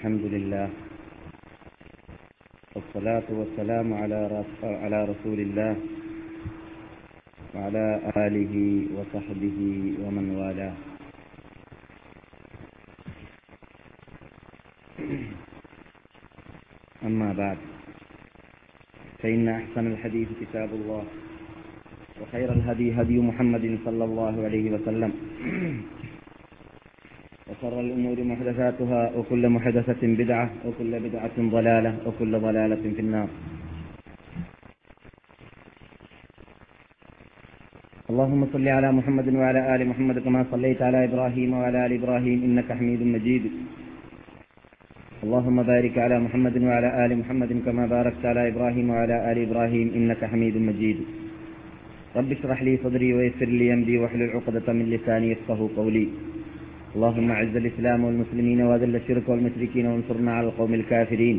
الحمد 0.00 0.24
لله 0.32 0.68
والصلاة 2.74 3.28
والسلام 3.28 3.88
على 3.92 4.18
رس- 4.32 4.64
على 4.64 4.98
رسول 5.12 5.38
الله 5.40 5.76
وعلى 7.54 7.86
آله 8.16 8.54
وصحبه 8.96 9.58
ومن 10.00 10.26
والاه. 10.40 10.76
أما 17.04 17.32
بعد 17.32 17.58
فإن 19.22 19.48
أحسن 19.48 19.86
الحديث 19.86 20.28
كتاب 20.40 20.68
الله 20.72 21.04
وخير 22.20 22.52
الهدي 22.52 22.92
هدي 23.00 23.18
محمد 23.20 23.78
صلى 23.84 24.04
الله 24.04 24.44
عليه 24.44 24.66
وسلم. 24.70 25.12
وشر 27.50 27.80
الأمور 27.80 28.18
محدثاتها 28.32 29.02
وكل 29.16 29.48
محدثة 29.48 30.02
بدعة 30.02 30.50
وكل 30.66 30.92
بدعة 31.06 31.36
ضلالة 31.56 31.92
وكل 32.06 32.32
ضلالة 32.46 32.82
في 32.96 33.00
النار. 33.06 33.28
اللهم 38.10 38.42
صل 38.52 38.68
على 38.68 38.88
محمد 38.92 39.28
وعلى 39.34 39.60
آل 39.74 39.80
محمد 39.90 40.18
كما 40.18 40.40
صليت 40.52 40.82
على 40.82 41.04
إبراهيم 41.04 41.50
وعلى 41.52 41.86
آل 41.86 41.92
إبراهيم 41.92 42.38
إنك 42.46 42.68
حميد 42.78 43.02
مجيد. 43.02 43.44
اللهم 45.24 45.58
بارك 45.62 45.94
على 45.98 46.16
محمد 46.20 46.56
وعلى 46.62 46.88
آل 47.06 47.18
محمد 47.18 47.50
كما 47.66 47.84
باركت 47.86 48.22
على 48.30 48.48
إبراهيم 48.48 48.90
وعلى 48.90 49.16
آل 49.32 49.38
إبراهيم 49.46 49.86
إنك 49.98 50.24
حميد 50.24 50.56
مجيد. 50.56 50.98
رب 52.16 52.30
اشرح 52.32 52.62
لي 52.62 52.74
صدري 52.84 53.14
ويسر 53.14 53.50
لي 53.60 53.74
أمري 53.74 53.98
واحلل 53.98 54.30
عقدة 54.36 54.66
من 54.72 54.86
لساني 54.90 55.30
يفقه 55.30 55.60
قولي. 55.76 56.08
اللهم 56.96 57.30
اعز 57.30 57.54
الإسلام 57.62 58.00
والمسلمين 58.04 58.60
وأذل 58.68 58.94
الشرك 58.96 59.26
والمشركين 59.28 59.86
وانصرنا 59.86 60.30
على 60.36 60.46
القوم 60.50 60.72
الكافرين. 60.74 61.36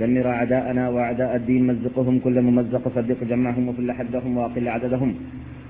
دمر 0.00 0.26
أعداءنا 0.38 0.84
وأعداء 0.94 1.32
الدين 1.40 1.62
مزقهم 1.66 2.18
كل 2.24 2.36
ممزق 2.48 2.84
صدق 2.96 3.20
جمعهم 3.32 3.64
وكل 3.68 3.88
حدهم 3.98 4.32
وأقل 4.38 4.66
عددهم. 4.68 5.10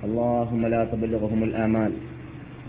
اللهم 0.07 0.63
لا 0.75 0.83
تبلغهم 0.93 1.41
الآمال. 1.49 1.93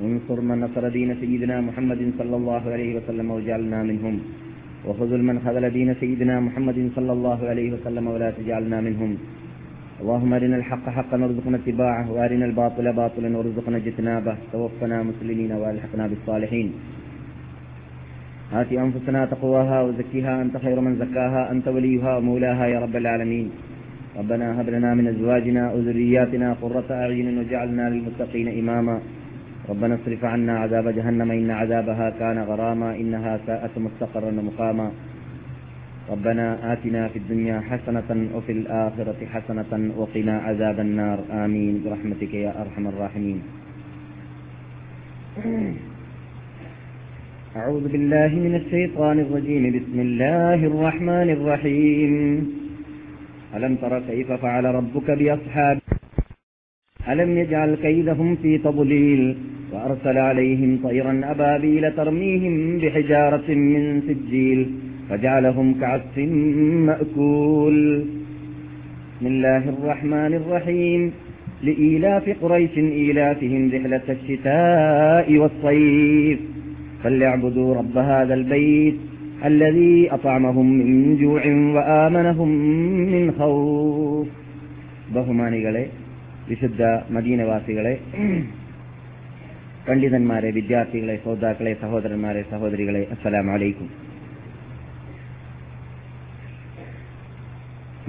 انصر 0.04 0.42
من 0.50 0.58
نصر 0.64 0.84
دين 0.98 1.10
سيدنا 1.22 1.56
محمد 1.68 2.02
صلى 2.20 2.36
الله 2.40 2.64
عليه 2.74 2.92
وسلم 2.98 3.28
واجعلنا 3.32 3.80
منهم. 3.84 4.16
وخذل 4.88 5.22
من 5.30 5.36
خذل 5.46 5.66
دين 5.78 5.90
سيدنا 6.02 6.40
محمد 6.40 6.80
صلى 6.96 7.12
الله 7.18 7.40
عليه 7.52 7.68
وسلم 7.76 8.06
ولا 8.08 8.30
تجعلنا 8.32 8.78
منهم. 8.88 9.12
اللهم 10.02 10.34
أرنا 10.34 10.56
الحق 10.56 10.90
حقا 10.90 11.18
وارزقنا 11.22 11.58
اتباعه 11.58 12.12
وأرنا 12.12 12.46
الباطل 12.46 12.94
باطلا 12.94 13.38
وارزقنا 13.38 13.78
اجتنابه. 13.78 14.36
توفنا 14.52 15.04
مسلمين 15.04 15.52
وألحقنا 15.52 16.08
بالصالحين. 16.08 16.68
آت 18.54 18.72
أنفسنا 18.74 19.26
تقواها 19.26 19.82
وزكها 19.82 20.42
أنت 20.42 20.58
خير 20.58 20.80
من 20.80 20.94
زكاها 20.96 21.52
أنت 21.52 21.68
وليها 21.68 22.18
ومولاها 22.18 22.66
يا 22.68 22.80
رب 22.80 22.96
العالمين. 22.96 23.52
ربنا 24.20 24.62
هب 24.62 24.70
لنا 24.70 24.94
من 24.94 25.08
أزواجنا 25.08 25.74
وذرياتنا 25.74 26.48
قرة 26.62 26.90
أعين 26.92 27.38
وجعلنا 27.38 27.90
للمتقين 27.90 28.48
إماما. 28.60 29.00
ربنا 29.70 29.94
اصرف 29.96 30.26
عنا 30.26 30.60
عذاب 30.60 30.88
جهنم 30.98 31.32
إن 31.32 31.52
عذابها 31.52 32.10
كان 32.20 32.38
غراما 32.50 32.96
إنها 32.96 33.40
ساءت 33.48 33.78
مستقرا 33.78 34.30
ومقاما. 34.40 34.92
ربنا 36.10 36.74
آتنا 36.74 37.08
في 37.08 37.20
الدنيا 37.20 37.60
حسنة 37.60 38.30
وفي 38.36 38.52
الآخرة 38.52 39.26
حسنة 39.34 39.92
وقنا 39.98 40.38
عذاب 40.38 40.80
النار. 40.80 41.20
آمين. 41.32 41.84
برحمتك 41.86 42.34
يا 42.34 42.62
أرحم 42.62 42.88
الراحمين. 42.88 43.40
أعوذ 47.56 47.88
بالله 47.94 48.28
من 48.28 48.56
الشيطان 48.56 49.20
الرجيم. 49.20 49.64
بسم 49.78 50.00
الله 50.00 50.60
الرحمن 50.72 51.30
الرحيم. 51.38 52.14
ألم 53.56 53.76
تر 53.76 54.00
كيف 54.00 54.32
فعل 54.32 54.66
ربك 54.66 55.12
بأصحاب 55.12 55.78
ألم 57.10 57.38
يجعل 57.38 57.76
كيدهم 57.76 58.36
في 58.36 58.58
تضليل؟ 58.58 59.38
وأرسل 59.72 60.18
عليهم 60.18 60.80
طيرا 60.84 61.22
أبابيل 61.24 61.96
ترميهم 61.96 62.78
بحجارة 62.78 63.48
من 63.54 64.02
سجيل. 64.08 64.89
فجعلهم 65.11 65.75
كعصف 65.81 66.19
مأكول 66.89 67.77
بسم 69.15 69.27
الله 69.27 69.63
الرحمن 69.69 70.33
الرحيم 70.35 71.01
لإيلاف 71.63 72.25
قريش 72.43 72.75
إيلافهم 73.01 73.71
رحلة 73.75 74.07
الشتاء 74.11 75.27
والصيف 75.37 76.39
فليعبدوا 77.03 77.75
رب 77.75 77.99
هذا 78.11 78.35
البيت 78.35 78.97
الذي 79.45 80.13
أطعمهم 80.13 80.67
من 80.79 81.17
جوع 81.17 81.43
وآمنهم 81.77 82.49
من 83.13 83.25
خوف 83.39 84.27
ബഹുമാനികളെ 85.15 85.83
വിശുദ്ധ 86.49 86.81
മദീനവാസികളെ 87.15 87.93
പണ്ഡിതന്മാരെ 89.87 90.51
വിദ്യാർത്ഥികളെ 90.59 91.17
ശ്രോതാക്കളെ 91.23 91.73
സഹോദരന്മാരെ 91.83 92.43
സഹോദരികളെ 92.53 93.03
അസ്സലാം 93.15 93.49
അലൈക്കും 93.57 93.89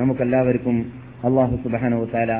നമുക്കെല്ലാവർക്കും 0.00 0.76
അള്ളാഹു 1.24 1.54
സുബാനോ 1.56 1.98
താല 2.12 2.32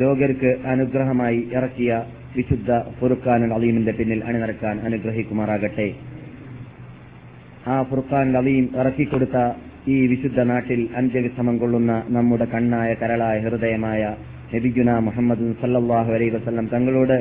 ലോകർക്ക് 0.00 0.50
അനുഗ്രഹമായി 0.66 1.40
ഇറക്കിയ 1.52 1.92
വിശുദ്ധ 2.36 2.70
ഫുർഖാൻ 2.98 3.42
അലീമിന്റെ 3.54 3.92
പിന്നിൽ 3.92 4.20
അണിനിരക്കാൻ 4.24 4.76
അനുഗ്രഹിക്കുമാറാകട്ടെ. 4.80 5.86
ആ 7.66 7.76
ഫുർഖാൻ 7.82 8.36
അലീം 8.36 8.66
ഇറക്കിക്കൊടുത്ത 8.76 9.38
ഈ 9.88 10.06
വിശുദ്ധ 10.06 10.40
നാട്ടിൽ 10.42 10.80
അന്ത്യവിശ്രമം 10.96 11.56
കൊള്ളുന്ന 11.58 11.92
നമ്മുടെ 12.08 12.46
കണ്ണായ 12.54 12.90
കരളായ 12.94 13.38
ഹൃദയമായ 13.46 14.02
നബിഗുന 14.54 14.90
മുഹമ്മദ് 15.06 15.48
സല്ലാഹു 15.62 16.10
അലൈ 16.12 16.28
വസ്ലം 16.28 16.66
തങ്ങളോട് 16.66 17.16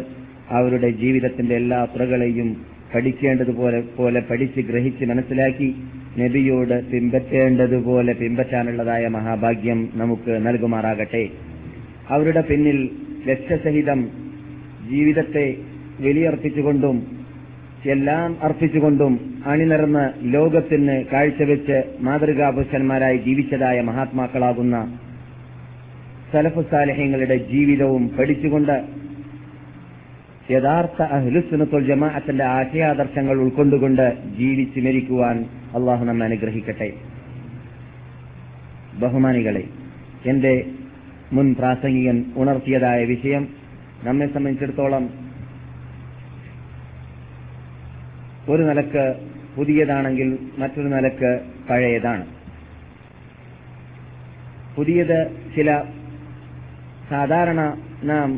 അവരുടെ 0.52 0.90
ജീവിതത്തിന്റെ 1.02 1.56
എല്ലാ 1.56 1.80
തുറകളെയും 1.86 2.50
പഠിക്കേണ്ടതുപോലെ 2.94 3.80
പോലെ 3.98 4.20
പഠിച്ച് 4.30 4.62
ഗ്രഹിച്ച് 4.70 5.06
മനസ്സിലാക്കി 5.06 5.68
നബിയോട് 6.20 6.92
പിൻപറ്റേണ്ടതുപോലെ 6.92 8.14
പിൻപറ്റാനുള്ളതായ 8.14 9.08
മഹാഭാഗ്യം 9.08 9.90
നമുക്ക് 9.96 10.32
നൽകുമാറാകട്ടെ. 10.46 11.24
അവരുടെ 12.10 12.42
പിന്നിൽ 12.42 12.90
ലക്ഷ്യസഹിതം 13.28 14.00
ജീവിതത്തെ 14.90 15.56
വെളിയർപ്പിച്ചുകൊണ്ടും 16.00 16.98
എല്ലാം 17.86 18.38
അർപ്പിച്ചുകൊണ്ടും 18.44 19.14
അണിനിറന്ന് 19.46 20.06
ലോകത്തിന് 20.34 20.96
കാഴ്ചവെച്ച് 21.14 21.78
മാതൃകാപുരുഷന്മാരായി 22.00 23.18
ജീവിച്ചതായ 23.18 23.82
മഹാത്മാക്കളാകുന്ന 23.82 24.78
സലഫുസാലഹ്യങ്ങളുടെ 26.32 27.38
ജീവിതവും 27.52 28.10
പഠിച്ചുകൊണ്ട് 28.10 28.76
യഥാർത്ഥ 30.54 31.00
അഹ്ലുസുനത്തുൽ 31.16 31.84
ജമാഅത്തിന്റെ 31.90 32.46
ആശയാദർശങ്ങൾ 32.58 33.36
ഉൾക്കൊണ്ടുകൊണ്ട് 33.44 34.06
ജീവിച്ച് 34.40 34.80
മരിക്കുവാൻ 34.86 35.38
അള്ളാഹു 35.78 36.04
നമ്മെ 36.10 36.26
അനുഗ്രഹിക്കട്ടെ. 36.30 36.90
ബഹുമാനികളെ 39.02 39.64
എന്റെ 40.32 40.54
മുൻ 41.36 41.48
പ്രാസംഗികൻ 41.60 42.18
ഉണർത്തിയതായ 42.42 43.00
വിഷയം 43.14 43.44
നമ്മെ 44.08 44.28
സംബന്ധിച്ചിടത്തോളം 44.34 45.06
ഒരു 48.54 48.64
നിലയ്ക്ക് 48.70 49.06
പുതിയതാണെങ്കിൽ 49.56 50.30
മറ്റൊരു 50.60 50.90
നിലയ്ക്ക് 50.96 51.32
പഴയതാണ്. 51.70 52.26
പുതിയത് 54.76 55.20
ചില 55.56 55.70
സാധാരണ 57.10 57.62
നാം 58.12 58.30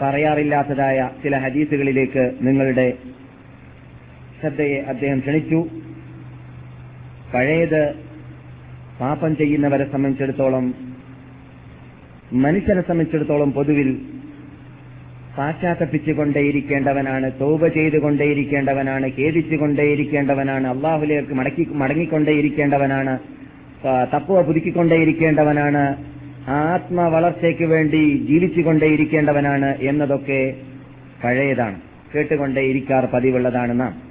പറയാറില്ലാത്തതായ 0.00 1.08
ചില 1.22 1.36
ഹദീസുകളിലേക്ക് 1.36 2.24
നിങ്ങളുടെ 2.40 2.86
ശ്രദ്ധയെ 4.40 4.78
അദ്ദേഹം 4.92 5.18
ക്ഷണിച്ചു. 5.20 5.58
പഴയത് 7.34 7.82
പാപം 9.00 9.36
ചെയ്യുന്നവരെ 9.36 9.84
സംബന്ധിച്ചിടത്തോളം 9.84 10.64
മനുഷ്യനെ 12.42 12.80
സംബന്ധിച്ചിടത്തോളം 12.80 13.50
പൊതുവിൽ 13.52 13.88
പാശ്ചാത്തപ്പിച്ചുകൊണ്ടേയിരിക്കേണ്ടവനാണ് 15.38 17.32
തോപ 17.40 17.68
ചെയ്തുകൊണ്ടേയിരിക്കേണ്ടവനാണ് 17.68 19.06
ഖേദിച്ചുകൊണ്ടേയിരിക്കേണ്ടവനാണ് 19.18 20.66
അള്ളാഹുലേക്ക് 20.68 21.34
മടക്കി 21.34 21.64
മടങ്ങിക്കൊണ്ടേയിരിക്കേണ്ടവനാണ് 21.74 23.14
തപ്പുവ 24.12 24.38
പുതുക്കിക്കൊണ്ടേയിരിക്കേണ്ടവനാണ് 24.42 25.82
ആത്മ 26.48 27.00
വളർച്ചയ്ക്ക് 27.08 27.62
വേണ്ടി 27.62 28.26
ജീവിച്ചുകൊണ്ടേയിരിക്കേണ്ടവനാണ് 28.30 29.76
എന്നതൊക്കെ 29.80 30.54
പഴയതാണ്. 31.24 31.80
കേട്ടുകൊണ്ടേയിരിക്കാർ 32.14 33.06
പതിവുള്ളതാണ് 33.06 33.80
നാം. 33.80 34.02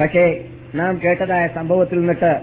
പക്ഷേ 0.00 0.44
നാം 0.74 1.00
കേട്ടതായ 1.04 1.48
സംഭവത്തിൽ 1.54 1.98
നിന്നിട്ട് 1.98 2.40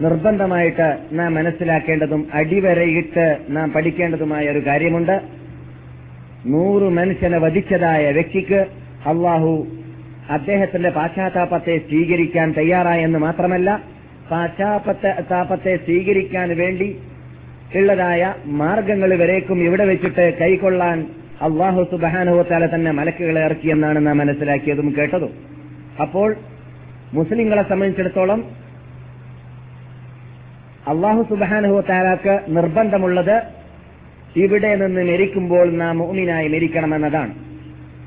നിർബന്ധമായിട്ട് 0.00 0.98
നാം 1.12 1.34
മനസ്സിലാക്കേണ്ടതും 1.34 2.26
അടിവരയിട്ട് 2.34 3.38
നാം 3.50 3.72
പഠിക്കേണ്ടതുമായ 3.72 4.48
ഒരു 4.48 4.66
കാര്യമുണ്ട്. 4.66 5.20
നൂറ് 6.46 6.82
മനുഷ്യനെ 6.82 7.38
വധിച്ചതായ 7.38 8.12
വ്യക്തിക്ക് 8.12 8.66
അള്ളാഹു 9.06 9.66
അദ്ദേഹത്തിന്റെ 10.30 10.90
പാശ്ചാത്താപത്തെ 10.90 11.78
സ്വീകരിക്കാൻ 11.78 12.52
തയ്യാറായെന്ന് 12.52 13.18
മാത്രമല്ല 13.18 13.82
പാശ്ചാത്താപത്തെ 14.30 15.76
സ്വീകരിക്കാൻ 15.76 16.56
വേണ്ടി 16.56 16.98
ഉള്ളതായ 17.76 18.34
മാർഗങ്ങൾ 18.46 19.14
വരേക്കും 19.14 19.58
ഇവിടെ 19.62 19.84
വെച്ചിട്ട് 19.84 20.38
കൈക്കൊള്ളാൻ 20.38 21.06
അള്ളാഹു 21.42 21.88
സുബാനുഭവത്താലെ 21.90 22.68
തന്നെ 22.74 22.90
മലക്കുകളെ 22.90 23.40
ഇറക്കിയെന്നാണ് 23.40 24.06
നാം 24.06 24.18
മനസ്സിലാക്കിയതും 24.18 24.94
കേട്ടതും. 24.98 25.32
അപ്പോൾ 26.00 26.36
മുസ്ലിങ്ങളെ 27.12 27.62
സംബന്ധിച്ചിടത്തോളം 27.62 28.44
അള്ളാഹു 30.88 31.26
സുബാനുഭവത്താലാക്ക് 31.30 32.40
നിർബന്ധമുള്ളത് 32.48 33.42
ഇവിടെ 34.36 34.74
നിന്ന് 34.74 35.12
മരിക്കുമ്പോൾ 35.12 35.72
നാം 35.72 36.08
ഊമിനായി 36.08 36.48
മരിക്കണമെന്നതാണ്. 36.48 37.34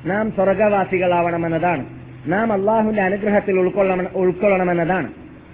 നാം 0.06 0.32
സ്വർഗവാസികളാവണമെന്നതാണ്. 0.32 1.86
നാം 2.28 2.54
അള്ളാഹുവിന്റെ 2.54 3.02
അനുഗ്രഹത്തിൽ 3.02 3.60
ഉൾക്കൊള്ളണം 3.60 4.08
ഉൾക്കൊള്ളണമെന്നതാണ്. 4.16 5.10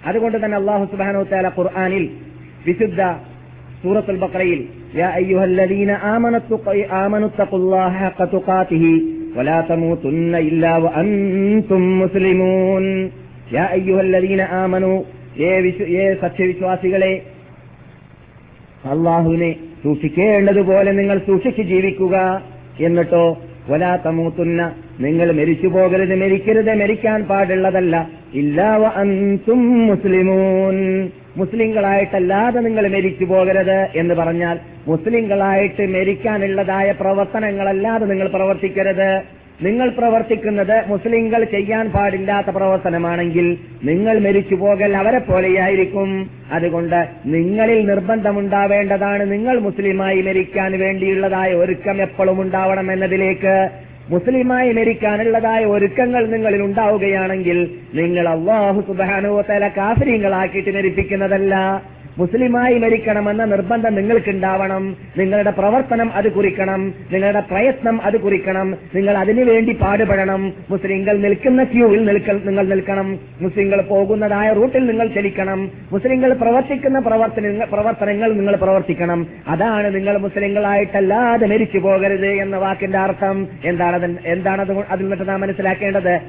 അതുകൊണ്ട് 0.07 0.37
തന്നെ 0.37 0.57
അള്ളാഹു 0.57 0.85
സുബാനുത്താല 0.91 1.47
ഖുർആാനിൽ 1.57 2.05
വിശുദ്ധ 2.67 3.01
സൂറത്തുൽ 3.81 4.19
ബക്രയിൽ 4.23 4.59
يا 4.93 5.09
أيها 5.17 5.43
الذين 5.45 5.91
آمنوا 6.13 6.39
اتقوا 6.41 6.85
آمنوا 7.03 7.27
اتقوا 7.27 7.59
الله 7.59 7.91
حق 8.01 8.19
تقاته 8.27 8.85
ولا 9.37 9.57
تموتن 9.63 10.33
إلا 10.47 10.71
وأنتم 10.77 11.81
مسلمون 12.01 12.85
يا 13.51 13.65
أيها 13.75 14.01
الذين 14.01 14.41
آمنوا 14.63 14.97
ഏ 15.39 15.49
സത്യവിശ്വാസികളെ 16.21 17.13
അള്ളാഹുവിനെ 18.87 19.51
സൂക്ഷിക്കേണ്ടതുപോലെ 19.83 20.91
നിങ്ങൾ 20.91 21.17
സൂക്ഷിച്ച് 21.27 21.63
ജീവിക്കുക 21.63 22.15
എന്നിട്ടോ 22.79 23.25
വലാ 23.69 23.91
തമൂത്തുന്ന 24.05 24.61
നിങ്ങൾ 24.99 25.27
മരിച്ചു 25.31 25.67
പോകരുത് 25.67 26.15
മരിക്കരുത് 26.23 26.71
മരിക്കാൻ 26.81 27.19
പാടുള്ളതല്ല 27.29 27.95
ഇല്ലാവ 28.34 28.82
അന്തും 28.84 29.86
മുസ്ലിമൂൻ. 29.86 30.76
മുസ്ലിങ്ങളായിട്ടല്ലാതെ 31.36 32.60
നിങ്ങൾ 32.60 32.88
മരിച്ചു 32.88 33.24
പോകരുത് 33.24 33.78
എന്ന് 33.96 34.14
പറഞ്ഞാൽ 34.14 34.58
മുസ്ലിങ്ങളായിട്ട് 34.88 35.84
മരിക്കാനുള്ളതായ 35.94 36.92
പ്രവർത്തനങ്ങളല്ലാതെ 36.92 38.04
നിങ്ങൾ 38.04 38.28
പ്രവർത്തിക്കരുത്. 38.28 39.22
നിങ്ങൾ 39.62 39.88
പ്രവർത്തിക്കുന്നത് 39.90 40.76
മുസ്ലിങ്ങൾ 40.88 41.44
ചെയ്യാൻ 41.44 41.90
പാടില്ലാത്ത 41.90 42.50
പ്രവർത്തനമാണെങ്കിൽ 42.50 43.46
നിങ്ങൾ 43.84 44.18
മരിച്ചു 44.18 44.54
പോകൽ 44.54 44.96
അവരെ 44.96 45.18
പോലെയായിരിക്കും. 45.18 46.30
അതുകൊണ്ട് 46.52 47.06
നിങ്ങളിൽ 47.26 47.86
നിർബന്ധമുണ്ടാവേണ്ടതാണ് 47.86 49.32
നിങ്ങൾ 49.32 49.58
മുസ്ലിമായി 49.58 50.20
മരിക്കാൻ 50.22 50.78
വേണ്ടിയുള്ളതായ 50.80 51.52
ഒരുക്കം 51.54 52.02
എപ്പോഴും 52.02 52.40
ഉണ്ടാവണം 52.40 52.92
എന്നതിലേക്ക് 52.92 53.54
മുസ്ലിമായി 54.08 54.72
മരിക്കാനുള്ളതായ 54.72 55.64
ഒരുക്കങ്ങൾ 55.64 56.26
നിങ്ങളിൽ 56.26 56.62
ഉണ്ടാവുകയാണെങ്കിൽ 56.62 57.58
നിങ്ങൾ 57.94 58.28
അള്ളാഹു 58.28 58.80
സുബാനുവത്തല 58.80 59.68
കാഫര്യങ്ങളാക്കിയിട്ട് 59.68 60.70
മരിപ്പിക്കുന്നതല്ല 60.70 61.82
മുസ്ലിമായി 62.18 62.78
മരിക്കണമെന്ന 62.78 63.44
നിർബന്ധം 63.44 63.94
നിങ്ങൾക്കുണ്ടാവണം. 63.94 64.96
നിങ്ങളുടെ 65.18 65.50
പ്രവർത്തനം 65.50 66.12
അത് 66.12 66.32
കുറിക്കണം. 66.32 66.94
നിങ്ങളുടെ 67.12 67.40
പ്രയത്നം 67.40 68.02
അത് 68.02 68.20
കുറിക്കണം. 68.20 68.76
നിങ്ങൾ 68.94 69.18
അതിനുവേണ്ടി 69.18 69.72
പാടുപെടണം. 69.72 70.52
മുസ്ലിങ്ങൾ 70.70 71.18
നിൽക്കുന്ന 71.18 71.64
ക്യൂവിൽ 71.64 72.22
നിങ്ങൾ 72.44 72.66
നിൽക്കണം. 72.66 73.18
മുസ്ലിങ്ങൾ 73.40 73.82
പോകുന്നതായ 73.82 74.52
റൂട്ടിൽ 74.52 74.86
നിങ്ങൾ 74.86 75.06
ചലിക്കണം. 75.06 75.70
മുസ്ലിങ്ങൾ 75.92 76.32
പ്രവർത്തിക്കുന്ന 76.32 76.98
പ്രവർത്തന 76.98 77.64
പ്രവർത്തനങ്ങൾ 77.72 78.32
നിങ്ങൾ 78.32 78.56
പ്രവർത്തിക്കണം. 78.56 79.26
അതാണ് 79.48 79.94
നിങ്ങൾ 79.94 80.18
മുസ്ലിങ്ങളായിട്ടല്ലാതെ 80.18 81.46
മരിച്ചു 81.46 81.78
പോകരുത് 81.78 82.26
എന്ന 82.26 82.56
വാക്കിന്റെ 82.56 82.98
അർത്ഥം. 82.98 83.48
എന്താണ് 83.64 84.18
എന്താണത് 84.26 84.72
അതിൽ 84.90 85.02
നിന്നിട്ട് 85.02 85.28
നാം 85.28 85.40
മനസ്സിലാക്കേണ്ടത്? 85.40 86.20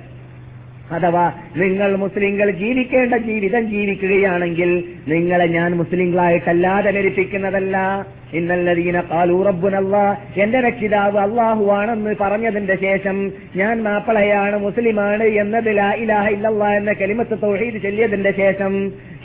അഥവാ 0.94 1.26
നിങ്ങൾ 1.58 1.96
മുസ്ലിങ്ങൾ 1.96 2.52
ജീവിക്കേണ്ട 2.52 3.14
ജീവിതം 3.30 3.64
ജീവിക്കുകയാണെങ്കിൽ 3.70 4.72
നിങ്ങളെ 5.08 5.48
ഞാൻ 5.48 5.72
മുസ്ലിങ്ങളായിട്ടല്ലാതെ 5.78 6.92
ധരിപ്പിക്കുന്നതല്ല. 6.92 7.78
ഇന്നല്ലതീന 8.34 9.00
കാലൂറബുനല്ല 9.12 9.96
എന്റെ 10.38 10.60
രക്ഷിതാവ് 10.60 11.18
അള്ളാഹുവാണെന്ന് 11.20 12.14
പറഞ്ഞതിന്റെ 12.22 12.76
ശേഷം 12.82 13.18
ഞാൻ 13.56 13.84
മാപ്പിളയാണ് 13.84 14.58
മുസ്ലിമാണ് 14.58 15.24
എന്നതിലാ 15.42 15.90
ഇലാഹ 16.04 16.28
ഇല്ലല്ലാ 16.30 16.70
എന്ന 16.74 16.94
കലിമത്ത് 16.94 17.38
തൗഹീദ് 17.44 17.84
ചൊല്ലിയതിന്റെ 17.84 18.32
ശേഷം 18.32 18.74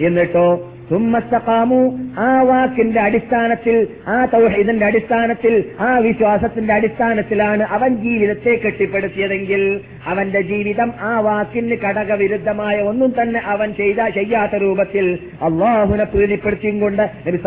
എന്നിട്ടോ 0.01 0.49
സുമ്മസ്തഖാമു. 0.91 1.81
ആ 2.19 2.31
വാക്കിന്റെ 2.43 3.01
അടിസ്ഥാനത്തിൽ 3.01 3.77
ആ 4.09 4.19
തൗഹീദിന്റെ 4.27 4.87
അടിസ്ഥാനത്തിൽ 4.87 5.55
ആ 5.81 5.91
വിശ്വാസത്തിന്റെ 5.99 6.73
അടിസ്ഥാനത്തിലാണ് 6.75 7.65
അവൻ 7.69 7.91
ജീവിതത്തെ 7.97 8.55
കെട്ടിപ്പടുത്തിയതെങ്കിൽ 8.57 9.63
അവന്റെ 10.07 10.43
ജീവിതം 10.43 10.91
ആ 11.03 11.13
വാക്കിന് 11.21 11.79
ഘടകവിരുദ്ധമായ 11.85 12.77
ഒന്നും 12.91 13.13
തന്നെ 13.19 13.43
അവൻ 13.47 13.69
ചെയ്ത 13.73 14.09
ചെയ്യാത്ത 14.11 14.57
രൂപത്തിൽ 14.57 15.07
അള്ളാഹുനെ 15.43 16.07
പ്രീതിപ്പെടുത്തിയും 16.07 16.79
കൊണ്ട് 16.81 17.05
നബി 17.27 17.39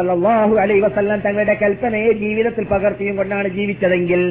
അലൈഹി 0.60 0.82
വസല്ലം 0.82 1.20
തങ്ങളുടെ 1.20 1.56
കൽപ്പനയെ 1.64 2.12
ജീവിതത്തിൽ 2.24 2.66
പകർത്തിയും 2.66 3.16
കൊണ്ടാണ് 3.16 3.50
ജീവിച്ചതെങ്കിൽ 3.50 4.24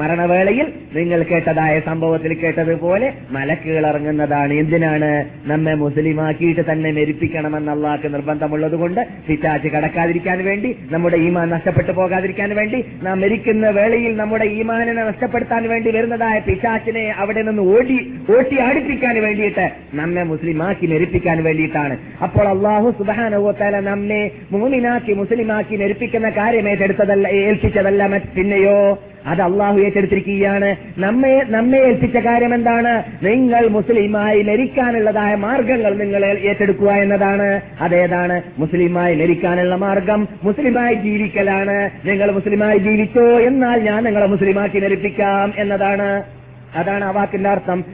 മരണവേളയിൽ 0.00 0.66
നിങ്ങൾ 0.96 1.22
കേട്ടതായ 1.22 1.80
സംഭവത്തിൽ 1.80 2.32
കേട്ടതുപോലെ 2.42 3.12
മലക്കുകൾ 3.30 3.86
ഇറങ്ങുന്നതാണ് 3.86 4.52
എന്തിനാണ്? 4.54 5.10
നമ്മെ 5.46 5.74
മുസ്ലിമാക്കിയിട്ട് 5.74 6.62
തന്നെ 6.70 6.92
മരിപ്പിക്കണമെന്ന് 6.92 7.72
അള്ളാഹ്ക്ക് 7.72 8.08
നിർബന്ധമുള്ളത് 8.14 8.76
കൊണ്ട് 8.82 9.00
പിറ്റാച്ച് 9.28 9.68
കടക്കാതിരിക്കാൻ 9.68 10.44
വേണ്ടി 10.44 10.70
നമ്മുടെ 10.90 11.16
ഈമാൻ 11.16 11.48
നഷ്ടപ്പെട്ടു 11.48 11.92
പോകാതിരിക്കാൻ 11.92 12.54
വേണ്ടി 12.54 12.84
നാം 13.02 13.20
മരിക്കുന്ന 13.20 13.70
വേളയിൽ 13.70 14.16
നമ്മുടെ 14.16 14.44
ഈമാനിനെ 14.44 15.04
നഷ്ടപ്പെടുത്താൻ 15.04 15.68
വേണ്ടി 15.68 15.90
വരുന്നതായ 15.90 16.38
പിശാച്ചിനെ 16.38 17.04
അവിടെ 17.18 17.42
നിന്ന് 17.42 17.62
ഓടി 17.62 17.98
ഓട്ടി 18.36 18.58
ആടിപ്പിക്കാൻ 18.58 19.22
വേണ്ടിയിട്ട് 19.22 19.66
നമ്മെ 19.94 20.22
മുസ്ലിമാക്കി 20.22 20.86
മരിപ്പിക്കാൻ 20.86 21.44
വേണ്ടിയിട്ടാണ്. 21.44 21.98
അപ്പോൾ 22.22 22.48
അള്ളാഹു 22.48 22.94
സുബാനുവത്താല 22.98 23.80
നമ്മെ 23.80 24.30
മൂമിനാക്കി 24.52 25.12
മുസ്ലിമാക്കി 25.12 25.76
മരിപ്പിക്കുന്ന 25.76 26.30
കാര്യം 26.30 26.68
ഏറ്റെടുത്തതല്ല 26.68 27.28
ഏൽപ്പിച്ചതല്ല 27.48 28.06
പിന്നെയോ? 28.36 28.98
അത് 29.26 29.42
അള്ളാഹു 29.42 29.78
ഏറ്റെടുത്തിരിക്കുകയാണ്. 29.78 30.76
നമ്മെ 30.98 31.42
നമ്മെ 31.48 31.78
ഏൽപ്പിച്ച 31.78 32.16
കാര്യം 32.16 32.54
എന്താണ് 32.54 33.02
നിങ്ങൾ 33.22 33.68
മുസ്ലിമായി 33.68 34.42
ലരിക്കാനുള്ളതായ 34.42 35.34
മാർഗങ്ങൾ 35.34 35.94
നിങ്ങൾ 35.94 36.24
ഏറ്റെടുക്കുക 36.24 36.90
എന്നതാണ്. 36.90 37.60
അതേതാണ്? 37.80 38.42
മുസ്ലിമായി 38.58 39.14
ലരിക്കാനുള്ള 39.14 39.74
മാർഗം 39.76 40.28
മുസ്ലിമായി 40.42 40.94
ജീവിക്കലാണ്. 40.94 41.90
നിങ്ങൾ 42.04 42.30
മുസ്ലിമായി 42.32 42.78
ജീവിച്ചോ 42.78 43.40
എന്നാൽ 43.40 43.80
ഞാൻ 43.80 44.04
നിങ്ങളെ 44.04 44.26
മുസ്ലിമാക്കി 44.26 44.78
ലരിപ്പിക്കാം 44.78 45.54
എന്നതാണ്. 45.56 46.37
അതാണ് 46.74 47.04
ആ 47.04 47.10
വാക്കിന്റെ 47.10 47.50
അർത്ഥം. 47.50 47.84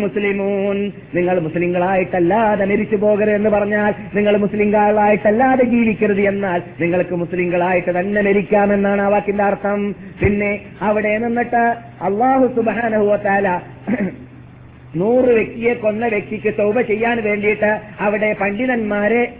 മുസ്ലിമൂൻ. 0.00 0.92
നിങ്ങൾ 1.14 1.40
മുസ്ലിങ്ങളായിട്ടല്ലാതെ 1.40 2.64
മരിച്ചു 2.64 2.96
പോകരുത് 2.96 3.34
എന്ന് 3.34 3.50
പറഞ്ഞാൽ 3.50 3.94
നിങ്ങൾ 4.14 4.36
മുസ്ലിങ്ങളായിട്ടല്ലാതെ 4.36 5.64
ജീവിക്കരുത് 5.64 6.20
എന്നാൽ 6.20 6.62
നിങ്ങൾക്ക് 6.80 7.14
മുസ്ലിങ്ങളായിട്ട് 7.14 8.00
തന്നെ 8.00 8.22
മരിക്കാമെന്നാണ് 8.22 9.02
ആ 9.02 9.08
വാക്കിന്റെ 9.08 9.44
അർത്ഥം. 9.44 9.92
പിന്നെ 9.92 10.60
അവിടെ 10.80 11.18
നിന്നിട്ട് 11.18 11.64
അള്ളാഹു 12.02 12.46
സുബാനഹുവത്താല 12.56 13.60
നൂറ് 14.96 15.24
വ്യക്തിയെ 15.24 15.74
കൊന്ന 15.74 16.06
വ്യക്തിക്ക് 16.06 16.54
തൗബ 16.58 16.80
ചെയ്യാൻ 16.80 17.22
വേണ്ടിയിട്ട് 17.22 17.80
അവിടെ 18.00 18.36
പണ്ഡിതന്മാരെ 18.40 19.32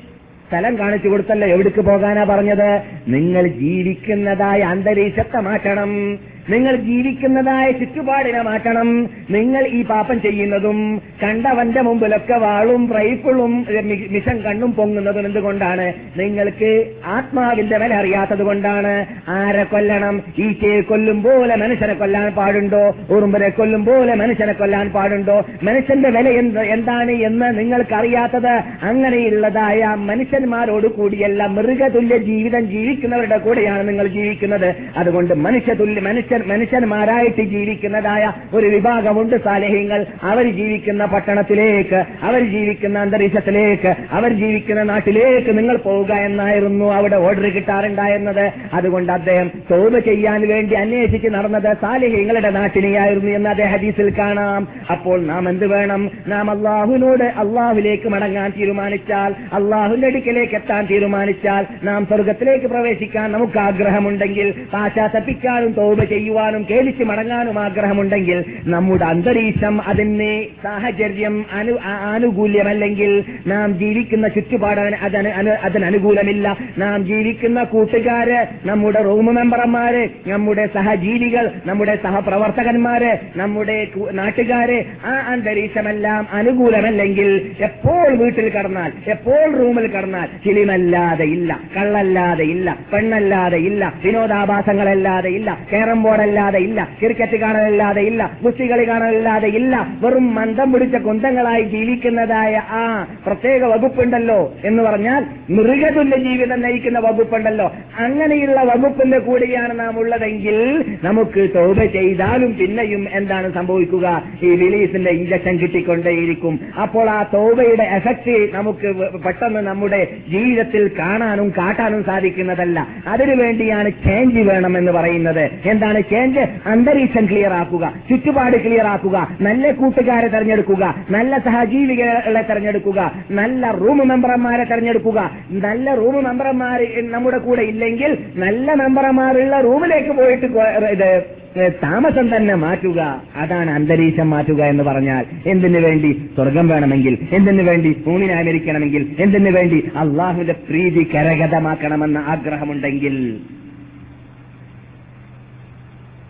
സ്ഥലം 0.48 0.78
കാണിച്ചു 0.78 1.08
കൊടുത്തല്ലോ. 1.08 1.48
എവിടേക്ക് 1.48 1.80
പോകാനാ 1.80 2.24
പറഞ്ഞത്? 2.24 2.82
നിങ്ങൾ 3.08 3.48
ജീവിക്കുന്നതായ 3.48 4.60
അന്തരീക്ഷത്തെ 4.60 5.40
മാറ്റണം. 5.40 6.18
നിങ്ങൾ 6.50 6.76
ജീവിക്കുന്നതായ 6.76 7.70
ചുറ്റുപാടിനെ 7.70 8.42
മാറ്റണം. 8.42 8.88
നിങ്ങൾ 9.30 9.66
ഈ 9.66 9.84
പാപം 9.84 10.20
ചെയ്യുന്നതും 10.20 11.02
കണ്ടവന്റെ 11.22 11.80
മുമ്പിലൊക്കെ 11.80 12.34
വാളും 12.34 12.92
റൈഫിളും 12.92 13.66
മിഷൻ 14.10 14.36
കണ്ണും 14.40 14.72
പൊങ്ങുന്നതും 14.72 15.26
എന്തുകൊണ്ടാണ്? 15.26 15.92
നിങ്ങൾക്ക് 16.16 16.92
ആത്മാവിന്റെ 17.06 17.78
വില 17.78 17.94
അറിയാത്തത് 17.94 18.42
കൊണ്ടാണ്. 18.42 19.06
ആരെ 19.28 19.64
കൊല്ലണം? 19.64 20.22
ഈച്ചയെ 20.38 20.80
കൊല്ലും 20.80 21.22
പോലെ 21.22 21.56
മനുഷ്യനെ 21.56 21.94
കൊല്ലാൻ 21.94 22.28
പാടുണ്ടോ? 22.32 22.96
ഉറുമ്പനെ 23.10 23.48
കൊല്ലും 23.48 23.84
പോലെ 23.84 24.14
മനുഷ്യനെ 24.14 24.52
കൊല്ലാൻ 24.52 24.88
പാടുണ്ടോ? 24.88 25.44
മനുഷ്യന്റെ 25.62 26.10
വില 26.10 26.28
എന്ത് 26.28 26.60
എന്താണ് 26.60 27.10
എന്ന് 27.10 27.58
നിങ്ങൾക്കറിയാത്തത്? 27.58 28.54
അങ്ങനെയുള്ളതായ 28.82 29.84
മനുഷ്യന്മാരോട് 29.84 30.86
കൂടിയല്ല 30.86 31.46
മൃഗതുല്യ 31.46 32.18
ജീവിതം 32.18 32.66
ജീവിക്കുന്നവരുടെ 32.66 33.38
കൂടെയാണ് 33.38 33.88
നിങ്ങൾ 33.88 34.06
ജീവിക്കുന്നത്. 34.06 34.74
അതുകൊണ്ട് 34.96 35.34
മനുഷ്യതുല്യ 35.34 36.00
മനുഷ്യ 36.00 36.32
മനുഷ്യൻ 36.34 36.64
മനുഷ്യന്മാരായിട്ട് 36.64 37.42
ജീവിക്കുന്നതായ 37.42 38.32
ഒരു 38.54 38.66
വിഭാഗമുണ്ട് 38.66 39.36
സാലേഹ്യങ്ങൾ. 39.44 40.06
അവർ 40.22 40.50
ജീവിക്കുന്ന 40.50 41.04
പട്ടണത്തിലേക്ക് 41.04 42.04
അവർ 42.22 42.50
ജീവിക്കുന്ന 42.50 42.98
അന്തരീക്ഷത്തിലേക്ക് 42.98 43.94
അവർ 44.12 44.32
ജീവിക്കുന്ന 44.32 44.82
നാട്ടിലേക്ക് 44.82 45.58
നിങ്ങൾ 45.58 45.76
പോവുക 45.76 46.12
എന്നായിരുന്നു 46.12 46.92
അവിടെ 46.92 47.16
ഓർഡർ 47.16 47.42
കിട്ടാറുണ്ടായിരുന്നത്. 47.42 48.52
അതുകൊണ്ട് 48.74 49.12
അദ്ദേഹം 49.12 49.50
തോത് 49.70 49.98
ചെയ്യാൻ 50.04 50.48
വേണ്ടി 50.48 50.74
അന്വേഷിച്ച് 50.74 51.28
നടന്നത് 51.28 51.76
സാലിഹ്യങ്ങളുടെ 51.80 52.50
നാട്ടിനെയായിരുന്നു 52.50 53.30
എന്ന് 53.30 53.50
അദ്ദേഹം 53.50 53.70
ഹദീസിൽ 53.70 54.12
കാണാം. 54.18 54.68
അപ്പോൾ 54.90 55.26
നാം 55.26 55.48
എന്ത് 55.48 55.66
വേണം? 55.66 56.10
നാം 56.26 56.50
അള്ളാഹുവിനോട് 56.50 57.24
അള്ളാഹുലേക്ക് 57.24 58.08
മടങ്ങാൻ 58.08 58.52
തീരുമാനിച്ചാൽ 58.58 59.34
അള്ളാഹുവിന്റെ 59.52 60.06
അടുക്കലേക്ക് 60.06 60.54
എത്താൻ 60.54 60.86
തീരുമാനിച്ചാൽ 60.86 61.66
നാം 61.82 62.06
സ്വർഗത്തിലേക്ക് 62.06 62.66
പ്രവേശിക്കാൻ 62.66 63.32
നമുക്ക് 63.32 63.58
ആഗ്രഹമുണ്ടെങ്കിൽ 63.58 64.54
പാശ്ചാത്തപ്പിക്കാനും 64.72 65.72
തോപ 65.72 66.04
ചെയ്യുവാനും 66.24 66.62
കേളിച്ച് 66.64 67.04
മടങ്ങാനും 67.04 67.56
ആഗ്രഹമുണ്ടെങ്കിൽ 67.58 68.38
നമ്മുടെ 68.66 69.04
അന്തരീക്ഷം 69.04 69.74
അതിന് 69.86 70.28
സാഹചര്യം 70.62 71.34
അനു 71.52 71.72
ആനുകൂല്യമല്ലെങ്കിൽ 72.08 73.12
നാം 73.46 73.68
ജീവിക്കുന്ന 73.78 74.26
ചുറ്റുപാട് 74.28 74.80
അതിന് 75.04 75.30
അതിനനുകൂലമില്ല. 75.64 76.46
നാം 76.78 76.98
ജീവിക്കുന്ന 77.04 77.60
കൂട്ടുകാര് 77.64 78.38
നമ്മുടെ 78.64 79.00
റൂം 79.02 79.26
മെമ്പർമാര് 79.36 80.02
നമ്മുടെ 80.26 80.64
സഹജീവികൾ 80.74 81.44
നമ്മുടെ 81.66 81.94
സഹപ്രവർത്തകന്മാര് 82.02 83.12
നമ്മുടെ 83.36 83.76
നാട്ടുകാര് 84.12 84.78
ആ 85.04 85.14
അന്തരീക്ഷമെല്ലാം 85.32 86.22
അനുകൂലമല്ലെങ്കിൽ 86.32 87.30
എപ്പോൾ 87.68 88.08
വീട്ടിൽ 88.14 88.48
കടന്നാൽ 88.50 88.90
എപ്പോൾ 89.10 89.44
റൂമിൽ 89.58 89.86
കടന്നാൽ 89.88 90.28
ഫിലിമല്ലാതെ 90.44 91.26
ഇല്ല 91.36 91.52
കള്ളല്ലാതെ 91.76 92.46
ഇല്ല 92.54 92.68
പെണ്ണല്ലാതെ 92.92 93.60
ഇല്ല 93.68 93.84
വിനോദാഭാസങ്ങളല്ലാതെ 94.04 95.30
ഇല്ല 95.38 95.50
കേരം 95.72 96.00
ബോർഡല്ലാതെ 96.14 96.58
ഇല്ല. 96.58 96.88
ക്രിക്കറ്റ് 97.02 97.36
കാണലല്ലാതെ 97.36 98.02
ഇല്ല. 98.02 98.30
കുസ്തികളി 98.44 98.88
കാണലല്ലാതെ 98.88 99.48
ഇല്ല. 99.48 99.86
വെറും 100.00 100.34
മന്ദം 100.34 100.72
പിടിച്ച 100.72 100.96
കുന്തങ്ങളായി 100.96 101.62
ജീവിക്കുന്നതായ 101.62 102.62
ആ 102.70 103.06
പ്രത്യേക 103.26 103.64
വകുപ്പുണ്ടല്ലോ 103.64 104.52
എന്ന് 104.64 104.82
പറഞ്ഞാൽ 104.82 105.24
മൃഗതുല്യ 105.50 106.16
ജീവിതം 106.16 106.60
നയിക്കുന്ന 106.60 106.98
വകുപ്പുണ്ടല്ലോ. 106.98 107.72
അങ്ങനെയുള്ള 107.98 108.60
വകുപ്പിന്റെ 108.60 109.18
കൂടിയാണ് 109.18 109.78
നാം 109.78 109.98
ഉള്ളതെങ്കിൽ 109.98 110.84
നമുക്ക് 111.04 111.48
തോപ 111.54 111.84
ചെയ്താലും 111.84 112.56
പിന്നെയും 112.58 113.06
എന്താണ് 113.12 113.52
സംഭവിക്കുക? 113.52 114.22
ഈ 114.42 114.54
റിലീസിന്റെ 114.54 115.10
ഇഞ്ചക്ഷൻ 115.10 115.56
കിട്ടിക്കൊണ്ടേയിരിക്കും. 115.56 116.60
അപ്പോൾ 116.82 117.10
ആ 117.10 117.22
തോബയുടെ 117.34 117.82
എഫക്ട് 117.82 118.48
നമുക്ക് 118.54 118.94
പെട്ടെന്ന് 119.18 119.60
നമ്മുടെ 119.60 120.06
ജീവിതത്തിൽ 120.28 120.90
കാണാനും 120.98 121.50
കാട്ടാനും 121.50 122.04
സാധിക്കുന്നതല്ല. 122.04 122.86
അതിനു 123.06 123.34
വേണ്ടിയാണ് 123.34 123.90
ചേഞ്ച് 123.90 124.40
വേണം 124.40 124.78
എന്ന് 124.78 124.92
പറയുന്നത്. 124.92 125.50
എന്താണ് 125.64 126.03
ചേഞ്ച് 126.10 126.40
അന്തരീക്ഷം 126.66 127.26
ക്ലിയർ 127.26 127.52
ആക്കുക. 127.52 127.92
ചുറ്റുപാട് 128.10 128.56
ക്ലിയർ 128.56 128.86
ആക്കുക. 128.86 129.28
നല്ല 129.40 129.70
കൂട്ടുകാരെ 129.70 130.28
തെരഞ്ഞെടുക്കുക. 130.28 130.94
നല്ല 131.10 131.38
സഹജീവികളെ 131.38 132.42
തെരഞ്ഞെടുക്കുക. 132.42 133.12
നല്ല 133.30 133.70
റൂം 133.70 134.08
മെമ്പർമാരെ 134.08 134.64
തെരഞ്ഞെടുക്കുക. 134.64 135.30
നല്ല 135.50 135.94
റൂം 135.94 136.24
മെമ്പർമാർ 136.24 136.86
നമ്മുടെ 137.10 137.38
കൂടെ 137.38 137.62
ഇല്ലെങ്കിൽ 137.62 138.18
നല്ല 138.36 138.74
മെമ്പർമാരുള്ള 138.74 139.60
റൂമിലേക്ക് 139.60 140.10
പോയിട്ട് 140.10 140.46
ഇത് 140.46 141.72
താമസം 141.82 142.36
തന്നെ 142.36 142.54
മാറ്റുക. 142.54 143.22
അതാണ് 143.36 143.70
അന്തരീക്ഷം 143.70 144.30
മാറ്റുക 144.30 144.62
എന്ന് 144.64 144.84
പറഞ്ഞാൽ. 144.84 145.24
എന്തിനു 145.46 145.80
വേണ്ടി? 145.80 146.30
സ്വർഗം 146.34 146.68
വേണമെങ്കിൽ. 146.68 147.18
എന്തിനു 147.32 147.62
വേണ്ടി? 147.62 148.02
ഭൂമിനായി 148.06 148.44
മരിക്കണമെങ്കിൽ 148.44 149.16
എന്തിനു 149.18 149.50
വേണ്ടി? 149.50 149.90
അള്ളാഹുവിന്റെ 149.96 150.52
പ്രീതി 150.52 151.10
കരഗതമാക്കണമെന്ന 151.14 152.18
ആഗ്രഹമുണ്ടെങ്കിൽ 152.18 153.36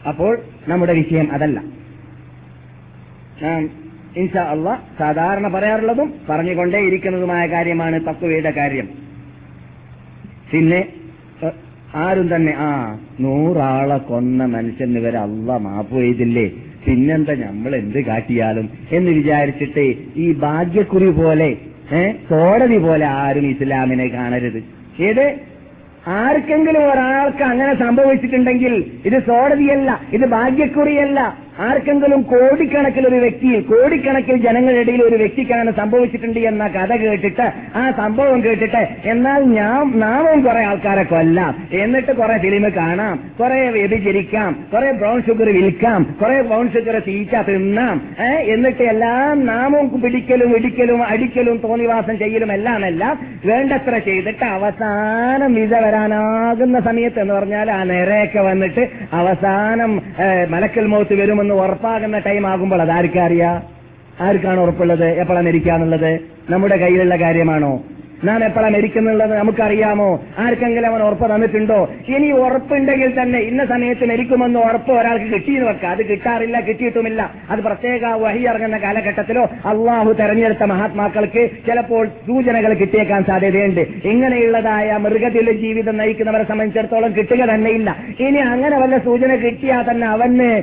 അപ്പോൾ 0.08 0.38
നമ്മുടെ 0.68 0.92
വിഷയം 0.92 1.32
അതല്ല. 1.32 1.60
നാം 3.42 3.70
ഇൻഷാ 4.16 4.42
അല്ല 4.42 4.82
സാധാരണ 4.98 5.48
പറയാറുള്ളതും 5.48 6.14
പറഞ്ഞുകൊണ്ടേയിരിക്കുന്നതുമായ 6.28 7.46
കാര്യമാണ് 7.46 8.00
തത്വയുടെ 8.00 8.50
കാര്യം. 8.50 8.88
പിന്നെ 10.52 10.88
ആരും 11.94 12.36
തന്നെ 12.36 12.54
ആ 12.58 12.98
നൂറാളെ 13.20 13.98
കൊന്ന 13.98 14.44
മനുഷ്യന് 14.44 14.98
ഇവരെ 14.98 15.18
അല്ല 15.18 15.56
മാപ്പ് 15.56 15.96
ചെയ്തില്ലേ? 15.96 16.50
പിന്നെന്താ 16.86 17.34
നമ്മൾ 17.34 17.76
എന്ത് 17.76 18.04
കാട്ടിയാലും? 18.04 18.70
എന്ന് 18.92 19.10
വിചാരിച്ചിട്ട് 19.10 19.94
ഈ 20.16 20.32
ഭാഗ്യക്കുറി 20.32 21.10
പോലെ 21.10 21.56
ഏഹ് 21.92 22.14
കോടതി 22.14 22.78
പോലെ 22.78 23.06
ആരും 23.06 23.46
ഇസ്ലാമിനെ 23.46 24.08
കാണരുത്. 24.08 24.64
ഏത്? 25.02 25.53
ആർക്കെങ്കിലും 26.12 26.82
ഒരാൾക്ക് 26.90 27.42
അങ്ങനെ 27.42 27.72
സംഭവിച്ചിട്ടുണ്ടെങ്കിൽ 27.74 28.74
ഇത് 29.04 29.18
കോടതിയല്ല 29.22 29.90
ഇത് 30.12 30.26
ഭാഗ്യക്കുറിയല്ല 30.28 31.20
ആർക്കെങ്കിലും 31.64 32.20
കോടിക്കണക്കിൽ 32.24 33.04
ഒരു 33.06 33.18
വ്യക്തിയിൽ 33.20 33.60
കോടിക്കണക്കിൽ 33.64 34.36
ജനങ്ങളുടെ 34.42 34.80
ഇടയിൽ 34.80 35.02
ഒരു 35.02 35.16
വ്യക്തിക്കാണ് 35.16 35.70
സംഭവിച്ചിട്ടുണ്ട് 35.76 36.40
എന്ന 36.48 36.64
കഥ 36.74 36.92
കേട്ടിട്ട് 37.02 37.46
ആ 37.76 37.84
സംഭവം 37.98 38.38
കേട്ടിട്ട് 38.44 38.82
എന്നാൽ 39.08 39.42
ഞാൻ 39.52 39.72
നാമവും 40.00 40.40
കുറെ 40.44 40.62
ആൾക്കാരെ 40.64 41.04
കൊല്ലാം. 41.04 41.52
എന്നിട്ട് 41.80 42.12
കുറെ 42.14 42.36
ഫിലിം 42.38 42.64
കാണാം 42.76 43.14
കുറെ 43.38 43.60
വ്യഭിചരിക്കാം 43.70 44.50
കുറെ 44.72 44.90
ബ്രൗൺ 44.92 45.18
ഷുഗർ 45.22 45.48
വിൽക്കാം 45.56 46.00
കുറെ 46.20 46.38
ബ്രൗൺ 46.42 46.66
ഷുഗർ 46.68 46.96
തീറ്റ 47.06 47.34
തിന്നാം 47.48 47.96
എന്നിട്ട് 48.48 48.82
എല്ലാം 48.92 49.44
നാമവും 49.46 49.86
പിടിക്കലും 50.02 50.50
ഇടിക്കലും 50.56 51.00
അടിക്കലും 51.08 51.56
തോന്നിവാസം 51.64 52.16
ചെയ്യലും 52.18 52.52
എല്ലാം 52.52 52.84
എല്ലാം 52.86 53.14
വേണ്ടത്ര 53.44 53.98
ചെയ്തിട്ട് 54.06 54.44
അവസാനം 54.54 55.54
വിസ 55.54 55.74
വരാനാകുന്ന 55.84 56.78
സമയത്ത് 56.80 57.20
എന്ന് 57.20 57.34
പറഞ്ഞാൽ 57.34 57.70
ആ 57.70 57.80
നേരെയൊക്കെ 57.84 58.40
വന്നിട്ട് 58.42 58.84
അവസാനം 59.20 59.92
മലക്കൽ 60.50 60.86
മോത്ത് 60.86 61.14
വരുമെന്ന് 61.14 61.42
ഉറപ്പാകുന്ന 61.52 62.18
ടൈം 62.18 62.46
ആകുമ്പോൾ 62.46 62.82
അതാർക്കറിയാ 62.82 63.62
ആർക്കാണ് 64.20 64.60
ഉറപ്പുള്ളത്? 64.60 65.08
എപ്പോഴാണ് 65.20 65.46
മരിക്കാന്നുള്ളത് 65.46 66.20
നമ്മുടെ 66.50 66.76
കയ്യിലുള്ള 66.76 67.16
കാര്യമാണോ? 67.16 67.82
നാം 68.24 68.44
എപ്പോഴാണ് 68.44 68.74
മരിക്കുന്നുള്ളത് 68.74 69.38
നമുക്കറിയാമോ? 69.38 70.20
ആർക്കെങ്കിലും 70.38 70.86
അവൻ 70.86 71.02
ഉറപ്പ് 71.02 71.34
തന്നിട്ടുണ്ടോ? 71.34 71.88
ഇനി 72.08 72.30
ഉറപ്പുണ്ടെങ്കിൽ 72.30 73.22
തന്നെ 73.22 73.38
ഇന്ന 73.38 73.64
സമയത്ത് 73.64 74.04
മരിക്കുമെന്ന് 74.04 74.58
ഉറപ്പ് 74.58 74.92
ഒരാൾക്ക് 74.92 75.24
കിട്ടിയെന്ന് 75.24 75.68
വെക്കാം. 75.68 75.90
അത് 75.90 76.08
കിട്ടാറില്ല 76.08 76.60
കിട്ടിയിട്ടുമില്ല. 76.60 77.32
അത് 77.50 77.60
പ്രത്യേക 77.60 78.06
വഹി 78.06 78.38
ഇറങ്ങുന്ന 78.38 78.78
കാലഘട്ടത്തിലോ 78.78 79.42
അള്ളാഹു 79.42 80.12
തെരഞ്ഞെടുത്ത 80.12 80.62
മഹാത്മാക്കൾക്ക് 80.62 81.50
ചിലപ്പോൾ 81.66 82.06
സൂചനകൾ 82.06 82.74
കിട്ടിയേക്കാൻ 82.74 83.24
സാധ്യതയുണ്ട്. 83.24 83.80
ഇങ്ങനെയുള്ളതായ 84.04 84.96
മൃഗത്തിലെ 84.96 85.52
ജീവിതം 85.52 85.96
നയിക്കുന്നവരെ 85.96 86.44
സംബന്ധിച്ചിടത്തോളം 86.44 87.14
കിട്ടുക 87.16 87.54
തന്നെയില്ല. 87.54 87.96
ഇനി 88.20 88.38
അങ്ങനെ 88.38 88.78
വല്ല 88.78 88.98
സൂചന 88.98 89.34
കിട്ടിയാൽ 89.34 89.90
തന്നെ 89.90 90.06
അവന് 90.06 90.62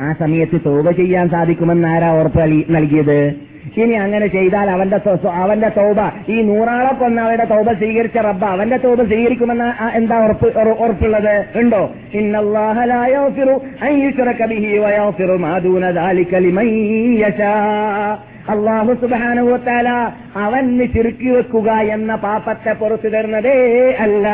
ആ 0.00 0.12
സമയത്ത് 0.12 0.60
തോക 0.66 0.90
ചെയ്യാൻ 0.90 1.28
സാധിക്കുമെന്ന് 1.28 1.88
ആരാ 1.88 2.20
ഉറപ്പ് 2.20 2.40
നൽകി- 2.40 2.70
നൽകിയത്? 2.70 3.50
ഇനി 3.76 3.92
അങ്ങനെ 3.92 4.26
ചെയ്താൽ 4.26 4.70
അവന്റെ 4.70 5.28
അവന്റെ 5.28 5.68
തോപ 5.68 5.96
ഈ 6.28 6.42
നൂറാളെ 6.42 6.92
കൊന്ന 6.92 7.20
അവരുടെ 7.20 7.44
തോപ 7.44 7.72
സ്വീകരിച്ച 7.72 8.18
റബ്ബ 8.18 8.44
അവന്റെ 8.44 8.76
തോപ 8.76 9.02
സ്വീകരിക്കുമെന്ന് 9.02 9.96
എന്താ 9.96 10.24
ഉറപ്പ് 10.24 10.58
ഉറ- 10.58 10.78
ഉറപ്പുള്ളത്? 10.78 11.44
ഉണ്ടോ? 11.56 11.90
അള്ളാഹു 18.50 18.94
സുബ്ഹാനഹു 18.94 19.46
വതആല 19.46 19.88
അവന് 20.36 20.86
ചുരുക്കി 20.96 21.28
വെക്കുക 21.28 21.70
എന്ന 21.72 22.14
പാപത്തെ 22.14 22.72
പുറത്തു 22.72 23.08
തരുന്നതേ 23.08 23.90
അല്ല. 24.00 24.28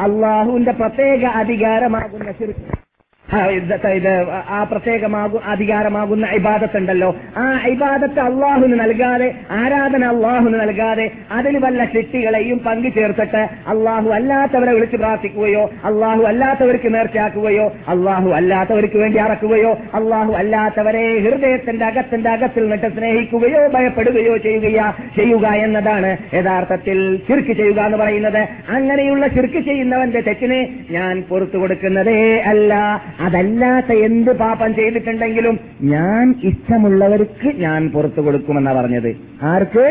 അള്ളാഹുവിന്റെ 0.00 0.72
പ്രത്യേക 0.72 1.24
അധികാരമാകുന്ന 1.24 2.30
ചുരുക്കി. 2.30 2.89
ആ 3.32 4.66
പ്രത്യേകമാകും 4.70 5.44
അധികാരമാകുന്ന 5.44 6.26
ഇബാദത്തുണ്ടല്ലോ. 6.26 7.16
ആ 7.36 7.44
ഇബാദത്ത് 7.66 8.20
അള്ളാഹുന് 8.20 8.80
നൽകാതെ 8.80 9.34
ആരാധന 9.50 10.04
അള്ളാഹുന് 10.04 10.54
നൽകാതെ 10.60 11.10
അതിൽ 11.30 11.58
വല്ല 11.58 11.84
ശക്തികളെയും 11.84 12.58
പങ്കു 12.58 12.88
ചേർത്തിട്ട് 12.88 13.42
അള്ളാഹു 13.68 14.08
അല്ലാത്തവരെ 14.10 14.72
വിളിച്ച് 14.72 14.96
പ്രാർത്ഥിക്കുകയോ 14.96 15.70
അള്ളാഹു 15.84 16.22
അല്ലാത്തവർക്ക് 16.22 16.94
നേർച്ചയാക്കുകയോ 16.94 17.66
അള്ളാഹു 17.88 18.30
അല്ലാത്തവർക്ക് 18.30 18.96
വേണ്ടി 18.96 19.18
അറക്കുകയോ 19.18 19.72
അള്ളാഹു 19.94 20.32
അല്ലാത്തവരെ 20.32 21.18
ഹൃദയത്തിന്റെ 21.18 21.86
അകത്തിന്റെ 21.86 22.30
അകത്തിൽ 22.30 22.62
നിന്നിട്ട് 22.62 22.96
സ്നേഹിക്കുകയോ 22.96 23.68
ഭയപ്പെടുകയോ 23.68 24.36
ചെയ്യുകയാ 24.36 24.92
ചെയ്യുക 25.16 25.46
എന്നതാണ് 25.66 26.16
യഥാർത്ഥത്തിൽ 26.34 26.98
ചുരുക്ക് 27.28 27.52
ചെയ്യുക 27.52 27.80
എന്ന് 27.80 27.98
പറയുന്നത്. 27.98 28.42
അങ്ങനെയുള്ള 28.68 29.26
ചുരുക്ക് 29.26 29.60
ചെയ്യുന്നവന്റെ 29.60 30.20
തെറ്റിനെ 30.20 30.60
ഞാൻ 30.90 31.24
പുറത്തു 31.28 31.58
കൊടുക്കുന്നതേ 31.58 32.20
അല്ല. 32.52 32.72
അതല്ലാത്ത 33.20 33.92
എന്ത് 33.92 34.32
പാപം 34.38 34.74
ചെയ്തിട്ടുണ്ടെങ്കിലും 34.74 35.60
ഞാൻ 35.80 36.34
ഇഷ്ടമുള്ളവർക്ക് 36.44 37.48
ഞാൻ 37.56 37.90
പുറത്തു 37.90 38.20
കൊടുക്കുമെന്നാ 38.20 38.72
പറഞ്ഞത്. 38.72 39.16
ആർക്ക്? 39.42 39.84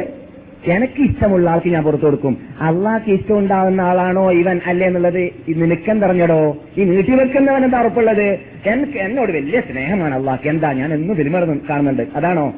എനിക്ക് 0.71 1.01
ഇഷ്ടമുള്ള 1.09 1.49
ആൾക്ക് 1.49 1.69
ഞാൻ 1.69 1.83
പുറത്തു 1.83 2.05
കൊടുക്കും. 2.05 2.37
അള്ളാഹ്ക്ക് 2.61 3.11
ഇഷ്ടം 3.11 3.37
ഉണ്ടാവുന്ന 3.37 3.81
ആളാണോ 3.81 4.31
ഇവൻ 4.31 4.61
അല്ലേ 4.65 4.87
എന്നുള്ളത് 4.87 5.21
നിനക്കെന്തറിഞ്ഞടോ 5.61 6.57
ഈ 6.77 6.83
നീട്ടിവെക്കുന്നവൻ 6.83 7.63
എന്താ 7.63 7.79
ഉറപ്പുള്ളത്? 7.81 8.27
എനിക്ക് 8.73 8.97
എന്നോട് 8.97 9.31
വലിയ 9.31 9.61
സ്നേഹമാണ് 9.61 10.15
അള്ളാഹ്ക്ക് 10.15 10.49
എന്താ? 10.49 10.71
ഞാൻ 10.73 10.93
എന്നും 10.93 11.17
പെരുമാറുന്നു 11.17 11.55
കാണുന്നുണ്ട്. 11.69 12.03
അതാണോ? 12.15 12.53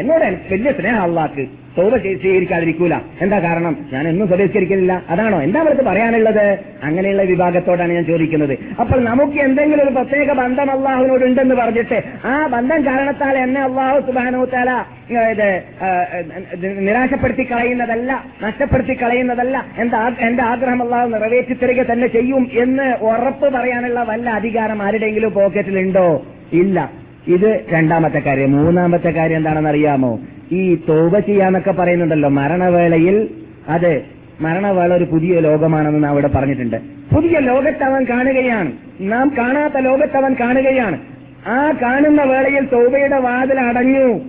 എന്നോട് 0.00 0.24
വലിയ 0.52 0.72
സ്നേഹം 0.72 1.02
അള്ളാഹ്ക്ക് 1.02 1.63
തോപ 1.76 1.92
സ്വീകരിക്കാതിരിക്കൂല. 1.98 2.94
എന്താ 3.20 3.38
കാരണം? 3.38 3.76
ഞാൻ 3.92 4.08
എന്നും 4.08 4.26
സ്വദേശീകരിക്കുന്നില്ല 4.28 4.94
അതാണോ? 5.08 5.42
എന്താ 5.42 5.60
അവർക്ക് 5.60 5.82
പറയാനുള്ളത്? 5.82 6.44
അങ്ങനെയുള്ള 6.82 7.22
വിഭാഗത്തോടാണ് 7.22 7.92
ഞാൻ 7.92 8.04
ചോദിക്കുന്നത്. 8.04 8.52
അപ്പോൾ 8.80 8.98
നമുക്ക് 9.04 9.38
എന്തെങ്കിലും 9.40 9.82
ഒരു 9.82 9.92
പ്രത്യേക 9.94 10.32
ബന്ധം 10.34 10.70
അള്ളാഹുവിനോട് 10.70 11.24
ഉണ്ടെന്ന് 11.24 11.54
പറഞ്ഞിട്ട് 11.54 11.98
ആ 12.24 12.46
ബന്ധം 12.46 12.82
കാരണത്താൽ 12.84 13.38
എന്നെ 13.38 13.60
അള്ളാഹു 13.62 13.98
സുബാനോത്താല 14.00 14.70
ഇത് 15.30 15.48
ആ, 15.82 15.88
ഇത് 16.54 16.66
നിരാശപ്പെടുത്തി 16.80 17.44
കളയുന്നതല്ല 17.44 18.10
നഷ്ടപ്പെടുത്തി 18.42 18.94
കളയുന്നതല്ല 18.94 19.56
എന്താ 19.78 19.98
എന്റെ 20.20 20.42
ആഗ്രഹം 20.42 20.82
അള്ളാഹു 20.82 21.08
നിറവേറ്റി 21.08 21.54
തരിക 21.54 21.82
തന്നെ 21.90 22.06
ചെയ്യും 22.08 22.44
എന്ന് 22.62 22.86
ഉറപ്പ് 23.08 23.48
പറയാനുള്ള 23.54 24.02
വല്ല 24.02 24.30
അധികാരം 24.32 24.82
ആരുടെയെങ്കിലും 24.82 25.32
പോക്കറ്റിലുണ്ടോ 25.32 26.06
ഇല്ല. 26.56 26.78
ഇത് 27.26 27.50
രണ്ടാമത്തെ 27.70 28.20
കാര്യം. 28.20 28.50
മൂന്നാമത്തെ 28.56 29.10
കാര്യം 29.10 29.36
എന്താണെന്ന് 29.36 29.70
അറിയാമോ? 29.70 30.10
ഈ 30.52 30.74
തോപ 30.88 31.18
ചെയ്യാന്നൊക്കെ 31.18 31.70
പറയുന്നുണ്ടല്ലോ. 31.70 32.28
മരണവേളയിൽ 32.28 33.28
അത് 33.68 34.02
മരണവേള 34.40 34.92
ഒരു 34.92 35.04
പുതിയ 35.04 35.40
ലോകമാണെന്ന് 35.40 36.04
നാം 36.04 36.12
ഇവിടെ 36.12 36.28
പറഞ്ഞിട്ടുണ്ട്. 36.28 36.76
പുതിയ 37.14 37.38
ലോകത്ത് 37.38 37.84
അവൻ 37.84 38.04
കാണുകയാണ്. 38.04 38.72
നാം 39.00 39.34
കാണാത്ത 39.38 39.78
ലോകത്ത് 39.78 40.16
അവൻ 40.16 40.36
കാണുകയാണ്. 40.40 40.98
ആ 41.46 41.72
കാണുന്ന 41.82 42.22
വേളയിൽ 42.22 42.64
തോബയുടെ 42.64 43.16
വാതിൽ 43.16 43.60
അടഞ്ഞു. 43.60 44.20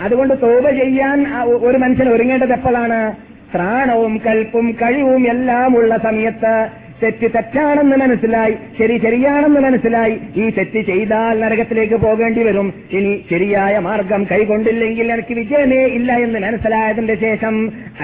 അതുകൊണ്ട് 0.00 0.34
തോപ 0.34 0.70
ചെയ്യാൻ 0.70 1.26
ഒരു 1.44 1.78
മനുഷ്യൻ 1.78 2.08
ഒരുങ്ങേണ്ടത് 2.08 2.52
എപ്പോഴാണ്? 2.52 3.12
ത്രാണവും 3.54 4.20
കൽപ്പും 4.26 4.72
കഴിവും 4.72 5.30
എല്ലാം 5.30 5.76
ഉള്ള 5.76 5.96
സമയത്ത് 5.96 6.68
തെറ്റ് 7.02 7.28
തെറ്റാണെന്ന് 7.34 7.96
മനസ്സിലായി 7.96 8.54
ശരി 8.78 8.96
ശരിയാണെന്ന് 9.04 9.60
മനസ്സിലായി 9.60 10.14
ഈ 10.42 10.46
തെറ്റ് 10.58 10.80
ചെയ്താൽ 10.90 11.34
നരകത്തിലേക്ക് 11.42 11.96
പോകേണ്ടി 12.04 12.42
വരും. 12.48 12.68
ഇനി 12.96 13.12
ശരിയായ 13.30 13.74
മാർഗം 13.78 14.22
കൈകൊണ്ടില്ലെങ്കിൽ 14.32 15.12
എനിക്ക് 15.12 15.34
വിജയമേ 15.40 15.82
ഇല്ല 15.98 16.12
എന്ന് 16.24 16.38
മനസ്സിലായതിന്റെ 16.46 17.14
ശേഷം 17.24 17.54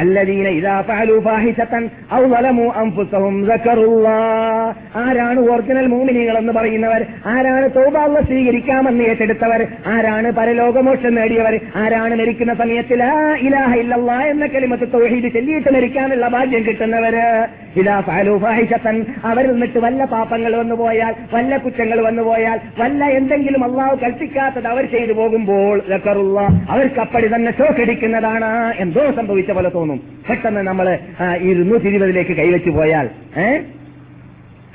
അല്ലദീന 0.01 0.49
ഇതാ 0.61 0.77
ഫഅലു 0.89 1.17
ഫാഹിശതൻ 1.27 1.85
ഔ 2.13 2.23
ളലമു 2.33 2.67
ആരാണ് 5.03 5.41
ഒറിജിനൽ 5.51 5.87
മൂമിനികൾ 5.87 6.37
എന്ന് 6.39 6.53
പറയുന്നവർ? 6.53 7.03
ആരാണ് 7.33 7.67
തൗബ 7.77 7.95
അല്ലാഹ് 8.07 8.27
സ്വീകരിക്കാമെന്ന് 8.27 9.05
ഏറ്റെടുത്തവർ? 9.05 9.61
ആരാണ് 9.87 10.29
പരലോകമോക്ഷം 10.39 11.15
നേടിയവർ? 11.15 11.55
ആരാണ് 11.83 12.15
മരിക്കുന്ന 12.21 12.55
സമയത്തിൽ 12.55 13.03
ഇലാഹ 13.47 13.71
ഇല്ലല്ലാഹ് 13.83 14.29
എന്ന 14.29 14.47
കലിമത്ത് 14.47 14.89
തൊഴിൽ 14.95 15.29
ചൊല്ലിയിട്ട് 15.37 15.71
മരിക്കാനുള്ള 15.77 16.29
ഭാഗ്യം 16.29 16.63
കിട്ടുന്നവര് 16.69 17.27
ഇതാ 17.81 17.97
ഫഅലു 18.09 18.35
അവർ 19.25 19.45
നിന്നിട്ട് 19.51 19.79
വല്ല 19.79 20.05
പാപങ്ങൾ 20.13 20.53
വന്നു 20.57 20.75
പോയാൽ 20.75 21.15
വല്ല 21.33 21.57
കുറ്റങ്ങൾ 21.57 22.01
വന്നു 22.01 22.23
പോയാൽ 22.23 22.59
വല്ല 22.79 23.05
എന്തെങ്കിലും 23.19 23.65
അള്ളാഹു 23.65 23.97
കൽപ്പിക്കാത്തത് 24.03 24.69
അവർ 24.69 24.85
ചെയ്തു 24.91 25.13
പോകുമ്പോൾ 25.13 25.77
ലക്കറുള്ള 25.89 26.39
അവർക്ക് 26.71 27.01
അപ്പടി 27.01 27.29
തന്നെ 27.29 27.53
ഷോക്കടിക്കുന്നതാണ് 27.59 28.51
എന്തോ 28.79 29.05
സംഭവിച്ച 29.19 29.51
പോലെ 29.51 29.71
തോന്നും. 29.71 29.99
പെട്ടെന്ന് 30.29 30.63
നമ്മൾ 30.63 30.87
ഇരുന്നൂറ്റി 31.49 31.89
ഇരുപതിലേക്ക് 31.89 32.37
കൈവച്ചു 32.37 32.71
പോയാൽ 32.71 33.07
ഏഹ് 33.39 33.59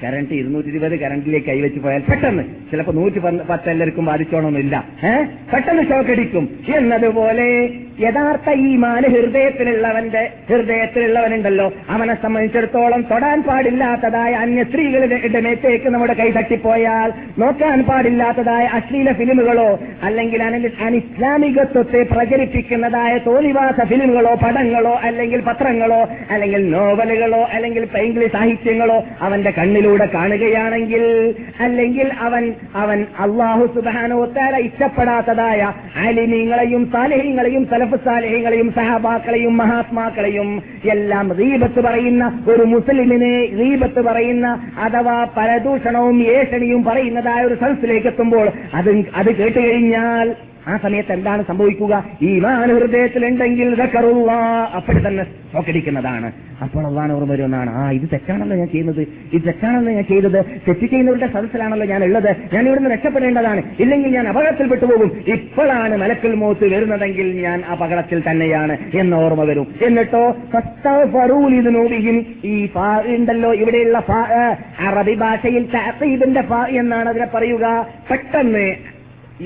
കറണ്ട് 0.04 0.34
ഇരുന്നൂറ്റി 0.34 0.70
ഇരുപത് 0.70 1.00
കറണ്ടിലേക്ക് 1.00 1.48
കൈവച്ച് 1.48 1.80
പോയാൽ 1.80 2.02
പെട്ടെന്ന്. 2.10 2.44
ചിലപ്പോൾ 2.72 2.92
നൂറ്റി 2.92 3.20
പത്ത് 3.20 3.70
എല്ലാവർക്കും 3.70 4.06
ബാധിച്ചോണമെന്നില്ല 4.06 4.84
ഏഹ് 5.04 5.28
പെട്ടെന്ന് 5.54 5.84
ഷോക്കടിക്കും. 5.84 6.50
എന്നതുപോലെ 6.76 7.70
യഥാർത്ഥ 8.00 8.50
ഈ 8.52 8.76
മാന് 8.76 9.08
ഹൃദയത്തിലുള്ളവന്റെ 9.08 10.30
ഹൃദയത്തിലുള്ളവനുണ്ടല്ലോ. 10.50 11.74
അവനെ 11.90 12.22
സംബന്ധിച്ചിടത്തോളം 12.22 13.06
തൊടാൻ 13.12 13.44
പാടില്ലാത്തതായ 13.44 14.34
അന്യ 14.34 14.64
സ്ത്രീകളുടെ 14.64 15.40
മേത്തേക്ക് 15.40 15.90
നമ്മുടെ 15.90 16.14
കൈ 16.14 16.30
തട്ടിപ്പോയാൽ 16.32 17.14
നോക്കാൻ 17.40 17.82
പാടില്ലാത്തതായ 17.84 18.66
അശ്ലീല 18.66 19.12
ഫിലിമുകളോ 19.12 19.80
അല്ലെങ്കിൽ 20.04 20.44
അന- 20.44 20.52
അനിസ്ലാമികത്വത്തെ 20.82 22.04
പ്രചരിപ്പിക്കുന്നതായ 22.12 23.18
തോന്നിവാസ 23.18 23.84
ഫിലിമുകളോ 23.84 24.36
പടങ്ങളോ 24.36 25.00
അല്ലെങ്കിൽ 25.02 25.42
പത്രങ്ങളോ 25.42 26.02
അല്ലെങ്കിൽ 26.30 26.70
നോവലുകളോ 26.70 27.44
അല്ലെങ്കിൽ 27.52 27.88
ഇംഗ്ലീഷ് 27.98 28.32
സാഹിത്യങ്ങളോ 28.32 29.04
അവന്റെ 29.22 29.52
കണ്ണിലൂടെ 29.52 29.93
കാണുകയാണെങ്കിൽ 30.02 31.04
അല്ലെങ്കിൽ 31.62 32.12
അവൻ 32.22 32.44
അവൻ 32.76 33.06
അള്ളാഹു 33.20 33.66
സുബാനോത്താര 33.66 34.58
ഇഷ്ടപ്പെടാത്തതായ 34.58 35.74
അലിനീങ്ങളെയും 35.98 36.92
സാലഹ്യങ്ങളെയും 36.94 37.66
സലഫ് 37.66 38.00
സാലഹ്യങ്ങളെയും 38.06 38.72
സഹബാക്കളെയും 38.72 39.58
മഹാത്മാക്കളെയും 39.58 40.62
എല്ലാം 40.92 41.34
റീബത്ത് 41.34 41.82
പറയുന്ന 41.82 42.42
ഒരു 42.48 42.64
മുസ്ലിമിനെ 42.64 43.48
റീബത്ത് 43.60 44.02
പറയുന്ന 44.02 44.48
അഥവാ 44.80 45.26
പരദൂഷണവും 45.38 46.24
ഏഷണിയും 46.30 46.84
പറയുന്നതായ 46.84 47.44
ഒരു 47.44 47.56
സദസ്സിലേക്ക് 47.56 48.08
എത്തുമ്പോൾ 48.08 48.52
അത് 48.74 49.06
അത് 49.16 49.36
കേട്ടുകഴിഞ്ഞാൽ 49.36 50.36
ആ 50.68 50.78
സമയത്ത് 50.78 51.12
എന്താണ് 51.12 51.44
സംഭവിക്കുക? 51.48 51.94
ഈ 52.22 52.40
മാന 52.40 52.72
ഹൃദയത്തിലുണ്ടെങ്കിൽ 52.74 53.82
അപ്പോൾ 54.78 55.08
തന്നെ 55.08 55.24
പോക്കടിക്കുന്നതാണ് 55.54 56.32
അപ്പോൾ 56.62 56.86
അള്ളാൻ 56.88 57.12
ഓർമ്മ 57.12 57.32
വരുമെന്നാണ്. 57.32 57.72
ആ 57.76 57.92
ഇത് 57.92 58.06
തെറ്റാണല്ലോ 58.12 58.56
ഞാൻ 58.58 58.68
ചെയ്യുന്നത്. 58.68 59.02
ഇത് 59.34 59.42
തെറ്റാണല്ലോ 59.46 59.92
ഞാൻ 59.94 60.06
ചെയ്തത്. 60.12 60.40
തെറ്റ് 60.68 60.86
ചെയ്യുന്നവരുടെ 60.86 61.28
സദസ്സിലാണല്ലോ 61.34 61.88
ഞാൻ 61.88 62.04
ഉള്ളത് 62.04 62.30
ഞാൻ 62.54 62.68
ഇവിടുന്ന് 62.68 62.90
രക്ഷപ്പെടേണ്ടതാണ്. 62.90 63.64
ഇല്ലെങ്കിൽ 63.80 64.12
ഞാൻ 64.16 64.28
അപകടത്തിൽപ്പെട്ടു 64.28 64.86
പോകും 64.86 65.12
ഇപ്പോഴാണ് 65.28 65.98
മലക്കൽ 65.98 66.34
മോത്ത് 66.44 66.66
വരുന്നതെങ്കിൽ 66.74 67.42
ഞാൻ 67.42 67.64
അപകടത്തിൽ 67.72 68.24
തന്നെയാണ് 68.30 68.78
എന്ന് 68.94 69.18
ഓർമ്മ 69.18 69.44
വരും. 69.44 69.68
എന്നിട്ടോ 69.82 70.24
ഫറൂലിതിനോടിയും 71.14 72.20
ഈ 72.46 72.56
ഫാ 72.68 72.88
ഉണ്ടല്ലോ 73.16 73.54
ഇവിടെയുള്ള 73.54 73.98
അറബി 74.88 75.16
ഭാഷയിൽ 75.16 75.66
എന്നാണ് 76.78 77.10
അതിനെ 77.10 77.26
പറയുക. 77.36 77.86
പെട്ടെന്ന് 78.12 78.66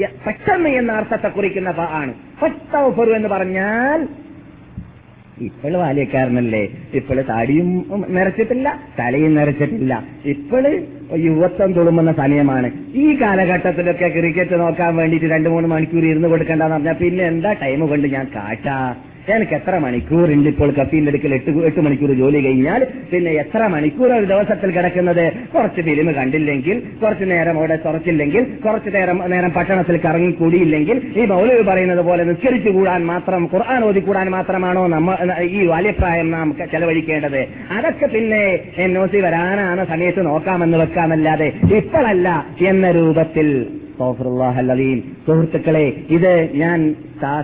പെട്ടെന്ന് 0.03 0.69
എന്ന 0.69 0.91
അർത്ഥത്തെ 0.91 1.27
കുറിക്കുന്ന 1.27 1.73
ആണ്. 1.79 2.13
ഫസ്തഗ്ഫിറു 2.41 3.12
എന്ന് 3.12 3.29
പറഞ്ഞാൽ 3.29 4.07
ഇപ്പോൾ 5.41 5.77
ബാല്യക്കാരനല്ലേ? 5.77 6.67
ഇപ്പോൾ 6.93 7.21
താടിയും 7.21 7.86
നിറച്ചിട്ടില്ല 8.10 8.79
തലയും 8.99 9.36
നിറച്ചിട്ടില്ല. 9.36 10.03
ഇപ്പോൾ 10.25 10.63
യുവത്വം 11.15 11.73
തുളുമ്പുന്ന 11.73 12.12
സമയമാണ്. 12.12 12.71
ഈ 12.95 13.21
കാലഘട്ടത്തിലൊക്കെ 13.21 14.07
ക്രിക്കറ്റ് 14.07 14.60
നോക്കാൻ 14.60 14.95
വേണ്ടിയിട്ട് 14.95 15.27
രണ്ടു 15.27 15.49
മൂന്ന് 15.49 15.69
മണിക്കൂർ 15.69 16.05
ഇരുന്ന് 16.05 16.27
കൊടുക്കേണ്ടെന്ന് 16.27 16.75
പറഞ്ഞാൽ 16.75 16.93
പിന്നെ 16.93 17.23
എന്താ 17.23 17.53
ടൈം 17.53 17.88
കൊണ്ട് 17.88 18.07
ഞാൻ 18.07 18.27
കാട്ടാ? 18.36 18.95
എനിക്ക് 19.35 19.55
എത്ര 19.55 19.75
മണിക്കൂറുണ്ട് 19.83 20.47
ഇപ്പോൾ 20.51 20.69
കഫീന്റെ 20.77 21.11
അടുക്കൽ 21.11 21.33
എട്ട് 21.37 21.51
എട്ട് 21.69 21.81
മണിക്കൂർ 21.85 22.11
ജോലി 22.19 22.39
കഴിഞ്ഞാൽ? 22.45 22.81
പിന്നെ 23.11 23.31
എത്ര 23.43 23.61
മണിക്കൂർ 23.67 24.09
ഒരു 24.17 24.25
ദിവസത്തിൽ 24.25 24.69
കിടക്കുന്നത്? 24.71 25.23
കുറച്ച് 25.53 25.81
ഫിലിം 25.87 26.09
കണ്ടില്ലെങ്കിൽ 26.19 26.77
കുറച്ച് 27.01 27.25
നേരം 27.31 27.55
അവിടെ 27.57 27.77
തുറച്ചില്ലെങ്കിൽ 27.85 28.43
കുറച്ച് 28.65 28.89
നേരം 28.95 29.17
നേരം 29.33 29.51
പട്ടണത്തിൽ 29.51 29.97
കറങ്ങി 30.05 30.31
കൂടിയില്ലെങ്കിൽ 30.31 30.97
ഈ 31.19 31.25
മൗലവി 31.25 31.65
പറയുന്നത് 31.69 32.03
പോലെ 32.09 32.23
നിസ്കരിച്ചു 32.23 32.69
കൂടാൻ 32.69 33.01
മാത്രം 33.05 33.43
ഖുർആൻ 33.53 33.83
ഓതി 33.83 33.99
കൂടാൻ 33.99 34.29
മാത്രമാണോ 34.29 34.83
നമ്മ 34.87 35.17
ഈ 35.49 35.67
ബാല്യപ്രായം 35.67 36.29
നാം 36.31 36.47
ചെലവഴിക്കേണ്ടത്? 36.73 37.41
അതൊക്കെ 37.77 38.07
പിന്നെ 38.07 38.43
എൻ 38.77 38.93
ഒ 38.97 39.05
വരാനാണ് 39.25 39.81
സമയത്ത് 39.85 40.21
നോക്കാമെന്ന് 40.25 40.77
വെക്കാമല്ലാതെ 40.77 41.49
ഇപ്പോഴല്ല 41.77 42.29
എന്ന 42.67 42.91
രൂപത്തിൽ 42.91 43.49
സുഹൃത്തുക്കളെ 45.27 45.93
ഇത് 46.10 46.49
ഞാൻ 46.53 46.95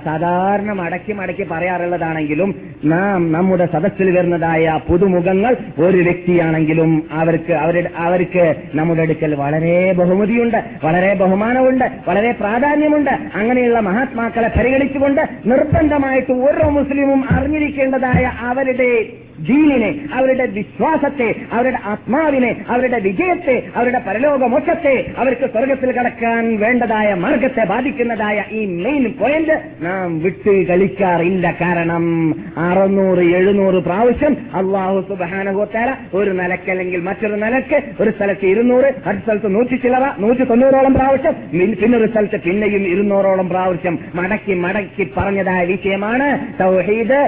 സാധാരണ 0.06 0.72
മടക്കി 0.72 1.14
മടക്കി 1.14 1.44
പറയാറുള്ളതാണെങ്കിലും 1.44 2.56
നാം 2.86 3.32
നമ്മുടെ 3.32 3.66
സദസ്സിൽ 3.66 4.18
വരുന്നതായ 4.18 4.80
പുതുമുഖങ്ങൾ 4.90 5.56
ഒരു 5.80 5.98
വ്യക്തിയാണെങ്കിലും 5.98 7.04
അവർക്ക് 7.12 7.54
അവരുടെ 7.54 7.90
അവർക്ക് 7.98 8.56
നമ്മുടെ 8.76 9.02
അടുക്കൽ 9.02 9.36
വളരെ 9.36 9.94
ബഹുമതിയുണ്ട് 9.94 10.58
വളരെ 10.84 11.14
ബഹുമാനമുണ്ട് 11.14 11.92
വളരെ 12.08 12.32
പ്രാധാന്യമുണ്ട്. 12.32 13.12
അങ്ങനെയുള്ള 13.36 13.80
മഹാത്മാക്കളെ 13.80 14.52
പരിഗണിച്ചുകൊണ്ട് 14.58 15.22
നിർബന്ധമായിട്ട് 15.46 16.32
ഓരോ 16.32 16.70
മുസ്ലിമും 16.70 17.26
അറിഞ്ഞിരിക്കേണ്ടതായ 17.32 18.32
അവരുടെ 18.40 19.08
ദീനിനെ 19.40 20.06
അവരുടെ 20.14 20.46
വിശ്വാസത്തെ 20.46 21.36
അവരുടെ 21.52 21.80
ആത്മാവിനെ 21.86 22.66
അവരുടെ 22.68 23.00
വിജയത്തെ 23.00 23.64
അവരുടെ 23.76 24.00
പരലോക 24.00 24.44
മോക്ഷത്തെ 24.44 25.14
അവർക്ക് 25.18 25.50
സ്വർഗത്തിൽ 25.50 25.92
കടക്കാൻ 25.92 26.60
വേണ്ടതായ 26.60 27.14
മാർഗത്തെ 27.14 27.64
ബാധിക്കുന്നതായ 27.64 28.44
ഈ 28.52 28.66
മെയിൻ 28.66 29.14
പോയിന്റ് 29.20 29.62
നാം 29.82 30.20
വിട്ട് 30.20 30.66
കളിക്കാറില്ല. 30.66 31.52
കാരണം 31.52 32.36
അറുന്നൂറ് 32.58 33.20
എഴുന്നൂറ് 33.20 33.76
പ്രാവശ്യം 33.76 34.38
അള്ളാഹു 34.54 35.00
സുബാനഹോത്താല 35.10 35.96
ഒരു 36.14 36.32
നിലക്കല്ലെങ്കിൽ 36.32 37.02
മറ്റൊരു 37.02 37.36
നിലയ്ക്ക് 37.36 37.84
ഒരു 38.00 38.12
സ്ഥലത്ത് 38.12 38.46
ഇരുന്നൂറ് 38.46 38.94
അടുത്ത 39.06 39.24
സ്ഥലത്ത് 39.24 39.56
നൂറ്റി 39.56 39.76
ചിലവ 39.76 40.06
നൂറ്റി 40.18 40.44
തൊണ്ണൂറോളം 40.44 40.94
പ്രാവശ്യം 40.94 41.36
പിന്നൊരു 41.82 42.08
സ്ഥലത്ത് 42.08 42.42
പിന്നെയും 42.42 42.88
ഇരുന്നൂറോളം 42.88 43.50
പ്രാവശ്യം 43.50 44.00
മടക്കി 44.14 44.54
മടക്കി 44.54 45.12
പറഞ്ഞതായ 45.18 45.66
വിഷയമാണ് 45.66 46.28
തൗഹീദ് 46.60 47.22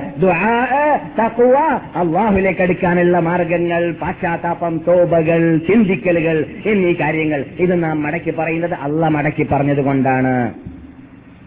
അള്ളാഹുലേക്ക് 1.95 2.61
അടുക്കാനുള്ള 2.61 3.19
മാർഗങ്ങൾ 3.19 3.91
പാശ്ചാത്താപം 4.01 4.73
തോബകൾ 4.87 5.41
ചിന്തിക്കലുകൾ 5.67 6.37
എന്നീ 6.65 6.93
കാര്യങ്ങൾ 6.93 7.45
ഇത് 7.59 7.83
നാം 7.83 8.03
മടക്കി 8.03 8.31
പറയുന്നത് 8.31 8.73
അല്ല 8.85 9.07
മടക്കി 9.07 9.43
പറഞ്ഞതുകൊണ്ടാണ് 9.43 10.33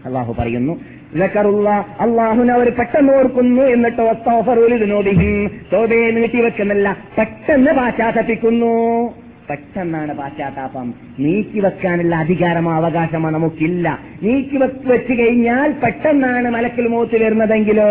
അള്ളാഹു 0.05 0.33
പറയുന്നു 0.33 0.73
അള്ളാഹുന 2.03 2.49
അവർ 2.51 2.67
പെട്ടെന്ന് 2.69 3.11
ഓർക്കുന്നു 3.13 3.61
എന്നിട്ട് 3.75 4.01
ഒസ്തോഫറുലിനോദിഹിം 4.01 5.31
തോബയെ 5.73 6.11
നീട്ടിവെക്കുന്നില്ല 6.11 6.87
പെട്ടെന്ന് 7.17 7.71
പാശ്ചാത്തപ്പിക്കുന്നു 7.71 8.73
പെട്ടെന്നാണ് 9.49 10.13
പാശ്ചാത്താപം. 10.13 10.87
നീക്കി 11.19 11.59
വെക്കാനുള്ള 11.59 12.15
അധികാരമോ 12.15 12.71
അവകാശമോ 12.71 13.29
നമുക്കില്ല. 13.29 13.87
നീക്കി 14.23 14.57
വെച്ച് 14.57 14.87
വെച്ച് 14.87 15.13
കഴിഞ്ഞാൽ 15.19 15.71
പെട്ടെന്നാണ് 15.83 16.49
മലക്കിൽ 16.49 16.87
മൂത്ത് 16.87 17.17
വരുന്നതെങ്കിലോ? 17.23 17.87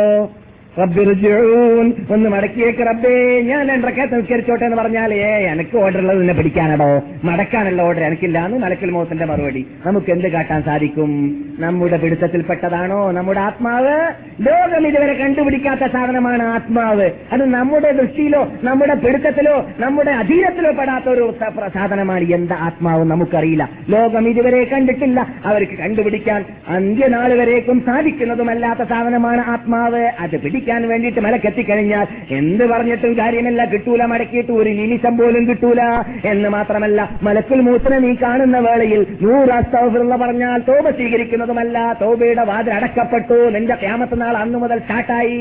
ഒന്ന് 0.81 2.29
മടക്കിയേക്ക് 2.29 2.79
റബ്ബേ. 2.79 3.41
ഞാൻ 3.41 3.69
രണ്ടൊക്കെ 3.69 4.07
സംസ്കരിച്ചോട്ടെ 4.11 4.65
എന്ന് 4.65 4.77
പറഞ്ഞാൽ 4.77 5.15
ഏ 5.15 5.53
എനിക്ക് 5.53 5.77
ഓർഡർ 5.77 5.99
ഉള്ളത് 5.99 6.19
നിന്നെ 6.19 6.35
പിടിക്കാനടോ. 6.35 7.03
മടക്കാനുള്ള 7.25 7.83
ഓർഡർ 7.83 8.05
എനിക്കില്ല. 8.05 8.47
എന്ന് 8.47 8.59
മലക്കൽ 8.59 8.91
മോഹത്തിന്റെ 8.91 9.25
മറുപടി. 9.25 9.67
നമുക്ക് 9.87 10.11
എന്ത് 10.11 10.29
കാട്ടാൻ 10.29 10.63
സാധിക്കും? 10.63 11.11
നമ്മുടെ 11.59 11.97
പിടുത്തത്തിൽപ്പെട്ടതാണോ? 11.97 13.13
നമ്മുടെ 13.13 13.41
ആത്മാവ്? 13.41 14.13
ലോകം 14.41 14.87
ഇതുവരെ 14.87 15.13
കണ്ടുപിടിക്കാത്ത 15.13 15.81
സാധനമാണ് 15.93 16.43
ആത്മാവ്. 16.43 17.11
അത് 17.33 17.45
നമ്മുടെ 17.45 17.93
ദൃഷ്ടിയിലോ 17.93 18.53
നമ്മുടെ 18.63 18.95
പിടുത്തത്തിലോ 18.95 19.67
നമ്മുടെ 19.79 20.11
അധീനത്തിലോ 20.11 20.73
പെടാത്ത 20.73 21.09
ഒരു 21.09 21.35
സാധനമാണ് 21.75 22.25
എന്താ 22.25 22.57
ആത്മാവ് 22.57 23.05
നമുക്കറിയില്ല. 23.05 23.69
ലോകം 23.91 24.29
ഇതുവരെ 24.29 24.65
കണ്ടിട്ടില്ല. 24.65 25.27
അവർക്ക് 25.45 25.73
കണ്ടുപിടിക്കാൻ 25.73 26.45
അന്ത്യനാൾ 26.69 27.35
വരേക്കും 27.35 27.83
സാധിക്കുന്നതുമല്ലാത്ത 27.87 28.89
സാധനമാണ് 28.89 29.41
ആത്മാവ്. 29.41 30.11
അത് 30.21 30.37
പിടിക്കാൻ 30.69 30.89
വേണ്ടിയിട്ട് 30.89 31.21
മലക്കെത്തിക്കഴിഞ്ഞാൽ 31.21 32.07
എന്ത് 32.31 32.65
പറഞ്ഞിട്ടും 32.71 33.13
കാര്യമല്ല. 33.19 33.61
കിട്ടൂല 33.65 34.03
മടക്കിയിട്ട് 34.05 34.53
ഒരു 34.53 34.71
നിമിഷം 34.81 35.15
പോലും 35.19 35.43
കിട്ടൂല. 35.49 35.83
എന്ന് 36.25 36.49
മാത്രമല്ല 36.49 37.01
മലക്കുൽ 37.23 37.61
മൂത്തനെ 37.61 37.99
നീ 37.99 38.11
കാണുന്ന 38.23 38.59
വേളയിൽ 38.59 39.07
നൂറ് 39.23 39.51
അസ്തഫിറുള്ള 39.51 40.17
പറഞ്ഞാൽ 40.17 40.59
തോപ 40.69 40.91
സ്വീകരിക്കുന്നതുമല്ല. 40.91 41.97
തോബയുടെ 42.03 42.45
വാതിൽ 42.51 42.75
അടക്കപ്പെട്ടു. 42.75 43.39
നിന്റെ 43.57 43.75
ക്യാമത്ത് 43.75 44.21
നാൾ 44.21 44.37
അന്നു 44.37 44.59
മുതൽ 44.59 44.79
സ്റ്റാർട്ടായി. 44.79 45.41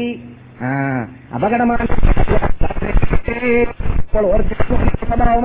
ആ 0.62 0.70
അപകടമാണ്. 1.36 1.86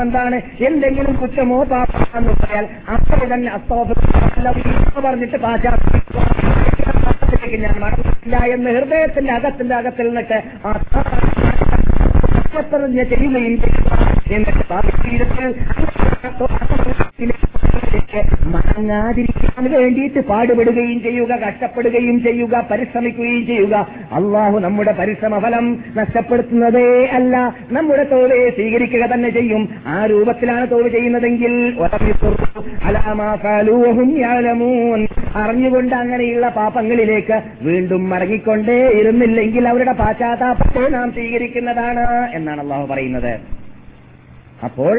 എന്താണ്? 0.03 0.37
എന്തെങ്കിലും 0.67 1.15
കുറ്റമോ 1.15 1.59
പാപ്പാന്ന് 1.65 2.33
പറയാൽ 2.41 2.67
അപ്പോൾ 2.93 3.35
തന്നെ 3.35 3.51
അസ്തോഫ് 3.53 5.01
പറഞ്ഞിട്ട് 5.07 5.37
പാശ്ചാത്യ 5.37 6.42
ഞാൻ 7.57 7.81
മടങ്ങില്ല 7.81 8.37
എന്ന് 8.45 8.71
ഹൃദയത്തിന്റെ 8.71 9.33
അകത്തിന്റെ 9.33 9.75
അകത്തിൽ 9.75 10.07
നിന്നിട്ട് 10.07 10.39
ആ 10.65 10.73
ചെയ്യുകയും 13.05 13.61
ചെയ്യുക 13.61 13.91
എന്നിട്ട് 14.31 14.65
ഭാവിജീവിതത്തിൽ 18.13 18.49
മടങ്ങാതിരിക്കാൻ 18.55 19.65
വേണ്ടിയിട്ട് 19.75 20.21
പാടുപെടുകയും 20.31 20.99
ചെയ്യുക 21.03 21.33
കഷ്ടപ്പെടുകയും 21.45 22.17
ചെയ്യുക 22.27 22.55
പരിശ്രമിക്കുകയും 22.71 23.45
ചെയ്യുക. 23.51 23.75
അള്ളാഹു 24.19 24.57
നമ്മുടെ 24.65 24.93
പരിശ്രമ 24.99 25.39
ഫലം 25.45 25.67
നഷ്ടപ്പെടുത്തുന്നതേ 25.99 26.89
അല്ല 27.19 27.37
നമ്മുടെ 27.77 28.05
തോവയെ 28.13 28.49
സ്വീകരിക്കുക 28.59 29.07
തന്നെ 29.15 29.31
ചെയ്യും. 29.39 29.63
ആ 29.87 29.97
രൂപത്തിലാണ് 30.13 30.67
തോവ് 30.73 30.89
ചെയ്യുന്നതെങ്കിൽ 30.97 31.55
അറിഞ്ഞുകൊണ്ട് 35.43 35.95
അങ്ങനെയുള്ള 36.03 36.47
പാപങ്ങളിലേക്ക് 36.61 37.37
വീണ്ടും 37.69 38.03
മടങ്ങിക്കൊണ്ടേ 38.11 38.79
ഇരുന്നില്ലെങ്കിൽ 39.01 39.65
അവരുടെ 39.73 39.95
പാശ്ചാത്താപത്തെ 40.03 40.85
നാം 40.97 41.09
സ്വീകരിക്കുന്നതാണ് 41.17 42.05
എന്നാണ് 42.39 42.61
അള്ളാഹു 42.65 42.87
പറയുന്നത്. 42.93 43.33
അപ്പോൾ 44.69 44.95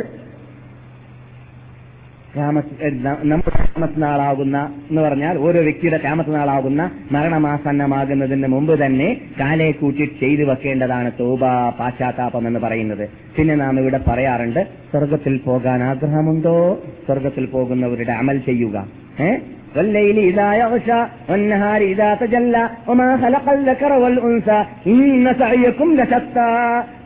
നമ്മുടെ 2.37 3.89
നാളാകുന്ന 3.97 4.85
എന്ന് 4.89 5.01
പറഞ്ഞാൽ 5.01 5.37
ഓരോ 5.37 5.61
വ്യക്തിയുടെ 5.61 5.97
ക്യാമത്ത് 5.97 6.35
നാളാകുന്ന 6.35 6.91
മരണമാസന്നമാകുന്നതിന് 7.11 8.47
മുമ്പ് 8.47 8.85
തന്നെ 8.85 9.21
കാലെ 9.39 9.71
കൂട്ടി 9.71 10.17
ചെയ്തു 10.19 10.43
വെക്കേണ്ടതാണ് 10.43 11.11
തോബ 11.19 11.39
പാശ്ചാത്താപം 11.79 12.47
എന്ന് 12.47 12.59
പറയുന്നത്. 12.59 13.09
പിന്നെ 13.37 13.55
നാം 13.55 13.79
ഇവിടെ 13.79 13.99
പറയാറുണ്ട് 14.07 14.67
സ്വർഗത്തിൽ 14.91 15.37
പോകാൻ 15.37 15.83
ആഗ്രഹമുണ്ടോ? 15.83 16.79
സ്വർഗത്തിൽ 17.05 17.45
പോകുന്നവരുടെ 17.45 18.11
അമൽ 18.11 18.37
ചെയ്യുക. 18.37 18.87
ഏ? 19.21 19.35
والليل 19.76 20.18
إذا 20.20 20.48
يغشى 20.54 21.00
والنهار 21.30 21.80
إذا 21.84 22.14
تجلى 22.14 22.64
وما 22.88 23.16
خلق 23.16 23.46
الذكر 23.50 23.92
والأنثى 23.94 24.61
إن 24.87 25.34
سعيكم 25.38 25.88
لشتى 25.92 26.52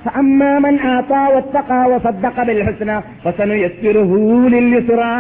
فأما 0.05 0.59
من 0.59 0.75
أعطى 0.83 1.23
واتقى 1.35 1.81
وصدق 1.91 2.37
بالحسنى 2.43 2.97
فسنيسره 3.25 4.11
لليسرى 4.49 5.15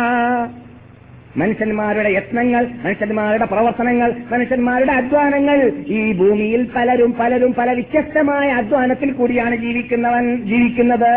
മനുഷ്യന്മാരുടെ 1.41 2.11
യത്നങ്ങൾ 2.11 2.63
മനുഷ്യന്മാരുടെ 2.83 3.47
പ്രവർത്തനങ്ങൾ 3.47 4.11
മനുഷ്യന്മാരുടെ 4.33 4.93
അധ്വാനങ്ങൾ 4.93 5.59
ഈ 5.97 6.01
ഭൂമിയിൽ 6.13 6.63
പലരും 6.75 7.13
പലരും 7.21 7.53
പല 7.55 7.69
വ്യത്യസ്തമായ 7.73 8.49
അധ്വാനത്തിൽ 8.53 9.11
കൂടിയാണ് 9.13 9.57
ജീവിക്കുന്നവൻ 9.57 10.27
ജീവിക്കുന്നത് 10.51 11.13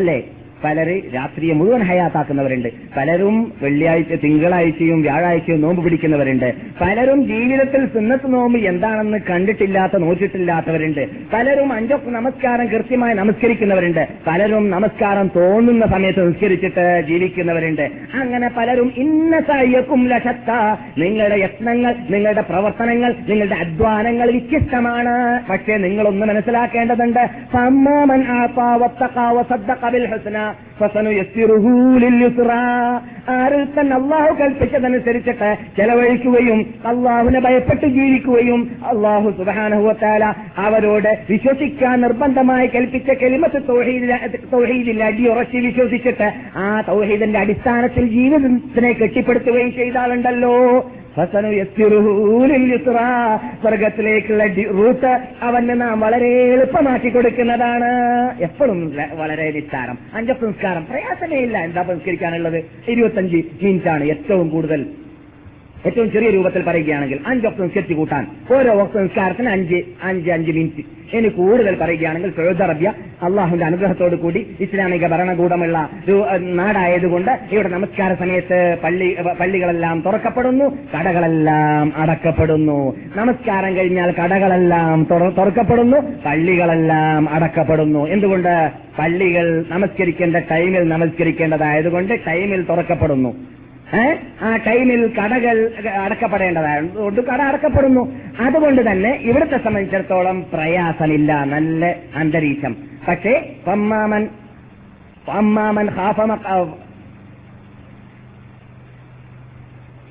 അല്ലേ 0.00 0.18
പലര് 0.63 1.01
രാത്രിയെ 1.15 1.53
മുഴുവൻ 1.53 1.81
ഹയാത്താക്കുന്നവരുണ്ട്. 1.81 2.69
പലരും 2.97 3.53
വെള്ളിയാഴ്ച 3.61 4.13
തിങ്കളാഴ്ചയും 4.13 5.01
വ്യാഴാഴ്ചയും 5.01 5.61
നോമ്പ് 5.61 5.83
പിടിക്കുന്നവരുണ്ട്. 5.83 6.53
പലരും 6.81 7.25
ജീവിതത്തിൽ 7.25 7.85
സുന്നത്ത് 7.85 8.33
നോമ്പ് 8.33 8.59
എന്താണെന്ന് 8.59 9.17
കണ്ടിട്ടില്ലാത്ത 9.29 9.97
നോക്കിയിട്ടില്ലാത്തവരുണ്ട് 9.97 11.07
പലരും 11.33 11.73
അഞ്ചൊക്കെ 11.73 12.09
നമസ്കാരം 12.09 12.67
കൃത്യമായി 12.67 13.13
നമസ്കരിക്കുന്നവരുണ്ട്. 13.13 14.07
പലരും 14.27 14.69
നമസ്കാരം 14.69 15.31
തോന്നുന്ന 15.35 15.85
സമയത്ത് 15.85 16.27
നിസ്കരിച്ചിട്ട് 16.27 17.03
ജീവിക്കുന്നവരുണ്ട്. 17.07 17.91
അങ്ങനെ 18.13 18.49
പലരും 18.57 18.93
ഇന്ന 18.97 19.39
സയ്യക്കും 19.39 20.07
ലക്ഷത്ത 20.07 20.51
നിങ്ങളുടെ 20.97 21.35
യത്നങ്ങൾ 21.35 21.95
നിങ്ങളുടെ 22.09 22.41
പ്രവർത്തനങ്ങൾ 22.41 23.15
നിങ്ങളുടെ 23.27 23.55
അധ്വാനങ്ങൾ 23.55 24.31
വ്യത്യസ്തമാണ്. 24.31 25.41
പക്ഷേ 25.49 25.77
നിങ്ങളൊന്ന് 25.77 26.25
മനസ്സിലാക്കേണ്ടതുണ്ട്. 26.25 27.29
സമ്മാമൻ 27.53 28.23
ആ 28.27 28.47
വത്തഖാ 28.75 29.31
വസദ്ദഖ 29.31 29.89
ബിൽ 29.89 30.05
ഹുസ്ന. 30.05 30.52
ആരിൽ 33.27 33.65
തന്നെ 33.65 33.95
അള്ളാഹു 33.95 34.35
കൽപ്പിച്ചതനുസരിച്ചിട്ട് 34.39 35.57
ചെലവഴിക്കുകയും 35.77 36.59
അള്ളാഹുവിനെ 36.85 37.39
ഭയപ്പെട്ട് 37.39 37.85
ജീവിക്കുകയും 37.85 38.71
അള്ളാഹു 38.83 39.29
സുബാനഹുവത്താല 39.29 40.23
അവരോട് 40.57 41.17
വിശ്വസിക്കാൻ 41.29 42.01
നിർബന്ധമായി 42.01 42.67
കൽപ്പിച്ച 42.67 43.11
കെലിമത്ത് 43.11 43.61
തൗഹീദിൽ 44.51 45.03
അടിയുറച്ച് 45.03 45.57
വിശ്വസിച്ചിട്ട് 45.57 46.33
ആ 46.55 46.81
തൗഹീദിന്റെ 46.81 47.39
അടിസ്ഥാനത്തിൽ 47.39 48.07
ജീവിതത്തിനെ 48.07 48.91
കെട്ടിപ്പടുത്തുകയും 48.91 49.71
ചെയ്ത 49.71 49.97
ആളുണ്ടല്ലോ 49.97 50.53
ഫസനുയസ്സിറുഹു 50.53 50.71
ലിൽയുസ്റാ. 50.83 51.02
സ്വർഗത്തിലേക്കുള്ള 53.61 54.47
റൂട്ട് 54.47 55.19
അവന് 55.41 55.81
നാം 55.81 55.99
വളരെ 55.99 56.27
എളുപ്പമാക്കി 56.27 57.09
കൊടുക്കുന്നതാണ്. 57.09 57.91
എപ്പോഴും 58.41 58.93
വളരെ 59.15 59.51
നിസ്സാരം 59.51 59.97
അഞ്ചപ്പ് 60.13 60.45
സംസ്കാരം. 60.45 60.85
പ്രയാസമേ 60.89 61.37
ഇല്ല. 61.37 61.57
എന്താ 61.57 61.83
സംസ്കരിക്കാനുള്ളത്? 61.83 62.63
ഇരുപത്തഞ്ച് 62.87 63.35
മിനിറ്റാണ് 63.35 64.03
ഏറ്റവും 64.03 64.49
കൂടുതൽ. 64.49 64.85
ഏറ്റവും 65.85 66.11
ചെറിയ 66.11 66.29
രൂപത്തിൽ 66.29 66.63
പറയുകയാണെങ്കിൽ 66.63 67.19
അഞ്ച് 67.27 67.47
ഒക്ടം 67.47 67.69
സെറ്റ് 67.69 67.93
കൂട്ടാൻ. 67.93 68.27
ഓരോ 68.53 68.73
വക്ത 68.73 68.93
സംസ്കാരത്തിന് 68.93 69.49
അഞ്ച് 69.49 69.81
അഞ്ച് 70.03 70.31
അഞ്ച് 70.31 70.51
മിനിറ്റ് 70.51 71.03
ഇനി 71.17 71.27
കൂടുതൽ 71.27 71.77
പറയുകയാണെങ്കിൽ 71.81 72.29
സൗദി 72.29 72.63
അറേബ്യ 72.63 72.93
അള്ളാഹുന്റെ 73.23 73.65
അനുഗ്രഹത്തോടു 73.65 74.15
കൂടി 74.15 74.55
ഇസ്ലാമിക 74.59 75.07
ഭരണകൂടമുള്ള 75.07 75.89
നാടായതുകൊണ്ട് 76.39 77.39
ഇവിടെ 77.51 77.69
നമസ്കാര 77.69 78.13
സമയത്ത് 78.13 78.77
പള്ളി 78.83 79.17
പള്ളികളെല്ലാം 79.39 80.03
തുറക്കപ്പെടുന്നു 80.05 80.77
കടകളെല്ലാം 80.99 81.93
അടക്കപ്പെടുന്നു. 81.95 82.95
നമസ്കാരം 83.15 83.75
കഴിഞ്ഞാൽ 83.75 84.11
കടകളെല്ലാം 84.11 85.07
തുറ- 85.11 85.33
തുറക്കപ്പെടുന്നു 85.33 85.97
പള്ളികളെല്ലാം 86.25 87.29
അടക്കപ്പെടുന്നു. 87.29 88.07
എന്തുകൊണ്ട്? 88.07 88.71
പള്ളികൾ 88.99 89.65
നമസ്കരിക്കേണ്ട 89.69 90.35
ടൈമിൽ 90.35 90.89
നമസ്കരിക്കേണ്ടതായതുകൊണ്ട് 90.89 92.13
ടൈമിൽ 92.27 92.63
തുറക്കപ്പെടുന്നു? 92.63 93.35
ആ 94.42 94.56
ടൈമിൽ 94.56 95.14
കടകൾ 95.18 95.56
അടക്കപ്പെടേണ്ടതായതുകൊണ്ട് 96.04 97.20
കട 97.20 97.40
അടക്കപ്പെടുന്നു 97.42 98.02
അതുകൊണ്ട് 98.38 98.80
തന്നെ 98.80 99.12
ഇവിടുത്തെ 99.20 99.56
സംബന്ധിച്ചിടത്തോളം 99.56 100.38
പ്രയാസമില്ല 100.52 101.30
നല്ല 101.44 101.84
അന്തരീക്ഷം 102.14 102.74
പക്ഷേ 103.08 103.34
പമ്മാമൻ 103.66 104.26
പമ്മാമൻ 105.28 105.88
ഹാഫമ 105.90 106.32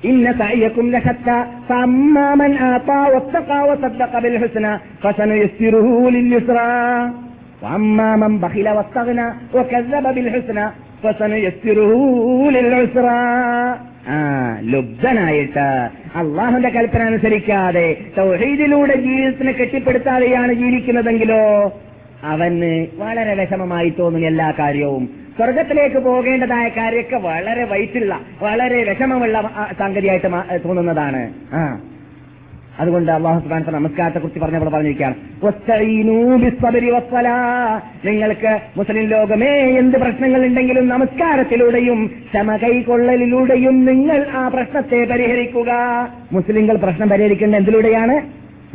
إن 0.04 0.34
سعيكم 0.38 0.90
لشتى 0.90 1.38
فأما 1.68 2.34
من 2.34 2.56
آتى 2.68 3.00
واتقى 3.14 3.58
وصدق 3.68 4.18
بالحسنى 4.18 4.72
فسنيسره 5.02 6.10
لليسرى 6.10 6.70
وأما 7.62 8.16
من 8.16 8.38
بخل 8.38 8.68
واستغنى 8.68 9.26
وكذب 9.54 10.04
بالحسنى 10.14 10.66
فسنيسره 10.66 10.66
للعسرى 10.66 10.66
ആ 10.91 10.91
ലുബ്ധനായിട്ട് 14.61 15.89
അള്ളാഹുന്റെ 16.15 16.69
കൽപ്പന 16.69 17.01
അനുസരിക്കാതെ 17.01 17.95
തൗഹീദിലൂടെ 18.17 18.95
ജീവിതത്തിനെ 18.95 19.51
കെട്ടിപ്പടുത്താതെയാണ് 19.51 20.53
ജീവിക്കുന്നതെങ്കിലോ 20.53 21.73
അവന് 22.23 22.87
വളരെ 22.97 23.35
വിഷമമായി 23.35 23.89
തോന്നും 23.89 24.27
എല്ലാ 24.27 24.53
കാര്യവും. 24.59 25.09
സ്വർഗത്തിലേക്ക് 25.37 25.95
പോകേണ്ടതായ 25.95 26.69
കാര്യമൊക്കെ 26.69 27.15
വളരെ 27.15 27.63
വയറ്റുള്ള 27.63 28.19
വളരെ 28.41 28.83
വിഷമമുള്ള 28.83 29.49
സംഗതിയായിട്ട് 29.79 30.27
തോന്നുന്നതാണ്. 30.65 31.33
ആ. 31.53 31.79
അതുകൊണ്ട് 32.79 33.11
അള്ളാഹു 33.11 33.39
സുബാനത്തെ 33.39 33.71
നമസ്കാരത്തെ 33.71 34.19
കുറിച്ച് 34.19 34.39
പറഞ്ഞപ്പോൾ 34.39 34.69
പറഞ്ഞിരിക്കുകയാണ്. 34.69 35.15
നിങ്ങൾക്ക് 38.05 38.59
മുസ്ലിം 38.77 39.03
ലോകമേ 39.03 39.51
എന്ത് 39.51 39.97
പ്രശ്നങ്ങൾ 39.97 40.45
ഉണ്ടെങ്കിലും 40.45 40.87
നമസ്കാരത്തിലൂടെയും 40.87 42.07
ക്ഷമ 42.07 42.55
കൈകൊള്ളലിലൂടെയും 42.55 43.85
നിങ്ങൾ 43.85 44.27
ആ 44.31 44.47
പ്രശ്നത്തെ 44.47 45.05
പരിഹരിക്കുക. 45.05 45.71
മുസ്ലിങ്ങൾ 46.31 46.77
പ്രശ്നം 46.77 47.09
പരിഹരിക്കേണ്ട 47.09 47.55
എന്തിലൂടെയാണ്? 47.55 48.21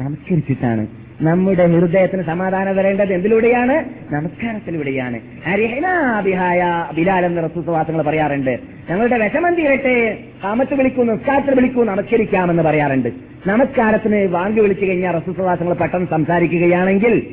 നമസ്കരിച്ചിട്ടാണ്. 0.00 0.87
നമ്മുടെ 1.20 1.66
ഹൃദയത്തിന് 1.66 2.22
സമാധാനം 2.22 2.76
വരേണ്ടത് 2.76 3.14
എന്തിലൂടെയാണ്? 3.14 3.84
നമസ്കാരത്തിലൂടെയാണ്. 4.14 5.20
അരിഹനാ 5.46 6.20
ബിഹായ 6.20 6.87
ബിലാൽ 6.94 7.26
എന്ന 7.26 7.40
റസൂസവാസങ്ങൾ 7.40 8.02
പറയാറുണ്ട്. 8.02 8.58
ഞങ്ങളുടെ 8.90 9.18
വിഷമം 9.18 9.54
തീരട്ടെ. 9.54 10.18
കാമത്ത് 10.44 10.74
വിളിക്കൂ 10.74 11.04
നിസ്കാരത്തിൽ 11.04 11.54
വിളിക്കൂ 11.54 11.84
നമസ്കരിക്കാമെന്ന് 11.84 12.62
പറയാറുണ്ട്. 12.62 13.27
നമസ്കാരത്തിന് 13.46 14.27
വാങ്ക് 14.27 14.61
വിളിച്ചു 14.61 14.85
കഴിഞ്ഞാൽ 14.87 15.12
റസൂസവാസങ്ങൾ 15.14 15.74
പെട്ടെന്ന് 15.74 16.07
സംസാരിക്കുകയാണെങ്കിൽ 16.07 17.27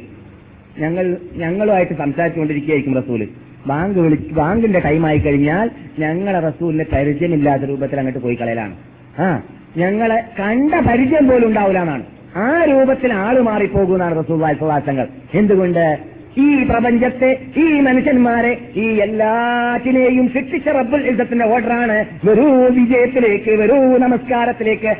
ഞങ്ങൾ 0.79 1.17
ഞങ്ങളുമായിട്ട് 1.33 1.93
സംസാരിച്ചുകൊണ്ടിരിക്കുകയായിരിക്കും 1.93 2.97
റസൂൽ 2.97 3.29
ബാങ്ക് 3.67 3.99
വിളി 3.99 4.15
ബാങ്കിന്റെ 4.15 4.79
ടൈമായി 4.79 5.17
കഴിഞ്ഞാൽ 5.17 5.71
ഞങ്ങളെ 5.99 6.39
റസൂലിന്റെ 6.39 6.85
പരിചയമില്ലാത്ത 6.93 7.63
രൂപത്തിൽ 7.63 7.97
അങ്ങോട്ട് 7.97 8.19
പോയി 8.19 8.35
കളയലാണ്. 8.35 8.75
ആ 9.19 9.41
ഞങ്ങളെ 9.77 10.23
കണ്ട 10.39 10.73
പരിചയം 10.73 11.27
പോലും 11.27 11.47
ഉണ്ടാവില്ല 11.47 12.03
ആ 12.35 12.65
രൂപത്തിൽ 12.65 13.13
ആൾ 13.13 13.41
മാറിപ്പോകുന്നതാണ് 13.41 14.23
റസൂൽ 14.23 14.37
വാസങ്ങൾ 14.61 15.07
എന്തുകൊണ്ട്? 15.33 16.14
ഈ 16.37 16.63
പ്രപഞ്ചത്തെ 16.63 17.39
ഈ 17.57 17.79
മനുഷ്യന്മാരെ 17.79 18.57
ഈ 18.75 18.85
എല്ലാറ്റിനെയും 18.85 20.31
ശിക്ഷിച്ച 20.33 20.69
റബ്ബുൽ 20.69 21.01
ഇസത്തിന്റെ 21.01 21.45
ഓർഡറാണ്. 21.45 22.05
വെറൂ 22.25 22.67
വിജയത്തിലേക്ക് 22.67 23.51
വെറൂ 23.51 23.97
നമസ്കാരത്തിലേക്ക്. 23.97 24.95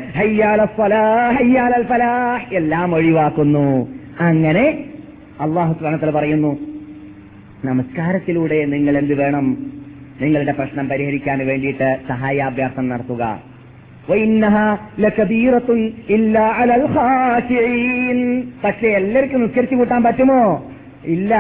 എല്ലാം 2.51 2.95
ഒഴിവാക്കുന്നു. 2.95 3.87
അങ്ങനെ 4.19 4.83
അള്ളാഹു 5.41 5.73
സ്ഥാനത്തിൽ 5.73 6.11
പറയുന്നു 6.11 6.57
നമസ്കാരത്തിലൂടെ 7.65 8.65
നിങ്ങൾ 8.65 8.97
എന്ത് 8.97 9.13
വേണം? 9.13 9.57
നിങ്ങളുടെ 10.21 10.51
പ്രശ്നം 10.51 10.89
പരിഹരിക്കാൻ 10.89 11.47
വേണ്ടിയിട്ട് 11.47 11.97
സഹായാഭ്യാസം 12.07 12.89
നടത്തുക. 12.89 13.41
പക്ഷെ 18.63 18.87
എല്ലാവർക്കും 18.87 19.41
നിസ്കരിച്ചു 19.41 19.75
കൂട്ടാൻ 19.75 20.03
പറ്റുമോ? 20.03 20.71
ഇല്ല. 21.05 21.35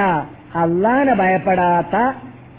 അള്ളാനെ 0.55 1.13
ഭയപ്പെടാത്ത 1.13 1.95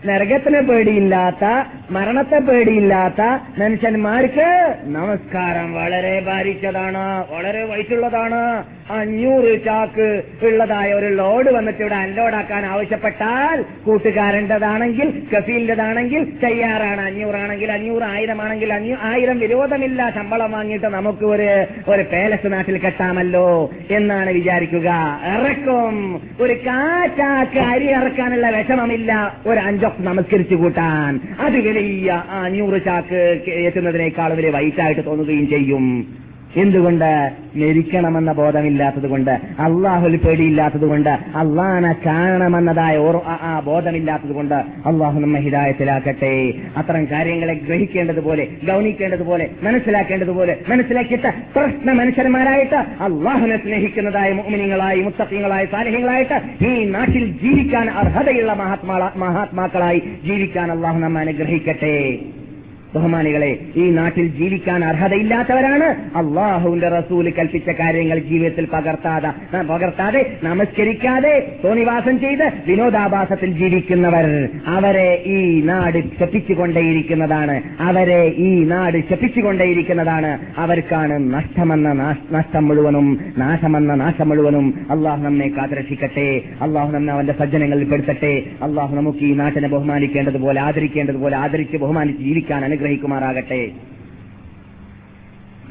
നരകത്തിനെ 0.05 0.61
പേടിയില്ലാത്ത 0.61 1.45
മരണത്തെ 1.91 2.39
പേടിയില്ലാത്ത 2.39 3.23
മനുഷ്യന്മാർക്ക് 3.61 4.75
നമസ്കാരം 4.85 5.75
വളരെ 5.75 6.21
ഭാരിച്ചതാണ് 6.27 7.25
വളരെ 7.35 7.65
വയസ്സുള്ളതാണ് 7.65 8.65
അഞ്ഞൂറ് 8.91 9.65
ചാക്ക് 9.65 10.23
ഉള്ളതായ 10.43 10.93
ഒരു 10.93 11.07
ലോഡ് 11.07 11.51
വന്നിട്ട് 11.51 11.81
ഇവിടെ 11.81 11.95
അൺലോഡാക്കാൻ 11.95 12.67
ആവശ്യപ്പെട്ടാൽ 12.67 13.65
കൂട്ടുകാരന്റെതാണെങ്കിൽ 13.85 15.27
കഫീലിന്റെതാണെങ്കിൽ 15.37 16.25
തയ്യാറാണ്. 16.45 17.01
അഞ്ഞൂറാണെങ്കിൽ 17.01 17.73
അഞ്ഞൂറ് 17.73 18.03
ആയിരം 18.03 18.43
ആണെങ്കിൽ 18.43 18.73
അഞ്ഞൂ 18.73 18.97
ആയിരം 19.03 19.39
വിരോധമില്ല. 19.39 20.11
ശമ്പളം 20.15 20.53
വാങ്ങിയിട്ട് 20.53 20.87
നമുക്ക് 20.87 21.25
ഒരു 21.25 21.49
ഒരു 21.91 22.03
പേലസ് 22.03 22.53
നാട്ടിൽ 22.53 22.79
കെട്ടാമല്ലോ 22.79 23.71
എന്നാണ് 23.91 24.31
വിചാരിക്കുക. 24.31 24.91
ഇറക്കും 25.35 26.23
ഒരു 26.41 26.53
കാറ്റാക്ക് 26.53 27.59
അരി 27.59 27.89
ഇറക്കാനുള്ള 27.91 28.51
വിഷമമില്ല. 28.51 29.37
ഒരു 29.47 29.59
അഞ്ചൊക്കെ 29.87 30.03
നമസ്കരിച്ചു 30.03 30.55
കൂട്ടാൻ. 30.55 31.21
അത് 31.41 31.57
വലിയ 31.57 32.13
ആ 32.13 32.43
അഞ്ഞൂറ് 32.45 32.85
ചാക്ക് 32.85 33.51
എത്തുന്നതിനേക്കാൾ 33.51 34.35
വലിയ 34.35 34.51
വൈറ്റായിട്ട് 34.51 35.07
തോന്നുകയും 35.07 35.49
ചെയ്യും. 35.49 35.85
എന്തുകൊണ്ട് 36.57 37.31
മരിക്കണമെന്ന 37.57 38.33
ബോധമില്ലാത്തത് 38.33 39.07
കൊണ്ട് 39.07 39.31
അള്ളാഹുൽ 39.59 40.17
പേടിയില്ലാത്തത് 40.17 40.87
കൊണ്ട് 40.87 41.09
അള്ളാഹനെ 41.37 41.95
കാണണമെന്നതായ 42.07 42.97
ആ- 43.27 43.63
ബോധമില്ലാത്തത് 43.67 44.33
കൊണ്ട് 44.33 44.55
അള്ളാഹു 44.87 45.21
നമ്മെ 45.21 45.41
ഹിതായത്തിലാക്കട്ടെ 45.41 46.53
അത്തരം 46.77 47.05
കാര്യങ്ങളെ 47.11 47.55
ഗ്രഹിക്കേണ്ടതുപോലെ 47.55 48.49
ഗൗനിക്കേണ്ടതുപോലെ 48.67 49.51
മനസ്സിലാക്കേണ്ടതുപോലെ 49.63 50.57
മനസ്സിലാക്കിയിട്ട് 50.69 51.33
പ്രശ്ന 51.57 51.93
മനുഷ്യന്മാരായിട്ട് 51.93 52.75
അള്ളാഹുനെ 52.75 53.57
സ്നേഹിക്കുന്നതായ 53.57 54.33
മോമിനിങ്ങളായി 54.33 55.01
മുത്തക്കിങ്ങളായി 55.01 55.67
സാലിഹ്യങ്ങളായിട്ട് 55.67 56.65
ഈ 56.65 56.85
നാട്ടിൽ 56.85 57.33
ജീവിക്കാൻ 57.43 57.91
അർഹതയുള്ള 57.91 58.53
മഹാത്മാ 58.53 59.13
മഹാത്മാക്കളായി 59.17 59.99
ജീവിക്കാൻ 60.25 60.73
അള്ളാഹു 60.73 60.99
നമ്മെ 60.99 61.21
അനുഗ്രഹിക്കട്ടെ. 61.21 61.97
ബഹുമാനികളെ 62.97 63.51
ഈ 63.77 63.85
നാട്ടിൽ 63.91 64.27
ജീവിക്കാൻ 64.39 64.85
അർഹതയില്ലാത്തവരാണ് 64.85 65.89
അള്ളാഹുവിന്റെ 66.19 66.89
റസൂൽ 66.89 67.27
കൽപ്പിച്ച 67.39 67.71
കാര്യങ്ങൾ 67.81 68.19
ജീവിതത്തിൽ 68.19 68.67
പകർത്താതെ 68.73 69.31
പകർത്താതെ 69.63 70.21
നമസ്കരിക്കാതെ 70.45 71.35
തോന്നിവാസം 71.65 72.15
ചെയ്ത് 72.21 72.47
വിനോദാഭാസത്തിൽ 72.67 73.51
ജീവിക്കുന്നവർ 73.53 74.27
അവരെ 74.67 75.09
ഈ 75.27 75.39
നാട് 75.63 75.99
ശപ്പിച്ചുകൊണ്ടേയിരിക്കുന്നതാണ് 76.21 77.57
അവരെ 77.81 78.21
ഈ 78.49 78.51
നാട് 78.65 78.99
ശപ്പിച്ചുകൊണ്ടേയിരിക്കുന്നതാണ് 79.11 80.31
അവർക്കാണ് 80.59 81.17
നഷ്ടമെന്ന 81.35 81.93
നഷ്ടം 82.33 82.65
മുഴുവനും 82.69 83.07
നാശമെന്ന 83.39 83.95
നാശം 83.95 84.29
മുഴുവനും 84.29 84.67
അള്ളാഹു 84.91 85.23
നമ്മെ 85.23 85.49
കാത്തുരക്ഷിക്കട്ടെ. 85.49 86.29
അള്ളാഹു 86.63 86.91
നമ്മെ 86.93 87.13
അവന്റെ 87.13 87.35
സജ്ജനങ്ങളിൽ 87.39 87.87
പെടുത്തട്ടെ. 87.91 88.33
അള്ളാഹു 88.63 88.93
നമുക്ക് 88.97 89.23
ഈ 89.29 89.33
നാട്ടിനെ 89.35 89.69
ബഹുമാനിക്കേണ്ടതുപോലെ 89.69 90.61
ആദരിക്കേണ്ടതുപോലെ 90.61 91.37
ആദരിച്ച് 91.37 91.77
ബഹുമാനിച്ച് 91.77 92.23
ജീവിക്കാൻ 92.23 92.65
അനുഗ്രഹിക്കുമാറാകട്ടെ. 92.87 93.63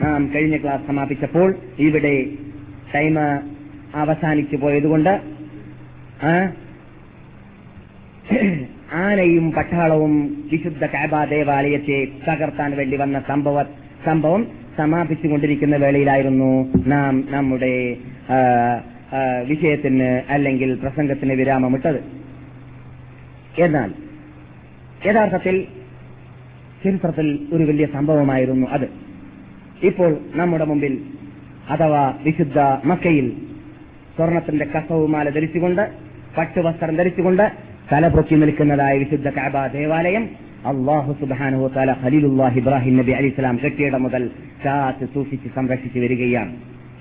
നാം 0.03 0.21
കഴിഞ്ഞ 0.31 0.55
ക്ലാസ് 0.63 0.87
സമാപിച്ചപ്പോൾ 0.87 1.49
ഇവിടെ 1.79 2.15
ടൈം 2.93 3.15
അവസാനിച്ചു 3.95 4.57
പോയതുകൊണ്ട് 4.63 5.13
ആനയും 9.03 9.45
പട്ടാളവും 9.51 10.13
വിശുദ്ധ 10.51 10.83
കാബ 10.95 11.13
ദേവാലയത്തെ 11.29 11.99
തകർത്താൻ 12.27 12.71
വേണ്ടി 12.79 12.97
വന്ന 12.97 13.17
സംഭവ 13.27 13.63
സംഭവം 14.05 14.43
സമാപിച്ചുകൊണ്ടിരിക്കുന്ന 14.77 15.75
വേളയിലായിരുന്നു 15.83 16.51
നാം 16.93 17.13
നമ്മുടെ 17.31 17.73
വിഷയത്തിന് 19.51 20.09
അല്ലെങ്കിൽ 20.35 20.69
പ്രസംഗത്തിന് 20.83 21.33
വിരാമമിട്ടത്. 21.41 22.01
എന്നാൽ 23.65 23.89
യഥാർത്ഥത്തിൽ 25.07 25.55
ചരിത്രത്തിൽ 26.85 27.27
ഒരു 27.53 27.63
വലിയ 27.63 27.85
സംഭവമായിരുന്നു 27.93 28.67
അത്. 28.67 28.87
ഇപ്പോൾ 29.83 30.11
നമ്മുടെ 30.35 30.65
മുമ്പിൽ 30.65 30.93
അഥവാ 31.69 32.03
വിശുദ്ധ 32.23 32.59
മക്കയിൽ 32.85 33.27
സ്വർണത്തിന്റെ 34.15 34.65
കസവുമാല 34.65 35.29
ധരിച്ചുകൊണ്ട് 35.29 35.83
പട്ടുവസ്ത്രം 36.37 36.95
ധരിച്ചുകൊണ്ട് 36.95 37.45
തലപൊക്കി 37.91 38.35
നിൽക്കുന്നതായ 38.35 38.97
വിശുദ്ധ 38.97 39.29
കാബ 39.29 39.55
ദേവാലയം 39.73 40.23
അള്ളാഹു 40.65 41.11
സുബാനു 41.21 41.67
താല 41.75 41.91
ഖലീലുല്ലാഹ് 42.03 42.57
ഇബ്രാഹിം 42.57 42.97
നബി 42.97 43.11
അലി 43.11 43.27
ഇസ്ലാം 43.27 43.59
കെട്ടിയിടം 43.63 44.03
മുതൽ 44.03 44.23
കാത്ത് 44.65 45.07
സൂക്ഷിച്ച് 45.13 45.49
സംരക്ഷിച്ചു 45.55 45.99
വരികയാണ്. 45.99 46.53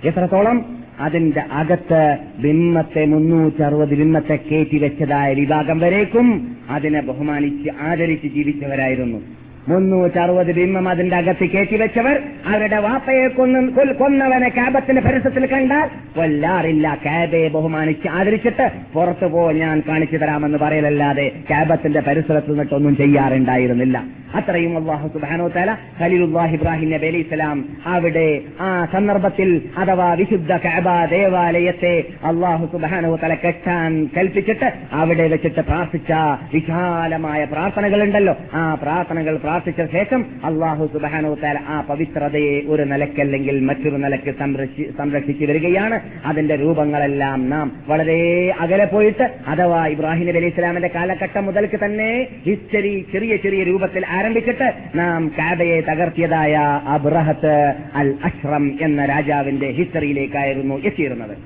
എത്രത്തോളം 0.05 0.59
അതിന്റെ 1.01 1.43
അകത്ത് 1.61 2.03
ബിംബത്തെ 2.43 3.05
മുന്നൂറ്ററുപത് 3.05 3.95
ബിംബത്തെ 4.01 4.37
കയറ്റി 4.37 4.79
വെച്ചതായ 4.79 5.35
വിഭാഗം 5.35 5.79
വരേക്കും 5.79 6.57
അതിനെ 6.71 7.01
ബഹുമാനിച്ച് 7.01 7.71
ആദരിച്ച് 7.81 8.29
ജീവിച്ചവരായിരുന്നു. 8.37 9.21
മുന്നൂറ്ററുപത് 9.69 10.51
ബിംബം 10.59 10.87
അതിന്റെ 10.93 11.17
അകത്ത് 11.21 11.47
കയറ്റിവെച്ചവർ 11.53 12.17
അവരുടെ 12.53 12.79
വാപ്പയെ 12.87 13.27
കൊന്ന് 13.37 13.61
കൊന്നവനെ 14.01 14.51
കാബത്തിന്റെ 14.59 15.03
പരിസരത്തിൽ 15.07 15.45
കണ്ടാൽ 15.53 15.87
കൊല്ലാറില്ല 16.17 16.87
കാബയെ 17.07 17.49
ബഹുമാനിച്ച് 17.55 18.09
ആദരിച്ചിട്ട് 18.19 18.67
പുറത്തു 18.97 19.29
പോ 19.35 19.45
ഞാൻ 19.63 19.77
കാണിച്ചു 19.89 20.19
തരാമെന്ന് 20.23 20.59
പറയലല്ലാതെ 20.65 21.27
കാബത്തിന്റെ 21.53 22.03
പരിസരത്ത് 22.09 22.51
നിന്നിട്ടൊന്നും 22.53 22.97
ചെയ്യാറുണ്ടായിരുന്നില്ല. 23.01 23.97
അത്രയും 24.39 24.73
അള്ളാഹു 24.79 25.07
സുബാനോ 25.15 25.45
തല 25.57 25.71
ഖലീലുല്ലാഹ് 25.99 26.55
ഇബ്രാഹിം 26.57 26.89
നബി 26.93 27.07
അലൈഹി 27.11 27.27
സ്വലാം 27.29 27.59
അവിടെ 27.95 28.29
ആ 28.67 28.69
സന്ദർഭത്തിൽ 28.95 29.51
അഥവാ 29.83 30.09
വിശുദ്ധ 30.21 30.53
കാബ 30.65 30.89
ദേവാലയത്തെ 31.13 31.95
അള്ളാഹു 32.31 32.65
സുബാനോ 32.73 33.13
തല 33.25 33.35
കെട്ടാൻ 33.45 33.93
കൽപ്പിച്ചിട്ട് 34.17 34.71
അവിടെ 35.01 35.27
വെച്ചിട്ട് 35.35 35.63
പ്രാർത്ഥിച്ച 35.71 36.13
വിശാലമായ 36.55 37.41
പ്രാർത്ഥനകളുണ്ടല്ലോ. 37.53 38.35
ആ 38.61 38.63
പ്രാർത്ഥനകൾ 38.83 39.35
പ്രാർത്ഥിച്ച 39.55 39.83
ശേഷം 39.93 40.21
അള്ളാഹു 40.45 40.85
സുബാനോത്താൽ 40.93 41.57
ആ 41.69 41.75
പവിത്രതയെ 41.89 42.55
ഒരു 42.67 42.83
നിലക്കല്ലെങ്കിൽ 42.83 43.57
മറ്റൊരു 43.61 43.99
നിലയ്ക്ക് 44.05 44.33
സംരക്ഷിച്ചു 44.99 45.45
വരികയാണ്. 45.47 45.97
അതിന്റെ 46.25 46.55
രൂപങ്ങളെല്ലാം 46.55 47.39
നാം 47.51 47.67
വളരെ 47.89 48.17
അകലെ 48.61 48.85
പോയിട്ട് 48.85 49.27
അഥവാ 49.47 49.81
ഇബ്രാഹിം 49.87 50.27
നബി 50.29 50.39
അലൈഹി 50.39 50.55
സ്വലാമിന്റെ 50.55 50.91
കാലഘട്ടം 50.95 51.45
മുതൽക്ക് 51.47 51.79
തന്നെ 51.85 52.09
ഹിസ്റ്ററി 52.47 52.95
ചെറിയ 53.13 53.37
ചെറിയ 53.37 53.63
രൂപത്തിൽ 53.63 54.07
ആരംഭിച്ചിട്ട് 54.07 54.69
നാം 54.95 55.29
കാബയെ 55.39 55.79
തകർത്തിയതായ 55.81 56.55
അബ്രഹത്ത് 56.97 57.55
അൽ 57.95 58.11
അഷ്റം 58.25 58.67
എന്ന 58.81 59.05
രാജാവിന്റെ 59.05 59.71
ഹിസ്റ്ററിയിലേക്കായിരുന്നു 59.79 60.79
എത്തിയിരുന്നത്. 60.91 61.37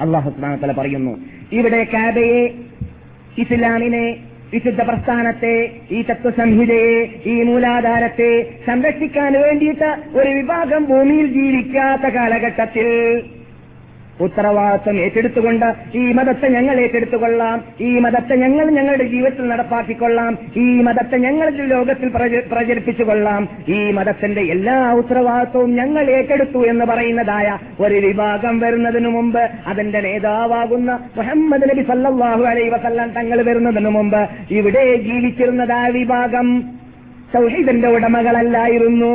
അള്ളാഹു 0.00 0.30
പറയുന്നു 0.80 1.14
ഇവിടെ 1.52 1.82
കാബയെ 1.94 2.42
ഇസ്ലാമിനെ 3.38 4.04
വിശുദ്ധ 4.52 4.80
പ്രസ്ഥാനത്തെ 4.82 5.54
ഈ 5.90 6.02
തത്വസംഹിതയെ 6.02 6.96
ഈ 7.26 7.42
മൂലാധാരത്തെ 7.42 8.30
സംരക്ഷിക്കാൻ 8.66 9.32
വേണ്ടിയിട്ട് 9.40 9.90
ഒരു 10.14 10.30
വിഭാഗം 10.30 10.84
ഭൂമിയിൽ 10.84 11.26
ജീവിക്കാത്ത 11.32 12.14
കാലഘട്ടത്തിൽ 12.14 12.88
ഉത്തരവാദിത്വം 14.20 14.96
ഏറ്റെടുത്തുകൊണ്ട് 15.00 15.66
ഈ 15.94 16.12
മതത്തെ 16.12 16.48
ഞങ്ങൾ 16.48 16.80
ഏറ്റെടുത്തുകൊള്ളാം. 16.80 17.64
ഈ 17.80 17.98
മതത്തെ 17.98 18.36
ഞങ്ങൾ 18.36 18.70
ഞങ്ങളുടെ 18.70 19.04
ജീവിതത്തിൽ 19.04 19.48
നടപ്പാക്കിക്കൊള്ളാം. 19.48 20.38
ഈ 20.56 20.80
മതത്തെ 20.80 21.16
ഞങ്ങൾ 21.18 21.50
ലോകത്തിൽ 21.50 22.08
പ്രചരിപ്പിച്ചു 22.52 23.02
കൊള്ളാം 23.02 23.48
ഈ 23.68 23.90
മതത്തിന്റെ 23.90 24.40
എല്ലാ 24.40 24.92
ഉത്തരവാദിത്വവും 24.92 25.76
ഞങ്ങൾ 25.76 26.10
ഏറ്റെടുത്തു 26.10 26.66
എന്ന് 26.66 26.84
പറയുന്നതായ 26.84 27.58
ഒരു 27.80 27.94
വിഭാഗം 28.06 28.58
വരുന്നതിനു 28.60 29.08
മുമ്പ് 29.08 29.50
അതിന്റെ 29.66 30.00
നേതാവാകുന്ന 30.00 30.98
മുഹമ്മദ് 31.16 31.62
നബി 31.62 31.82
സല്ലാഹു 31.82 32.42
അലൈഹി 32.42 32.68
വസല്ലം 32.68 33.10
തങ്ങൾ 33.10 33.42
വരുന്നതിനു 33.42 33.88
മുമ്പ് 33.88 34.28
ഇവിടെ 34.50 34.96
ജീവിച്ചിരുന്നതായ 34.96 35.90
വിഭാഗം. 35.90 36.79
സൗഹീദിന്റെ 37.32 37.88
ഉടമകളല്ലായിരുന്നു. 37.88 39.14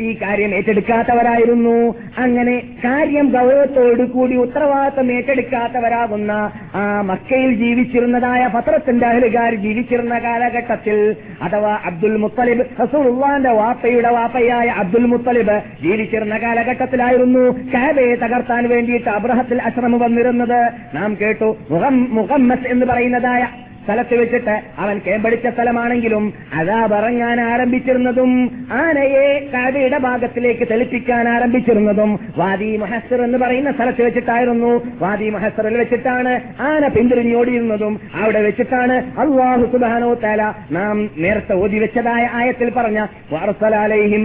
ഈ 0.00 0.18
കാര്യം 0.22 0.54
ഏറ്റെടുക്കാത്തവരായിരുന്നു. 0.54 1.94
അങ്ങനെ 2.18 2.62
കാര്യം 2.84 3.26
കൂടി 4.12 4.36
ഉത്തരവാദിത്തം 4.36 5.12
ഏറ്റെടുക്കാത്തവരാകുന്ന 5.12 6.32
ആ 6.74 7.00
മക്കയിൽ 7.00 7.54
ജീവിച്ചിരുന്നതായ 7.54 8.50
പത്രത്തിന്റെ 8.54 9.06
അഹലുകാർ 9.06 9.54
ജീവിച്ചിരുന്ന 9.54 10.18
കാലഘട്ടത്തിൽ 10.18 11.16
അഥവാ 11.42 11.78
അബ്ദുൽ 11.84 12.16
മുത്തലിബ് 12.16 12.66
റസൂലുള്ളാന്റെ 12.82 13.50
വാപ്പയുടെ 13.50 14.08
വാപ്പയായ 14.08 14.68
അബ്ദുൽ 14.68 15.06
മുത്തലിബ് 15.06 15.60
ജീവിച്ചിരുന്ന 15.82 16.38
കാലഘട്ടത്തിലായിരുന്നു 16.38 17.44
കാബയെ 17.74 18.14
തകർത്താൻ 18.14 18.68
വേണ്ടിയിട്ട് 18.68 19.08
അബ്രഹത്തിൽ 19.08 19.62
അശ്രമം 19.62 19.98
വന്നിരുന്നത്. 19.98 20.60
നാം 20.94 21.16
കേട്ടു 21.20 21.56
മുഹം 21.70 22.14
മുഹമ്മസ് 22.14 22.66
എന്ന് 22.68 22.86
പറയുന്നതായ 22.86 23.46
സ്ഥലത്ത് 23.86 24.14
വെച്ചിട്ട് 24.16 24.54
അവൻ 24.78 24.96
കേമ്പടിച്ച 24.98 25.46
സ്ഥലമാണെങ്കിലും 25.48 26.24
അതാ 26.58 26.86
പറങ്ങാൻ 26.86 27.40
ആരംഭിച്ചിരുന്നതും 27.42 28.30
ആനയെ 28.78 29.26
കടയുടെ 29.52 29.98
ഭാഗത്തിലേക്ക് 29.98 30.64
തെളിപ്പിക്കാൻ 30.70 31.28
ആരംഭിച്ചിരുന്നതും 31.28 32.10
വാദി 32.36 32.76
മഹസർ 32.76 33.20
എന്ന് 33.22 33.38
പറയുന്ന 33.38 33.70
സ്ഥലത്ത് 33.72 34.02
വെച്ചിട്ടായിരുന്നു. 34.06 34.70
വാദി 35.00 35.30
മഹസറിൽ 35.30 35.76
വെച്ചിട്ടാണ് 35.76 36.32
ആന 36.68 36.88
പിന്തിരിഞ്ഞോടിയിരുന്നതും 36.88 37.94
അവിടെ 38.20 38.40
വെച്ചിട്ടാണ് 38.40 38.96
അള്ളാഹു 39.18 39.64
സുബാനോ 39.72 40.10
തല 40.24 40.40
നാം 40.70 40.96
നേരത്തെ 41.16 41.54
ഓതി 41.62 41.78
വെച്ചതായ 41.78 42.24
ആയത്തിൽ 42.38 42.68
പറഞ്ഞ 42.70 43.00
വാർസലാലയും 43.32 44.24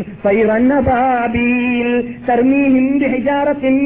തർമീഹിം 2.28 2.88
ബിഹിജാറത്തിൻ 3.00 3.78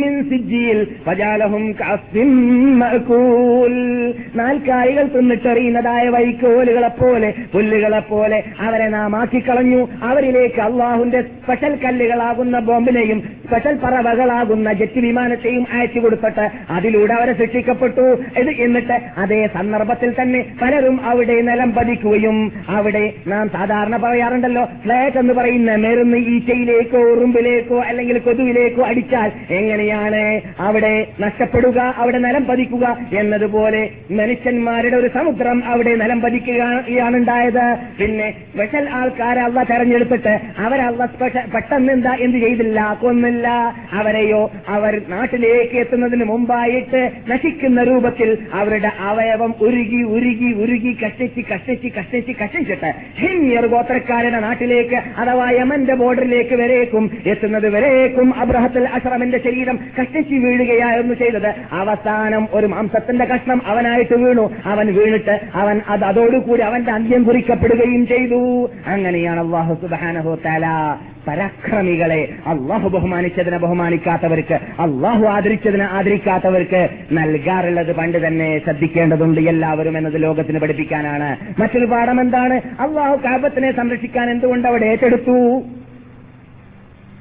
തിന്നിട്ടെറിയുന്നതായ 5.67 6.05
വൈക്കോലുകളെ 6.09 6.89
പോലെ 6.95 7.29
പുല്ലുകളെ 7.53 8.01
പോലെ 8.09 8.37
അവരെ 8.65 8.87
നാം 8.89 9.11
ആക്കിക്കളഞ്ഞു. 9.15 9.81
അവരിലേക്ക് 10.03 10.59
അള്ളാഹുന്റെ 10.61 11.19
സ്പെഷ്യൽ 11.29 11.73
കല്ലുകളാകുന്ന 11.83 12.55
ബോംബിനെയും 12.67 13.19
സ്പെഷ്യൽ 13.45 13.75
പറവകളാകുന്ന 13.83 14.67
ജെറ്റ് 14.79 15.01
വിമാനത്തെയും 15.05 15.63
അയച്ചു 15.73 15.99
കൊടുത്തിട്ട് 15.99 16.45
അതിലൂടെ 16.75 17.13
അവരെ 17.13 17.33
ശിക്ഷിക്കപ്പെട്ടു 17.33 18.05
ഇത് 18.41 18.51
എന്നിട്ട് 18.65 18.97
അതേ 19.17 19.41
സന്ദർഭത്തിൽ 19.55 20.11
തന്നെ 20.19 20.41
പലരും 20.61 20.97
അവിടെ 21.09 21.37
നിലം 21.49 21.71
പതിക്കുകയും 21.77 22.37
അവിടെ 22.75 23.03
നാം 23.27 23.45
സാധാരണ 23.55 23.95
പറയാറുണ്ടല്ലോ 24.05 24.65
ഫ്ലാറ്റ് 24.83 25.19
എന്ന് 25.23 25.33
പറയുന്ന 25.33 25.71
മെരുന്ന് 25.85 26.19
ഈച്ചയിലേക്കോ 26.33 27.01
ഉറുമ്പിലേക്കോ 27.13 27.79
അല്ലെങ്കിൽ 27.89 28.19
കൊതുവിലേക്കോ 28.27 28.83
അടിച്ചാൽ 28.89 29.29
എങ്ങനെയാണ് 29.59 30.23
അവിടെ 30.65 30.93
നഷ്ടപ്പെടുക 31.25 31.79
അവിടെ 32.01 32.21
നിലം 32.25 32.45
പതിക്കുക 32.45 32.85
എന്നതുപോലെ 33.19 33.83
മനുഷ്യന്മാരുടെ 34.19 34.97
ഒരു 35.01 35.11
സമുദ്രം 35.17 35.54
അവിടെ 35.63 35.95
നിലം 35.95 36.21
പതിക്കുകയാണ് 36.21 37.15
ഉണ്ടായത് 37.15 37.77
പിന്നെ 37.99 38.31
സ്പെഷ്യൽ 38.31 38.89
ആൾക്കാരെ 38.89 39.41
അള്ള 39.41 39.63
തെരഞ്ഞെടുത്തിട്ട് 39.63 40.39
അവരല്ല 40.57 41.05
പെട്ടെന്ന് 41.53 41.93
എന്താ 41.93 42.13
എന്ത് 42.19 42.37
ചെയ്തില്ല 42.37 42.97
കൊന്നില്ല. 43.01 43.47
അവരെയോ 43.93 44.51
അവർ 44.67 45.01
നാട്ടിലേക്ക് 45.09 45.75
എത്തുന്നതിന് 45.77 46.23
മുമ്പായിട്ട് 46.23 47.11
നശിക്കുന്ന 47.27 47.83
രൂപത്തിൽ 47.83 48.37
അവരുടെ 48.53 48.91
അവയവം 48.99 49.53
ഉരുകി 49.61 50.01
ഉരുകി 50.03 50.53
ഉരുകി 50.53 50.97
കഷ്ടിച്ച് 51.05 51.41
കഷ്ടിച്ച് 51.53 51.87
കഷ്ടിച്ച് 51.99 52.31
കഷ്ടിച്ചിട്ട് 52.43 52.93
ഹിന്യർ 53.17 53.65
ഗോത്രക്കാരുടെ 53.65 54.39
നാട്ടിലേക്ക് 54.39 54.95
അഥവാ 54.95 55.49
യമന്റെ 55.51 55.93
ബോർഡറിലേക്ക് 55.93 56.55
വരേക്കും. 56.55 57.11
എത്തുന്നത് 57.25 57.69
വരേക്കും. 57.69 58.35
അബ്രഹത്തിൽ 58.35 58.87
അഷ്റമിന്റെ 58.87 59.37
ശരീരം 59.43 59.79
കഷ്ടിച്ച് 60.01 60.35
വീഴുകയായിരുന്നു 60.35 61.13
ചെയ്തത്. 61.13 61.49
അവസാനം 61.71 62.47
ഒരു 62.51 62.67
മാംസത്തിന്റെ 62.67 63.25
കഷ്ണം 63.25 63.61
അവനായിട്ട് 63.65 64.15
വീണു. 64.15 64.53
അവൻ 64.65 64.93
വീണിട്ട് 64.93 65.39
അവൻ 65.53 65.81
അത് 65.87 66.03
അതോടുകൂടി 66.03 66.61
അവന്റെ 66.61 66.91
അന്ത്യം 66.91 67.23
കുറിക്കപ്പെടുകയും 67.23 68.07
ചെയ്തു. 68.07 68.69
അങ്ങനെയാണ് 68.87 69.39
അള്ളാഹു 69.39 69.73
സുബാനഹു 69.73 70.37
തല 70.45 70.95
പരാക്രമികളെ 71.27 72.29
അള്ളാഹു 72.47 72.89
ബഹുമാനിച്ചതിനെ 72.89 73.57
ബഹുമാനിക്കാത്തവർക്ക് 73.57 74.53
അള്ളാഹു 74.53 75.25
ആദരിച്ചതിനെ 75.25 75.83
ആദരിക്കാത്തവർക്ക് 75.83 76.89
നൽകാറുള്ളത് 77.11 77.95
പണ്ട് 77.95 78.27
തന്നെ 78.27 78.59
ശ്രദ്ധിക്കേണ്ടതുണ്ട് 78.59 79.41
എല്ലാവരും 79.41 79.97
എന്നത് 79.97 80.23
ലോകത്തിന് 80.23 80.59
പഠിപ്പിക്കാനാണ്. 80.59 81.61
മറ്റൊരു 81.61 81.85
പാഠം 81.85 82.21
എന്താണ്? 82.21 82.53
അള്ളാഹു 82.53 83.15
കാബത്തിനെ 83.15 83.71
സംരക്ഷിക്കാൻ 83.71 84.29
എന്തുകൊണ്ട് 84.29 84.67
അവിടെ 84.67 84.85
ഏറ്റെടുത്തു? 84.85 85.63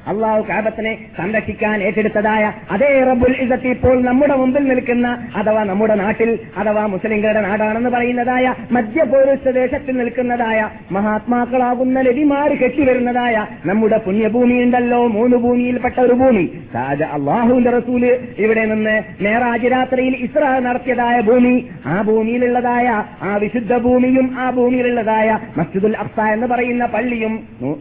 അള്ളാഹു 0.07 0.45
കാബത്തിനെ 0.49 0.93
സംരക്ഷിക്കാൻ 1.17 1.83
ഏറ്റെടുത്തതായ 1.83 2.45
അതേ 2.71 3.03
റബ്ബുൽ 3.03 3.37
ഇസത്ത് 3.45 3.69
ഇപ്പോൾ 3.69 4.03
നമ്മുടെ 4.03 4.35
മുമ്പിൽ 4.35 4.65
നിൽക്കുന്ന 4.65 5.09
അഥവാ 5.37 5.65
നമ്മുടെ 5.65 5.95
നാട്ടിൽ 5.95 6.31
അഥവാ 6.59 6.87
മുസ്ലിംകളുടെ 6.87 7.41
നാടാണെന്ന് 7.41 7.91
പറയുന്നതായ 7.91 8.47
മധ്യപൗരസ്ത്യ 8.71 9.51
ദേശത്തിൽ 9.51 9.97
നിൽക്കുന്നതായ 9.97 10.59
മഹാത്മാക്കളാകുന്ന 10.91 12.01
ലതിമാർ 12.01 12.51
കെട്ടിവരുന്നതായ 12.55 13.37
നമ്മുടെ 13.67 13.99
പുണ്യഭൂമി 13.99 14.63
ഉണ്ടല്ലോ 14.63 15.01
മൂന്ന് 15.09 15.37
ഭൂമിയിൽപ്പെട്ട 15.37 15.99
ഒരു 16.01 16.13
ഭൂമി. 16.13 16.45
താജ 16.75 17.03
അള്ളാഹുവിന്റെ 17.17 17.71
റസൂൽ 17.71 18.05
ഇവിടെ 18.37 18.65
നിന്ന് 18.65 18.95
മേറാജ് 19.21 19.67
രാത്രിയിൽ 19.67 20.15
ഇസ്രാ 20.27 20.59
നടത്തിയതായ 20.59 21.21
ഭൂമി 21.21 21.55
ആ 21.87 22.03
ഭൂമിയിലുള്ളതായ 22.03 22.87
ആ 23.23 23.37
വിശുദ്ധ 23.37 23.75
ഭൂമിയും 23.79 24.27
ആ 24.39 24.51
ഭൂമിയിലുള്ളതായ 24.51 25.29
മസ്ജിദുൽ 25.57 25.97
അഫ്സ 25.97 26.19
എന്ന് 26.35 26.47
പറയുന്ന 26.47 26.87
പള്ളിയും 26.87 27.35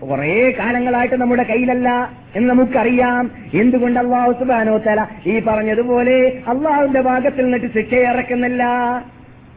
കുറെ 0.03 0.33
കാലങ്ങളായിട്ട് 0.59 1.15
നമ്മുടെ 1.15 1.43
കയ്യിലല്ല. 1.43 1.89
എന്ന് 2.35 2.49
നമുക്കറിയാം. 2.49 3.31
എന്തുകൊണ്ട് 3.53 3.99
അള്ളാഹു 3.99 4.31
സുബാനോ 4.31 4.77
തല 4.77 5.05
ഈ 5.25 5.39
പറഞ്ഞതുപോലെ 5.39 6.41
അള്ളാഹുവിന്റെ 6.47 7.01
ഭാഗത്തിൽ 7.01 7.43
നിന്നിട്ട് 7.43 7.73
ശിക്ഷ 7.73 7.93
ഇറക്കുന്നില്ല? 7.93 8.63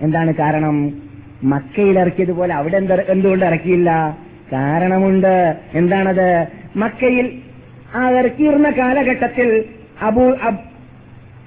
എന്താണ് 0.00 0.34
കാരണം? 0.34 0.92
മക്കയിൽ 1.44 1.98
ഇറക്കിയതുപോലെ 1.98 2.54
അവിടെ 2.54 2.76
എന്ത് 2.76 3.10
എന്തുകൊണ്ട് 3.10 3.44
ഇറക്കിയില്ല? 3.44 4.18
കാരണമുണ്ട്. 4.52 5.56
എന്താണത്? 5.74 6.46
മക്കയിൽ 6.76 7.38
ആ 7.94 8.10
ഇറക്കിയിരുന്ന 8.10 8.70
കാലഘട്ടത്തിൽ 8.70 9.64
അബ് 10.02 10.34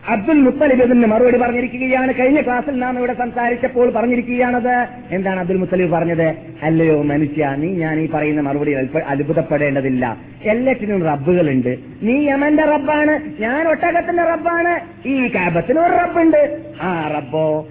അബ്ദുൽ 0.09 0.41
മുത്തലിബ് 0.41 0.83
ഇതിന് 0.83 1.05
മറുപടി 1.05 1.37
പറഞ്ഞിരിക്കുകയാണ്. 1.37 2.13
കഴിഞ്ഞ 2.19 2.41
ക്ലാസ്സിൽ 2.41 2.75
നാം 2.79 2.97
ഇവിടെ 2.97 3.13
സംസാരിച്ചപ്പോൾ 3.13 3.91
പറഞ്ഞിരിക്കുകയാണത്. 3.91 4.87
എന്താണ് 5.11 5.39
അബ്ദുൽ 5.39 5.57
മുത്തലിബ് 5.57 5.91
പറഞ്ഞത്? 5.91 6.27
അല്ലയോ 6.63 7.01
മനുഷ്യ 7.01 7.55
നീ 7.57 7.69
ഞാൻ 7.73 7.99
ഈ 7.99 8.09
പറയുന്ന 8.09 8.41
മറുപടി 8.41 8.73
അത്ഭുതപ്പെടേണ്ടതില്ല. 9.07 10.17
എല്ലാറ്റിനും 10.43 11.03
റബ്ബുകളുണ്ട്. 11.05 11.77
നീ 12.01 12.15
യമന്റെ 12.29 12.63
റബ്ബാണ് 12.63 13.41
ഞാൻ 13.41 13.67
ഒട്ടകത്തിന്റെ 13.67 14.23
റബ്ബാണ് 14.23 14.73
ഈ 15.07 15.27
കാബത്തിന് 15.35 15.79
ഒരു 15.79 15.93
റബ്ബുണ്ട്. 15.93 16.41
ആ 16.81 17.11
റബ്ബോ 17.17 17.67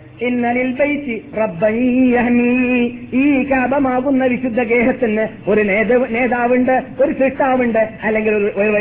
ഈ 3.14 3.44
കാപമാകുന്ന 3.50 4.24
വിശുദ്ധ 4.24 4.62
ഗേഹത്തിന് 4.62 5.24
ഒരു 5.50 5.62
നേതാവുണ്ട് 6.14 6.74
ഒരു 7.02 7.12
സൃഷ്ടാവുണ്ട് 7.12 7.78
അല്ലെങ്കിൽ 8.02 8.34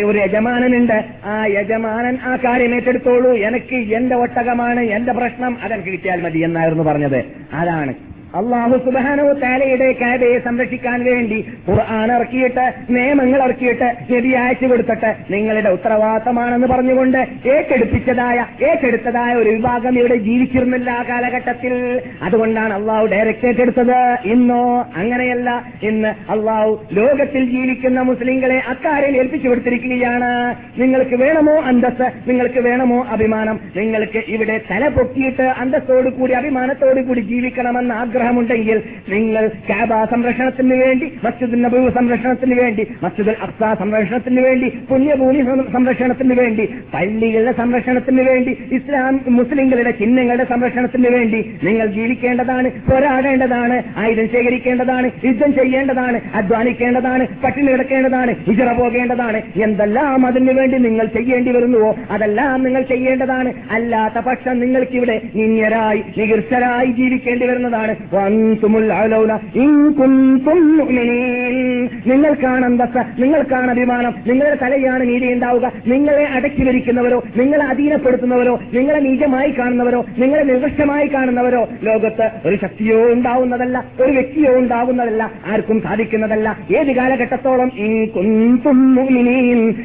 ഒരു 0.05 0.17
യജമാനനുണ്ട്. 0.17 0.97
ആ 1.25 1.45
യജമാനൻ 1.45 2.17
ആ 2.25 2.35
കാര്യം 2.35 2.75
ഏറ്റെടുത്തോളൂ. 2.75 3.31
എനിക്ക് 3.49 3.79
എന്റെ 3.95 4.15
ഒട്ടകമാണ് 4.15 4.79
എന്റെ 4.79 5.11
പ്രശ്നം 5.11 5.57
അതെനിക്ക് 5.63 5.89
കിട്ടിയാൽ 5.89 6.21
മതി 6.21 6.39
എന്നായിരുന്നു 6.39 6.83
പറഞ്ഞത്. 6.83 7.19
അതാണ് 7.53 7.93
അള്ളാഹു 8.35 8.77
സുബാനോ 8.77 9.33
താലയുടെ 9.33 9.91
കാബയെ 9.91 10.39
സംരക്ഷിക്കാൻ 10.39 11.03
വേണ്ടി 11.03 11.45
ഖുർആൻ 11.67 12.11
ഇറക്കിയിട്ട് 12.11 12.65
നിയമങ്ങൾ 12.89 13.43
ഇറക്കിയിട്ട് 13.43 13.87
ശരി 14.09 14.31
അയച്ചു 14.31 14.65
കൊടുത്തിട്ട് 14.65 15.15
നിങ്ങളുടെ 15.33 15.69
ഉത്തരവാദിത്തമാണെന്ന് 15.69 16.67
പറഞ്ഞുകൊണ്ട് 16.67 17.17
ഏറ്റെടുപ്പിച്ചതായ 17.49 18.45
ഏറ്റെടുത്തതായ 18.69 19.35
ഒരു 19.35 19.49
വിഭാഗം 19.49 19.99
ഇവിടെ 19.99 20.15
ജീവിച്ചിരുന്നില്ല 20.15 20.89
ആ 20.91 21.03
കാലഘട്ടത്തിൽ. 21.03 22.01
അതുകൊണ്ടാണ് 22.21 22.73
അള്ളാഹു 22.73 23.05
ഡയറക്റ്റ് 23.05 23.47
ഏറ്റെടുത്തത് 23.47 24.27
ഇന്നോ 24.27 24.85
അങ്ങനെയല്ല. 24.95 25.63
ഇന്ന് 25.83 26.11
അള്ളാഹു 26.29 26.79
ലോകത്തിൽ 26.91 27.45
ജീവിക്കുന്ന 27.45 27.99
മുസ്ലിങ്ങളെ 28.01 28.59
അക്കാര്യം 28.73 29.15
ഏൽപ്പിച്ചു 29.15 29.49
കൊടുത്തിരിക്കുകയാണ്. 29.49 30.31
നിങ്ങൾക്ക് 30.77 31.15
വേണമോ 31.15 31.55
അന്തസ് 31.61 32.29
നിങ്ങൾക്ക് 32.29 32.59
വേണമോ 32.59 33.05
അഭിമാനം? 33.09 33.59
നിങ്ങൾക്ക് 33.75 34.23
ഇവിടെ 34.27 34.61
തല 34.71 34.87
പൊക്കിയിട്ട് 34.87 35.43
അന്തസ്സോടു 35.43 36.09
കൂടി 36.09 36.33
അഭിമാനത്തോടു 36.33 36.99
കൂടി 36.99 37.19
ജീവിക്കണമെന്ന് 37.19 37.93
ആഗ്രഹം 37.93 38.15
ആഗ്രഹമുണ്ടെങ്കിൽ 38.17 38.77
നിങ്ങൾ 39.09 39.43
കാബ 39.69 39.91
സംരക്ഷണത്തിന് 40.11 40.75
വേണ്ടി 40.83 41.07
മസ്ജിദ് 41.23 41.57
നബു 41.63 41.79
സംരക്ഷണത്തിന് 41.89 42.55
വേണ്ടി 42.61 42.83
മസ്ജിദ് 43.03 43.33
അഫ്സ 43.41 43.63
സംരക്ഷണത്തിന് 43.79 44.41
വേണ്ടി 44.41 44.67
പുണ്യഭൂമി 44.89 45.41
സംരക്ഷണത്തിന് 45.73 46.35
വേണ്ടി 46.39 46.65
പള്ളികളുടെ 46.93 47.51
സംരക്ഷണത്തിന് 47.51 48.23
വേണ്ടി 48.29 48.51
ഇസ്ലാം 48.71 49.19
മുസ്ലിങ്ങളുടെ 49.27 49.91
ചിഹ്നങ്ങളുടെ 49.91 50.45
സംരക്ഷണത്തിന് 50.49 51.11
വേണ്ടി 51.15 51.41
നിങ്ങൾ 51.63 51.85
ജീവിക്കേണ്ടതാണ് 51.97 52.71
പോരാടേണ്ടതാണ് 52.89 53.77
ആയുധം 53.97 54.27
ശേഖരിക്കേണ്ടതാണ് 54.33 55.11
യുദ്ധം 55.25 55.53
ചെയ്യേണ്ടതാണ് 55.53 56.21
അധ്വാനിക്കേണ്ടതാണ് 56.33 57.27
പട്ടിണി 57.43 57.69
കിടക്കേണ്ടതാണ് 57.71 58.33
ഹിജറ 58.47 58.71
പോകേണ്ടതാണ്. 58.79 59.41
എന്തെല്ലാം 59.63 60.25
അതിനു 60.25 60.53
വേണ്ടി 60.53 60.79
നിങ്ങൾ 60.87 61.05
ചെയ്യേണ്ടി 61.17 61.51
വരുന്നുവോ 61.51 61.91
അതെല്ലാം 62.11 62.57
നിങ്ങൾ 62.63 62.83
ചെയ്യേണ്ടതാണ്. 62.93 63.53
അല്ലാത്ത 63.71 64.25
പക്ഷം 64.25 64.57
നിങ്ങൾക്കിവിടെ 64.59 65.17
നിന്യരായി 65.35 66.03
നികൃഷ്ടരായി 66.17 66.91
ജീവിക്കേണ്ടി 66.99 67.45
വരുന്നതാണ്. 67.47 67.93
നിങ്ങൾക്കാണ് 72.07 72.65
അന്തസ്സ 72.65 72.97
നിങ്ങൾക്കാണ് 73.19 73.71
അഭിമാനം 73.71 74.13
നിങ്ങളുടെ 74.27 74.55
തലയാണ് 74.55 75.09
നീതി 75.09 75.33
ഉണ്ടാവുക 75.33 75.71
നിങ്ങളെ 75.85 76.25
അടക്കി 76.25 76.63
ഭരിക്കുന്നവരോ 76.63 77.23
നിങ്ങളെ 77.35 77.65
അധീനപ്പെടുത്തുന്നവരോ 77.65 78.59
നിങ്ങളെ 78.73 78.99
നീചമായി 78.99 79.51
കാണുന്നവരോ 79.51 80.05
നിങ്ങളെ 80.17 80.43
നിർദ്ദിഷ്ടമായി 80.43 81.07
കാണുന്നവരോ 81.07 81.67
ലോകത്ത് 81.83 82.47
ഒരു 82.47 82.55
ശക്തിയോ 82.55 83.11
ഉണ്ടാവുന്നതല്ല 83.11 83.83
ഒരു 84.01 84.11
വ്യക്തിയോ 84.11 84.57
ഉണ്ടാവുന്നതല്ല 84.57 85.31
ആർക്കും 85.47 85.81
സാധിക്കുന്നതല്ല. 85.81 86.57
ഏത് 86.77 86.95
കാലഘട്ടത്തോളം 86.95 87.71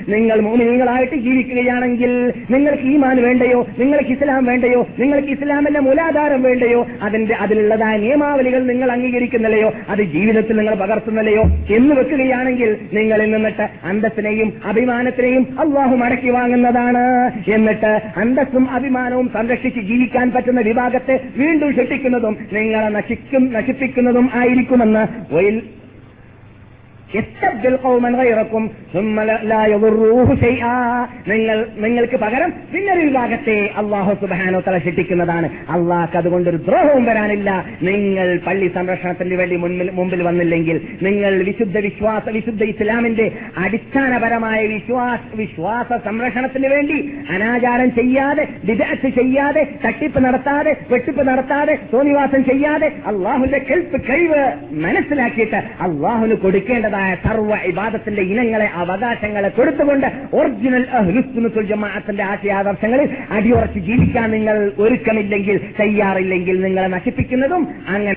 നിങ്ങൾ 0.08 0.40
മോമിനികളായിട്ട് 0.40 1.16
ജീവിക്കുകയാണെങ്കിൽ 1.16 2.32
നിങ്ങൾക്ക് 2.50 2.82
ഈമാൻ 2.82 3.22
വേണ്ടയോ 3.22 3.66
നിങ്ങൾക്ക് 3.78 4.08
ഇസ്ലാം 4.08 4.44
വേണ്ടയോ 4.44 4.86
നിങ്ങൾക്ക് 4.98 5.28
ഇസ്ലാമിന്റെ 5.28 5.80
മൂലാധാരം 5.80 6.42
വേണ്ടയോ 6.42 6.86
അതിന്റെ 7.02 7.34
അതിലുള്ളതായ 7.34 8.11
നിയമാവലികൾ 8.12 8.66
നിങ്ങൾ 8.66 8.92
അംഗീകരിക്കുന്നില്ലയോ? 8.92 9.72
അത് 9.88 10.02
ജീവിതത്തിൽ 10.02 10.56
നിങ്ങൾ 10.56 10.74
പകർത്തുന്നില്ലയോ? 10.74 11.42
എന്ന് 11.76 11.94
വെക്കുകയാണെങ്കിൽ 11.94 12.76
നിങ്ങളിൽ 12.92 13.30
നിന്നിട്ട് 13.30 13.68
അന്തസ്സിനെയും 13.84 14.52
അഭിമാനത്തിനെയും 14.64 15.46
അള്ളാഹു 15.60 15.96
മടക്കി 15.96 16.28
വാങ്ങുന്നതാണ്. 16.28 17.30
എന്നിട്ട് 17.50 18.02
അന്തസ്സും 18.16 18.70
അഭിമാനവും 18.70 19.30
സംരക്ഷിച്ച് 19.34 19.80
ജീവിക്കാൻ 19.80 20.30
പറ്റുന്ന 20.30 20.60
വിഭാഗത്തെ 20.60 21.20
വീണ്ടും 21.36 21.74
ശിക്ഷിക്കുന്നതും 21.74 22.36
നിങ്ങളെ 22.52 22.88
നശിക്കും 22.88 23.52
നശിപ്പിക്കുന്നതും 23.52 24.30
ആയിരിക്കുമെന്ന്. 24.34 25.34
നിങ്ങൾ 31.28 31.64
നിങ്ങൾക്ക് 31.78 32.16
പകരം 32.16 32.50
പിന്നൊരു 32.72 33.00
വിഭാഗത്തെ 33.00 33.70
അള്ളാഹു 33.76 34.12
സുബാനോ 34.14 34.60
തല 34.60 34.78
ശിക്ഷിക്കുന്നതാണ്. 34.78 35.48
അതുകൊണ്ട് 36.16 36.50
ഒരു 36.50 36.56
ദ്രോഹവും 36.56 37.04
വരാനില്ല. 37.04 37.50
നിങ്ങൾ 37.82 38.38
പള്ളി 38.46 38.68
സംരക്ഷണത്തിന് 38.74 39.34
വേണ്ടി 39.34 39.56
മുമ്പിൽ 39.56 40.22
വന്നില്ലെങ്കിൽ 40.22 40.80
നിങ്ങൾ 41.02 41.42
വിശുദ്ധ 41.42 41.78
വിശ്വാസ 41.78 42.28
വിശുദ്ധ 42.28 42.62
ഇസ്ലാമിന്റെ 42.64 43.30
അടിസ്ഥാനപരമായ 43.64 44.66
വിശ്വാസ 44.66 45.20
വിശ്വാസ 45.34 45.88
സംരക്ഷണത്തിന് 46.04 46.66
വേണ്ടി 46.66 46.98
അനാചാരം 47.30 47.94
ചെയ്യാതെ 47.94 48.48
വിദഗ്ധ 48.64 49.08
ചെയ്യാതെ 49.08 49.64
തട്ടിപ്പ് 49.86 50.24
നടത്താതെ 50.24 50.76
വെട്ടിപ്പ് 50.90 51.28
നടത്താതെ 51.28 51.78
തോന്നിവാസം 51.94 52.44
ചെയ്യാതെ 52.44 52.92
അള്ളാഹുന്റെ 53.06 53.58
കെൽപ്പ് 53.58 54.00
കഴിവ് 54.10 54.42
മനസ്സിലാക്കിയിട്ട് 54.70 55.56
അള്ളാഹുന് 55.56 56.34
കൊടുക്കേണ്ടതായ 56.34 57.01
സർവ 57.22 57.56
ഇബാദത്തിന്റെ 57.64 58.22
ഇനങ്ങളെ 58.30 58.68
അവകാശങ്ങളെ 58.76 59.50
കൊടുത്തുകൊണ്ട് 59.50 60.06
ഒറിജിനൽ 60.32 60.84
അഹ്ലുസുന്നത്തുൽ 60.92 61.66
ജമാഅത്തിന്റെ 61.66 62.24
ആശയാദർശങ്ങളിൽ 62.24 63.08
അടിയുറച്ച് 63.30 63.80
ജീവിക്കാൻ 63.80 64.30
നിങ്ങൾ 64.30 64.56
ഒരുക്കമില്ലെങ്കിൽ 64.78 65.58
തയ്യാറില്ലെങ്കിൽ 65.80 66.58
നിങ്ങളെ 66.62 66.88
നശിപ്പിക്കുന്നതും 66.88 67.64
അങ്ങനെ 67.88 68.14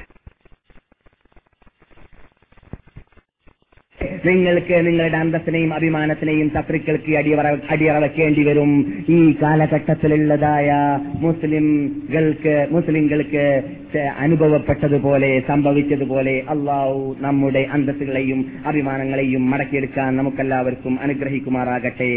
നിങ്ങൾക്ക് 4.26 4.88
നിങ്ങളുടെ 4.88 5.18
അന്തസ്സിനെയും 5.18 5.74
അഭിമാനത്തിനെയും 5.74 6.51
ശത്രുക്കൾക്ക് 6.53 7.12
അടിയറ 7.18 7.58
അടിയറവെക്കേണ്ടി 7.70 8.43
വരും. 8.43 8.72
ഈ 9.10 9.36
കാലഘട്ടത്തിലുള്ളതായ 9.41 10.72
മുസ്ലിംകൾക്ക് 11.20 12.68
മുസ്ലിംകൾക്ക് 12.72 13.45
അനുഭവപ്പെട്ടതുപോലെ 14.20 15.43
സംഭവിച്ചതുപോലെ 15.47 16.43
അള്ളാഹു 16.49 17.16
നമ്മുടെ 17.20 17.68
അന്തസ്സുകളെയും 17.72 18.45
അഭിമാനങ്ങളെയും 18.66 19.49
മടക്കിയെടുക്കാൻ 19.51 20.18
നമുക്കെല്ലാവർക്കും 20.18 20.99
അനുഗ്രഹിക്കുമാറാകട്ടെ. 21.01 22.14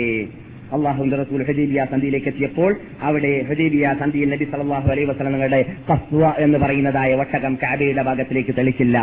അള്ളാഹുന്റെ 0.77 1.17
റസൂൽ 1.23 1.43
ഹജീബിയ 1.49 1.85
സന്ധിയിലേക്ക് 1.93 2.29
എത്തിയപ്പോൾ 2.33 2.71
അവിടെ 3.09 3.33
ഹജീബിയ 3.51 3.93
സന്ധിയിൽ 4.03 4.29
നബി 4.35 4.47
സല്ലല്ലാഹു 4.53 4.89
അലൈഹി 4.93 5.09
വസലങ്ങളുടെ 5.11 5.61
കസ്വ 5.91 6.23
എന്ന് 6.45 6.59
പറയുന്നതായ 6.65 7.15
ഒട്ടകം 7.23 7.55
കാബയുടെ 7.63 8.03
ഭാഗത്തിലേക്ക് 8.09 8.53
തെളിച്ചില്ല. 8.59 8.97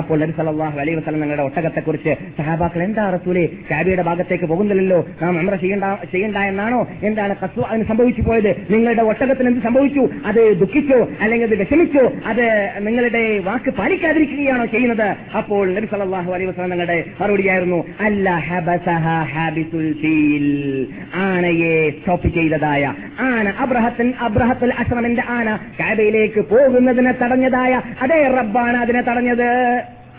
അപ്പോൾ 0.00 0.16
നബി 0.22 0.34
സല്ലല്ലാഹു 0.38 0.76
അലൈഹി 0.84 0.96
വസല്ലമയുടെ 1.00 1.42
ഒട്ടകത്തെക്കുറിച്ച് 1.42 2.14
സഹാബാക്കൾ 2.38 2.82
എന്താ 2.88 3.04
റസൂലെ 3.16 3.44
കാബയുടെ 3.70 4.02
ഭാഗത്തേക്ക് 4.10 4.46
പോകുന്നില്ലല്ലോ? 4.52 5.00
നാം 5.22 5.38
അമ്ര 5.42 5.54
ചെയ്യണ്ട 5.64 5.84
ചെയ്യണ്ട 6.14 6.36
എന്നാണോ? 6.52 6.80
എന്താണ് 7.10 7.36
കസ്വ 7.42 7.62
അതിന് 7.70 7.86
സംഭവിച്ചു 7.92 8.22
പോയത്? 8.22 8.50
നിങ്ങളുടെ 8.74 9.02
ഒട്ടകത്തിന് 9.02 9.48
എന്ത് 9.52 9.62
സംഭവിച്ചു? 9.68 10.04
അത് 10.30 10.42
ദുഃഖിച്ചോ? 10.62 11.00
അല്ലെങ്കിൽ 11.22 11.46
അത് 11.48 11.56
വിഷമിച്ചോ? 11.62 12.04
അത് 12.32 12.44
നിങ്ങളുടെ 12.88 13.24
വാക്ക് 13.48 13.70
പാലിക്കാതിരിക്കുകയാണോ 13.80 14.66
ചെയ്യുന്നത്? 14.74 15.08
അപ്പോൾ 15.42 15.64
നബി 15.76 15.86
സല്ലല്ലാഹു 15.94 16.30
അലൈഹി 16.36 16.50
വസലങ്ങളുടെ 16.52 16.98
മറുപടിയായിരുന്നു 17.20 17.80
അല്ല 18.08 18.28
ആനയെ 21.14 21.90
സ്റ്റോപ്പ് 21.90 22.28
ചെയ്തതായ 22.28 22.84
ആന 23.20 23.52
അബ്രഹത്തൻ 23.58 24.12
അബ്രഹത്തുൽ 24.20 24.72
അഷ്റമിന്റെ 24.72 25.22
ആന 25.28 25.58
കാബയിലേക്ക് 25.80 26.40
പോകുന്നതിനെ 26.40 27.12
തടഞ്ഞതായ 27.12 27.82
അതേ 28.00 28.20
റബ്ബാണ് 28.26 28.76
അതിനെ 28.76 29.02
തടഞ്ഞത്. 29.02 29.48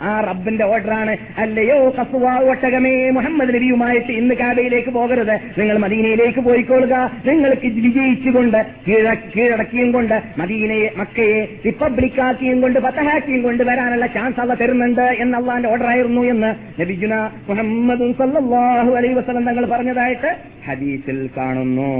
ആ 0.03 0.21
റബ്ബിന്റെ 0.21 0.65
ഓർഡറാണ്. 0.65 1.13
അല്ലയോ 1.37 1.77
കസുവ 1.99 2.25
ഒട്ടകമേ 2.49 3.09
മുഹമ്മദ് 3.09 3.53
നബിയുമായിട്ട് 3.55 4.11
ഇന്ന് 4.11 4.35
കാബയിലേക്ക് 4.35 4.89
പോകരുത്. 4.89 5.35
നിങ്ങൾ 5.59 5.77
മദീനയിലേക്ക് 5.77 6.39
പോയിക്കൊള്ളുക. 6.39 6.95
നിങ്ങൾക്ക് 7.27 7.67
വിജയിച്ചുകൊണ്ട് 7.67 8.59
കീഴ 8.87 9.13
കീഴടക്കിയും 9.13 9.91
കൊണ്ട് 9.91 10.23
മദീനയെ 10.37 10.89
മക്കയെ 10.97 11.39
റിപ്പബ്ലിക്കാക്കിയും 11.65 12.61
കൊണ്ട് 12.61 12.79
പത്തഹാക്കിയും 12.79 13.41
കൊണ്ട് 13.43 13.63
വരാനുള്ള 13.63 14.07
ചാൻസ് 14.07 14.39
അവ 14.39 14.53
തരുന്നുണ്ട് 14.53 15.01
എന്ന് 15.01 15.37
അള്ളാന്റെ 15.37 15.69
ഓർഡർ 15.69 15.87
ആയിരുന്നു 15.87 16.21
എന്ന് 16.21 16.81
നബിജുന 16.81 17.13
മുഹമ്മദ് 17.49 18.13
സല്ലാഹു 18.13 18.91
അലൈ 18.91 19.13
വസ്ലം 19.13 19.45
തങ്ങൾ 19.45 19.65
പറഞ്ഞതായിട്ട് 19.65 20.35
ഹദീസിൽ 20.67 21.29
കാണുന്നു. 21.37 21.91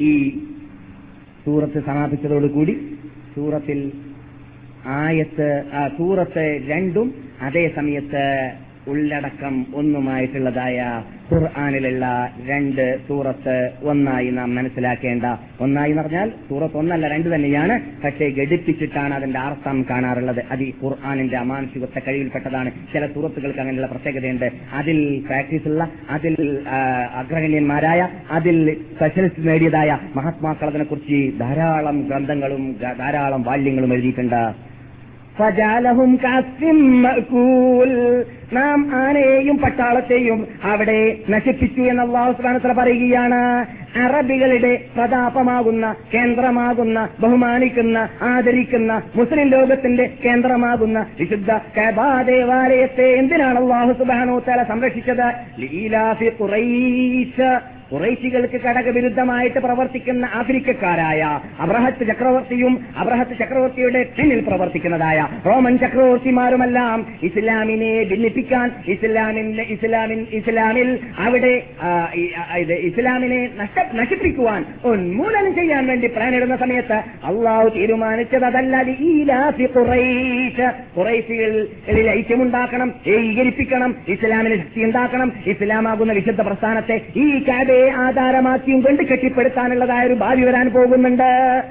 ഈ 0.00 0.12
സൂറത്ത് 1.44 1.80
സമാപിച്ചതോടുകൂടി 1.86 2.74
സൂറത്തിൽ 3.34 3.92
ആയത്ത് 4.86 5.62
ആ 5.74 5.88
സൂറത്ത് 5.88 6.60
രണ്ടും 6.68 7.14
അതേ 7.42 7.70
സമയത്ത് 7.76 8.52
ഉള്ളടക്കം 8.88 9.66
ഒന്നുമായിട്ടുള്ളതായ 9.74 11.02
ഖുർആാനിലുള്ള 11.32 12.32
രണ്ട് 12.46 12.98
സൂറത്ത് 13.08 13.70
ഒന്നായി 13.82 14.30
നാം 14.30 14.54
മനസ്സിലാക്കേണ്ട. 14.54 15.24
ഒന്നായി 15.60 15.90
എന്ന് 15.90 16.02
പറഞ്ഞാൽ 16.02 16.32
സൂറത്ത് 16.48 16.76
ഒന്നല്ല 16.76 17.08
രണ്ട് 17.08 17.34
തന്നെയാണ്. 17.34 17.80
പക്ഷേ 18.04 18.28
ഘടിപ്പിച്ചിട്ടാണ് 18.28 19.14
അതിന്റെ 19.14 19.38
അർത്ഥം 19.38 19.86
കാണാറുള്ളത്. 19.90 20.44
അത് 20.50 20.62
ഈ 20.62 20.72
ഖുർആാനിന്റെ 20.84 21.36
അമാനുഷികത്തെ 21.36 22.02
കഴിവിൽപ്പെട്ടതാണ്. 22.08 22.70
ചില 22.92 23.06
സൂറത്തുകൾക്ക് 23.06 23.58
അങ്ങനെയുള്ള 23.58 23.86
പ്രത്യേകതയുണ്ട്. 23.86 24.50
അതിൽ 24.72 25.24
പ്രാക്ടീസ് 25.26 25.68
ഉള്ള 25.68 25.90
അതിൽ 26.10 26.58
അഗ്രഗണ്യന്മാരായ 27.14 28.08
അതിൽ 28.30 28.76
സ്പെഷ്യലിസ്റ്റ് 28.96 29.48
നേടിയതായ 29.48 29.98
മഹാത്മാക്കൾ 30.16 30.66
അതിനെക്കുറിച്ച് 30.66 31.40
ധാരാളം 31.40 32.00
ഗ്രന്ഥങ്ങളും 32.00 32.76
ധാരാളം 32.98 33.42
വാല്യങ്ങളും 33.42 33.92
എഴുതിയിട്ടുണ്ട്. 33.92 34.73
ഫജാലഹും 35.38 36.18
മഅകൂൽ. 37.02 38.24
നാം 38.52 38.94
ആനയെയും 38.94 39.56
പട്ടാളത്തെയും 39.58 40.46
അവിടെ 40.62 41.18
നശിപ്പിച്ചു 41.30 41.80
എന്ന് 41.80 42.02
അള്ളാഹു 42.02 42.32
സുബ്ഹാനഹു 42.32 42.72
പറയുകയാണ്. 42.72 43.66
അറബികളുടെ 43.98 44.80
പ്രതാപമാകുന്ന 44.96 45.94
കേന്ദ്രമാകുന്ന 46.14 47.08
ബഹുമാനിക്കുന്ന 47.20 48.08
ആദരിക്കുന്ന 48.22 49.02
മുസ്ലിം 49.16 49.48
ലോകത്തിന്റെ 49.48 50.10
കേന്ദ്രമാകുന്ന 50.24 51.06
വിശുദ്ധ 51.20 51.50
കബാ 51.78 52.22
ദേവാലയത്തെ 52.22 53.08
എന്തിനാണ് 53.14 53.58
അള്ളാഹു 53.58 53.92
സുബാനോ 53.92 54.38
തല 54.38 54.62
സംരക്ഷിച്ചത്? 54.62 55.32
ലീലാഫി 55.58 56.30
ഖുറൈശ്. 56.42 57.73
കുറേശികൾക്ക് 57.94 58.58
ഘടകവിരുദ്ധമായിട്ട് 58.64 59.58
പ്രവർത്തിക്കുന്ന 59.58 60.24
ആഫ്രിക്കക്കാരായ 60.34 61.22
അബ്രഹത്ത് 61.60 62.06
ചക്രവർത്തിയും 62.06 62.84
അബ്രഹത്ത് 62.98 63.38
ചക്രവർത്തിയുടെ 63.38 64.02
പിന്നിൽ 64.16 64.40
പ്രവർത്തിക്കുന്നതായ 64.40 65.26
റോമൻ 65.46 65.78
ചക്രവർത്തിമാരുമെല്ലാം 65.78 67.06
ഇസ്ലാമിനെ 67.22 67.92
ഭിന്നിപ്പിക്കാൻ 68.04 68.70
ഇസ്ലാമിന്റെ 68.86 69.62
ഇസ്ലാമിൻ 69.62 70.20
ഇസ്ലാമിൽ 70.32 70.90
അവിടെ 71.18 71.54
ഇസ്ലാമിനെ 72.84 73.40
നശിപ്പിക്കുവാൻ 73.94 74.64
ഉന്മൂലനം 74.84 75.54
ചെയ്യാൻ 75.54 75.86
വേണ്ടി 75.86 76.06
പ്ലാനിടുന്ന 76.06 76.56
സമയത്ത് 76.56 76.98
അള്ളാഹു 77.26 77.68
തീരുമാനിച്ചത് 77.68 78.46
അതല്ലാതെ 78.46 78.94
ഐക്യമുണ്ടാക്കണം 82.14 82.88
ഏകീകരിപ്പിക്കണം 83.06 83.96
ഇസ്ലാമിന് 84.08 84.56
ശക്തി 84.56 84.80
ഉണ്ടാക്കണം 84.84 85.32
ഇസ്ലാമാകുന്ന 85.46 86.12
വിശുദ്ധ 86.12 86.40
പ്രസ്ഥാനത്തെ 86.40 86.96
ഈ 87.16 87.26
കാബയെ 87.48 87.83
ആധാരമാക്കിയും 87.90 88.80
കൊണ്ട് 88.80 89.02
കെട്ടിപ്പടുത്താനുള്ളതായ 89.02 90.06
ഒരു 90.06 90.14
ഭാവി 90.14 90.42
വരാൻ 90.42 90.70
പോകുന്നുണ്ട്. 90.70 91.62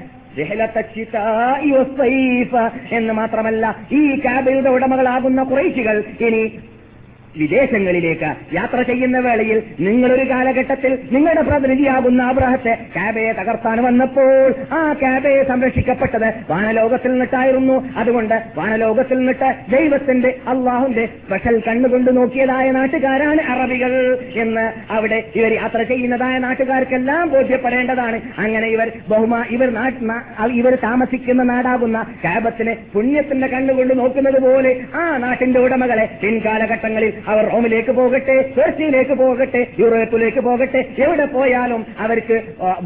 എന്ന് 2.92 3.12
മാത്രമല്ല 3.12 3.76
ഈ 3.92 4.20
കാബയുടെ 4.24 4.70
ഉടമകളാകുന്ന 4.70 5.42
കുറേശികൾ 5.42 6.04
ഇനി 6.20 6.58
വിദേശങ്ങളിലേക്ക് 7.40 8.30
യാത്ര 8.56 8.78
ചെയ്യുന്ന 8.82 9.18
വേളയിൽ 9.18 9.58
നിങ്ങളൊരു 9.86 10.24
കാലഘട്ടത്തിൽ 10.30 10.92
നിങ്ങളുടെ 11.14 11.42
പ്രതിനിധിയാകുന്ന 11.48 12.22
അബ്രഹത്തെ 12.32 12.74
കാബയെ 12.96 13.32
തകർത്താൻ 13.32 13.78
വന്നപ്പോൾ 13.84 14.30
ആ 14.78 14.80
കാബയെ 15.02 15.42
സംരക്ഷിക്കപ്പെട്ടത് 15.50 16.28
വാനലോകത്തിൽ 16.52 17.10
നിന്നിട്ടായിരുന്നു. 17.12 17.76
അതുകൊണ്ട് 17.96 18.36
വാനലോകത്തിൽ 18.58 19.18
നിന്നിട്ട് 19.18 19.48
ദൈവത്തിന്റെ 19.74 20.30
അള്ളാഹുന്റെ 20.52 21.06
സ്പെഷൽ 21.06 21.56
കണ്ണുകൊണ്ട് 21.68 22.10
നോക്കിയതായ 22.16 22.66
നാട്ടുകാരാണ് 22.78 23.42
അറബികൾ 23.54 23.92
എന്ന് 24.44 24.64
അവിടെ 24.96 25.18
ഇവർ 25.40 25.52
യാത്ര 25.52 25.82
ചെയ്യുന്നതായ 25.82 26.34
നാട്ടുകാർക്കെല്ലാം 26.38 27.24
ബോധ്യപ്പെടേണ്ടതാണ്. 27.34 28.20
അങ്ങനെ 28.44 28.66
ഇവർ 28.76 28.88
ബഹുമാ 29.12 29.40
ഇവർ 29.56 29.70
ഇവർ 30.60 30.74
താമസിക്കുന്ന 30.82 31.42
നാടാകുന്ന 31.42 31.98
കാബത്തിന് 32.24 32.72
പുണ്യത്തിന്റെ 32.94 33.46
കണ്ണുകൊണ്ട് 33.46 33.92
നോക്കുന്നത് 33.98 34.38
പോലെ 34.46 34.72
ആ 35.00 35.04
നാട്ടിന്റെ 35.24 35.60
ഉടമകളെ 35.60 36.06
പിൻകാലഘട്ടങ്ങളിൽ 36.22 37.12
അവർ 37.30 37.44
റോമിലേക്ക് 37.50 37.92
പോകട്ടെ 37.92 38.36
പേർഷ്യയിലേക്ക് 38.56 39.14
പോകട്ടെ 39.20 39.60
യൂറോപ്പിലേക്ക് 39.80 40.40
പോകട്ടെ 40.40 40.80
എവിടെ 41.04 41.26
പോയാലും 41.34 41.80
അവർക്ക് 42.04 42.36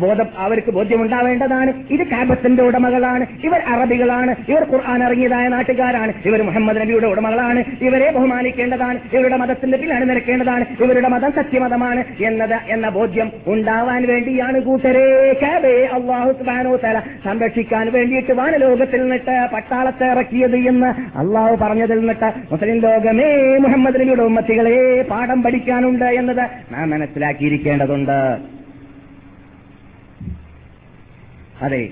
ബോധം 0.03 0.29
അവർക്ക് 0.45 0.71
ബോധ്യമുണ്ടാവേണ്ടതാണ്. 0.71 1.71
ഇത് 1.95 2.05
കാബത്തിന്റെ 2.13 2.63
ഉടമകളാണ് 2.69 3.25
ഇവർ 3.47 3.61
അറബികളാണ് 3.73 4.33
ഇവർ 4.51 4.63
ഖുർആൻ 4.71 5.01
ഇറങ്ങിയതായ 5.05 5.47
നാട്ടുകാരാണ് 5.49 6.13
ഇവർ 6.29 6.41
മുഹമ്മദ് 6.49 6.81
നബിയുടെ 6.83 7.09
ഉടമകളാണ് 7.13 7.61
ഇവരെ 7.87 8.09
ബഹുമാനിക്കേണ്ടതാണ് 8.17 8.99
ഇവരുടെ 9.13 9.39
മതത്തിന്റെ 9.43 9.77
പിന്നിൽ 9.77 9.97
അണിനിരക്കേണ്ടതാണ് 9.97 10.47
ഇവരുടെ 10.79 11.09
മതം 11.09 11.33
സത്യമതമാണ് 11.39 12.01
എന്നത് 12.29 12.57
എന്ന 12.75 12.87
ബോധ്യം 12.91 13.29
ഉണ്ടാവാൻ 13.53 14.03
വേണ്ടിയാണ് 14.11 14.59
കൂട്ടരേ. 14.61 15.05
കാബയെ 15.43 15.85
അള്ളാഹു 15.97 16.31
സുബാനോ 16.39 16.73
തല 16.85 16.97
സംരക്ഷിക്കാൻ 17.25 17.87
വേണ്ടിയിട്ട് 17.97 18.33
വാനലോകത്തിൽ 18.41 19.03
നിന്നിട്ട് 19.05 19.25
പട്ടാളത്തെ 19.55 20.07
ഇറക്കിയത് 20.15 20.59
എന്ന് 20.71 20.91
അള്ളാഹു 21.21 21.55
പറഞ്ഞതിൽ 21.63 22.01
നിന്നിട്ട് 22.03 22.31
മുസ്ലിം 22.53 22.79
ലോകമേ 22.87 23.29
മുഹമ്മദ് 23.65 24.01
നബിയുടെ 24.01 24.25
ഉമ്മത്തികളെ 24.29 25.03
പാഠം 25.03 25.43
പഠിക്കാനുണ്ട് 25.43 26.05
എന്നത് 26.05 26.51
നാം 26.71 26.91
മനസ്സിലാക്കിയിരിക്കേണ്ടതുണ്ട്. 26.91 28.39
അതെ. 31.63 31.91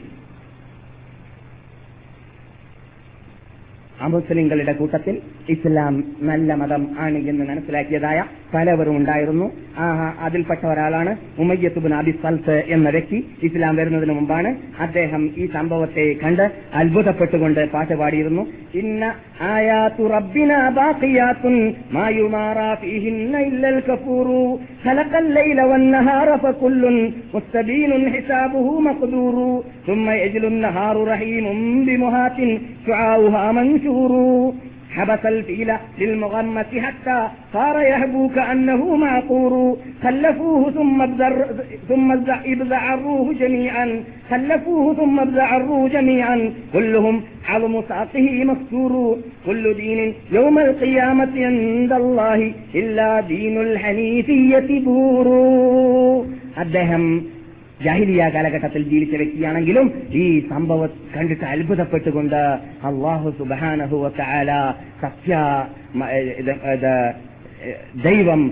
അമുസ്ലിങ്ങളുടെ 4.00 4.72
കൂട്ടത്തിൽ 4.72 5.22
ഇസ്ലാം 5.53 5.93
നല്ല 6.21 6.53
മതം 6.55 6.83
ആണ് 6.99 7.19
എന്ന് 7.27 7.43
മനസ്സിലാക്കിയതായ 7.45 8.19
പലവരും 8.53 8.95
ഉണ്ടായിരുന്നു 8.97 9.45
ആ 9.77 9.85
അതിൽപ്പെട്ട 10.25 10.63
ഒരാളാണ് 10.65 11.11
ഉമയ്യത്തുബിൻ 11.39 11.93
അബി 11.93 12.13
സൽത്ത് 12.21 12.55
എന്ന 12.67 12.87
വ്യക്തി 12.89 13.17
ഇസ്ലാം 13.43 13.75
വരുന്നതിന് 13.75 14.13
മുമ്പാണ് 14.13 14.49
അദ്ദേഹം 14.81 15.23
ഈ 15.37 15.45
സംഭവത്തെ 15.53 16.05
കണ്ട് 16.23 16.45
അത്ഭുതപ്പെട്ടുകൊണ്ട് 16.81 17.61
പാട്ട് 17.73 17.95
പാടിയിരുന്നു 17.95 18.43
ഇന്ന 18.81 19.03
ആയാത്തു 19.49 20.05
റബ്ബിന 20.13 20.51
ബാഖിയാത്തുൻ 20.75 21.55
മാ 21.93 22.05
യുമാറാ 22.17 22.69
ഫീഹിന്ന 22.81 23.37
ഇല്ലൽ 23.49 23.79
കഫൂറു 23.87 24.41
ഖലഖൽ 24.85 25.27
ലൈല 25.33 25.61
വന്നഹാറ 25.71 26.29
ഫകുല്ലുൻ 26.43 26.97
മുസ്തബീനുൻ 27.35 28.05
ഹിസാബുഹു 28.15 28.75
മഖ്ദൂറു 28.87 29.49
ثم 29.87 30.07
يجل 30.17 30.43
النهار 30.45 30.95
رحيم 31.05 31.45
بمهات 31.87 32.37
شعاؤها 32.85 33.45
منشور 33.53 34.11
حبس 34.95 35.25
الفيل 35.25 35.69
للمغمة 35.99 36.71
حتى 36.85 37.27
صار 37.53 37.75
يهبو 37.81 38.29
كأنه 38.29 38.95
معقور 38.95 39.77
خلفوه 40.03 40.71
ثم 40.71 41.01
ابذر 41.01 41.45
ثم 41.89 42.11
ابذعروه 42.11 43.33
جميعا 43.33 44.03
خلفوه 44.31 44.93
ثم 44.99 45.19
ابذعروه 45.19 45.89
جميعا 45.89 46.53
كلهم 46.73 47.21
عظم 47.49 47.81
ساقه 47.89 48.43
مكسور 48.51 49.17
كل 49.45 49.73
دين 49.73 50.13
يوم 50.31 50.59
القيامة 50.59 51.33
عند 51.45 51.91
الله 51.93 52.39
إلا 52.75 53.09
دين 53.33 53.55
الحنيفية 53.67 54.69
بور 54.85 55.27
അദ്ദേഹം 56.63 57.03
ജാഹിലിയ 57.84 58.22
കാലഘട്ടത്തിൽ 58.34 58.82
ജീവിച്ച 58.82 59.14
വ്യക്തിയാണെങ്കിലും 59.14 59.86
ഈ 60.12 60.26
സംഭവം 60.48 60.90
കണ്ടിട്ട് 61.16 61.44
അത്ഭുതപ്പെട്ടുകൊണ്ട് 61.44 62.40
അള്ളാഹു 62.84 63.30
സുബാനഹു 63.38 63.98
സത്യ 65.00 65.34
ദൈവം 68.02 68.42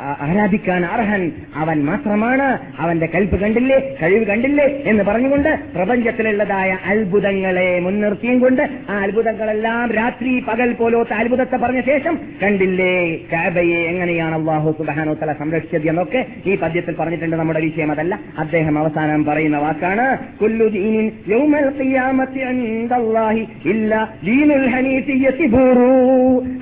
ആരാധിക്കാൻ 0.00 0.84
അർഹൻ 0.84 1.32
അവൻ 1.54 1.84
മാത്രമാണ്. 1.84 2.58
അവന്റെ 2.78 3.06
കൽപ്പ് 3.06 3.36
കണ്ടില്ലേ 3.36 3.96
കഴിവ് 4.02 4.24
കണ്ടില്ലേ 4.24 4.64
എന്ന് 4.64 5.04
പറഞ്ഞുകൊണ്ട് 5.04 5.58
പ്രപഞ്ചത്തിലുള്ളതായ 5.74 6.78
അത്ഭുതങ്ങളെ 6.86 7.80
മുൻനിർത്തിയും 7.80 8.38
കൊണ്ട് 8.38 8.62
ആ 8.90 8.98
അത്ഭുതങ്ങളെല്ലാം 9.02 9.92
രാത്രി 9.92 10.44
പകൽ 10.48 10.72
പോലത്തെ 10.72 11.14
അത്ഭുതത്തെ 11.14 11.56
പറഞ്ഞ 11.56 11.80
ശേഷം 11.80 12.18
കണ്ടില്ലേ 12.42 13.16
കാബയെ 13.32 13.80
എങ്ങനെയാണ് 13.84 14.34
അള്ളാഹു 14.34 14.74
സുബാനോ 14.78 15.14
തല 15.14 15.32
സംരക്ഷിച്ചത് 15.32 15.88
എന്നൊക്കെ 15.88 16.26
ഈ 16.46 16.54
പദ്യത്തിൽ 16.54 16.94
പറഞ്ഞിട്ടുണ്ട്. 16.94 17.36
നമ്മുടെ 17.36 17.60
വിഷയം 17.60 17.90
അതല്ല. 17.90 18.18
അദ്ദേഹം 18.38 18.78
അവസാനം 18.78 19.24
പറയുന്ന 19.24 19.58
വാക്കാണ് 19.58 20.06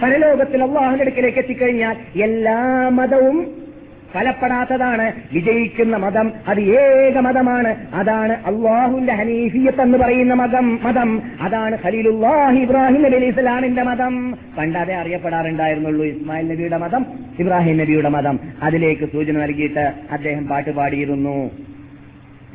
പരലോകത്തിൽ 0.02 0.62
അള്ളാഹുവിന്റെ 0.62 1.04
അടുക്കലേക്ക് 1.04 1.38
എത്തിക്കഴിഞ്ഞാൽ 1.38 2.22
എല്ലാ 2.22 2.88
മതവും 2.88 3.25
ഫലപ്പെടാത്തതാണ്. 4.14 5.12
വിജയിക്കുന്ന 5.32 5.96
മതം 5.96 6.32
അത് 6.48 6.60
ഏക 6.60 7.18
മതമാണ്. 7.18 7.74
അതാണ് 7.94 8.32
അള്ളാഹുന്റെ 8.32 9.12
ഹനീഫിയത്ത് 9.12 9.80
എന്ന് 9.80 9.98
പറയുന്ന 9.98 10.34
മതം 10.34 10.78
മതം. 10.82 11.22
അതാണ് 11.40 11.78
ഖലീലുല്ലാഹി 11.84 12.56
ഇബ്രാഹിം 12.56 13.02
നബി 13.02 13.16
അലി 13.16 13.26
ഇസ്ലാമിന്റെ 13.26 13.82
മതം. 13.82 14.38
പണ്ടതേ 14.58 14.94
അറിയപ്പെടാറുണ്ടായിരുന്നുള്ളൂ 14.94 16.04
ഇസ്മായിൽ 16.04 16.48
നബിയുടെ 16.48 16.76
മതം 16.76 17.06
ഇബ്രാഹിം 17.38 17.78
നബിയുടെ 17.78 18.08
മതം. 18.08 18.40
അതിലേക്ക് 18.62 19.08
സൂചന 19.12 19.38
നൽകിയിട്ട് 19.38 19.92
അദ്ദേഹം 20.12 20.46
പാട്ട് 20.46 20.70
പാടിയിരുന്നു. 20.70 21.50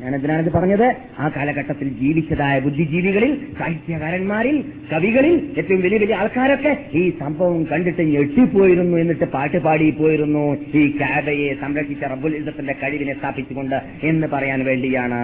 ഞാൻ 0.02 0.14
എന്തിനാണിത് 0.14 0.52
പറഞ്ഞത്? 0.52 0.86
ആ 1.18 1.28
കാലഘട്ടത്തിൽ 1.36 1.88
ജീവിച്ചതായ 1.98 2.60
ബുദ്ധിജീവികളിൽ 2.60 3.32
സാഹിത്യകാരന്മാരിൽ 3.58 4.56
കവികളിൽ 4.92 5.34
ഏറ്റവും 5.58 5.80
വലിയ 5.82 5.98
വലിയ 5.98 6.14
ആൾക്കാരൊക്കെ 6.14 6.72
ഈ 6.98 7.02
സംഭവം 7.20 7.60
കണ്ടിട്ട് 7.72 8.02
ഞെട്ടിപ്പോയിരുന്നു 8.02 8.96
എന്നിട്ട് 8.98 9.26
പാട്ട് 9.34 9.58
പാടിപ്പോയിരുന്നു. 9.66 10.44
ഈ 10.80 10.82
കാബയെ 11.00 11.54
സംരക്ഷിച്ച 11.60 12.04
റബ്ബുൽ 12.04 12.34
ഇസത്തിന്റെ 12.36 12.74
കഴിവിനെ 12.82 13.14
സ്ഥാപിച്ചുകൊണ്ട് 13.18 13.78
എന്ന് 14.02 14.26
പറയാൻ 14.26 14.64
വേണ്ടിയാണ്. 14.64 15.22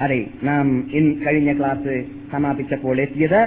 അതെ 0.00 0.20
നാം 0.42 0.66
ഇൻ 0.94 1.04
കഴിഞ്ഞ 1.24 1.50
ക്ലാസ് 1.58 1.94
സമാപിച്ചപ്പോൾ 2.32 3.00
എത്തിയത് 3.00 3.40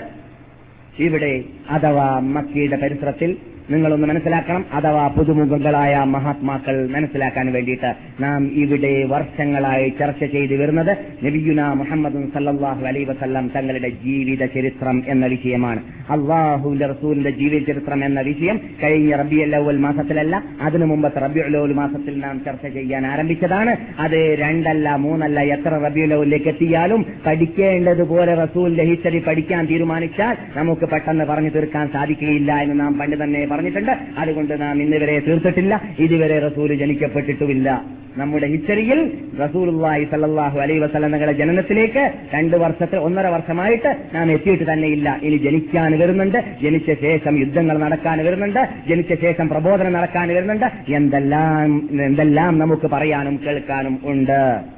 ഇവിടെ 1.00 1.44
അഥവാ 1.70 2.20
മക്കയുടെ 2.20 2.78
പരിസരത്തിൽ 2.84 3.32
നിങ്ങളൊന്ന് 3.72 4.08
മനസ്സിലാക്കണം. 4.08 4.66
അഥവാ 4.74 5.08
പുതുമുഖങ്ങളായ 5.08 6.04
മഹാത്മാക്കൾ 6.08 6.88
മനസ്സിലാക്കാൻ 6.88 7.54
വേണ്ടിയിട്ട് 7.54 7.94
നാം 8.20 8.52
ഇവിടെ 8.54 9.04
വർഷങ്ങളായി 9.04 9.90
ചർച്ച 10.00 10.24
ചെയ്തു 10.24 10.54
വരുന്നത് 10.54 10.98
നബിയുന 11.26 11.74
മുഹമ്മദ് 11.74 12.34
സല്ലാഹു 12.34 12.86
അലൈ 12.86 13.04
വസല്ലം 13.04 13.52
തങ്ങളുടെ 13.56 13.90
ജീവിത 13.90 14.46
ചരിത്രം 14.46 15.04
എന്ന 15.08 15.26
വിഷയമാണ്. 15.26 15.82
അള്ളാഹുവിന്റെ 16.10 16.86
റസൂലിന്റെ 16.86 17.30
ജീവിത 17.30 17.62
ചരിത്രം 17.62 18.06
എന്ന 18.06 18.22
വിഷയം 18.22 18.60
കഴിഞ്ഞ 18.84 19.16
റബിയുൽ 19.16 19.56
അവൽ 19.56 19.78
മാസത്തിലല്ല 19.78 20.44
അതിനു 20.62 20.86
മുമ്പത്തെ 20.86 21.20
റബിയുൽ 21.20 21.58
അവൽ 21.58 21.74
മാസത്തിൽ 21.74 22.20
നാം 22.20 22.42
ചർച്ച 22.46 22.68
ചെയ്യാൻ 22.68 23.06
ആരംഭിച്ചതാണ്. 23.08 23.76
അത് 24.00 24.38
രണ്ടല്ല 24.40 24.96
മൂന്നല്ല 24.96 25.40
എത്ര 25.40 25.70
റബിയുൽ 25.70 26.14
അവലിലേക്ക് 26.14 26.48
എത്തിയാലും 26.48 27.06
പഠിക്കേണ്ടതുപോലെ 27.26 28.36
റസൂലിന്റെ 28.36 28.84
ഹിസ്റ്ററി 28.84 29.20
പഠിക്കാൻ 29.20 29.66
തീരുമാനിച്ചാൽ 29.66 30.38
നമുക്ക് 30.56 30.86
പെട്ടെന്ന് 30.90 31.26
പറഞ്ഞു 31.26 31.50
തീർക്കാൻ 31.50 31.88
സാധിക്കുകയില്ല 31.88 32.54
എന്ന് 32.54 32.80
നാം 32.80 32.98
പണ്ട് 33.00 33.24
തന്നെ 33.24 33.57
പറഞ്ഞിട്ടുണ്ട്. 33.58 33.92
അതുകൊണ്ട് 34.18 34.62
നാം 34.62 34.82
ഇന്നുവരെ 34.82 35.20
തീർത്തിട്ടില്ല. 35.20 35.82
ഇതുവരെ 36.00 36.40
റസൂൽ 36.40 36.76
ജനിക്കപ്പെട്ടിട്ടുമില്ല. 36.76 37.84
നമ്മുടെ 38.18 38.48
ഹിസ്റ്ററിയിൽ 38.48 39.12
റസൂലുള്ളാഹി 39.42 40.04
സല്ലാഹു 40.04 40.60
അലൈ 40.60 40.78
വസലങ്ങളെ 40.80 41.34
ജനനത്തിലേക്ക് 41.34 42.12
രണ്ട് 42.34 42.58
വർഷത്തെ 42.58 42.98
ഒന്നര 42.98 43.28
വർഷമായിട്ട് 43.28 43.96
നാം 44.14 44.32
എത്തിയിട്ട് 44.32 44.74
തന്നെയില്ല. 44.74 45.20
ഇനി 45.24 45.38
ജനിക്കാൻ 45.38 46.00
വരുന്നുണ്ട്. 46.00 46.40
ജനിച്ച 46.64 46.92
ശേഷം 47.02 47.40
യുദ്ധങ്ങൾ 47.40 47.78
നടക്കാൻ 47.78 48.26
വരുന്നുണ്ട്. 48.26 48.68
ജനിച്ച 48.90 49.14
ശേഷം 49.22 49.50
പ്രബോധനം 49.50 49.94
നടക്കാൻ 49.94 50.28
വരുന്നുണ്ട്. 50.28 50.66
എന്തെല്ലാം 50.96 51.90
എന്തെല്ലാം 52.02 52.60
നമുക്ക് 52.60 52.88
പറയാനും 52.88 53.40
കേൾക്കാനും 53.46 54.00
ഉണ്ട്. 54.06 54.77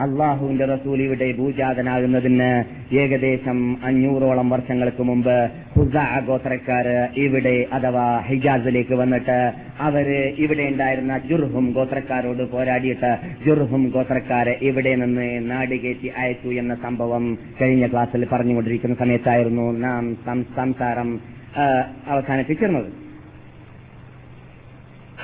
അള്ളാഹുവിന്റെ 0.00 0.64
റസൂൽ 0.64 1.02
ഇവിടെ 1.02 1.32
ഭൂജാതനാകുന്നതിന് 1.32 2.48
ഏകദേശം 2.96 3.58
അഞ്ഞൂറോളം 3.84 4.50
വർഷങ്ങൾക്ക് 4.50 5.02
മുമ്പ് 5.02 5.36
ഹുസ 5.76 5.96
ഗോത്രക്കാര് 6.26 6.96
ഇവിടെ 7.16 7.66
അഥവാ 7.72 8.20
ഹിജാസിലേക്ക് 8.20 8.94
വന്നിട്ട് 8.94 9.38
അവർ 9.80 10.08
ഇവിടെ 10.36 10.62
ഉണ്ടായിരുന്ന 10.62 11.18
ജുർഹും 11.18 11.72
ഗോത്രക്കാരോട് 11.72 12.42
പോരാടിയിട്ട് 12.50 13.10
ജുർഹും 13.46 13.90
ഗോത്രക്കാരെ 13.90 14.58
ഇവിടെ 14.62 14.94
നിന്ന് 14.96 15.50
നാടുകേറ്റി 15.50 16.10
അയച്ചു 16.16 16.48
എന്ന 16.48 16.74
സംഭവം 16.74 17.38
കഴിഞ്ഞ 17.62 17.86
ക്ലാസ്സിൽ 17.86 18.28
പറഞ്ഞുകൊണ്ടിരിക്കുന്ന 18.32 18.96
സമയത്തായിരുന്നു 18.96 19.72
നാം 19.78 20.16
സംസാരം 20.56 21.10
അവസാനിപ്പിച്ചിരുന്നത്. 22.06 22.88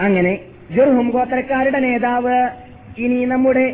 അങ്ങനെ 0.01 0.35
ജുർഹും 0.77 1.09
ഗോത്രക്കാരുടെ 1.11 1.79
നേതാവ് 1.79 2.39
ഇനി 2.99 3.25
നമ്മുടെ 3.25 3.67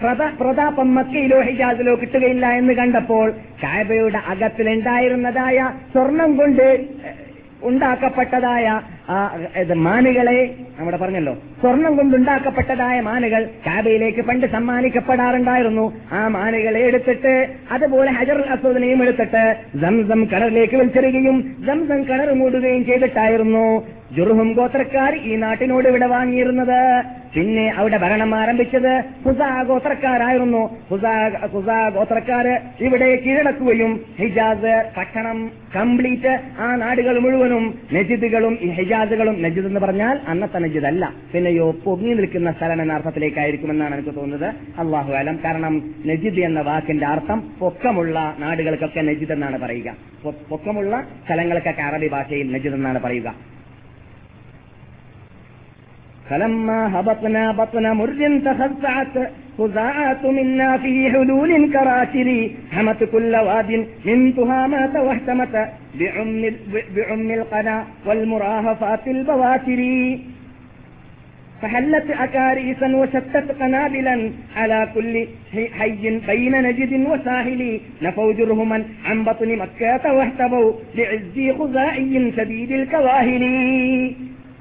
പ്രതാപം 0.00 0.94
മക്കയിലോ 0.94 1.40
ഹിജാസിലോ 1.40 1.94
കിട്ടുകയില്ല 1.94 2.46
എന്ന് 2.46 2.72
കണ്ടപ്പോൾ 2.72 3.32
കാബയുടെ 3.64 4.20
അകത്തിലുണ്ടായിരുന്നതായ 4.28 5.58
സ്വർണം 5.92 6.36
കൊണ്ട് 6.36 6.68
ഉണ്ടാക്കപ്പെട്ടതായ 7.62 8.66
മാനുകളെ 9.74 10.38
നമ്മുടെ 10.78 10.96
പറഞ്ഞല്ലോ 10.96 11.32
സ്വർണം 11.60 11.96
കൊണ്ടുണ്ടാക്കപ്പെട്ടതായ 11.96 13.00
മാനുകൾ 13.00 13.42
കാബയിലേക്ക് 13.66 14.20
പണ്ട് 14.20 14.46
സമ്മാനിക്കപ്പെടാറുണ്ടായിരുന്നു. 14.46 15.92
ആ 16.12 16.28
മാനുകളെ 16.28 16.80
എടുത്തിട്ട് 16.80 17.32
അതുപോലെ 17.70 18.10
ഹജർ 18.10 18.40
അസോദനയും 18.50 19.02
എടുത്തിട്ട് 19.02 19.42
സംസം 19.80 20.24
കിണറിലേക്ക് 20.24 20.76
വലിച്ചെറിയുകയും 20.76 21.38
സംസം 21.66 22.02
കിണർ 22.02 22.30
മൂടുകയും 22.32 22.84
ചെയ്തിട്ടായിരുന്നു 22.84 23.66
ജുർഹും 24.14 24.52
ഗോത്രക്കാർ 24.52 25.14
ഈ 25.14 25.36
നാട്ടിനോട് 25.36 25.88
ഇവിടെ 25.88 26.06
വാങ്ങിയിരുന്നത്. 26.06 27.04
പിന്നെ 27.34 27.72
അവിടെ 27.76 27.96
ഭരണം 27.96 28.34
ആരംഭിച്ചത് 28.34 29.04
ഹുസാ 29.24 29.62
ഗോത്രക്കാരായിരുന്നു. 29.62 30.78
ഹുസാ 30.90 31.28
ഹുസാ 31.28 31.88
ഗോത്രക്കാര് 31.88 32.84
ഇവിടെ 32.84 33.16
കീഴടക്കുകയും 33.16 34.00
ഹിജാസ് 34.20 34.90
പട്ടണം 34.96 35.50
കംപ്ലീറ്റ് 35.76 36.40
ആ 36.58 36.76
നാടുകൾ 36.76 37.18
മുഴുവനും 37.18 37.74
നജിദുകളും 37.92 38.58
ഈ 38.62 38.68
ഹിജാസുകളും 38.68 39.42
നജിദ് 39.42 39.66
എന്ന് 39.66 39.80
പറഞ്ഞാൽ 39.80 40.20
അന്നത്തെ 40.28 40.58
നജിദ് 40.58 40.84
അല്ല. 40.84 41.12
പിന്നെയോ 41.32 41.70
പൊങ്ങി 41.84 42.14
നിൽക്കുന്ന 42.14 42.52
സ്ഥലം 42.52 42.82
എന്ന 42.82 42.92
അർത്ഥത്തിലേക്കായിരിക്കുമെന്നാണ് 42.92 43.94
എനിക്ക് 43.94 44.14
തോന്നുന്നത്. 44.16 44.54
അള്ളാഹു 44.78 45.12
അലം. 45.12 45.38
കാരണം 45.44 45.94
നജിദ് 46.06 46.40
എന്ന 46.40 46.60
വാക്കിന്റെ 46.60 47.06
അർത്ഥം 47.06 47.42
പൊക്കമുള്ള 47.60 48.36
നാടുകൾക്കൊക്കെ 48.38 49.00
നജിദ് 49.00 49.32
എന്നാണ് 49.32 49.58
പറയുക. 49.58 49.94
പൊക്കമുള്ള 50.48 51.04
സ്ഥലങ്ങൾക്കൊക്കെ 51.26 51.82
അറബി 51.82 52.08
ഭാഷയിൽ 52.08 52.52
നജിദ് 52.52 52.74
എന്നാണ് 52.74 53.00
പറയുക. 53.00 53.56
فلما 56.30 57.00
هبطنا 57.00 57.52
بطن 57.52 57.86
مر 58.00 58.40
تخزعت 58.44 59.14
خزاعة 59.58 60.22
منا 60.24 60.78
في 60.78 61.10
حلول 61.10 61.72
كراتر 61.72 62.28
حمت 62.72 63.04
كل 63.04 63.34
واد 63.36 63.86
من 64.04 64.36
تهامات 64.36 64.96
واهتمت 64.96 65.54
بعم, 66.00 66.42
بعم 66.96 67.30
القنا 67.30 67.84
والمراهفات 68.06 69.08
البواتر. 69.08 69.80
فحلت 71.62 72.10
أكاريسا 72.10 72.96
وشتت 72.96 73.48
قنابلا 73.60 74.30
على 74.56 74.88
كل 74.94 75.26
حي 75.78 76.20
بين 76.26 76.62
نجد 76.62 76.92
وساحل 77.10 77.80
نفوا 78.02 78.32
جرهما 78.32 78.84
عن 79.04 79.24
بطن 79.24 79.56
مكة 79.56 80.12
واهتبوا 80.12 80.72
بعز 80.96 81.36
خزاعي 81.58 82.32
شديد 82.36 82.72
الكواهل. 82.72 83.42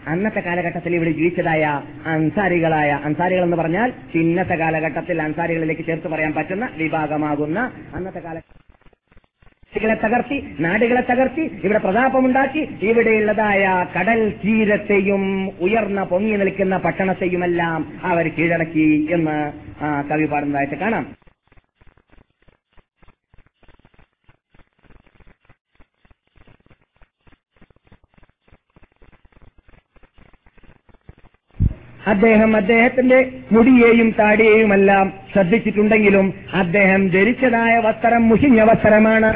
അന്നത്തെ 0.07 0.39
കാലഘട്ടത്തിൽ 0.39 0.95
ഇവിടെ 0.95 1.11
ജീവിച്ചതായ 1.11 1.81
അൻസാരികളായ 2.05 2.99
അൻസാരികൾ 3.03 3.43
എന്ന് 3.43 3.57
പറഞ്ഞാൽ 3.57 3.93
ഇന്നത്തെ 4.15 4.55
കാലഘട്ടത്തിൽ 4.55 5.21
അൻസാരികളിലേക്ക് 5.21 5.85
ചേർത്ത് 5.85 6.07
പറയാൻ 6.07 6.33
പറ്റുന്ന 6.33 6.69
വിഭാഗമാകുന്ന 6.77 7.71
അന്നത്തെ 7.95 8.19
കാല 8.19 8.39
െ 9.77 9.93
തകർത്തി 9.93 10.55
നാടുകളെ 10.59 11.01
തകർത്തി 11.01 11.41
ഇവിടെ 11.63 11.79
പ്രതാപമുണ്ടാക്കി 11.79 12.67
ഇവിടെയുള്ളതായ 12.81 13.85
കടൽ 13.99 14.33
തീരത്തെയും 14.45 15.49
ഉയർന്ന 15.59 16.03
പൊങ്ങി 16.03 16.35
നിൽക്കുന്ന 16.35 16.77
പട്ടണത്തെയുമെല്ലാം 16.77 17.93
അവർ 18.03 18.27
കീഴടക്കി 18.27 19.07
എന്ന് 19.11 19.53
കവി 20.11 20.25
പാടുന്നതായിട്ട് 20.25 20.75
കാണാം. 20.75 21.15
അദ്ദേഹം 32.07 32.55
അദ്ദേഹത്തിന്റെ 32.55 33.19
മുടിയെയും 33.51 34.09
താടിയെയുമെല്ലാം 34.19 35.13
ശ്രദ്ധിച്ചിട്ടുണ്ടെങ്കിലും 35.33 36.27
അദ്ദേഹം 36.53 37.09
ധരിച്ചതായ 37.09 37.77
വസ്ത്രം 37.77 38.29
മുഷിഞ്ഞ 38.29 38.61
വസ്ത്രമാണ്. 38.61 39.31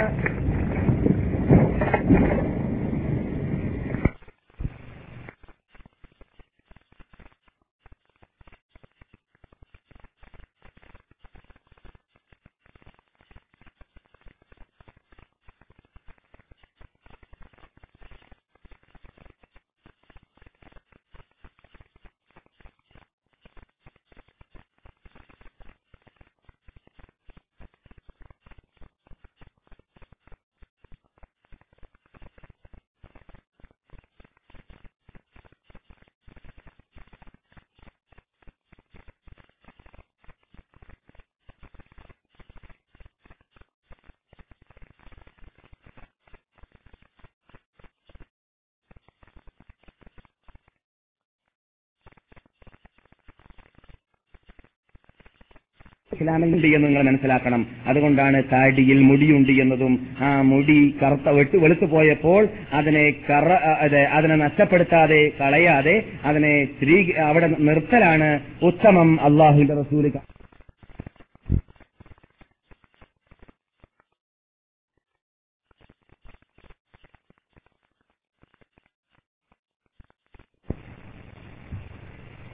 ഇസ്ലാമിൽ 56.15 56.53
ഉണ്ട് 56.55 56.67
എന്ന് 56.75 56.85
നിങ്ങൾ 56.87 57.03
മനസ്സിലാക്കണം. 57.07 57.61
അതുകൊണ്ടാണ് 57.89 58.37
താടിയിൽ 58.51 58.99
മുടിയുണ്ട് 59.09 59.51
എന്നതും 59.63 59.93
ആ 60.27 60.29
മുടി 60.51 60.77
കറുത്ത 61.01 61.29
വെട്ട് 61.37 61.57
വെളുത്തു 61.63 61.87
പോയപ്പോൾ 61.93 62.41
അതിനെ 62.79 63.03
കറ 63.27 63.49
അത് 63.85 63.97
അതിനെ 64.17 64.35
നഷ്ടപ്പെടുത്താതെ 64.45 65.21
കളയാതെ 65.39 65.95
അതിനെ 66.29 66.53
സ്ത്രീ 66.71 66.97
അവിടെ 67.29 67.49
നിർത്തലാണ് 67.69 68.29
ഉത്തമം 68.69 69.11
അള്ളാഹുവിന്റെ 69.29 69.77
റസൂൽ. 69.81 70.07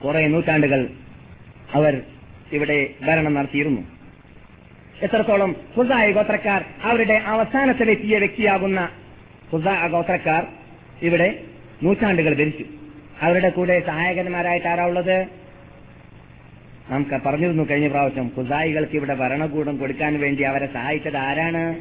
കുറെ 0.03 0.20
നൂറ്റാണ്ടുകൾ 0.34 0.82
അവർ 1.78 1.93
ഇവിടെ 2.52 2.89
ഭരണം 3.08 3.34
നടത്തിയിരുന്നു. 3.34 3.82
എത്രത്തോളം 5.02 5.56
ഹുസായ 5.76 6.12
ഗോത്രക്കാർ 6.12 6.66
അവരുടെ 6.84 7.14
അവസാനത്തിലെത്തിയ 7.14 8.18
വ്യക്തിയാകുന്ന 8.18 8.89
ഹുസായ 9.52 9.88
ഗോത്രക്കാർ 9.88 10.48
ഇവിടെ 11.02 11.39
നൂറ്റാണ്ടുകൾ 11.84 12.34
ഭരിച്ചു. 12.34 12.66
അവരുടെ 13.22 13.50
കൂടെ 13.50 13.80
സഹായകന്മാരായിട്ട് 13.80 14.68
ആരാ 14.68 14.86
ഉള്ളത്? 14.86 15.28
നമുക്ക് 16.89 17.22
പറഞ്ഞിരുന്നു 17.26 17.68
കഴിഞ്ഞ 17.70 17.88
പ്രാവശ്യം 17.88 18.32
ഹുസായികൾക്ക് 18.36 18.96
ഇവിടെ 18.96 19.14
ഭരണകൂടം 19.14 19.78
കൊടുക്കാൻ 19.78 20.20
വേണ്ടി 20.20 20.43
അവരെ 20.43 20.66
സഹായിച്ചത് 20.74 21.18
ആരാണ്? 21.18 21.76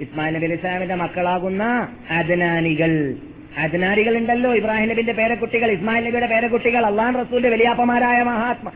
ഇസ്മാൻ 0.00 0.32
നബി 0.32 0.46
ഇസ്ലാമിന്റെ 0.46 0.94
മക്കളാകുന്ന 0.94 1.88
അദനാനികൾ. 2.10 3.14
അദനാനികൾ 3.58 4.16
ഉണ്ടല്ലോ 4.16 4.54
ഇബ്രാഹിം 4.54 4.88
നബിന്റെ 4.88 5.12
പേരക്കുട്ടികൾ 5.12 5.70
ഇസ്മായിൽ 5.70 6.04
നബിയുടെ 6.04 6.26
പേരക്കുട്ടികൾ 6.26 6.86
അള്ളാൻ 6.86 7.14
റസൂലിന്റെ 7.20 7.48
വലിയാപ്പമാരായ 7.48 8.22
മഹാത്മ 8.22 8.70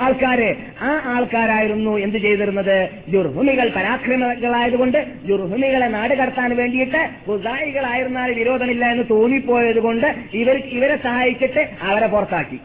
ആൾക്കാര്. 0.00 0.54
ആ 0.82 0.90
ആൾക്കാരായിരുന്നു 1.04 1.98
എന്ത് 1.98 2.18
ചെയ്തിരുന്നത്? 2.18 2.88
ജുർഹുമികൾ 3.08 3.68
പരാക്രമികളായതുകൊണ്ട് 3.76 4.98
ജുർഹുമികളെ 5.24 5.86
നാട് 5.86 6.14
കടത്താൻ 6.14 6.56
വേണ്ടിയിട്ട് 6.56 7.08
ഹുസായികളായിരുന്നാൽ 7.26 8.32
വിരോധമില്ല 8.32 8.84
എന്ന് 8.86 9.04
തോന്നിപ്പോയത് 9.10 9.80
കൊണ്ട് 9.80 10.14
ഇവർ 10.34 10.56
ഇവരെ 10.56 10.96
സഹായിച്ചിട്ട് 10.96 11.68
അവരെ 11.82 12.06
പുറത്താക്കി. 12.06 12.60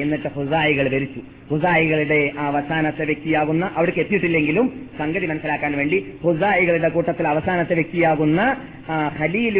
എന്നിട്ട് 0.00 0.28
ഹുസായികൾ 0.28 0.88
ധരിച്ചു 0.88 1.20
ഹുസായികളുടെ 1.50 2.32
അവസാനത്തെ 2.38 3.04
വ്യക്തിയാകുന്ന 3.04 3.70
അവിടേക്ക് 3.76 4.00
എത്തിയിട്ടില്ലെങ്കിലും 4.00 4.88
സംഗതി 4.98 5.26
മനസ്സിലാക്കാൻ 5.26 5.72
വേണ്ടി 5.76 5.98
ഹുസായികളുടെ 6.24 6.88
കൂട്ടത്തിൽ 6.88 7.28
അവസാനത്തെ 7.28 7.74
വ്യക്തിയാകുന്ന 7.74 8.56
ഖലീൽ 9.20 9.56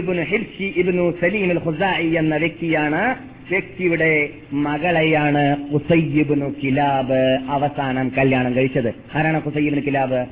സലീം 1.21 1.59
ഹുസായി 1.59 2.09
എന്ന 2.09 2.37
വ്യക്തിയാണ് 2.37 3.03
വ്യക്തിയുടെ 3.51 4.29
മകളെയാണ് 4.53 5.57
ഉസയ്യിബ്നു 5.73 6.47
കിലാബ് 6.65 7.21
അവസാനം 7.51 8.13
കല്യാണം 8.19 8.55
കഴിച്ചത്. 8.55 8.95
ആരാണ് 9.15 9.43
ഉസയ്യിബ്നു 9.47 9.81
കിലാബ്? 9.81 10.27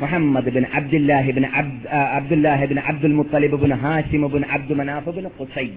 മുഹമ്മദ് 0.00 0.50
ബിൻ 0.54 0.64
അബ്ദുല്ലാഹിബിൻ 0.74 1.44
അബ്ദുല്ലാഹിബിൻ 2.16 2.78
Abdul 2.78 3.12
Muttalib 3.12 3.56
bin 3.56 3.72
Hashim 3.72 4.22
bin 4.32 4.44
Abdu 4.50 4.74
Manaf 4.74 5.08
bin 5.08 5.26
Qusai 5.40 5.68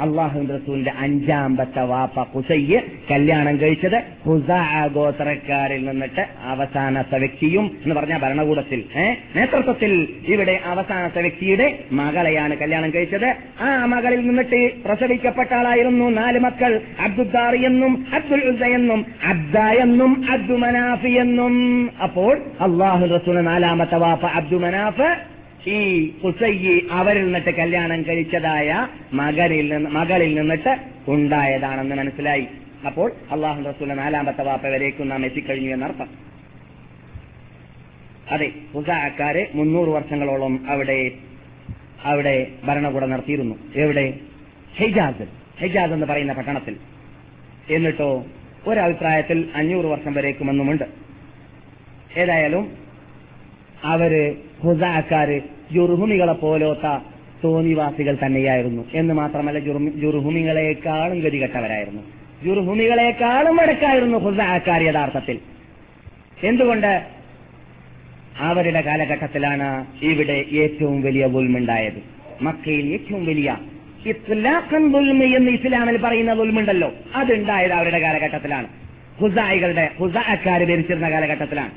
അള്ളാഹുവിന്റെ 0.00 0.54
റസൂലിന്റെ 0.56 0.92
അഞ്ചാമ്പത്തെ 0.98 1.82
വാപ്പ 1.82 2.22
കുസയ്യ് 2.22 2.80
കല്യാണം 3.10 3.60
കഴിച്ചത് 3.60 4.02
ഹുസാ 4.26 4.86
ഗോത്രക്കാരിൽ 4.86 5.84
നിന്നിട്ട് 5.84 6.26
അവസാനത്തെ 6.44 7.18
വ്യക്തിയും 7.18 7.78
എന്ന് 7.82 7.94
പറഞ്ഞ 7.94 8.18
ഭരണകൂടത്തിൽ 8.18 8.84
നേതൃത്വത്തിൽ 9.36 9.92
ഇവിടെ 10.26 10.60
അവസാനത്തെ 10.64 11.20
വ്യക്തിയുടെ 11.20 11.78
മകളെയാണ് 11.92 12.56
കല്യാണം 12.56 12.90
കഴിച്ചത്. 12.90 13.28
ആ 13.60 13.84
മകളിൽ 13.86 14.26
നിന്നിട്ട് 14.26 14.82
പ്രസവിക്കപ്പെട്ട 14.84 15.54
ആളായിരുന്നു 15.54 16.10
നാല് 16.10 16.38
മക്കൾ 16.38 16.80
അബ്ദുദ്ദാറി 17.00 17.64
എന്നും 17.64 18.06
അബ്ദുൽ 18.14 18.64
എന്നും 18.64 19.06
അബ്ദ 19.24 19.58
എന്നും 19.58 20.24
അബ്ദു 20.30 20.54
മനാഫി 20.54 21.08
എന്നും. 21.08 21.54
അപ്പോൾ 22.02 22.34
അള്ളാഹു 22.60 23.06
റസൂൽ 23.06 23.40
നാലാമത്തെ 23.40 23.96
വാപ്പ 23.96 24.26
അബ്ദു 24.26 24.56
മനാഫ് 24.56 25.35
ഈ 25.66 26.08
കുസയ്യി 26.24 26.86
അവരിൽ 26.90 27.24
നിന്നിട്ട് 27.24 27.50
കല്യാണം 27.50 28.02
കഴിച്ചതായ 28.02 28.88
മകനിൽ 29.12 29.72
നിന്ന് 29.72 29.90
മകളിൽ 29.90 30.34
നിന്നിട്ട് 30.34 30.76
ഉണ്ടായതാണെന്ന് 31.08 31.96
മനസ്സിലായി. 31.96 32.46
അപ്പോൾ 32.86 33.12
അള്ളാഹു 33.30 33.62
റസൂല 33.62 33.94
നാലാമത്തെ 33.94 34.42
വാപ്പ 34.42 34.66
വരേക്കും 34.66 35.08
നാം 35.08 35.24
എത്തിക്കഴിഞ്ഞു 35.24 35.74
എന്നർത്ഥം. 35.74 36.08
അതെ 38.30 38.52
ഹുസാക്കാരെ 38.74 39.50
മുന്നൂറ് 39.54 39.88
വർഷങ്ങളോളം 39.88 40.70
അവിടെ 40.70 41.12
അവിടെ 42.04 42.46
ഭരണകൂടം 42.64 43.10
നടത്തിയിരുന്നു. 43.10 43.54
എവിടെ? 43.76 44.14
ഹെജാസ്. 44.76 45.26
ഹെജാസ് 45.58 45.92
എന്ന് 45.92 46.06
പറയുന്ന 46.06 46.32
പട്ടണത്തിൽ. 46.32 46.76
എന്നിട്ടോ 47.70 48.24
ഒരഭിപ്രായത്തിൽ 48.66 49.48
അഞ്ഞൂറ് 49.54 49.86
വർഷം 49.86 50.14
വരേക്കുമെന്നുമുണ്ട്. 50.14 50.84
ഏതായാലും 52.18 52.72
അവർ 53.84 54.36
ഹുസാക്കാര് 54.62 55.55
ജുർഹുമികളെ 55.72 56.32
പോലോത്ത 56.32 56.98
തോന്നിവാസികൾ 57.44 58.18
തന്നെയായിരുന്നു. 58.26 58.84
എന്ന് 58.94 59.14
മാത്രമല്ല 59.14 59.58
ജുർഹുമികളെക്കാളും 59.88 61.20
ഗതികെട്ടവരായിരുന്നു. 61.20 62.02
ജുർഹുമികളെക്കാളും 62.44 63.60
അടക്കായിരുന്നു 63.60 64.18
ഹുസാക്കാർ 64.18 64.82
യഥാർത്ഥത്തിൽ. 64.82 65.38
എന്തുകൊണ്ട്? 66.42 67.06
അവരുടെ 68.38 68.80
കാലഘട്ടത്തിലാണ് 68.80 69.86
ഇവിടെ 70.02 70.44
ഏറ്റവും 70.52 71.02
വലിയ 71.02 71.26
ദുൽമുണ്ടായത്. 71.26 72.02
മക്കയിൽ 72.42 72.86
ഏറ്റവും 72.86 73.26
വലിയ 73.26 73.56
ദുൽമ 74.92 75.22
എന്ന് 75.22 75.50
ഇസ്ലാമിൽ 75.50 75.96
പറയുന്ന 75.96 76.34
ദുൽമുണ്ടല്ലോ. 76.34 76.92
അതുണ്ടായത് 77.14 77.72
അവരുടെ 77.72 77.98
കാലഘട്ടത്തിലാണ്. 77.98 78.68
ഹുസായികളുടെ 79.20 79.90
ഹുസാക്കാർ 79.98 80.64
ഭരിച്ചിരുന്ന 80.64 81.10
കാലഘട്ടത്തിലാണ്. 81.10 81.70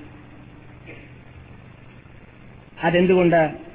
അതെന്തുകൊണ്ട്? 2.83 3.68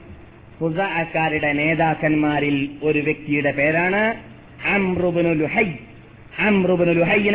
ഹുസാക്കാരുടെ 0.61 1.52
നേതാക്കന്മാരിൽ 1.52 2.70
ഒരു 2.82 2.98
വ്യക്തിയുടെ 2.98 3.52
പേരാണ് 3.52 4.14
അമ്രുബിനു 4.66 5.32
ലുഹൈ. 5.34 5.66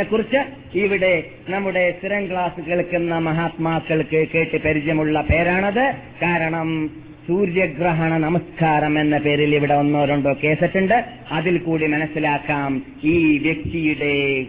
കുറിച്ച് 0.03 0.77
ഇവിടെ 0.77 1.23
നമ്മുടെ 1.49 1.91
സ്ഥിരം 1.91 2.31
ക്ലാസ് 2.31 2.61
കേൾക്കുന്ന 2.61 3.17
മഹാത്മാക്കൾക്ക് 3.17 4.27
കേട്ട് 4.35 4.61
പരിചയമുള്ള 4.61 5.21
പേരാണത്. 5.21 5.93
കാരണം 6.21 6.89
സൂര്യഗ്രഹണ 7.27 8.17
നമസ്കാരം 8.17 8.99
എന്ന 8.99 9.17
പേരിൽ 9.17 9.55
ഇവിടെ 9.55 9.73
ഒന്നോ 9.73 10.05
രണ്ടോ 10.05 10.35
കേസറ്റുണ്ട്. 10.43 11.05
അതിൽ 11.31 11.57
കൂടി 11.57 11.87
മനസ്സിലാക്കാം 11.87 12.83
ഈ 13.03 13.37
വ്യക്തിയുടെ 13.37 14.45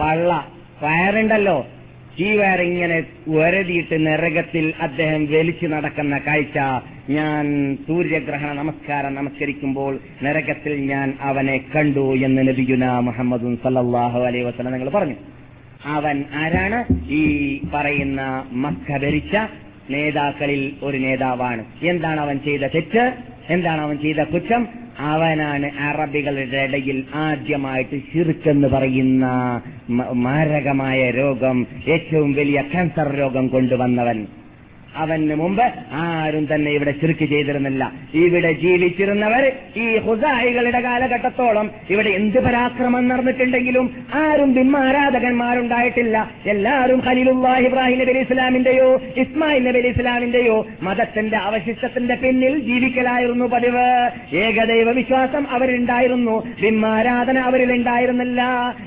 പള്ള 0.00 0.46
വയറുണ്ടല്ലോ. 0.82 1.66
ഈ 2.20 2.36
വയറിങ്ങനെ 2.36 3.04
വരതിയിട്ട് 3.28 4.06
നരകത്തിൽ 4.06 4.72
അദ്ദേഹം 4.80 5.26
വലിച്ചു 5.26 5.66
നടക്കുന്ന 5.66 6.18
കാഴ്ച 6.18 6.58
ഞാൻ 7.10 7.76
സൂര്യഗ്രഹണ 7.86 8.52
നമസ്കാരം 8.52 9.14
നമസ്കരിക്കുമ്പോൾ 9.14 9.98
നരകത്തിൽ 10.22 10.72
ഞാൻ 10.72 11.14
അവനെ 11.20 11.60
കണ്ടു 11.76 12.16
എന്ന് 12.16 12.48
നബിയുന 12.48 12.98
മുഹമ്മദും 12.98 13.56
സല്ലാഹു 13.56 14.20
അലൈ 14.20 14.40
വസല്ലം 14.40 14.72
നിങ്ങൾ 14.72 14.88
പറഞ്ഞു. 14.88 15.14
അവൻ 15.86 16.24
ആരാണ്? 16.34 16.84
ഈ 17.10 17.60
പറയുന്ന 17.74 18.44
മക്ക 18.52 18.96
ഭരിച്ച 18.96 19.36
നേതാക്കളിൽ 19.90 20.72
ഒരു 20.82 20.98
നേതാവാണ്. 20.98 21.64
എന്താണ് 21.82 22.20
അവൻ 22.20 22.38
ചെയ്ത 22.38 22.60
തെറ്റ്? 22.60 23.12
എന്താണ് 23.48 23.80
അവൻ 23.80 23.96
ചെയ്ത 23.96 24.16
കുറ്റം? 24.16 24.81
അവനാണ് 24.98 25.70
അറബികളുടെ 25.78 26.58
ഇടയിൽ 26.58 27.04
ആദ്യമായിട്ട് 27.14 28.00
ഷിർക്കെന്ന് 28.00 28.68
പറയുന്ന 28.68 29.26
മാരകമായ 30.12 31.10
രോഗം 31.10 31.66
ഏറ്റവും 31.86 32.32
വലിയ 32.32 32.62
ക്യാൻസർ 32.62 33.16
രോഗം 33.16 33.48
കൊണ്ടുവന്നവൻ. 33.48 34.26
അവന് 34.96 35.34
മുമ്പ് 35.34 35.62
ആരും 35.92 36.54
തന്നെ 36.54 36.70
ഇവിടെ 36.70 36.90
ചിർക്ക് 36.90 37.24
ചെയ്തിരുന്നില്ല. 37.24 37.92
ഇവിടെ 38.14 38.52
ജീവിച്ചിരുന്നവർ 38.52 39.52
ഈ 39.76 39.98
ഹുസായികളുടെ 39.98 40.80
കാലഘട്ടത്തോളം 40.80 41.70
ഇവിടെ 41.90 42.10
എന്ത് 42.10 42.38
പരാക്രമം 42.38 43.08
നടന്നിട്ടുണ്ടെങ്കിലും 43.08 43.94
ആരും 44.14 44.54
ബിംബാരാധകന്മാരുണ്ടായിട്ടില്ല 44.54 46.30
എല്ലാവരും 46.44 47.02
ഖലീലുല്ലാഹ് 47.06 47.60
ഇബ്രാഹിം 47.60 47.98
നബി 47.98 48.18
ഇസ്ലാമിന്റെയോ 48.18 49.00
ഇസ്മായിൽ 49.16 49.64
നബി 49.64 49.78
ഇസ്ലാമിന്റെയോ 49.78 50.66
മതത്തിന്റെ 50.82 51.36
അവശിഷ്ടത്തിന്റെ 51.36 52.14
പിന്നിൽ 52.14 52.58
ജീവിക്കലായിരുന്നു 52.60 53.44
പതിവ്. 53.44 53.86
ഏകദൈവ 54.32 54.90
വിശ്വാസം 54.90 55.46
അവരുണ്ടായിരുന്നു 55.50 56.46
ബിംബാരാധന 56.62 57.38
അവരിൽ 57.38 57.72
ഉണ്ടായിരുന്നില്ല 57.72 58.40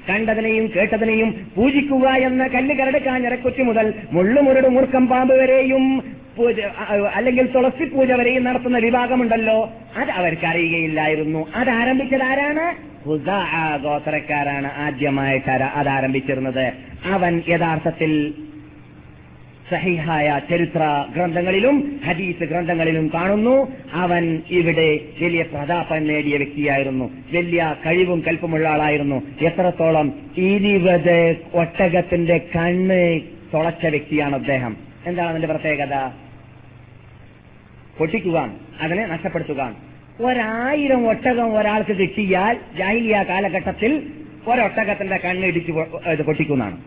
കണ്ടതിനെയും 0.09 0.71
കേട്ടതിനെയും 0.75 1.41
പൂജിക്കുക 1.55 2.07
എന്ന 2.07 2.47
കല്ല് 2.47 2.75
കരടുക്കാഞ്ഞരക്കൊച്ചു 2.75 3.61
മുതൽ 3.61 3.93
മുള്ളുമുരട് 4.11 4.67
മൂർക്കം 4.67 5.07
പാമ്പ് 5.07 5.33
വരെയും 5.33 5.94
പൂജ 6.37 6.59
അല്ലെങ്കിൽ 7.13 7.51
തുളസി 7.51 7.85
പൂജ 7.85 8.11
വരെയും 8.11 8.43
നടത്തുന്ന 8.43 8.77
വിഭാഗമുണ്ടല്ലോ. 8.77 9.71
അത് 9.97 10.11
അവർക്ക് 10.11 10.45
അറിയുകയില്ലായിരുന്നു. 10.45 11.47
അത് 11.55 11.69
ആരംഭിച്ചത് 11.69 12.23
ആരാണ്? 12.23 12.95
ഗോത്രക്കാരാണ് 13.83 14.71
ആദ്യമായിട്ട് 14.77 15.51
അത് 15.51 15.89
ആരംഭിച്ചിരുന്നത്. 15.89 16.73
അവൻ 17.05 17.41
യഥാർത്ഥത്തിൽ 17.49 18.33
സഹിഹായ 19.71 20.41
ചരിത്ര 20.49 21.05
ഗ്രന്ഥങ്ങളിലും 21.15 22.01
ഹദീസ് 22.05 22.43
ഗ്രന്ഥങ്ങളിലും 22.43 23.11
കാണുന്നു. 23.13 23.71
അവൻ 23.93 24.41
ഇവിടെ 24.49 24.99
വലിയ 25.21 25.41
പ്രതാപം 25.41 26.07
നേടിയ 26.07 26.37
വ്യക്തിയായിരുന്നു. 26.37 27.09
വലിയ 27.33 27.75
കഴിവും 27.85 28.23
കൽപ്പമുള്ള 28.27 28.69
ആളായിരുന്നു. 28.69 29.21
എത്രത്തോളം 29.41 30.13
ഇരുപത് 30.37 31.35
ഒട്ടകത്തിന്റെ 31.53 32.37
കണ്ണ് 32.37 33.19
തുളച്ച 33.53 33.85
വ്യക്തിയാണ് 33.85 34.35
അദ്ദേഹം. 34.35 34.84
എന്താണ് 35.05 35.29
അതിന്റെ 35.29 35.47
പ്രത്യേകത? 35.47 35.95
പൊട്ടിക്കുക 37.97 38.37
അതിനെ 38.81 39.03
നഷ്ടപ്പെടുത്തുക 39.05 39.61
ഒരായിരം 40.19 41.01
ഒട്ടകം 41.07 41.57
ഒരാൾക്ക് 41.57 41.91
കിട്ടിയാൽ 41.91 42.55
ജാഹിലിയ 42.77 43.15
കാലഘട്ടത്തിൽ 43.29 43.91
ഒരൊട്ടകത്തിന്റെ 44.47 45.17
കണ്ണിടിച്ച് 45.17 45.71
ഇടിച്ച് 45.71 46.23
പൊട്ടിക്കുന്നതാണ്. 46.23 46.77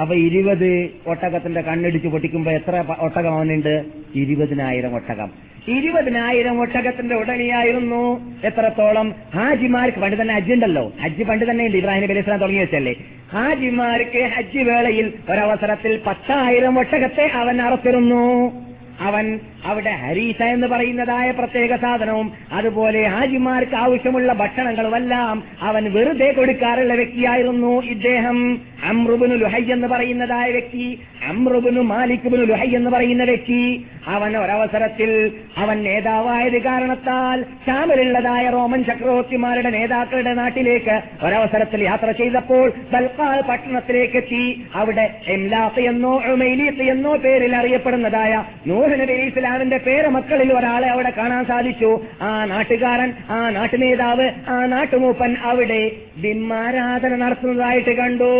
അപ്പൊ 0.00 0.14
ഇരുപത് 0.14 0.90
ഒട്ടകത്തിന്റെ 1.06 1.60
കണ്ണിടിച്ച് 1.60 2.08
പൊട്ടിക്കുമ്പോ 2.08 2.52
എത്ര 2.52 2.84
ഒട്ടകം 2.98 3.34
അവനുണ്ട്? 3.34 3.84
ഇരുപതിനായിരം 4.14 4.94
ഒട്ടകം. 4.94 5.30
ഇരുപതിനായിരം 5.68 6.60
ഒട്ടകത്തിന്റെ 6.60 7.14
ഉടനെയായിരുന്നു 7.14 8.32
എത്രത്തോളം? 8.44 9.14
ഹാജിമാർക്ക് 9.34 9.98
പണ്ട് 9.98 10.22
തന്നെ 10.22 10.34
ഹജ്ജ് 10.34 10.52
ഉണ്ടല്ലോ. 10.52 10.92
ഹജ്ജ് 11.02 11.22
പണ്ട് 11.22 11.50
തന്നെ 11.50 11.64
ഉണ്ട്. 11.66 11.76
ഇബ്രാഹിം 11.76 12.02
നബി 12.02 12.20
സ്വലാം 12.20 12.40
തുടങ്ങി 12.40 12.60
വെച്ചല്ലേ. 12.60 12.94
ഹാജിമാർക്ക് 13.32 14.30
ഹജ്ജ് 14.36 14.58
വേളയിൽ 14.58 15.12
ഒരവസരത്തിൽ 15.30 16.00
പത്തായിരം 16.06 16.78
ഒട്ടകത്തെ 16.78 17.30
അവൻ 17.34 17.62
അറത്തിരുന്നു. 17.62 18.52
അവൻ 19.00 19.40
അവിടെ 19.64 19.90
ഹരീസ 19.90 20.42
എന്ന് 20.42 20.66
പറയുന്നതായ 20.66 21.30
പ്രത്യേക 21.30 21.76
സാധനവും 21.76 22.32
അതുപോലെ 22.52 23.06
ഹാജിമാർക്ക് 23.06 23.76
ആവശ്യമുള്ള 23.76 24.32
ഭക്ഷണങ്ങളുമെല്ലാം 24.32 25.42
അവൻ 25.62 25.92
വെറുതെ 25.92 26.32
കൊടുക്കാറുള്ള 26.32 26.94
വ്യക്തിയായിരുന്നു 26.94 27.82
ഇദ്ദേഹം. 27.82 28.60
അമ്രുബിനു 28.84 29.34
ലുഹൈ 29.34 29.72
എന്ന് 29.72 29.88
പറയുന്നതായ 29.88 30.50
വ്യക്തി 30.50 30.98
അമ്രുബിനു 31.28 31.80
മാലിക്കുബിനു 31.80 32.42
ലുഹൈ 32.42 32.74
എന്ന് 32.74 32.90
പറയുന്ന 32.90 33.24
വ്യക്തി 33.24 33.86
അവൻ 34.06 34.36
ഒരവസരത്തിൽ 34.36 35.10
അവൻ 35.58 35.82
നേതാവായത് 35.82 36.58
കാരണത്താൽ 36.62 37.44
ഷാമിലുള്ളതായ 37.66 38.50
റോമൻ 38.50 38.84
ചക്രവർത്തിമാരുടെ 38.84 39.70
നേതാക്കളുടെ 39.70 40.34
നാട്ടിലേക്ക് 40.34 40.96
ഒരവസരത്തിൽ 41.26 41.82
യാത്ര 41.82 42.10
ചെയ്തപ്പോൾ 42.10 42.72
ബൽക്കാൽ 42.92 43.40
പട്ടണത്തിലേക്ക് 43.40 44.16
എത്തി 44.16 44.64
അവിടെ 44.74 45.06
എംലാത്ത് 45.26 45.80
എന്നോ 45.80 46.14
ഉമൈലീത്ത് 46.32 46.82
എന്നോ 46.82 47.16
പേരിൽ 47.16 47.56
അറിയപ്പെടുന്നതായ 47.56 48.44
നൂഹ് 48.66 49.00
നബി 49.00 49.12
ഇസ്ലാമിന്റെ 49.12 49.76
പേര് 49.76 49.94
പേരമക്കളിൽ 49.96 50.52
ഒരാളെ 50.52 50.88
അവിടെ 50.88 51.10
കാണാൻ 51.10 51.44
സാധിച്ചു. 51.44 52.00
ആ 52.22 52.44
നാട്ടുകാരൻ 52.44 53.10
ആ 53.30 53.50
നാട്ടുനേതാവ് 53.50 54.26
ആ 54.48 54.66
നാട്ടുമൂപ്പൻ 54.66 55.36
അവിടെ 55.44 55.90
ബിംബാരാധന 56.16 57.16
നടത്തുന്നതായിട്ട് 57.16 57.96
കണ്ടു. 57.96 58.32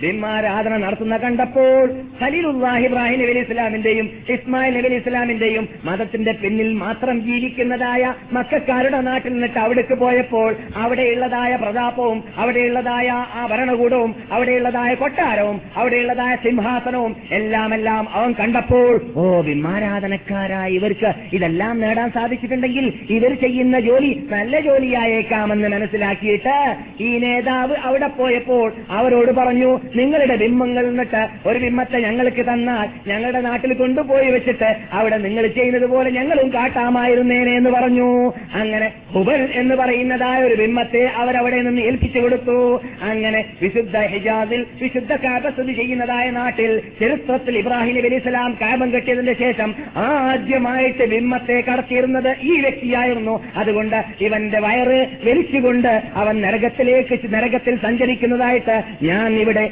ബിംബാരാധന 0.00 0.76
നടത്തുന്ന 0.76 1.16
കണ്ടപ്പോൾ 1.16 1.84
ഖലീലുല്ലാഹ് 2.22 2.80
ഇബ്രാഹിം 2.80 3.20
നബി 3.20 3.40
ഇസ്ലാമിന്റെയും 3.40 4.06
ഇസ്മായിൽ 4.28 4.74
നബി 4.78 4.94
ഇസ്ലാമിന്റെയും 4.94 5.68
മതത്തിന്റെ 5.84 6.32
പിന്നിൽ 6.32 6.72
മാത്രം 6.74 7.16
ജീവിക്കുന്നതായ 7.20 8.02
മക്കാരുടെ 8.32 9.00
നാട്ടിൽ 9.00 9.32
നിന്നിട്ട് 9.32 9.58
അവിടേക്ക് 9.58 9.94
പോയപ്പോൾ 9.94 10.50
അവിടെയുള്ളതായ 10.76 11.56
പ്രതാപവും 11.56 12.24
അവിടെയുള്ളതായ 12.38 13.08
ആ 13.34 13.46
ഭരണകൂടവും 13.46 14.14
അവിടെയുള്ളതായ 14.32 14.94
കൊട്ടാരവും 14.94 15.60
അവിടെയുള്ളതായ 15.76 16.34
സിംഹാസനവും 16.36 17.16
എല്ലാം 17.30 17.74
എല്ലാം 17.74 18.04
അവൻ 18.14 18.32
കണ്ടപ്പോൾ 18.32 18.92
ഓ 19.16 19.24
ബിംബാരാധനക്കാരായ 19.40 20.68
ഇവർക്ക് 20.70 21.12
ഇതെല്ലാം 21.32 21.80
നേടാൻ 21.80 22.10
സാധിച്ചിട്ടുണ്ടെങ്കിൽ 22.10 22.86
ഇവർ 23.10 23.34
ചെയ്യുന്ന 23.34 23.80
ജോലി 23.80 24.12
നല്ല 24.30 24.60
ജോലിയായേക്കാമെന്ന് 24.60 25.68
മനസ്സിലാക്കിയിട്ട് 25.68 26.56
ഈ 27.00 27.18
നേതാവ് 27.18 27.74
അവിടെ 27.84 28.06
പോയപ്പോൾ 28.16 28.72
അവരോട് 28.90 29.32
പറഞ്ഞു 29.32 29.72
നിങ്ങളുടെ 29.94 30.36
ബിംബങ്ങൾ 30.36 30.86
നിന്നിട്ട് 30.86 31.48
ഒരു 31.48 31.58
ബിംബത്തെ 31.58 31.98
ഞങ്ങൾക്ക് 31.98 32.42
തന്നാൽ 32.42 32.88
ഞങ്ങളുടെ 33.08 33.40
നാട്ടിൽ 33.40 33.74
കൊണ്ടുപോയി 33.74 34.30
വെച്ചിട്ട് 34.30 34.76
അവിടെ 34.92 35.16
നിങ്ങൾ 35.16 35.46
ചെയ്യുന്നത് 35.46 35.86
പോലെ 35.86 36.10
ഞങ്ങളും 36.10 36.52
കാട്ടാമായിരുന്നേനെ 36.52 37.56
എന്ന് 37.56 37.70
പറഞ്ഞു. 37.70 38.32
അങ്ങനെ 38.54 38.92
ഹുബൽ 39.14 39.48
എന്ന് 39.54 39.74
പറയുന്നതായ 39.74 40.42
ഒരു 40.42 40.54
ബിംബത്തെ 40.54 41.04
അവരവിടെ 41.06 41.60
നിന്ന് 41.62 41.82
ഏൽപ്പിച്ചു 41.82 42.18
കൊടുത്തു. 42.18 42.82
അങ്ങനെ 43.02 43.44
വിശുദ്ധ 43.62 43.98
ഹിജാസിൽ 43.98 44.66
വിശുദ്ധ 44.82 45.12
കാബ 45.12 45.48
സ്ഥിതി 45.48 45.72
ചെയ്യുന്നതായ 45.72 46.30
നാട്ടിൽ 46.30 46.82
ചരിത്രത്തിൽ 47.00 47.58
ഇബ്രാഹിം 47.58 47.96
നബി 47.96 48.14
ഇസ്ലാം 48.14 48.24
സ്വലാം 48.26 48.58
കാബം 48.60 48.90
കെട്ടിയതിന്റെ 48.90 49.34
ശേഷം 49.34 49.74
ആദ്യമായിട്ട് 49.96 51.04
ബിംബത്തെ 51.04 51.60
കടത്തിയിരുന്നത് 51.60 52.36
ഈ 52.42 52.60
വ്യക്തിയായിരുന്നു. 52.60 53.44
അതുകൊണ്ട് 53.56 54.04
ഇവന്റെ 54.20 54.58
വയറ് 54.58 55.06
വലിച്ചുകൊണ്ട് 55.24 56.02
അവൻ 56.14 56.40
നരകത്തിലേക്ക് 56.40 57.34
നരകത്തിൽ 57.34 57.76
സഞ്ചരിക്കുന്നതായിട്ട് 57.76 58.82
ഞാൻ 59.02 59.32
ഇവിടെ 59.32 59.70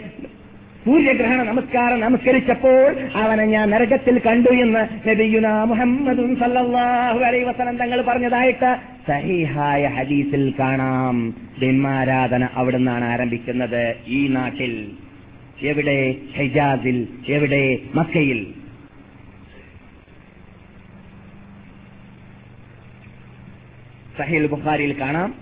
സൂര്യഗ്രഹണ 0.85 1.43
നമസ്കാരം 1.43 2.01
നമസ്കരിച്ചപ്പോൾ 2.01 2.97
അവനെ 3.15 3.45
ഞാൻ 3.45 3.71
നരകത്തിൽ 3.71 4.19
കണ്ടു 4.19 4.49
എന്ന് 4.49 5.09
നബിയുന 5.09 5.49
മുഹമ്മദും 5.63 6.37
സല്ലാഹു 6.37 7.19
അലൈ 7.19 7.43
വസനം 7.43 7.77
തങ്ങൾ 7.77 8.03
പറഞ്ഞതായിട്ട് 8.03 8.77
സഹിഹായ 9.09 9.87
ഹദീസിൽ 9.87 10.55
കാണാം. 10.61 11.35
ബിംബാരാധന 11.59 12.49
നിന്നാണ് 12.77 13.05
ആരംഭിക്കുന്നത് 13.05 13.97
ഈ 14.07 14.29
നാട്ടിൽ. 14.29 14.91
എവിടെ? 15.63 16.15
ഹിജാസിൽ. 16.37 17.09
എവിടെ? 17.29 17.79
മക്കയിൽ. 17.95 18.47
സഹിൽ 24.19 24.47
ബുഖാരിയിൽ 24.47 25.01
കാണാം. 25.01 25.35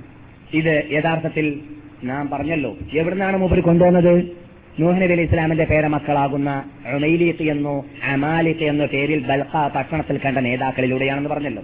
ഇത് 0.54 0.82
യഥാർത്ഥത്തിൽ 0.90 1.60
നാം 2.04 2.30
പറഞ്ഞല്ലോ. 2.30 2.76
എവിടുന്നാണ് 2.92 3.36
മൂപ്പർ 3.36 3.60
കൊണ്ടുവന്നത്? 3.60 4.41
നൂഹ് 4.80 5.02
നബി 5.02 5.22
ഇസ്ലാമിന്റെ 5.22 5.64
പേരമക്കളാകുന്ന 5.64 6.64
റുമൈലിക്ക് 6.92 7.44
എന്നോ 7.50 7.84
അമാലിത്ത് 8.12 8.64
എന്നോ 8.64 8.86
പേരിൽ 8.86 9.20
ബൽഖ 9.26 9.68
പട്ടണത്തിൽ 9.74 10.18
കണ്ട 10.18 10.38
നേതാക്കളിലൂടെയാണെന്ന് 10.38 11.30
പറഞ്ഞല്ലോ. 11.30 11.62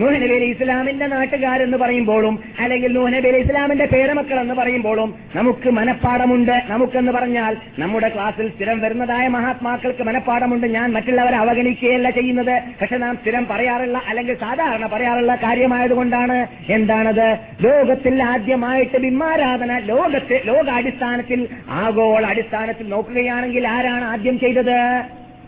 നൂഹ് 0.00 0.14
നബി 0.14 0.34
അലി 0.34 0.44
ഇസ്ലാമിന്റെ 0.44 1.06
നാട്ടുകാരെന്ന് 1.06 1.78
പറയുമ്പോഴും 1.78 2.38
അല്ലെങ്കിൽ 2.58 2.92
നൂഹ് 2.92 3.12
നബി 3.12 3.28
അലി 3.28 3.36
ഇസ്ലാമിന്റെ 3.36 3.84
പേരമക്കൾ 3.84 4.40
എന്ന് 4.40 4.54
പറയുമ്പോഴും 4.54 5.14
നമുക്ക് 5.34 5.70
മനഃപ്പാടമുണ്ട് 5.70 6.62
നമുക്കെന്ന് 6.66 7.12
പറഞ്ഞാൽ 7.12 7.56
നമ്മുടെ 7.78 8.08
ക്ലാസ്സിൽ 8.08 8.48
സ്ഥിരം 8.48 8.80
വരുന്നതായ 8.80 9.28
മഹാത്മാക്കൾക്ക് 9.28 10.02
മനഃപ്പാടമുണ്ട് 10.02 10.66
ഞാൻ 10.66 10.92
മറ്റുള്ളവരെ 10.92 11.36
അവഗണിക്കുകയല്ല 11.36 12.10
ചെയ്യുന്നത്. 12.10 12.62
പക്ഷെ 12.80 12.96
നാം 12.96 13.16
സ്ഥിരം 13.16 13.46
പറയാറുള്ള 13.50 14.02
അല്ലെങ്കിൽ 14.08 14.34
സാധാരണ 14.34 14.86
പറയാറുള്ള 14.86 15.34
കാര്യമായതുകൊണ്ടാണ് 15.34 16.46
എന്താണത്? 16.68 17.36
ലോകത്തിൽ 17.60 18.22
ആദ്യമായിട്ട് 18.22 18.98
ബിംബാരാധന 18.98 19.78
ലോകത്തെ 19.78 20.42
ലോകാടിസ്ഥാനത്തിൽ 20.44 21.48
ആഗോള 21.68 22.26
അടിസ്ഥാനത്തിൽ 22.26 22.88
നോക്കുകയാണെങ്കിൽ 22.88 23.68
ആരാണ് 23.68 24.04
ആദ്യം 24.04 24.38
ചെയ്തത്? 24.38 24.78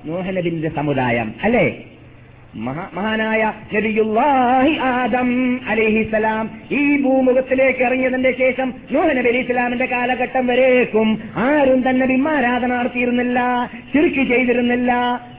നൂഹനബിന്റെ 0.07 0.69
സമുദായം. 0.69 1.35
അല്ലേ? 1.43 1.85
മഹാനായ 2.55 3.53
നബിയുല്ലാഹി 3.75 4.79
ആദം 4.85 5.29
അലിഹിസലാം 5.69 6.51
ഈ 6.73 6.97
ഭൂമുഖത്തിലേക്ക് 6.97 7.83
ഇറങ്ങിയതിന്റെ 7.83 8.33
ശേഷം 8.33 8.75
നൂഹ 8.91 9.07
നബി 9.07 9.29
അലൈഹി 9.29 9.45
ഇസ്ലാമിന്റെ 9.45 9.87
കാലഘട്ടം 9.87 10.47
വരേക്കും 10.47 11.19
ആരും 11.37 11.89
തന്നെ 11.89 12.07
ബിംബാരാധന 12.07 12.71
നടത്തിയിരുന്നില്ല 12.75 13.69
ചിർക്ക് 13.93 14.23
ചെയ്തിരുന്നില്ല. 14.23 14.93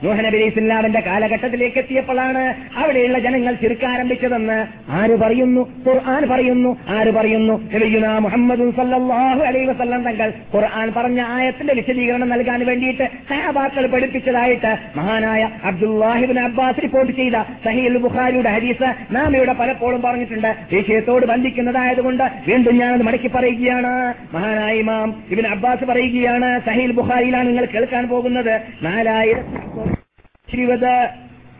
നൂഹ 0.04 0.16
നബി 0.16 0.36
അലൈഹി 0.36 0.46
ഇസ്ലാമിന്റെ 0.46 1.00
കാലഘട്ടത്തിലേക്ക് 1.00 1.78
എത്തിയപ്പോഴാണ് 1.78 2.54
അവിടെയുള്ള 2.76 3.18
ജനങ്ങൾ 3.18 3.54
ചിറുക്കാരംഭിച്ചതെന്ന് 3.54 4.66
ആര് 4.88 5.16
പറയുന്നു? 5.16 5.62
ഖുർആൻ 5.86 6.28
പറയുന്നു. 6.28 6.76
ആര് 6.88 7.10
പറയുന്നു? 7.10 7.60
നബിയുന 7.74 8.18
മുഹമ്മദ് 8.18 8.70
സല്ലല്ലാഹു 8.80 9.40
അലൈഹി 9.40 9.66
വസല്ലം 9.66 10.02
തങ്ങൾ 10.02 10.32
ഖുർആൻ 10.54 10.92
പറഞ്ഞ 10.96 11.20
ആയത്തിന്റെ 11.20 11.74
വിശദീകരണം 11.74 12.28
നൽകാൻ 12.28 12.66
വേണ്ടിയിട്ട് 12.66 13.10
സഹാബാക്കൾ 13.28 13.86
പഠിപ്പിച്ചതായിട്ട് 13.86 14.78
മഹാനായ 14.96 15.50
അബ്ദുല്ലാഹിബിൻ 15.64 16.38
അബ്ബാസ് 16.38 16.80
റിപ്പോർട്ട് 17.02 17.22
ചെയ്ത 17.22 17.54
സഹീൽ 17.64 17.98
ബുഖാരിയുടെ 17.98 18.50
ഹരീസ് 18.50 18.94
നാം 19.10 19.36
ഇവിടെ 19.36 19.52
പലപ്പോഴും 19.52 20.02
പറഞ്ഞിട്ടുണ്ട്. 20.02 20.56
വിഷയത്തോട് 20.72 21.26
ബന്ധിക്കുന്നതായതുകൊണ്ട് 21.26 22.22
വീണ്ടും 22.48 22.78
ഞാനത് 22.78 23.02
മടക്കി 23.02 23.28
പറയുകയാണ്. 23.28 24.14
മഹാനായ 24.34 24.74
ഇമാം 24.74 25.22
ഇബിൻ 25.30 25.46
അബ്ബാസ് 25.46 25.84
പറയുകയാണ് 25.84 26.60
സഹീൽ 26.60 26.92
ബുഖാരിയിലാണ് 26.92 27.48
നിങ്ങൾ 27.48 27.64
കേൾക്കാൻ 27.64 28.08
പോകുന്നത്. 28.08 28.60
നാലായിരത്തി 28.82 30.56
ഇരുപത് 30.56 31.08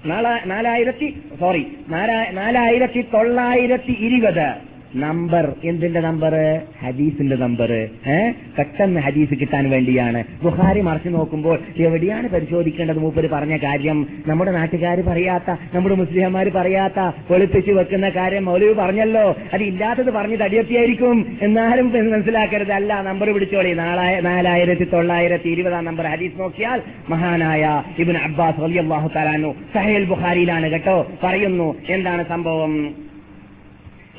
നാലാ- 0.05 0.47
നാലായിരത്തി 0.47 1.22
സോറി 1.40 1.76
നാലാ- 1.88 2.28
നാലായിരത്തി 2.28 3.05
തൊള്ളായിരത്തി 3.14 3.97
ഇരുപത് 3.99 4.71
നമ്പർ. 4.97 5.53
എന്തിന്റെ 5.64 6.01
നമ്പർ 6.01 6.61
ഹദീസിന്റെ 6.86 7.36
നമ്പർ 7.36 7.72
ഏ? 8.09 8.30
പെട്ടെന്ന് 8.59 9.01
ഹദീസ് 9.01 9.40
കിട്ടാൻ 9.40 9.70
വേണ്ടിയാണ്. 9.70 10.24
ബുഹാരി 10.43 10.80
മറച്ചു 10.80 11.09
നോക്കുമ്പോൾ 11.09 11.59
എവിടെയാണ് 11.76 12.28
പരിശോധിക്കേണ്ടത്? 12.28 12.99
മൂപ്പര് 12.99 13.30
പറഞ്ഞ 13.30 13.57
കാര്യം 13.57 14.07
നമ്മുടെ 14.26 14.53
നാട്ടുകാർ 14.53 15.01
പറയാത്ത 15.01 15.57
നമ്മുടെ 15.74 15.95
മുസ്ലിംമാർ 15.95 16.49
പറയാത്ത 16.49 17.01
വെളുപ്പിച്ച് 17.30 17.70
വെക്കുന്ന 17.70 18.09
കാര്യം 18.09 18.45
മൗലവി 18.45 18.72
പറഞ്ഞല്ലോ. 18.72 19.36
അത് 19.53 19.62
ഇല്ലാത്തത് 19.62 20.11
പറഞ്ഞ് 20.11 20.38
തടിയെത്തിയായിരിക്കും. 20.38 21.38
എന്നാലും 21.43 22.12
മനസ്സിലാക്കരുത്. 22.12 22.72
അല്ല 22.72 23.03
നമ്പർ 23.03 23.32
പിടിച്ചോളി. 23.32 23.72
നാലായ 23.72 24.20
നാലായിരത്തി 24.20 24.84
തൊള്ളായിരത്തി 24.84 25.49
ഇരുപതാം 25.49 25.84
നമ്പർ 25.84 26.07
ഹദീസ് 26.07 26.40
നോക്കിയാൽ 26.40 26.82
മഹാനായ 27.09 27.82
ഇബിൻ 27.99 28.16
അബ്ബാസ് 28.16 28.61
വലിയാഹു 28.61 29.11
തലാനു 29.16 29.55
സഹേൽ 29.74 30.05
ബുഹാരിയിലാണ് 30.05 30.70
കേട്ടോ. 30.70 31.07
പറയുന്നു 31.22 31.74
എന്താണ് 31.88 32.24
സംഭവം? 32.28 33.11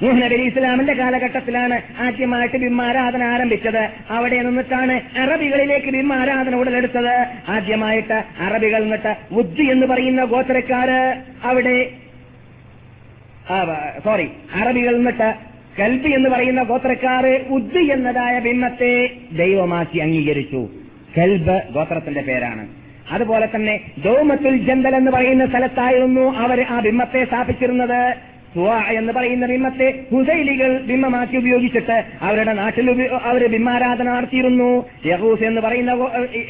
നബി 0.01 0.33
അലി 0.33 0.45
ഇസ്ലാമിന്റെ 0.47 0.93
കാലഘട്ടത്തിലാണ് 0.93 1.81
ആദ്യമായിട്ട് 1.99 2.57
ബിംബാരാധന 2.57 3.23
ആരംഭിച്ചത്. 3.23 3.89
അവിടെ 4.09 4.41
നിന്നിട്ടാണ് 4.41 4.95
അറബികളിലേക്ക് 5.17 5.87
ബിംബാരാധന 5.87 6.55
ഉടലെടുത്തത്. 6.55 7.13
ആദ്യമായിട്ട് 7.49 8.23
അറബികൾ 8.41 8.81
നിന്നിട്ട് 8.81 9.15
ബുദ്ധി 9.31 9.63
എന്ന് 9.63 9.87
പറയുന്ന 9.87 10.23
ഗോത്രക്കാര് 10.23 10.99
അവിടെ 11.43 11.77
സോറി 14.05 14.27
അറബികൾ 14.55 14.95
നിന്നിട്ട് 14.95 15.33
കൽബി 15.79 16.11
എന്ന് 16.11 16.29
പറയുന്ന 16.29 16.63
ഗോത്രക്കാര് 16.63 17.33
ഉദ്ദി 17.47 17.83
എന്നതായ 17.91 18.39
ബിംബത്തെ 18.39 19.11
ദൈവമാക്കി 19.31 19.97
അംഗീകരിച്ചു. 19.99 20.69
കൽബ് 21.17 21.61
ഗോത്രത്തിന്റെ 21.73 22.21
പേരാണ്. 22.21 22.67
അതുപോലെ 23.11 23.47
തന്നെ 23.55 23.81
ദോമത്തുൽ 24.03 24.57
ജന്തൽ 24.57 24.95
എന്ന് 24.95 25.11
പറയുന്ന 25.11 25.45
സ്ഥലത്തായിരുന്നു 25.45 26.25
അവർ 26.43 26.61
ആ 26.69 26.79
ബിംബത്തെ 26.79 27.25
സ്ഥാപിച്ചിരുന്നത്. 27.25 28.32
എന്ന് 28.89 29.13
പറയുന്ന 29.13 29.45
ബിംബത്തെ 29.45 29.87
ഹുസൈലികൾ 30.11 30.79
ബിംബമാക്കി 30.79 31.37
ഉപയോഗിച്ചിട്ട് 31.37 32.03
അവരുടെ 32.21 32.53
നാട്ടിൽ 32.53 32.89
അവർ 33.23 33.47
ബിംബാരാധന 33.47 34.07
നടത്തിയിരുന്നു. 34.09 34.85
യഹൂസ് 35.05 35.43
എന്ന് 35.43 35.61
പറയുന്ന 35.61 35.91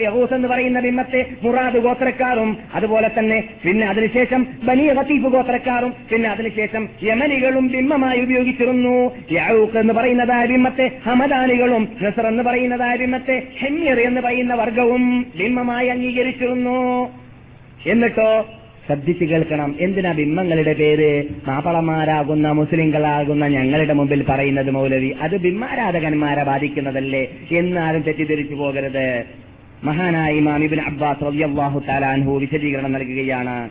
യഹൂസ് 0.01 0.33
എന്ന് 0.33 0.47
പറയുന്ന 0.47 0.79
ബിംബത്തെ 0.79 1.25
മുറാദ് 1.43 1.77
ഗോത്രക്കാരും 1.77 2.57
അതുപോലെ 2.73 3.11
തന്നെ 3.19 3.43
പിന്നെ 3.63 3.87
അതിനുശേഷം 3.87 4.47
ബനി 4.63 4.87
ഹത്തീഫ് 4.87 5.31
ഗോത്രക്കാരും 5.35 5.93
പിന്നെ 6.09 6.29
അതിനുശേഷം 6.29 6.89
യമനികളും 7.03 7.67
ബിംബമായി 7.67 8.21
ഉപയോഗിച്ചിരുന്നു. 8.21 9.11
യഹൂസ് 9.31 9.77
എന്ന് 9.77 9.93
പറയുന്നതായ 9.93 10.45
ബിംബത്തെ 10.45 10.91
ഹമദാനികളും 11.05 11.87
നസർ 12.01 12.27
എന്ന് 12.27 12.43
പറയുന്നതായ 12.43 12.95
ബിംബത്തെ 12.95 13.47
ഹെമ്യർ 13.59 13.99
എന്ന് 13.99 14.21
പറയുന്ന 14.21 14.55
വർഗവും 14.55 15.25
ബിംബമായി 15.37 15.87
അംഗീകരിച്ചിരുന്നു. 15.87 16.79
എന്നിട്ടോ 17.85 18.45
ശ്രദ്ധിച്ചു 18.87 19.25
കേൾക്കണം. 19.25 19.75
എന്തിനാ 19.79 20.11
ബിംബങ്ങളുടെ 20.11 20.73
പേര്? 20.73 21.23
മാപ്പളമാരാകുന്ന 21.47 22.51
മുസ്ലിങ്ങളാകുന്ന 22.51 23.47
ഞങ്ങളുടെ 23.47 23.93
മുമ്പിൽ 23.93 24.25
പറയുന്നത് 24.29 24.71
മൗലവി. 24.71 25.15
അത് 25.21 25.37
ബിംബാരാധകന്മാരെ 25.37 26.43
ബാധിക്കുന്നതല്ലേ? 26.43 27.27
എന്നാരും 27.51 28.01
തെറ്റിദ്ധരിച്ചു 28.01 28.55
പോകരുത്. 28.55 29.23
മഹാനായി 29.83 30.37
ഇബ്നു 30.37 30.81
അബ്ബാസ് 30.81 31.25
റളിയല്ലാഹു 31.25 31.79
തആല 31.79 32.05
അൻഹു 32.05 32.39
വിശദീകരണം 32.39 32.91
നൽകുകയാണ്. 32.91 33.69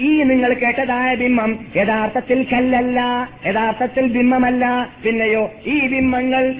ഈ 0.00 0.22
നിങ്ങൾ 0.22 0.54
കേട്ടതായ 0.54 1.14
ബിംബം 1.14 1.58
യഥാർത്ഥത്തിൽ 1.76 2.46
കല്ലല്ല 2.52 3.28
യഥാർത്ഥത്തിൽ 3.46 4.06
ബിംബമല്ല. 4.06 4.88
പിന്നെയോ 5.04 5.50
ഈ 5.66 5.86
ബിംബങ്ങൾ 5.86 6.54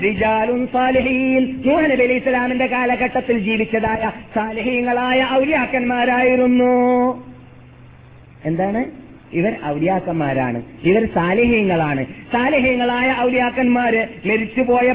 നൂഹ് 1.66 1.90
നബി 1.90 2.02
ഇസ്ലാമിന്റെ 2.02 2.66
കാലഘട്ടത്തിൽ 2.66 3.38
ജീവിച്ചതായ 3.38 4.12
സാലഹീങ്ങളായ 4.34 5.28
ഔലിയാക്കന്മാരായിരുന്നു. 5.32 7.31
എന്താണ്? 8.44 8.82
ഇവർ 9.38 9.52
ഔലിയാക്കന്മാരാണ്. 9.72 10.58
ഇവർ 10.90 11.04
സാലിഹ്യങ്ങളാണ് 11.14 12.02
സാലിഹ്യങ്ങളായ 12.34 13.08
ഔലിയാക്കന്മാര് 13.24 14.02
മരിച്ചുപോയ 14.28 14.88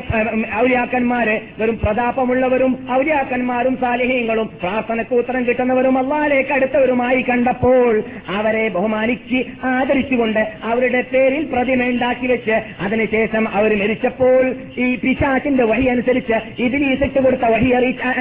ഔലിയാക്കന്മാര് 0.62 1.36
വെറും 1.60 1.78
പ്രതാപമുള്ളവരും 1.84 2.72
ഔലിയാക്കന്മാരും 2.98 3.74
സാലിഹ്യങ്ങളും 3.84 4.48
പ്രാർത്ഥനക്ക് 4.62 5.14
ഉത്തരം 5.22 5.44
കിട്ടുന്നവരും 5.48 5.98
അള്ളാലേക്ക് 6.02 6.54
അടുത്തവരുമായി 6.58 7.22
കണ്ടപ്പോൾ 7.30 7.94
അവരെ 8.38 8.66
ബഹുമാനിച്ച് 8.76 9.42
ആദരിച്ചുകൊണ്ട് 9.74 10.42
അവരുടെ 10.72 11.02
പേരിൽ 11.12 11.44
പ്രതിമ 11.54 11.90
ഉണ്ടാക്കി 11.94 12.28
വെച്ച് 12.34 12.56
അതിനുശേഷം 12.86 13.44
അവർ 13.58 13.74
മരിച്ചപ്പോൾ 13.82 14.44
ഈ 14.86 14.88
പിശാചിന്റെ 15.04 15.64
വഴി 15.64 15.86
അനുസരിച്ച് 15.94 16.38
ഇതിലീസിട്ട് 16.66 17.20
കൊടുത്ത 17.26 17.46
വഴി 17.56 17.70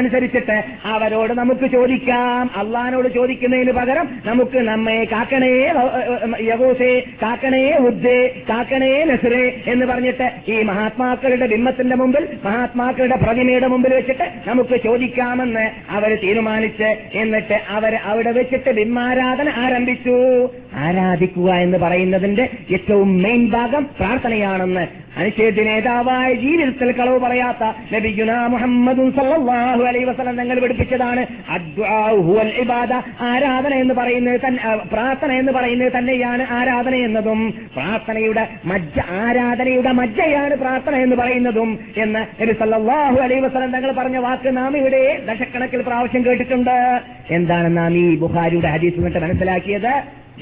അനുസരിച്ചിട്ട് 0.00 0.56
അവരോട് 0.94 1.32
നമുക്ക് 1.40 1.66
ചോദിക്കാം. 1.76 2.44
അള്ളഹാനോട് 2.60 3.08
ചോദിക്കുന്നതിന് 3.18 3.72
പകരം 3.80 4.06
നമുക്ക് 4.24 4.58
നമ്മെ 4.70 4.98
കാക്കണേ 5.14 5.52
യഹൂസേ 6.42 6.90
കാക്കണേ 7.22 7.62
ഉദ്ദേ 7.86 8.16
കാക്കണേ 8.48 9.04
നസറേ 9.04 9.42
എന്ന് 9.66 9.86
പറഞ്ഞിട്ട് 9.86 10.26
ഈ 10.48 10.62
മഹാത്മാക്കളുടെ 10.62 11.46
ബിംബത്തിന്റെ 11.46 11.96
മുമ്പിൽ 11.96 12.24
മഹാത്മാക്കളുടെ 12.44 13.16
പ്രതിമയുടെ 13.16 13.66
മുമ്പിൽ 13.66 13.94
വെച്ചിട്ട് 13.94 14.26
നമുക്ക് 14.46 14.82
ചോദിക്കാമെന്ന് 14.82 15.64
അവർ 15.90 16.18
തീരുമാനിച്ച് 16.22 16.90
എന്നിട്ട് 17.18 17.58
അവർ 17.70 17.94
അവിടെ 18.04 18.32
വെച്ചിട്ട് 18.32 18.70
ബിംബാരാധന 18.72 19.48
ആരംഭിച്ചു. 19.56 20.16
ആരാധിക്കുക 20.78 21.50
എന്ന് 21.60 21.78
പറയുന്നതിന്റെ 21.78 22.44
ഏറ്റവും 22.70 23.22
മെയിൻ 23.22 23.50
ഭാഗം 23.50 23.82
പ്രാർത്ഥനയാണെന്ന് 23.98 24.84
അനുച്ഛേദ 25.20 25.60
നേതാവായ 25.68 26.30
ജീവിതത്തിൽ 26.42 26.88
കളവ് 26.98 27.18
പറയാത്ത 27.24 27.64
നബിഗുന 27.92 28.32
മുഹമ്മദും 28.54 29.08
സല്ലല്ലാഹു 29.18 29.82
അലൈഹി 29.90 30.06
വസല്ലം 30.08 30.36
തങ്ങൾ 30.40 30.58
പഠിപ്പിച്ചതാണ് 30.64 31.22
ഇബാദ 32.62 32.92
ആരാധന 33.30 33.72
എന്ന് 33.84 33.94
പറയുന്നത് 34.00 34.36
പ്രാർത്ഥന 34.92 35.30
എന്ന് 35.42 35.54
പറയുന്നത് 35.58 35.92
തന്നെയാണ് 35.96 36.44
ആരാധന 36.58 36.94
എന്നതും 37.06 37.40
പ്രാർത്ഥനയുടെ 37.76 38.44
മജ്ജ 38.72 38.98
ആരാധനയുടെ 39.22 39.92
മജ്ജയാണ് 40.00 40.56
പ്രാർത്ഥന 40.64 40.94
എന്ന് 41.06 41.18
പറയുന്നതും 41.22 41.72
എന്ന് 42.04 42.22
നബി 42.42 42.56
സല്ലാഹു 42.62 43.18
അലൈ 43.26 43.40
വസല്ലം 43.46 43.72
തങ്ങൾ 43.76 43.92
പറഞ്ഞ 44.00 44.20
വാക്ക് 44.26 44.52
നാം 44.60 44.76
ഇവിടെ 44.82 45.02
ദശക്കണക്കിൽ 45.30 45.82
പ്രാവശ്യം 45.88 46.24
കേട്ടിട്ടുണ്ട്. 46.28 46.76
എന്താണ് 47.38 47.68
നാം 47.76 47.92
ഈ 48.02 48.06
ബുഹാരിയുടെ 48.22 48.70
ഹദീസ് 48.76 48.98
എന്നിട്ട് 49.00 49.20
മനസ്സിലാക്കിയത്? 49.26 49.92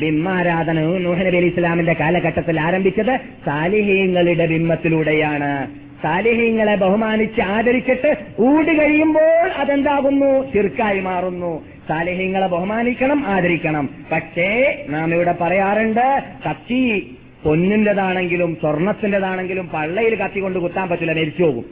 ബിംബാരാധന 0.00 0.80
നൂഹ് 0.80 1.20
അലി 1.20 1.36
ഇസ്ലാമിന്റെ 1.36 1.92
കാലഘട്ടത്തിൽ 1.92 2.60
ആരംഭിച്ചത് 2.60 3.20
സാലിഹീങ്ങളുടെ 3.46 4.46
ബിംബത്തിലൂടെയാണ്. 4.46 5.68
സാലിഹീങ്ങളെ 6.02 6.74
ബഹുമാനിച്ച് 6.74 7.40
ആദരിച്ചിട്ട് 7.40 8.16
ഊട് 8.40 8.80
കഴിയുമ്പോൾ 8.80 9.50
അതെന്താകുന്നു? 9.56 10.52
ചിർക്കായി 10.52 11.00
മാറുന്നു. 11.00 11.64
സാലിഹീങ്ങളെ 11.88 12.46
ബഹുമാനിക്കണം 12.46 13.26
ആദരിക്കണം. 13.26 13.90
പക്ഷേ 14.12 14.84
നാം 14.88 15.14
ഇവിടെ 15.14 15.34
പറയാറുണ്ട് 15.40 16.22
കത്തി 16.50 17.16
പൊന്നിന്റേതാണെങ്കിലും 17.44 18.56
സ്വർണത്തിന്റേതാണെങ്കിലും 18.60 19.68
പള്ളയിൽ 19.68 20.14
കത്തി 20.14 20.40
കൊണ്ട് 20.40 20.58
കുത്താൻ 20.58 20.88
പറ്റില്ല 20.88 21.12
മരിച്ചു 21.12 21.42
പോകും. 21.42 21.64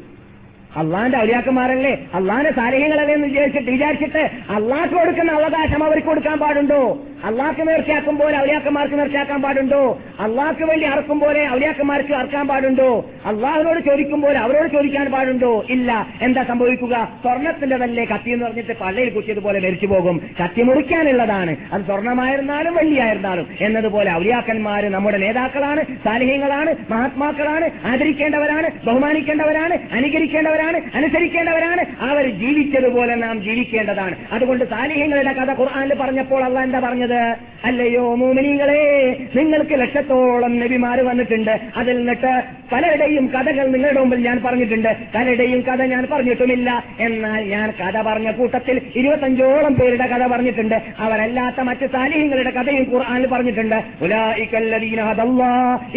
അള്ളാന്റെ 0.76 1.18
ഔലിയാക്കന്മാരല്ലേ? 1.18 2.06
അള്ളാന്റെ 2.14 2.52
സാലിഹ്യങ്ങളല്ലേ 2.52 3.14
എന്ന് 3.14 3.28
വിചാരിച്ചിട്ട് 3.28 3.70
വിചാരിച്ചിട്ട് 3.70 4.30
അള്ളാഹ് 4.50 4.90
കൊടുക്കുന്ന 4.90 5.32
അവകാശം 5.32 5.84
അവർക്ക് 5.84 6.06
കൊടുക്കാൻ 6.06 6.38
പാടുണ്ടോ? 6.38 6.98
അള്ളാഹ്ക്ക് 7.24 7.68
നേർച്ചയാക്കും 7.68 8.18
പോലെ 8.18 8.38
ഔലിയാക്കന്മാർക്ക് 8.38 8.98
നേർച്ചയാക്കാൻ 8.98 9.42
പാടുണ്ടോ? 9.42 9.98
അള്ളാഹ്ക്ക് 10.20 10.62
വേണ്ടി 10.62 10.86
അറക്കും 10.86 11.20
പോലെ 11.20 11.50
ഔലിയാക്കന്മാർക്ക് 11.50 12.14
അറക്കാൻ 12.14 12.48
പാടുണ്ടോ? 12.48 13.06
അള്ളാഹിനോട് 13.26 13.80
ചോദിക്കും 13.80 14.20
പോലെ 14.20 14.38
അവരോട് 14.38 14.72
ചോദിക്കാൻ 14.72 15.10
പാടുണ്ടോ? 15.12 15.64
ഇല്ല. 15.70 16.06
എന്താ 16.22 16.42
സംഭവിക്കുക? 16.42 17.08
സ്വർണത്തിന്റെതല്ലേ 17.22 18.04
കത്തി 18.04 18.30
എന്ന് 18.30 18.44
പറഞ്ഞിട്ട് 18.46 18.78
പള്ളിയിൽ 18.80 19.10
കുത്തിയതുപോലെ 19.10 19.60
മരിച്ചു 19.60 19.86
പോകും. 19.86 20.20
കത്തി 20.44 20.62
മുറിക്കാനുള്ളതാണ്. 20.62 21.56
അത് 21.72 21.82
സ്വർണമായിരുന്നാലും 21.82 22.74
വെള്ളിയായിരുന്നാലും. 22.74 23.46
എന്നതുപോലെ 23.60 24.12
ഔലിയാക്കന്മാർ 24.12 24.92
നമ്മുടെ 24.92 25.18
നേതാക്കളാണ് 25.18 25.84
സാലിഹ്യങ്ങളാണ് 26.04 26.74
മഹാത്മാക്കളാണ് 26.90 27.70
ആദരിക്കേണ്ടവരാണ് 27.86 28.70
ബഹുമാനിക്കേണ്ടവരാണ് 28.86 29.78
അനുകരിക്കേണ്ടവരാണ്. 29.92 30.61
അനുസരിക്കേണ്ടവരാണ്. 30.94 31.84
അവർ 32.00 32.30
ജീവിച്ചതുപോലെ 32.30 33.14
നാം 33.14 33.42
ജീവിക്കേണ്ടതാണ്. 33.42 34.16
അതുകൊണ്ട് 34.32 34.64
സാലിഹ്യങ്ങളുടെ 34.64 35.32
കഥ 35.32 35.50
ഖുർആാനിൽ 35.60 35.94
പറഞ്ഞപ്പോൾ 35.94 36.44
അല്ല 36.44 36.58
എന്താ 36.58 36.78
പറഞ്ഞത്? 36.78 37.36
അല്ലയോ 37.64 38.14
മോമിനികളെ 38.14 39.16
നിങ്ങൾക്ക് 39.36 39.80
ലക്ഷത്തോളം 39.80 40.60
നബിമാര് 40.60 41.00
വന്നിട്ടുണ്ട്. 41.00 41.60
അതിൽ 41.76 41.96
നിന്നിട്ട് 41.96 42.42
പലരുടെയും 42.72 43.26
കഥകൾ 43.26 43.66
നിങ്ങളുടെ 43.66 44.00
മുമ്പിൽ 44.00 44.26
ഞാൻ 44.26 44.42
പറഞ്ഞിട്ടുണ്ട്. 44.42 44.96
പലരുടെയും 45.14 45.60
കഥ 45.60 45.82
ഞാൻ 45.82 46.06
പറഞ്ഞിട്ടുമില്ല. 46.12 46.84
എന്നാൽ 47.00 47.44
ഞാൻ 47.44 47.70
കഥ 47.70 48.02
പറഞ്ഞ 48.02 48.30
കൂട്ടത്തിൽ 48.30 48.80
ഇരുപത്തഞ്ചോളം 48.96 49.74
പേരുടെ 49.74 50.06
കഥ 50.06 50.26
പറഞ്ഞിട്ടുണ്ട്. 50.26 50.82
അവരല്ലാത്ത 50.98 51.60
മറ്റ് 51.60 51.86
സാലിഹ്യങ്ങളുടെ 51.86 52.50
കഥയും 52.50 52.86
ഖുർആാനിൽ 52.92 53.26
പറഞ്ഞിട്ടുണ്ട്. 53.26 53.82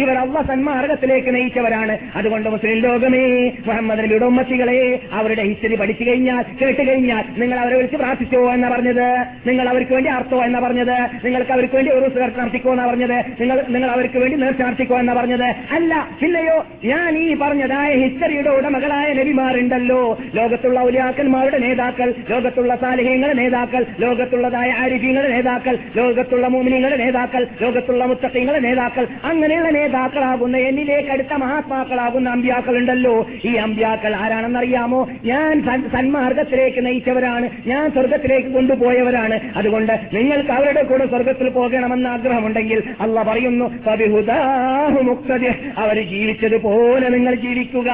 ഇവർ 0.02 0.16
അള്ള 0.18 0.42
സന്മാർഗത്തിലേക്ക് 0.42 1.34
നയിച്ചവരാണ്. 1.34 1.98
അതുകൊണ്ട് 2.14 2.48
മുസ്ലിം 2.48 2.78
ലോകമേ 2.78 3.52
മുഹമ്മദ് 3.66 3.98
നബിയുടെ 3.98 4.24
ഉമ്മത്തികളെ 4.56 5.00
അവരുടെ 5.12 5.42
ഹിസ്റ്ററി 5.42 5.76
പഠിച്ചു 5.76 6.04
കഴിഞ്ഞാൽ 6.08 6.44
കേട്ട് 6.60 6.82
കഴിഞ്ഞാൽ 6.88 7.24
നിങ്ങൾ 7.40 7.58
അവരെ 7.60 7.76
വിളിച്ച് 7.76 7.96
പ്രാർത്ഥിച്ചോ 7.96 8.40
എന്നാ 8.52 8.68
പറഞ്ഞത്? 8.68 9.08
നിങ്ങൾ 9.46 9.66
അവർക്ക് 9.68 9.92
വേണ്ടി 9.92 10.10
അർത്ഥോ 10.10 10.38
എന്നാ 10.44 10.60
പറഞ്ഞത്? 10.60 10.96
നിങ്ങൾക്ക് 11.24 11.52
അവർക്ക് 11.56 11.74
വേണ്ടി 11.74 11.90
ഒരു 11.92 12.06
നേർച്ച 12.20 12.38
നടത്തിക്കോ 12.38 12.70
എന്നാ 12.72 12.86
പറഞ്ഞത്? 12.86 13.18
നിങ്ങൾ 13.40 13.56
നിങ്ങൾ 13.68 13.90
അവർക്ക് 13.90 14.18
വേണ്ടി 14.18 14.36
നേർച്ച 14.36 14.62
നടത്തിക്കോ 14.62 14.96
എന്നാ 14.98 15.14
പറഞ്ഞത്? 15.14 15.48
അല്ല 15.76 15.92
പിന്നെയോ 16.20 16.56
ഞാൻ 16.84 17.10
ഈ 17.18 17.26
പറഞ്ഞതായ 17.42 17.90
ഹിസ്റ്ററിയുടെ 18.02 18.50
ഉടമകളായ 18.50 19.08
നബിമാരുണ്ടല്ലോ. 19.20 20.00
ലോകത്തുള്ള 20.34 20.78
ഔലിയാക്കന്മാരുടെ 20.80 21.60
നേതാക്കൾ 21.66 22.08
ലോകത്തുള്ള 22.30 22.72
സാലഹ്യങ്ങളുടെ 22.76 23.36
നേതാക്കൾ 23.42 23.84
ലോകത്തുള്ളതായ 23.98 24.70
ആരിഫ്യങ്ങളുടെ 24.84 25.32
നേതാക്കൾ 25.36 25.74
ലോകത്തുള്ള 25.96 26.46
മോമിനിങ്ങളുടെ 26.46 27.00
നേതാക്കൾ 27.04 27.46
ലോകത്തുള്ള 27.62 28.04
മുത്തക്കങ്ങളുടെ 28.04 28.62
നേതാക്കൾ 28.68 29.04
അങ്ങനെയുള്ള 29.24 29.70
നേതാക്കളാകുന്ന 29.78 30.56
എന്നിലേക്ക് 30.70 31.10
അടുത്ത 31.10 31.34
മഹാത്മാക്കളാകുന്ന 31.44 32.34
അമ്പ്യാക്കൾ 32.36 32.74
ഉണ്ടല്ലോ 32.76 33.14
ഈ 33.44 33.54
അമ്പ്യാക്കൾ 33.66 34.12
ആരാണെന്നറിയാമോ 34.46 35.08
ഞാൻ 35.24 35.62
സന്മാർഗത്തിലേക്ക് 35.88 36.86
നയിച്ചവരാണ്. 36.86 37.48
ഞാൻ 37.66 37.90
സ്വർഗത്തിലേക്ക് 37.90 38.48
കൊണ്ടുപോയവരാണ്. 38.48 39.40
അതുകൊണ്ട് 39.56 39.92
നിങ്ങൾക്ക് 39.92 40.50
അവരുടെ 40.50 40.82
കൂടെ 40.82 41.06
സ്വർഗത്തിൽ 41.06 41.48
പോകണമെന്ന് 41.48 42.08
ആഗ്രഹമുണ്ടെങ്കിൽ 42.08 42.82
അല്ല 43.00 43.22
പറയുന്നു 43.22 43.64
മുക്തദി. 45.02 45.46
അവർ 45.78 46.08
ജീവിച്ചതുപോലെ 46.08 47.08
നിങ്ങൾ 47.08 47.34
ജീവിക്കുക. 47.34 47.90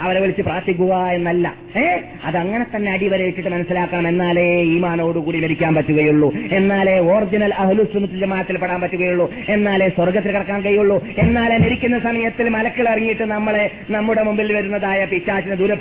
അവരെ 0.00 0.20
വിളിച്ച് 0.20 0.42
പ്രാർത്ഥിക്കുക 0.42 0.94
എന്നല്ല. 0.94 1.54
ഏ? 1.76 1.98
അതങ്ങനെ 2.24 2.66
തന്നെ 2.76 2.92
അടിവരയിട്ടിട്ട് 2.92 3.48
മനസ്സിലാക്കണം 3.48 4.08
എന്നാലേ 4.08 4.62
ഈമാനോടുകൂടി 4.62 5.40
മരിക്കാൻ 5.40 5.74
പറ്റുകയുള്ളൂ. 5.74 6.34
എന്നാലേ 6.52 6.98
ഓറിജിനൽ 6.98 7.54
അഹ്ലുസുന്നത്തിൽ 7.54 8.20
ജമാഅത്തിൽ 8.20 8.58
പെടാൻ 8.58 8.80
പറ്റുകയുള്ളൂ. 8.80 9.34
എന്നാലേ 9.48 9.88
സ്വർഗത്തിൽ 9.88 10.32
കിടക്കാൻ 10.32 10.60
കഴിയുള്ളൂ. 10.60 11.06
എന്നാലേ 11.18 11.56
മരിക്കുന്ന 11.56 11.98
സമയത്തിൽ 11.98 12.48
മലക്കിൽ 12.48 12.88
ഇറങ്ങിയിട്ട് 12.88 13.22
നമ്മളെ 13.22 13.70
നമ്മുടെ 13.90 14.22
മുമ്പിൽ 14.22 14.52
വരുന്നതായ 14.52 15.04
പിശാച്ചിനെ 15.04 15.54
ദൂരപ്പെടുത്തിയിട്ട് 15.54 15.75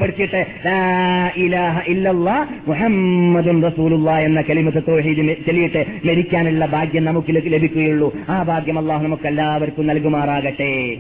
മുഹമ്മദുൻ 2.68 3.64
റസൂലുള്ള 3.64 4.18
എന്ന 4.18 4.42
കലിമത്ത് 4.42 4.84
തോഹീദ് 4.88 5.46
ചൊല്ലിയിട്ട് 5.48 5.86
മരിക്കാനുള്ള 6.06 6.66
ഭാഗ്യം 6.66 7.06
നമുക്ക് 7.06 7.36
ലഭി- 7.36 7.52
ലഭിക്കുകയുള്ളൂ. 7.52 8.14
ആ 8.30 8.44
ഭാഗ്യം 8.44 8.80
അള്ളാഹു 8.80 9.04
നമുക്ക് 9.04 9.28
എല്ലാവർക്കും 9.28 9.88
നൽകുമാറാകട്ടെ. 9.88 10.98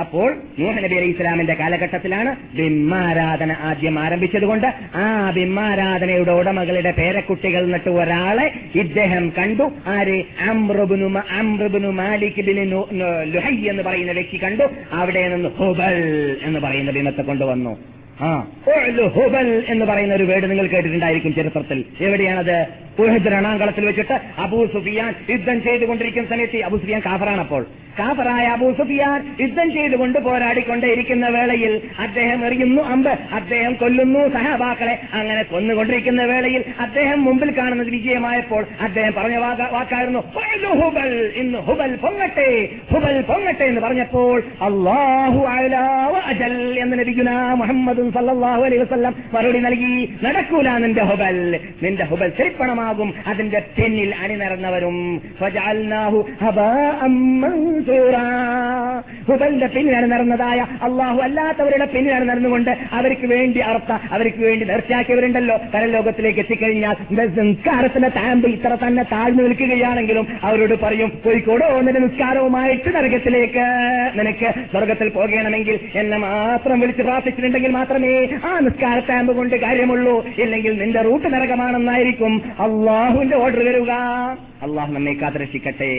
അപ്പോൾ 0.00 0.36
നബി 0.60 0.94
അലൈഹി 0.94 1.10
ഇസ്ലാമിന്റെ 1.10 1.54
കാലഘട്ടത്തിലാണ് 1.54 2.56
ബിംബാരാധന 2.56 3.52
ആദ്യം 3.52 3.98
ആരംഭിച്ചതുകൊണ്ട് 3.98 4.66
ആ 4.94 5.30
ബിംബാരാധനയുടെ 5.30 6.30
ഉടമകളുടെ 6.30 6.90
പേരക്കുട്ടികൾ 6.90 7.64
എന്നിട്ട് 7.64 7.90
ഒരാളെ 7.90 8.52
ഇദ്ദേഹം 8.74 9.32
കണ്ടു. 9.38 9.70
ആര്? 9.86 10.24
അമ്രബുനു 10.48 11.20
അമ്രബുനു 11.38 11.88
മാലിക് 11.88 12.44
ലുഹൈ 13.34 13.68
എന്ന് 13.68 13.82
പറയുന്ന 13.82 14.12
വ്യക്തി 14.12 14.42
കണ്ടു. 14.42 14.64
അവിടെ 14.92 15.28
നിന്ന് 15.28 15.48
ഹുബൽ 15.48 15.96
എന്ന് 16.42 16.60
പറയുന്ന 16.60 16.90
ബിംബത്തെ 16.90 17.22
കൊണ്ടുവന്നു. 17.22 17.78
ഹുബൽ 18.20 19.64
എന്ന് 19.68 19.86
പറയുന്ന 19.86 20.14
ഒരു 20.14 20.22
വേർഡ് 20.22 20.50
നിങ്ങൾ 20.50 20.66
കേട്ടിട്ടുണ്ടായിരിക്കും 20.66 21.34
ചരിത്രത്തിൽ. 21.34 21.84
എവിടെയാണത്? 22.00 22.66
ഉഹദ് 22.98 23.26
രണാങ്കളത്തിൽ 23.26 23.86
വെച്ചിട്ട് 23.86 24.12
അബൂ 24.38 24.66
സുഫിയാൻ 24.66 25.14
യുദ്ധം 25.30 25.62
ചെയ്തുകൊണ്ടിരിക്കുന്ന 25.62 26.28
സമയത്ത് 26.28 26.62
അബൂ 26.62 26.76
സുഫിയാൻ 26.76 27.02
കാഫറാണ് 27.06 27.40
അപ്പോൾ. 27.40 27.66
കാഫറായ 27.98 28.46
അബൂ 28.46 28.72
സുഫിയാൻ 28.72 29.36
യുദ്ധം 29.40 29.72
ചെയ്തുകൊണ്ട് 29.72 30.18
പോരാടിക്കൊണ്ടേയിരിക്കുന്ന 30.18 31.28
വേളയിൽ 31.28 31.80
അദ്ദേഹം 31.98 32.46
എറിയുന്നു 32.46 32.82
അമ്പ് 32.82 33.10
അദ്ദേഹം 33.32 33.74
കൊല്ലുന്നു 33.74 34.28
സഹാബാക്കളെ 34.28 34.98
അങ്ങനെ 35.12 35.42
കൊന്നുകൊണ്ടിരിക്കുന്ന 35.42 36.22
വേളയിൽ 36.24 36.64
അദ്ദേഹം 36.80 37.24
മുമ്പിൽ 37.24 37.58
കാണുന്നത് 37.58 37.86
വിജയമായപ്പോൾ 37.88 38.66
അദ്ദേഹം 38.80 39.12
പറഞ്ഞ 39.12 39.36
വാക- 39.36 39.72
വാക്കായിരുന്നു 39.72 40.18
"ഉഅ്ലു 40.36 40.82
ഹുബൽ 40.82 41.32
ഇന്ന് 41.36 41.58
ഹുബൽ 41.58 41.96
പൊങ്ങട്ടെ 41.96 42.48
ഹുബൽ 42.92 43.20
പൊങ്ങട്ടെ 43.22 43.64
എന്ന് 43.64 43.80
പറഞ്ഞപ്പോൾ 43.80 44.42
അള്ളാഹു 44.62 45.40
അജൽ 46.26 46.78
എന്ന് 46.78 46.98
ലഭിക്കുന്ന 46.98 47.30
മുഹമ്മദ് 47.54 48.07
സല്ലല്ലാഹു 48.14 48.62
അലൈഹി 48.64 48.82
വസ്ലം 48.82 49.14
മറുപടി 49.34 49.58
നൽകി 49.58 50.18
നടക്കൂല 50.24 50.68
നിന്റെ 50.70 51.02
ഹുബൽ. 51.02 51.60
നിന്റെ 51.82 52.04
ഹുബൽ 52.04 52.28
ചെരിപ്പണമാകും. 52.28 53.14
അതിന്റെ 53.26 53.62
പിന്നിൽ 53.76 54.14
അണിനിറന്നവരും. 54.22 54.96
ഹുബലിന്റെ 59.28 59.66
പിന്നിൽ 59.66 59.96
അണിനിറന്നതായ 59.96 60.60
അള്ളാഹു 60.82 61.18
അല്ലാത്തവരുടെ 61.20 61.84
പിന്നിൽ 61.84 62.12
അണിനിറന്നുകൊണ്ട് 62.12 62.70
അവർക്ക് 62.92 63.26
വേണ്ടി 63.26 63.60
അർത്ഥ 63.60 63.92
അവർക്ക് 64.12 64.42
വേണ്ടി 64.42 64.66
നിർച്ചയാക്കിയവരുണ്ടല്ലോ 64.66 65.60
പരലോകത്തിലേക്ക് 65.74 66.40
എത്തിക്കഴിഞ്ഞാൽ 66.40 66.96
നിസ്കാരത്തിന്റെ 67.10 68.08
താമ്പ് 68.08 68.48
ഇത്ര 68.48 68.78
തന്നെ 68.86 69.02
താഴ്ന്നു 69.02 69.42
നിൽക്കുകയാണെങ്കിലും 69.42 70.26
അവരോട് 70.42 70.74
പറയും 70.82 71.12
കോഴിക്കോടോ 71.24 71.80
നിന്റെ 71.80 72.00
നിസ്കാരവുമായിട്ട് 72.00 72.94
നരകത്തിലേക്ക്. 72.94 73.66
നിനക്ക് 74.18 74.48
സ്വർഗത്തിൽ 74.70 75.08
പോകണമെങ്കിൽ 75.08 75.78
എന്നെ 75.94 76.16
മാത്രം 76.16 76.80
വിളിച്ച് 76.80 77.02
പ്രാർത്ഥിച്ചിട്ടുണ്ടെങ്കിൽ 77.02 77.72
മാത്രമേ 77.98 78.38
ആ 78.44 78.58
നിസ്കാര 78.58 78.98
താമ്പ് 79.00 79.36
കൊണ്ട് 79.36 79.56
കാര്യമുള്ളൂ. 79.56 80.26
ഇല്ലെങ്കിൽ 80.38 80.78
നിന്റെ 80.82 81.00
റൂട്ട് 81.00 81.34
നരകമാണെന്നായിരിക്കും. 81.34 82.32
അള്ളാഹുവിന്റെ 82.58 83.36
ഓർഡർ 83.36 83.64
വരിക. 83.64 83.90
അള്ളാഹു 84.62 84.92
നമ്മെ 84.92 85.12
കാത്തുരക്ഷിക്കട്ടെ. 85.12 85.92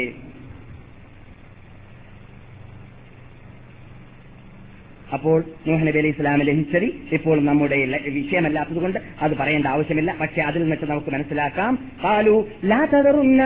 അപ്പോൾ 5.14 5.44
നൂഹ് 5.68 5.82
നബി 5.82 5.98
അലൈഹി 5.98 6.16
ഇസ്ലാമിലെ 6.18 6.54
ഹിസ്റ്ററി 6.54 6.90
ഇപ്പോൾ 7.12 7.38
നമ്മുടെ 7.42 7.78
വിഷയമല്ലാത്തതുകൊണ്ട് 8.10 9.00
അത് 9.22 9.38
പറയേണ്ട 9.38 9.68
ആവശ്യമില്ല. 9.68 10.16
പക്ഷെ 10.22 10.42
അതിൽ 10.42 10.62
നിന്നിട്ട് 10.62 10.86
നമുക്ക് 10.92 11.14
മനസ്സിലാക്കാം. 11.14 11.80
കാലു 12.04 12.48
ലാ 12.66 12.82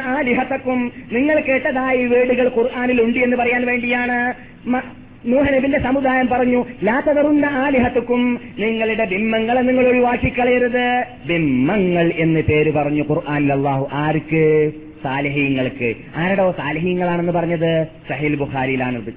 ആ 0.06 0.22
ലിഹത്തക്കും 0.22 0.92
നിങ്ങൾ 1.12 1.40
കേട്ടതായി 1.40 2.06
വേടുകൾ 2.06 2.52
ഖുർആാനിൽ 2.58 3.02
ഉണ്ട് 3.02 3.20
എന്ന് 3.20 3.38
പറയാൻ 3.38 3.66
വേണ്ടിയാണ്. 3.66 4.34
മ- 5.26 5.30
നൂഹ് 5.34 5.84
സമുദായം 5.84 6.28
പറഞ്ഞു 6.28 6.66
ലാത്തതറുന്ന 6.84 7.46
ആലിഹത്തുക്കും. 7.46 8.40
നിങ്ങളുടെ 8.60 9.06
ബിംബങ്ങളെ 9.06 9.62
നിങ്ങൾ 9.62 9.88
ഒഴിവാക്കിക്കളയരുത്. 9.88 11.06
ബിംബങ്ങൾ 11.26 12.12
എന്ന് 12.16 12.40
പേര് 12.40 12.72
പറഞ്ഞു 12.72 13.04
ഖുർആൻ 13.04 13.52
അള്ളാഹു 13.52 13.90
ആർക്ക്? 13.92 14.72
സാലഹീങ്ങൾക്ക്. 15.04 15.94
ആരുടെ 16.16 16.52
സാലഹീങ്ങളാണെന്ന് 16.52 17.32
പറഞ്ഞത്? 17.32 17.88
സഹിൽ 18.10 18.36
ബുഖാരിയിലാണത്. 18.36 19.14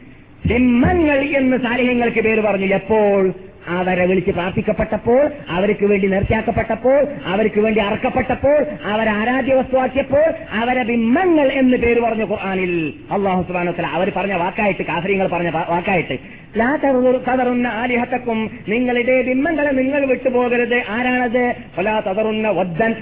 ബിംബങ്ങൾ 0.49 1.19
എന്ന് 1.37 1.57
സാലഹീങ്ങൾക്ക് 1.57 2.21
പേര് 2.21 2.41
പറഞ്ഞു. 2.41 2.67
എപ്പോൾ? 2.67 3.33
അവരെ 3.69 4.07
വിളിച്ച് 4.07 4.31
പ്രാർത്ഥിക്കപ്പെട്ടപ്പോൾ 4.31 5.31
അവർക്ക് 5.49 5.87
വേണ്ടി 5.87 6.07
നിർത്തിയാക്കപ്പെട്ടപ്പോൾ 6.07 7.07
അവർക്ക് 7.27 7.61
വേണ്ടി 7.61 7.81
അറക്കപ്പെട്ടപ്പോൾ 7.81 8.67
അവരെ 8.85 9.11
ആരാധ്യ 9.11 9.55
വസ്തുവാക്കിയപ്പോൾ 9.55 10.25
അവരെ 10.53 10.83
ബിംബങ്ങൾ 10.83 11.53
എന്ന് 11.53 11.77
പേര് 11.77 12.01
പറഞ്ഞു 12.01 12.25
ഖുർആാനിൽ 12.25 12.95
അള്ളാഹു 13.13 13.43
സുബാൻ 13.43 13.69
അവർ 13.85 14.13
പറഞ്ഞ 14.17 14.33
വാക്കായിട്ട് 14.33 14.83
കാഫര്യങ്ങൾ 14.83 15.29
പറഞ്ഞ 15.29 15.51
വാക്കായിട്ട് 15.51 16.46
തദറുന്ന 17.19 17.67
ആലിഹത്തക്കും. 17.67 18.51
നിങ്ങളുടെ 18.69 19.23
ബിംബങ്ങളെ 19.23 19.71
നിങ്ങൾ 19.71 20.07
വിട്ടുപോകരുത്. 20.07 20.83
ആരാണത്? 20.89 21.55
ഒലാ 21.79 22.01
തതറുന്ന 22.01 22.49
വദ്ദൻ. 22.49 22.95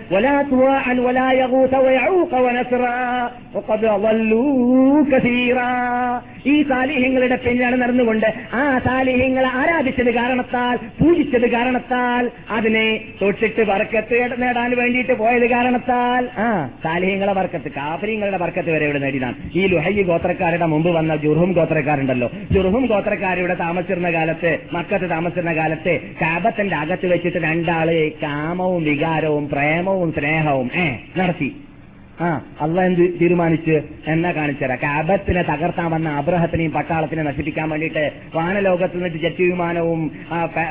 ഈ 6.46 6.62
സാലിഹ്യങ്ങളുടെ 6.62 7.36
പിന്നിലാണ് 7.36 7.76
നടന്നുകൊണ്ട് 7.76 8.34
ആ 8.54 8.78
സാലിഹ്യങ്ങളെ 8.78 9.48
ആരാധിച്ചത് 9.52 10.14
കാരണത്താൽ 10.14 10.76
പൂജിച്ചത് 10.76 11.50
കാരണത്താൽ 11.50 12.30
അതിനെ 12.50 13.00
തൊട്ടിട്ട് 13.22 13.60
വർക്കത്ത് 13.60 14.42
നേടാൻ 14.42 14.76
വേണ്ടിയിട്ട് 14.76 15.12
പോയത് 15.12 15.50
കാരണത്താൽ. 15.50 16.28
ആ 16.38 16.70
സാലിഹ്യങ്ങളെ 16.84 17.32
വർക്കത്ത് 17.32 17.70
കാഫര്യങ്ങളുടെ 17.70 18.36
വർക്കത്ത് 18.36 18.70
വരെ 18.70 18.84
ഇവിടെ 18.84 18.98
നേടിയതാണ്. 18.98 19.34
ഈ 19.54 19.66
ലുഹയ്യ 19.66 20.02
ഗോത്രക്കാരുടെ 20.02 20.66
മുമ്പ് 20.66 20.90
വന്ന 20.90 21.16
ജുർഹും 21.16 21.52
ഗോത്രക്കാരുണ്ടല്ലോ. 21.52 22.30
ജുർഹും 22.52 22.86
ഗോത്രക്കാരിവിടെ 23.44 23.54
താമസിച്ചിരുന്ന 23.64 24.10
കാലത്ത് 24.12 24.50
മക്കത്ത് 24.72 25.10
താമസിച്ചിരുന്ന 25.10 25.54
കാലത്ത് 25.56 25.92
കാബത്തിന്റെ 26.22 26.76
അകത്ത് 26.76 27.06
വെച്ചിട്ട് 27.12 27.38
രണ്ടാൾ 27.38 27.88
കാമവും 28.22 28.82
വികാരവും 28.84 29.44
പ്രേമവും 29.48 30.10
സ്നേഹവും 30.12 30.68
ഏ 30.74 30.86
നടത്തി. 31.18 31.48
ആ 32.20 32.40
അള്ള 32.60 32.82
എന്ത് 32.82 33.20
തീരുമാനിച്ച്? 33.20 33.82
എന്നെ 34.06 34.32
കാണിച്ചരാ 34.32 34.74
കാബത്തിനെ 34.74 35.42
തകർത്താൻ 35.42 35.90
വന്ന 35.90 36.08
അബ്രഹത്തിനെയും 36.08 36.72
പട്ടാളത്തിനെ 36.72 37.22
നശിപ്പിക്കാൻ 37.22 37.68
വേണ്ടിയിട്ട് 37.68 38.12
വാനലോകത്ത് 38.34 38.94
നിന്നിട്ട് 38.94 39.16
ജെറ്റ് 39.16 39.42
വിമാനവും 39.42 40.10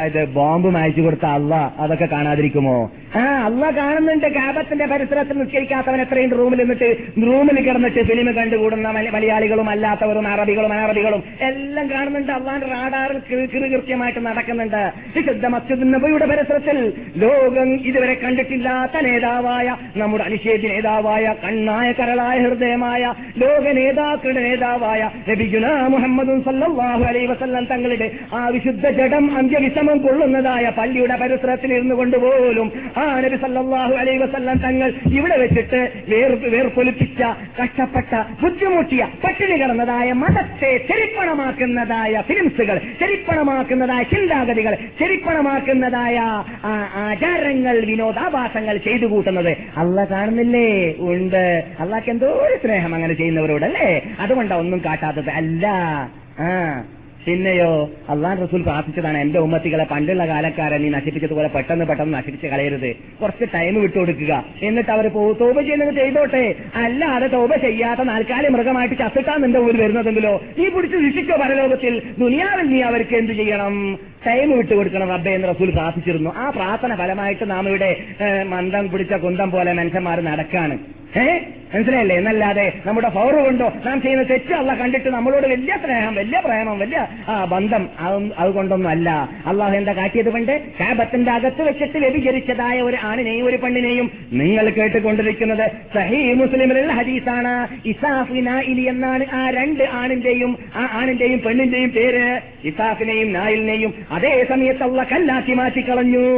ഇത് 0.05 0.25
ബോംബും 0.25 0.77
അയച്ചു 0.77 1.01
കൊടുത്ത 1.01 1.25
അള്ള 1.25 1.73
അതൊക്കെ 1.79 2.05
കാണാതിരിക്കുമോ? 2.05 2.91
ആ 3.15 3.19
അള്ള 3.19 3.69
കാണുന്നുണ്ട്. 3.69 4.27
കാബത്തിന്റെ 4.27 4.85
പരിസരത്തിൽ 4.85 5.37
നിസ്കരിക്കാത്തവൻ 5.37 6.01
എത്രയും 6.01 6.31
റൂമിൽ 6.31 6.57
നിന്നിട്ട് 6.57 6.97
റൂമിൽ 7.23 7.61
കിടന്നിട്ട് 7.61 8.03
ഫിലിം 8.03 8.31
കണ്ടുകൂടുന്ന 8.31 8.89
മല- 8.89 9.13
മലയാളികളും 9.13 9.69
അല്ലാത്തവരും 9.69 10.27
അറബികളും 10.27 10.73
അനറബികളും 10.73 11.23
എല്ലാം 11.41 11.91
കാണുന്നുണ്ട്. 11.91 12.31
അള്ളാന്റെ 12.31 12.67
റാഡാറിൽ 12.67 13.19
കൃത്യമായിട്ട് 13.67 14.19
നടക്കുന്നുണ്ട്. 14.19 14.91
വിശുദ്ധ 15.15 15.45
മസ്ജിദ് 15.45 15.83
പരിസരത്തിൽ 16.25 16.93
ലോകം 17.17 17.73
ഇതുവരെ 17.73 18.13
കണ്ടിട്ടില്ലാത്ത 18.13 19.01
നേതാവായ 19.01 19.75
നമ്മുടെ 19.95 20.23
അനിഷേധ 20.23 20.65
നേതാവായ 20.65 21.32
കണ്ണായ 21.41 21.87
കരളായ 21.91 22.37
ഹൃദയമായ 22.45 23.13
ലോക 23.37 23.65
നേതാക്കളുടെ 23.79 24.41
നേതാവായ 24.47 25.01
രബിഗുന 25.29 25.67
മുഹമ്മദും 25.95 26.39
സല്ലാഹു 26.43 27.03
അലൈ 27.03 27.25
വസല്ലം 27.25 27.65
തങ്ങളുടെ 27.65 28.07
ആ 28.33 28.41
വിശുദ്ധ 28.47 28.85
ജഡം 28.99 29.37
അന്ത്യവിഷമം 29.37 29.97
കൊള്ളുന്നതായ 29.97 30.65
പള്ളിയുടെ 30.77 31.17
പരിസരത്തിൽ 31.21 31.73
ഇരുന്നു 31.73 31.95
കൊണ്ടുപോലും 31.95 32.69
ആ 32.97 33.05
നബി 33.25 33.39
സല്ലാഹു 33.45 33.93
അലൈ 33.93 34.17
വസല്ലം 34.17 34.57
തങ്ങൾ 34.57 34.89
ഇവിടെ 35.17 35.37
വെച്ചിട്ട് 35.43 35.81
വേർ 36.09 36.31
വേർപ്പൊലിപ്പിച്ച 36.53 37.21
കഷ്ടപ്പെട്ട 37.61 38.13
ബുദ്ധിമുട്ടിയ 38.43 39.03
പട്ടിണി 39.23 39.57
കിടന്നതായ 39.61 40.09
മതത്തെ 40.23 40.71
ചെരിപ്പണമാക്കുന്നതായ 40.89 42.21
ഫിലിംസുകൾ 42.27 42.77
ചെരിപ്പണമാക്കുന്നതായ 43.01 44.03
ചിന്താഗതികൾ 44.03 44.73
ചെരിപ്പണമാക്കുന്നതായ 44.99 46.17
ആചാരങ്ങൾ 47.05 47.75
വിനോദാഭാസങ്ങൾ 47.85 48.75
ചെയ്തു 48.77 49.05
കൂട്ടുന്നത്. 49.05 49.51
അല്ല 49.77 50.05
കാണുന്നില്ലേ? 50.11 50.67
ഉണ്ട്. 51.23 51.63
അള്ളാഹ്ക്ക് 51.79 52.09
എന്തോ 52.09 52.47
സ്നേഹം 52.61 52.95
അങ്ങനെ 52.95 53.13
ചെയ്യുന്നവരോട് 53.13 53.65
അല്ലേ 53.65 54.15
അതുകൊണ്ടാ 54.19 54.55
ഒന്നും 54.55 54.81
കാട്ടാത്തത്. 54.85 55.29
അല്ല. 55.29 55.67
ആ. 56.39 56.83
പിന്നെയോ 57.25 57.89
അള്ളാൻ 58.09 58.43
റസൂൽ 58.43 58.61
പ്രാർത്ഥിച്ചതാണ് 58.61 59.17
എന്റെ 59.17 59.39
ഉമ്മത്തികളെ 59.39 59.83
പണ്ടുള്ള 59.83 60.27
കാലക്കാരെ 60.27 60.77
നീ 60.77 60.89
നശിപ്പിച്ചതുപോലെ 60.89 61.47
പെട്ടെന്ന് 61.47 61.85
പെട്ടെന്ന് 61.85 62.13
നശിപ്പിച്ച് 62.13 62.47
കളയരുത്. 62.47 62.95
കുറച്ച് 63.21 63.53
ടൈം 63.53 63.81
വിട്ടുകൊടുക്കുക 63.81 64.45
എന്നിട്ട് 64.61 64.89
അവർ 64.89 65.07
തോപ 65.07 65.61
ചെയ്യുന്നത് 65.61 65.93
ചെയ്തോട്ടെ. 65.95 66.55
അല്ലാതെ 66.75 67.27
തോപ 67.27 67.55
ചെയ്യാത്ത 67.55 68.01
നാൽക്കാലി 68.01 68.47
മൃഗമായിട്ട് 68.47 68.95
ചത്തിട്ടാ 68.95 69.35
നിന്റെ 69.35 69.59
ഊരിൽ 69.59 69.81
വരുന്നതെങ്കിലോ? 69.81 70.41
നീ 70.59 70.69
പിടിച്ച് 70.69 70.97
ശിക്ഷിക്കോ 70.97 71.37
പരലോകത്തിൽ? 71.37 72.01
ദുനിയാവിൽ 72.19 72.65
നീ 72.67 72.81
അവർക്ക് 72.81 73.15
എന്ത് 73.15 73.33
ചെയ്യണം? 73.33 73.99
ടൈം 74.27 74.57
വിട്ടുകൊടുക്കണം 74.57 75.09
റബ്ബെ 75.09 75.31
എന്ന് 75.31 75.47
റസൂൽ 75.47 75.69
പ്രാർത്ഥിച്ചിരുന്നു. 75.71 76.33
ആ 76.37 76.49
പ്രാർത്ഥന 76.49 76.95
ഫലമായിട്ട് 76.95 77.49
നാം 77.49 77.69
ഇവിടെ 77.69 77.97
മന്ദം 78.43 78.89
പിടിച്ച 78.89 79.13
കുന്തം 79.13 79.51
പോലെ 79.51 79.73
മനുഷ്യന്മാർ 79.73 80.21
നടക്കാണ്. 80.21 80.77
ഏ? 81.19 81.39
മനസ്സിലായില്ലേ? 81.75 82.17
എന്നല്ലാതെ 82.17 82.73
നമ്മുടെ 82.85 83.09
പവർ 83.09 83.43
കൊണ്ടോ 83.43 83.71
നാം 83.85 84.01
ചെയ്യുന്ന 84.01 84.23
തെറ്റ് 84.23 84.53
അല്ല 84.53 84.73
കണ്ടിട്ട് 84.75 85.09
നമ്മളോട് 85.09 85.47
വലിയ 85.47 85.77
സ്നേഹം 85.85 86.15
വലിയ 86.15 86.41
പ്രേമം 86.45 86.79
വലിയ 86.79 87.07
ആ 87.29 87.45
ബന്ധം 87.45 87.83
അതുകൊണ്ടൊന്നുമല്ല. 88.37 89.09
അള്ളാഹു 89.45 89.75
എന്താ 89.75 89.93
കാട്ടിയത് 89.93 90.29
കൊണ്ട് 90.29 90.53
കാബത്തിന്റെ 90.79 91.31
അകത്ത് 91.31 91.61
വെച്ചിട്ട് 91.61 91.97
വ്യഭിചരിച്ചതായ 91.97 92.77
ഒരു 92.81 92.97
ആണിനെയും 93.03 93.45
ഒരു 93.45 93.57
പെണ്ണിനെയും 93.63 94.07
നിങ്ങൾ 94.41 94.69
കേട്ടുകൊണ്ടിരിക്കുന്നത് 94.69 95.65
സഹീ 95.95 96.21
മുസ്ലിമിലുള്ള 96.33 96.91
ഹദീസാണ്. 96.93 97.53
ഇസാഫി 97.87 98.41
നായിലി 98.49 98.85
എന്നാണ് 98.93 99.25
ആ 99.33 99.43
രണ്ട് 99.49 99.83
ആണിന്റെയും 100.01 100.51
ആ 100.75 100.85
ആണിന്റെയും 101.01 101.41
പെണ്ണിന്റെയും 101.45 101.91
പേര്. 101.97 102.27
ഇസാഫിനെയും 102.67 103.33
നായിലിനെയും 103.33 103.93
അതേ 104.11 104.35
സമയത്ത് 104.49 104.83
അള്ള 104.83 105.03
കല്ലാക്കി 105.11 105.53
മാറ്റിക്കളഞ്ഞു. 105.53 106.29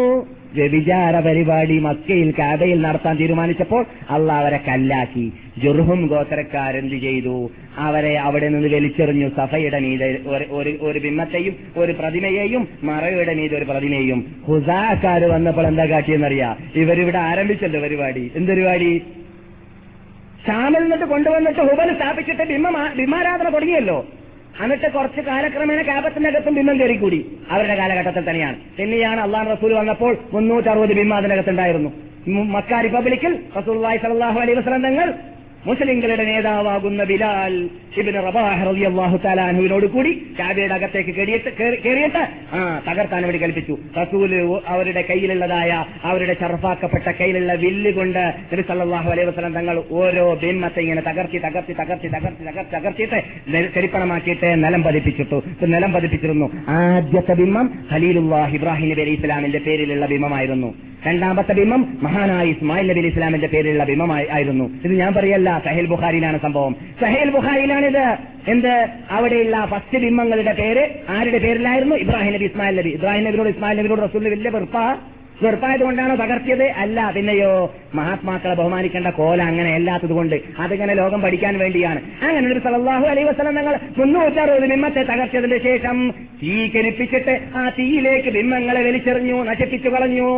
വ്യഭിചാര 0.56 1.20
പരിപാടി 1.20 1.80
മക്കയിൽ 1.80 2.34
കാബയിൽ 2.40 2.82
നടത്താൻ 2.82 3.16
തീരുമാനിച്ചപ്പോൾ 3.16 3.86
അള്ള 4.10 4.34
അവരെ 4.34 4.60
കല്ലാക്കി. 4.68 5.34
ജുർഹും 5.58 6.08
ഗോത്രക്കാരെന്ത് 6.08 6.96
ചെയ്തു? 6.96 7.52
അവരെ 7.78 8.20
അവിടെ 8.20 8.48
നിന്ന് 8.48 8.68
വലിച്ചെറിഞ്ഞു. 8.68 9.28
സഫയുടെ 9.28 9.80
മീതെ 9.80 10.18
ഒരു- 10.52 10.82
ഒരു 10.82 11.00
ബിംബത്തെയും 11.00 11.56
ഒരു 11.78 11.92
പ്രതിമയെയും 11.92 12.68
മറയുടെ 12.84 13.34
മീതെ 13.34 13.58
ഒരു 13.58 13.66
പ്രതിമയെയും. 13.66 14.36
ഹുസാക്കാർ 14.48 15.26
വന്നപ്പോൾ 15.26 15.68
എന്താ 15.68 15.86
കാട്ടിയെന്നറിയാ? 15.86 16.56
ഇവരിവിടെ 16.76 17.18
ആരംഭിച്ചല്ലോ 17.18 17.82
പരിപാടി. 17.82 18.32
എന്ത് 18.36 18.52
പരിപാടി 18.52 19.02
ഷാമിൽ 20.48 20.80
നിന്നിട്ട് 20.80 21.06
കൊണ്ടുവന്നിട്ട് 21.06 21.60
ഹുബൽ 21.60 21.96
സ്ഥാപിച്ചിട്ട് 21.96 22.44
ബിംബ 22.44 22.68
ബിംബാരാധന 22.96 23.54
തുടങ്ങിയല്ലോ. 23.54 24.06
എന്നിട്ട് 24.64 24.88
കുറച്ച് 24.92 25.22
കാലക്രമേണ 25.22 25.82
കാപത്തിന്റെ 25.82 26.30
അകത്തും 26.30 26.56
ബിംബം 26.56 26.98
കൂടി 27.00 27.20
അവരുടെ 27.52 27.76
കാലഘട്ടത്തിൽ 27.76 28.30
തന്നെയാണ്. 28.30 28.58
പിന്നെയാണ് 28.78 29.20
അള്ളാഹ് 29.22 29.52
റസൂൽ 29.52 29.74
വന്നപ്പോൾ 29.74 30.18
മുന്നൂറ്ററുപത് 30.34 30.94
ബിംബം 31.00 31.18
അതിനകത്തുണ്ടായിരുന്നു. 31.18 31.90
മക്ക 32.56 32.80
റിപ്പബ്ലിക്കിൽ 32.84 33.34
റസൂൽ 33.58 33.78
സലാഹു 34.04 34.40
അലൈഹി 34.40 34.58
വസ്ലം 34.60 34.84
തങ്ങൾ 34.84 35.14
മുസ്ലിങ്ങളുടെ 35.68 36.26
നേതാവാകുന്ന 36.30 37.04
ബിലാൽ 37.12 37.54
ഷിബിന് 37.96 38.20
റബാഹ് 38.28 38.62
റളിയല്ലാഹു 38.68 39.18
തആലാഹുവിനോട് 39.26 39.86
കൂടി 39.94 40.12
കാബയുടെ 40.40 40.76
അകത്തേക്ക് 40.78 41.12
കയറിയിട്ട് 41.18 42.22
ആ 42.58 42.60
തകർത്താൻ 42.88 43.22
വേണ്ടി 43.28 43.40
കൽപ്പിച്ചു. 43.44 43.76
റസൂൽ 44.00 44.32
അവരുടെ 44.74 45.02
കയ്യിലുള്ളതായ 45.10 45.72
അവരുടെ 46.10 46.36
ചർഫാക്കപ്പെട്ട 46.42 47.08
കയ്യിലുള്ള 47.20 47.54
വില്ല് 47.64 47.92
കൊണ്ട് 48.00 48.24
തിരുസല്ലാഹു 48.52 49.10
അലൈഹി 49.14 49.28
വസ്ലം 49.30 49.54
തങ്ങൾ 49.60 49.78
ഓരോ 50.02 50.26
ബിംബത്തെ 50.44 50.82
ഇങ്ങനെ 50.86 51.04
തകർത്തി 51.10 51.38
തകർത്തി 51.46 51.76
തകർത്തി 51.82 52.10
തകർത്തി 52.16 52.44
തകർത്തി 52.50 52.74
തകർത്തിയിട്ട് 52.76 53.22
ചെരിപ്പണമാക്കിയിട്ട് 53.76 54.50
നിലം 54.66 54.84
പതിപ്പിച്ചിട്ടു. 54.88 55.38
നിലം 55.76 55.94
പതിപ്പിച്ചിരുന്നു. 55.94 56.50
ആദ്യത്തെ 56.80 57.36
ബിംബം 57.44 57.68
ഖലീലുല്ലാഹ് 57.94 58.54
ഇബ്രാഹിം 58.60 58.90
നബി 58.92 59.02
അലൈഹി 59.06 59.18
ഇസ്ലാമിന്റെ 59.22 59.62
പേരിലുള്ള 59.68 60.06
ബിംബമായിരുന്നു. 60.14 60.72
രണ്ടാമത്തെ 61.08 61.54
ബിംബം 61.58 61.82
മഹാനായ 62.04 62.46
ഇസ്മായിൽ 62.54 62.86
നബി 62.92 63.00
അലൈഹി 63.00 63.14
ഇസ്ലാമിന്റെ 63.14 63.50
പേരിലുള്ള 63.52 63.84
ബിംബമായി 63.90 64.26
ആയിരുന്നു. 64.36 64.66
ഇത് 64.86 64.94
ഞാൻ 65.02 65.12
പറയല്ല 65.18 65.50
സഹേൽ 65.60 65.86
ബുഖാരിയിലാണ് 65.86 66.40
സംഭവം. 66.40 66.76
സഹേൽ 67.02 67.30
ബുഖാരിയിലാണിത്. 67.30 68.18
എന്ത്? 68.48 68.88
അവിടെയുള്ള 69.12 69.66
ഫസ്റ്റ് 69.66 70.00
ബിംബങ്ങളുടെ 70.00 70.54
പേര് 70.54 70.88
ആരുടെ 71.10 71.38
പേരിലായിരുന്നു? 71.38 71.96
ഇബ്രാഹിം 71.96 72.34
നബി 72.34 72.46
ഇസ്മായിൽ 72.46 72.76
നബി. 72.76 72.90
ഇബ്രാഹിം 72.90 73.24
നബിനോട് 73.24 73.50
ഇസ്മായിൽ 73.50 73.78
നബിനോട് 73.78 74.02
റസൂലിന് 74.02 74.30
വലിയ 74.30 74.50
വെറുപ്പാ. 74.50 74.98
വെറുപ്പായത് 75.44 75.84
കൊണ്ടാണോ 75.84 76.16
തകർത്തിയത്? 76.16 76.64
അല്ല 76.64 77.12
പിന്നെയോ 77.16 77.52
മഹാത്മാക്കളെ 77.96 78.56
ബഹുമാനിക്കേണ്ട 78.56 79.08
കോല 79.08 79.42
അങ്ങനെ 79.42 79.74
അല്ലാത്തത് 79.74 80.10
കൊണ്ട് 80.10 80.36
അതിങ്ങനെ 80.60 80.94
ലോകം 80.94 81.22
പഠിക്കാൻ 81.22 81.58
വേണ്ടിയാണ്. 81.60 82.00
അങ്ങനെ 82.22 82.48
ഒരു 82.52 82.60
സലല്ലാഹു 82.60 83.06
അലൈ 83.06 83.24
വസ്ലം 83.24 83.56
ഞങ്ങൾ 83.56 83.76
മുന്നൂറ്ററുപത് 83.98 84.68
ബിംബത്തെ 84.74 85.04
തകർച്ചതിന് 85.04 85.58
ശേഷം 85.58 85.98
തീ 86.44 86.68
കെനിപ്പിച്ചിട്ട് 86.68 87.40
ആ 87.56 87.70
തീയിലേക്ക് 87.80 88.30
ബിംബങ്ങളെ 88.30 88.82
വലിച്ചെറിഞ്ഞു 88.82 89.44
നശിപ്പിച്ചു 89.44 89.90
കളഞ്ഞു. 89.90 90.32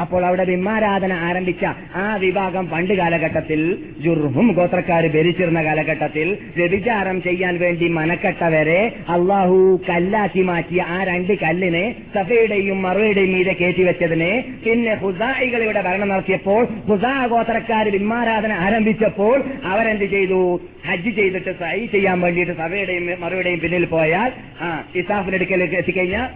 അപ്പോൾ 0.00 0.26
അവിടെ 0.26 0.44
ബിംബാരാധന 0.44 1.12
ആരംഭിച്ച 1.12 1.64
ആ 1.96 2.16
വിഭാഗം 2.16 2.68
പണ്ട് 2.68 2.94
കാലഘട്ടത്തിൽ 2.94 3.60
ജുർഹും 4.04 4.52
ഗോത്രക്കാർ 4.52 5.06
ഭരിച്ചിരുന്ന 5.06 5.64
കാലഘട്ടത്തിൽ 5.64 6.38
വ്യഭിചാരം 6.56 7.22
ചെയ്യാൻ 7.22 7.58
വേണ്ടി 7.58 7.88
മനക്കെട്ടവരെ 7.88 8.80
അള്ളാഹു 9.08 9.80
കല്ലാക്കി 9.90 10.42
മാറ്റിയ 10.42 10.82
ആ 10.96 10.98
രണ്ട് 11.04 11.32
കല്ലിനെ 11.44 11.84
സഫയുടെയും 12.14 12.82
മറുയുടെയും 12.82 13.32
മീതെ 13.34 13.52
കയറ്റിവെച്ചതിനെ 13.60 14.32
പിന്നെ 14.64 14.94
ഹുസായികൾ 14.94 15.62
ഇവിടെ 15.62 15.80
ഭരണം 15.80 16.08
നടത്തിയപ്പോൾ 16.08 16.62
ഹുസാ 16.88 17.14
ഗോത്രക്കാർ 17.26 17.88
ബിംബാരാധന 17.88 18.52
ആരംഭിച്ചപ്പോൾ 18.66 19.36
അവരെന്ത് 19.64 20.04
ചെയ്തു? 20.04 20.40
ഹജ്ജ് 20.88 21.10
ചെയ്തിട്ട് 21.16 21.52
സൈ 21.60 21.78
ചെയ്യാൻ 21.86 22.20
വേണ്ടിയിട്ട് 22.20 22.52
സഭയുടെയും 22.52 23.20
മറുയുടെയും 23.20 23.60
പിന്നിൽ 23.60 23.84
പോയാൽ 23.94 24.30
ആ 24.60 24.68
ഇസാഫിന്റെ 24.96 25.36
അടുക്കലേക്ക് 25.36 25.74
എത്തിക്കഴിഞ്ഞാൽ 25.74 26.28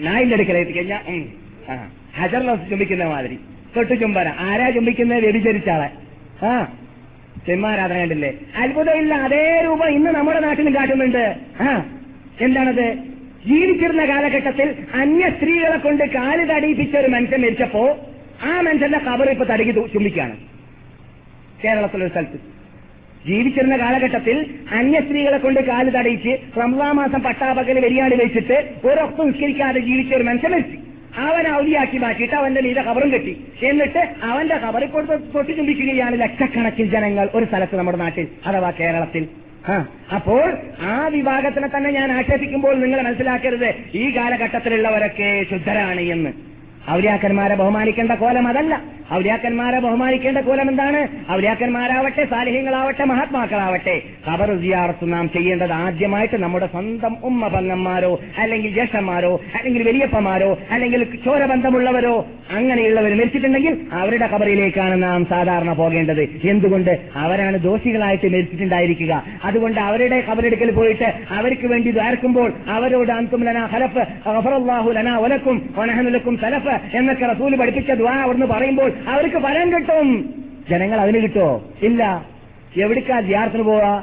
നായിന്റെ 0.00 0.34
അടുക്കലേക്ക് 0.34 0.66
എത്തിക്കഴിഞ്ഞാൽ 0.66 1.02
ഹജറിനെ 2.18 2.54
ചുംബിക്കുന്ന 2.70 3.04
മാതിരി. 3.04 3.36
തൊട്ട് 3.76 3.94
ചുംബന. 4.00 4.28
ആരാ 4.38 4.66
ചുംബിക്കുന്നത്? 4.70 5.22
വ്യഭിചരിച്ചാളെ 5.24 5.88
ആ 6.46 6.52
ചെമ്മാരാധന 7.46 7.98
കണ്ടില്ലേ? 7.98 8.30
അത്ഭുതമില്ല. 8.56 9.14
അതേ 9.26 9.42
രൂപം 9.64 9.88
ഇന്ന് 9.88 10.10
നമ്മുടെ 10.10 10.40
നാട്ടിലും 10.40 10.74
കാട്ടുന്നുണ്ട്. 10.74 11.24
ആ 11.60 11.68
എന്താണത്? 12.40 12.86
ജീവിച്ചിരുന്ന 13.46 14.04
കാലഘട്ടത്തിൽ 14.08 14.68
അന്യ 14.94 15.30
സ്ത്രീകളെ 15.30 15.76
കൊണ്ട് 15.76 16.04
കാൽ 16.04 16.38
തടിയിപ്പിച്ച 16.52 16.96
ഒരു 16.96 17.08
മനുഷ്യൻ 17.08 17.40
മരിച്ചപ്പോ 17.42 17.98
ആ 18.42 18.60
മനുഷ്യന്റെ 18.60 18.98
കബർ 18.98 19.30
ഇപ്പൊ 19.30 19.44
തടുകി 19.44 19.72
ചുംബിക്കാണ് 19.72 20.36
കേരളത്തിലൊരു 21.64 22.10
സ്ഥലത്ത്. 22.10 22.38
ജീവിച്ചിരുന്ന 23.26 23.76
കാലഘട്ടത്തിൽ 23.76 24.46
അന്യ 24.72 25.00
സ്ത്രീകളെ 25.00 25.38
കൊണ്ട് 25.38 25.60
കാൽ 25.60 25.90
തടയിച്ച് 25.90 26.60
റംസാ 26.60 26.92
മാസം 26.92 27.22
പട്ടാപകൽ 27.22 27.78
വെരിയാട് 27.80 28.14
വെച്ചിട്ട് 28.14 28.70
ഒരൊപ്പം 28.88 29.26
നിസ്കരിക്കാതെ 29.26 29.80
ജീവിച്ച 29.80 30.14
ഒരു 30.14 30.22
മനുഷ്യൻ 30.22 30.52
മരിച്ചു. 30.52 30.76
അവൻ 31.20 31.48
ഔലിയാക്കി 31.48 31.98
മാറ്റിയിട്ട് 31.98 32.34
അവന്റെ 32.34 32.60
നീല 32.60 32.82
കബറും 32.82 33.12
കെട്ടി. 33.12 33.44
എന്നിട്ട് 33.62 34.08
അവന്റെ 34.22 34.54
കബറിൽ 34.54 34.86
കൊടുത്ത് 34.86 35.34
തൊട്ടി 35.34 35.52
ചുംബിക്കുകയാണ് 35.52 36.20
ലക്ഷക്കണക്കിന് 36.20 36.88
ജനങ്ങൾ 36.88 37.28
ഒരു 37.34 37.44
സ്ഥലത്ത് 37.44 37.76
നമ്മുടെ 37.76 37.98
നാട്ടിൽ 37.98 38.28
അഥവാ 38.46 38.70
കേരളത്തിൽ. 38.70 39.28
അപ്പോൾ 40.14 40.44
ആ 40.80 41.08
വിഭാഗത്തിനെ 41.08 41.68
തന്നെ 41.68 41.90
ഞാൻ 41.90 42.12
ആക്ഷേപിക്കുമ്പോൾ 42.12 42.74
നിങ്ങൾ 42.74 43.02
മനസ്സിലാക്കരുത് 43.02 43.68
ഈ 43.94 44.16
കാലഘട്ടത്തിലുള്ളവരൊക്കെ 44.16 45.46
ശുദ്ധരാണ് 45.50 46.00
എന്ന്. 46.00 46.47
ഔലിയാക്കന്മാരെ 46.90 47.54
ബഹുമാനിക്കേണ്ട 47.54 48.12
കോലം 48.12 48.48
അതല്ല. 48.48 48.82
ഔലിയാക്കന്മാരെ 49.14 49.78
ബഹുമാനിക്കേണ്ട 49.78 50.38
കോലം 50.38 50.68
എന്താണ്? 50.70 51.32
ഔലിയാക്കന്മാരാവട്ടെ 51.32 52.24
സാലിഹ്യങ്ങളാവട്ടെ 52.24 53.04
മഹാത്മാക്കളാവട്ടെ. 53.04 54.02
ഖബർ 54.28 54.60
സിയാറത്ത് 54.60 55.12
നാം 55.12 55.30
ചെയ്യേണ്ടത് 55.34 55.72
ആദ്യമായിട്ട് 55.72 56.36
നമ്മുടെ 56.42 56.66
സ്വന്തം 56.66 57.16
ഉമ്മ 57.22 57.48
പങ്ങന്മാരോ 57.48 58.18
അല്ലെങ്കിൽ 58.38 58.70
ജ്യേഷ്ഠന്മാരോ 58.70 59.40
അല്ലെങ്കിൽ 59.54 59.82
വലിയപ്പമാരോ 59.82 60.58
അല്ലെങ്കിൽ 60.70 61.04
ചോരബന്ധമുള്ളവരോ 61.24 62.26
അങ്ങനെയുള്ളവർ 62.50 63.14
മരിച്ചിട്ടുണ്ടെങ്കിൽ 63.14 63.80
അവരുടെ 63.92 64.26
കബറിലേക്കാണ് 64.26 65.02
നാം 65.02 65.26
സാധാരണ 65.26 65.72
പോകേണ്ടത്. 65.72 66.22
എന്തുകൊണ്ട്? 66.22 67.00
അവരാണ് 67.16 67.58
ദോഷികളായിട്ട് 67.58 68.28
മരിച്ചിട്ടുണ്ടായിരിക്കുക. 68.32 69.22
അതുകൊണ്ട് 69.44 69.80
അവരുടെ 69.80 70.20
കബറെടുക്കൽ 70.20 70.70
പോയിട്ട് 70.70 71.14
അവർക്ക് 71.30 71.66
വേണ്ടി 71.66 71.90
ദ്വാർക്കുമ്പോൾ 71.90 72.52
അവരോട് 72.68 73.12
അന്തും 73.12 73.44
ലന 73.44 73.58
ഹലഫ് 73.64 74.06
ലനാ 74.96 75.18
വലക്കും 75.18 75.74
വനഹനുലക്കും 75.76 76.38
സലഫ് 76.38 76.77
എന്നൊക്കെ 76.94 77.26
റസൂൽ 77.26 77.56
പഠിപ്പിച്ച 77.56 77.90
ദ്വാ 77.90 78.22
അവിടുന്ന് 78.22 78.46
പറയുമ്പോൾ 78.46 78.92
അവർക്ക് 79.08 79.38
ഫലം 79.38 79.72
കിട്ടും. 79.72 80.34
ജനങ്ങൾ 80.70 81.00
അതിന് 81.00 81.22
കിട്ടോ? 81.22 81.64
ഇല്ല. 81.82 82.26
എവിടേക്കാ 82.76 83.20
ജിയാർത്തിന് 83.20 83.62
പോവാ 83.62 84.02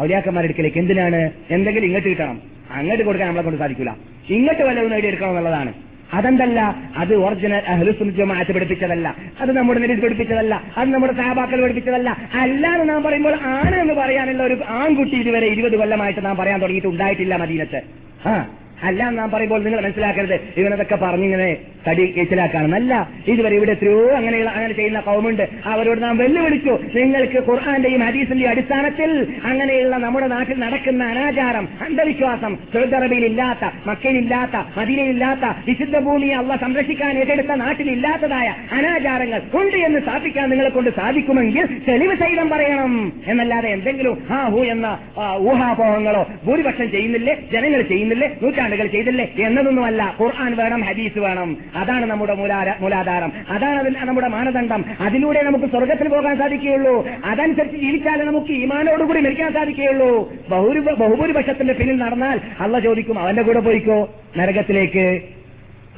ഔലിയാക്കന്മാരെടുക്കലേക്ക് 0.00 0.78
എന്തിനാണ്? 0.78 1.30
എന്തെങ്കിലും 1.50 1.86
ഇങ്ങോട്ട് 1.86 2.08
കിട്ടണം. 2.08 2.40
അങ്ങോട്ട് 2.74 3.04
കൊടുക്കാൻ 3.04 3.28
നമ്മളെ 3.28 3.44
കൊണ്ട് 3.44 3.58
സാധിക്കില്ല 3.58 3.96
ഇങ്ങോട്ട് 4.30 4.62
വല്ലതും 4.62 4.90
നേടിയെടുക്കണം 4.90 5.30
എന്നുള്ളതാണ്. 5.30 5.72
അതെന്തല്ല? 6.12 6.74
അത് 6.96 7.14
ഒറിജിനൽ 7.14 7.62
അഹ്ലുസുന്ന 7.68 8.12
ജമാഅത്ത് 8.12 8.52
പഠിപ്പിച്ചതല്ല. 8.52 9.14
അത് 9.40 9.56
നമ്മുടെ 9.56 9.80
നിരീതി 9.80 10.00
പഠിപ്പിച്ചതല്ല. 10.00 10.62
അത് 10.76 10.90
നമ്മുടെ 10.90 11.12
സഹബാക്കൾ 11.12 11.62
പഠിപ്പിച്ചതല്ല. 11.62 12.16
അല്ല 12.34 12.68
എന്ന് 12.68 12.88
നാം 12.88 13.02
പറയുമ്പോൾ 13.02 13.34
ആണ് 13.42 13.76
എന്ന് 13.80 13.94
പറയാനുള്ള 13.94 14.42
ഒരു 14.42 14.56
ആൺകുട്ടി 14.68 15.16
ഇതുവരെ 15.16 15.46
ഇരുപത് 15.46 15.76
കൊല്ലമായിട്ട് 15.76 16.24
നാം 16.24 16.36
പറയാൻ 16.36 16.60
തുടങ്ങിയിട്ട് 16.60 16.88
ഉണ്ടായിട്ടില്ല 16.88 17.36
മദീനത്ത്. 17.36 17.82
ആ 18.28 18.48
അല്ല 18.82 19.10
നാം 19.10 19.30
പറയുമ്പോൾ 19.30 19.62
നിങ്ങൾ 19.64 19.80
മനസ്സിലാക്കരുത്. 19.80 20.40
ഇവനതൊക്കെ 20.56 20.96
പറഞ്ഞിങ്ങനെ 20.96 21.56
തടി 21.88 22.04
കേച്ചിലാക്കാണെന്നല്ല 22.16 23.08
ഇതുവരെ 23.28 23.56
ഇവിടെ 23.56 23.72
എത്രയോ 23.72 24.08
അങ്ങനെയുള്ള 24.10 24.50
അങ്ങനെ 24.50 24.74
ചെയ്യുന്ന 24.74 25.00
കൗമുണ്ട്. 25.00 25.48
അവരോട് 25.66 26.02
നാം 26.02 26.16
വെല്ലുവിളിച്ചു. 26.18 26.78
നിങ്ങൾക്ക് 26.94 27.38
ഖുർആന്റെയും 27.50 28.00
ഹദീസിന്റെയും 28.00 28.50
അടിസ്ഥാനത്തിൽ 28.50 29.26
അങ്ങനെയുള്ള 29.44 29.96
നമ്മുടെ 29.96 30.26
നാട്ടിൽ 30.26 30.58
നടക്കുന്ന 30.60 31.04
അനാചാരം 31.04 31.68
അന്ധവിശ്വാസം 31.82 32.56
സൗദി 32.74 32.94
അറബിയിൽ 32.94 33.24
ഇല്ലാത്ത 33.24 33.70
മക്കയിലില്ലാത്ത 33.86 34.56
മദീനയിലില്ലാത്ത 34.78 35.44
വിശുദ്ധ 35.68 35.98
ഭൂമിയെ 35.98 36.34
അവ 36.34 36.56
സംരക്ഷിക്കാൻ 36.56 37.18
ഏറ്റെടുത്ത 37.18 37.52
നാട്ടിലില്ലാത്തതായ 37.64 38.48
അനാചാരങ്ങൾ 38.72 39.42
ഉണ്ട് 39.54 39.76
എന്ന് 39.76 40.00
സ്ഥാപിക്കാൻ 40.00 40.50
നിങ്ങളെ 40.50 40.70
കൊണ്ട് 40.70 40.90
സാധിക്കുമെങ്കിൽ 40.90 41.66
തെളിവ് 41.88 42.16
സഹിതം 42.16 42.48
പറയണം. 42.50 43.12
എന്നല്ലാതെ 43.26 43.68
എന്തെങ്കിലും 43.68 44.18
ഹാ 44.30 44.40
ഹൂ 44.48 44.62
എന്ന 44.74 44.86
ഊഹാപോഹങ്ങളോ 45.48 46.22
ഭൂരിപക്ഷം 46.46 46.90
ചെയ്യുന്നില്ലേ? 46.90 47.36
ജനങ്ങൾ 47.52 47.82
ചെയ്യുന്നില്ലേ? 47.82 48.28
നൂറ്റാണ്ടുകൾ 48.70 48.86
ചെയ്തില്ലേ 48.86 49.32
എന്നതൊന്നുമല്ല. 49.38 50.16
ഖുർആൻ 50.22 50.56
വേണം 50.56 50.80
ഹദീസ് 50.80 51.18
വേണം. 51.18 51.56
അതാണ് 51.74 52.06
നമ്മുടെ 52.06 52.34
മൂലാധാരം. 52.80 53.32
അതാണ് 53.48 53.94
നമ്മുടെ 54.06 54.28
മാനദണ്ഡം. 54.28 54.84
അതിലൂടെ 55.00 55.42
നമുക്ക് 55.42 55.64
സ്വർഗത്തിൽ 55.64 56.08
പോകാൻ 56.08 56.38
സാധിക്കുകയുള്ളൂ. 56.38 57.08
അതനുസരിച്ച് 57.24 57.76
ജീവിച്ചാലേ 57.76 58.24
നമുക്ക് 58.24 58.52
ഈമാനോടുകൂടി 58.52 59.20
മരിക്കാൻ 59.20 59.52
സാധിക്കുകയുള്ളൂ. 59.52 60.32
ബഹുഭൂരി- 60.50 60.96
ബഹുഭൂരിപക്ഷത്തിന്റെ 60.96 61.74
പിന്നിൽ 61.74 61.96
നടന്നാൽ 61.96 62.40
അള്ള 62.60 62.78
ചോദിക്കും 62.78 63.18
അവന്റെ 63.18 63.42
കൂടെ 63.42 63.60
പോയിക്കോ 63.60 64.08
നരകത്തിലേക്ക്. 64.38 65.22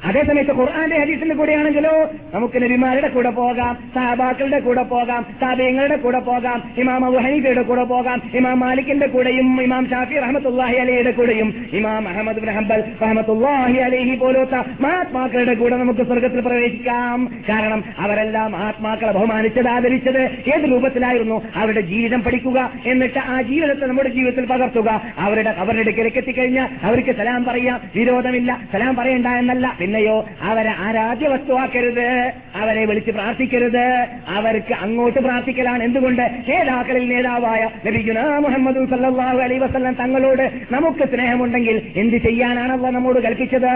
അതേസമയത്ത് 0.04 0.52
ഖുർആന്റെ 0.52 0.98
ഹദീസിന്റെ 0.98 1.34
കൂടെയാണെങ്കിലോ 1.34 2.10
നമുക്ക് 2.34 2.62
നബിമാരുടെ 2.62 3.08
കൂടെ 3.08 3.30
പോകാം 3.30 3.78
സാബാക്കളുടെ 3.94 4.60
കൂടെ 4.60 4.82
പോകാം 4.82 5.26
സാബിയങ്ങളുടെ 5.40 5.96
കൂടെ 5.96 6.18
പോകാം 6.18 6.62
ഇമാം 6.78 7.04
അബു 7.04 7.16
ഹനീഫയുടെ 7.16 7.62
കൂടെ 7.62 7.84
പോകാം 7.84 8.22
ഇമാം 8.34 8.60
മാലിക്കിന്റെ 8.60 9.06
കൂടെയും 9.06 9.62
ഇമാം 9.62 9.90
ഷാഫി 9.90 10.14
റഹമത്തുല്ലാഹി 10.14 10.76
അലിയുടെ 10.76 11.10
കൂടെയും 11.10 11.66
ഇമാം 11.72 12.08
അഹമ്മദ് 12.08 12.48
ഹംബൽ 12.48 12.84
റഹമത്തുല്ലാഹി 13.02 13.78
അലിഹി 13.78 14.16
പോലത്തെ 14.16 14.64
മഹാത്മാക്കളുടെ 14.80 15.54
കൂടെ 15.54 15.76
നമുക്ക് 15.76 16.06
സ്വർഗത്തിൽ 16.06 16.40
പ്രവേശിക്കാം. 16.40 17.30
കാരണം 17.48 17.84
അവരെല്ലാം 17.98 18.56
ആത്മാക്കളെ 18.56 19.12
ബഹുമാനിച്ചത് 19.12 19.68
ആദരിച്ചത് 19.68 20.22
ഏത് 20.22 20.70
രൂപത്തിലായിരുന്നു? 20.70 21.42
അവരുടെ 21.56 21.80
ജീവിതം 21.80 22.22
പഠിക്കുക 22.22 22.70
എന്നിട്ട് 22.86 23.18
ആ 23.18 23.42
ജീവിതത്തെ 23.42 23.86
നമ്മുടെ 23.86 24.08
ജീവിതത്തിൽ 24.08 24.46
പകർത്തുക. 24.46 25.02
അവരുടെ 25.18 25.50
അവരുടെ 25.50 25.90
കിരക്കെത്തിക്കഴിഞ്ഞാൽ 25.90 26.68
അവർക്ക് 26.82 27.16
സലാം 27.16 27.44
പറയാം. 27.44 27.80
വിരോധമില്ല. 27.96 28.60
സലാം 28.72 28.96
പറയണ്ട 28.96 29.26
എന്നല്ല. 29.26 29.76
പിന്നെയോ 29.92 30.24
അവരെ 30.42 30.72
ആരാധ്യ 30.78 31.28
വസ്തുവാക്കരുത് 31.28 32.32
അവരെ 32.54 32.84
വിളിച്ച് 32.84 33.10
പ്രാർത്ഥിക്കരുത്. 33.10 33.86
അവർക്ക് 34.28 34.74
അങ്ങോട്ട് 34.74 35.18
പ്രാർത്ഥിക്കലാണ്. 35.18 35.82
എന്തുകൊണ്ട്? 35.82 36.22
നേതാക്കളിൽ 36.22 37.04
നേതാവായ 37.08 37.68
നബിഗുന 37.86 38.20
മുഹമ്മദ് 38.38 38.88
സല്ലാഹു 38.90 39.38
അലൈ 39.38 39.58
വസ്ലം 39.58 39.92
തങ്ങളോട് 39.92 40.44
നമുക്ക് 40.72 41.04
സ്നേഹമുണ്ടെങ്കിൽ 41.08 41.82
എന്ത് 41.96 42.16
ചെയ്യാനാണ് 42.16 42.72
അവ 42.72 42.90
നമ്മോട് 42.90 43.20
കൽപ്പിച്ചത്? 43.20 43.72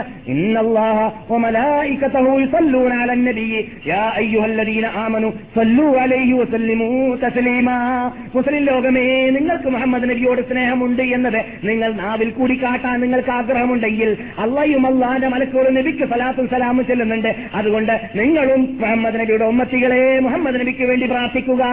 മുസ്ലിം 8.36 8.62
ലോകമേ 8.64 9.04
നിങ്ങൾക്ക് 9.30 9.68
മുഹമ്മദ് 9.68 10.10
നബിയോട് 10.10 10.42
സ്നേഹമുണ്ട് 10.48 11.02
എന്നത് 11.02 11.40
നിങ്ങൾ 11.64 11.92
നാവിൽ 11.92 12.30
കൂടി 12.30 12.62
കാട്ടാൻ 12.62 13.00
നിങ്ങൾക്ക് 13.00 13.30
ആഗ്രഹമുണ്ടെങ്കിൽ 13.30 14.16
അള്ളയും 14.38 14.86
അള്ളാന്റെ 14.86 15.28
മലക്കോട് 15.28 15.76
നബിക്ക് 15.76 16.05
സലാത്തും 16.06 16.48
സലാമും 16.48 16.86
ചെല്ലുന്നുണ്ട്. 16.86 17.34
അതുകൊണ്ട് 17.54 18.10
നിങ്ങളും 18.14 18.78
മുഹമ്മദ് 18.80 19.20
നബിയുടെ 19.20 19.44
ഉമ്മത്തികളെ 19.44 20.18
മുഹമ്മദ് 20.18 20.60
നബിക്ക് 20.60 20.84
വേണ്ടി 20.84 21.06
പ്രാർത്ഥിക്കുക. 21.06 21.64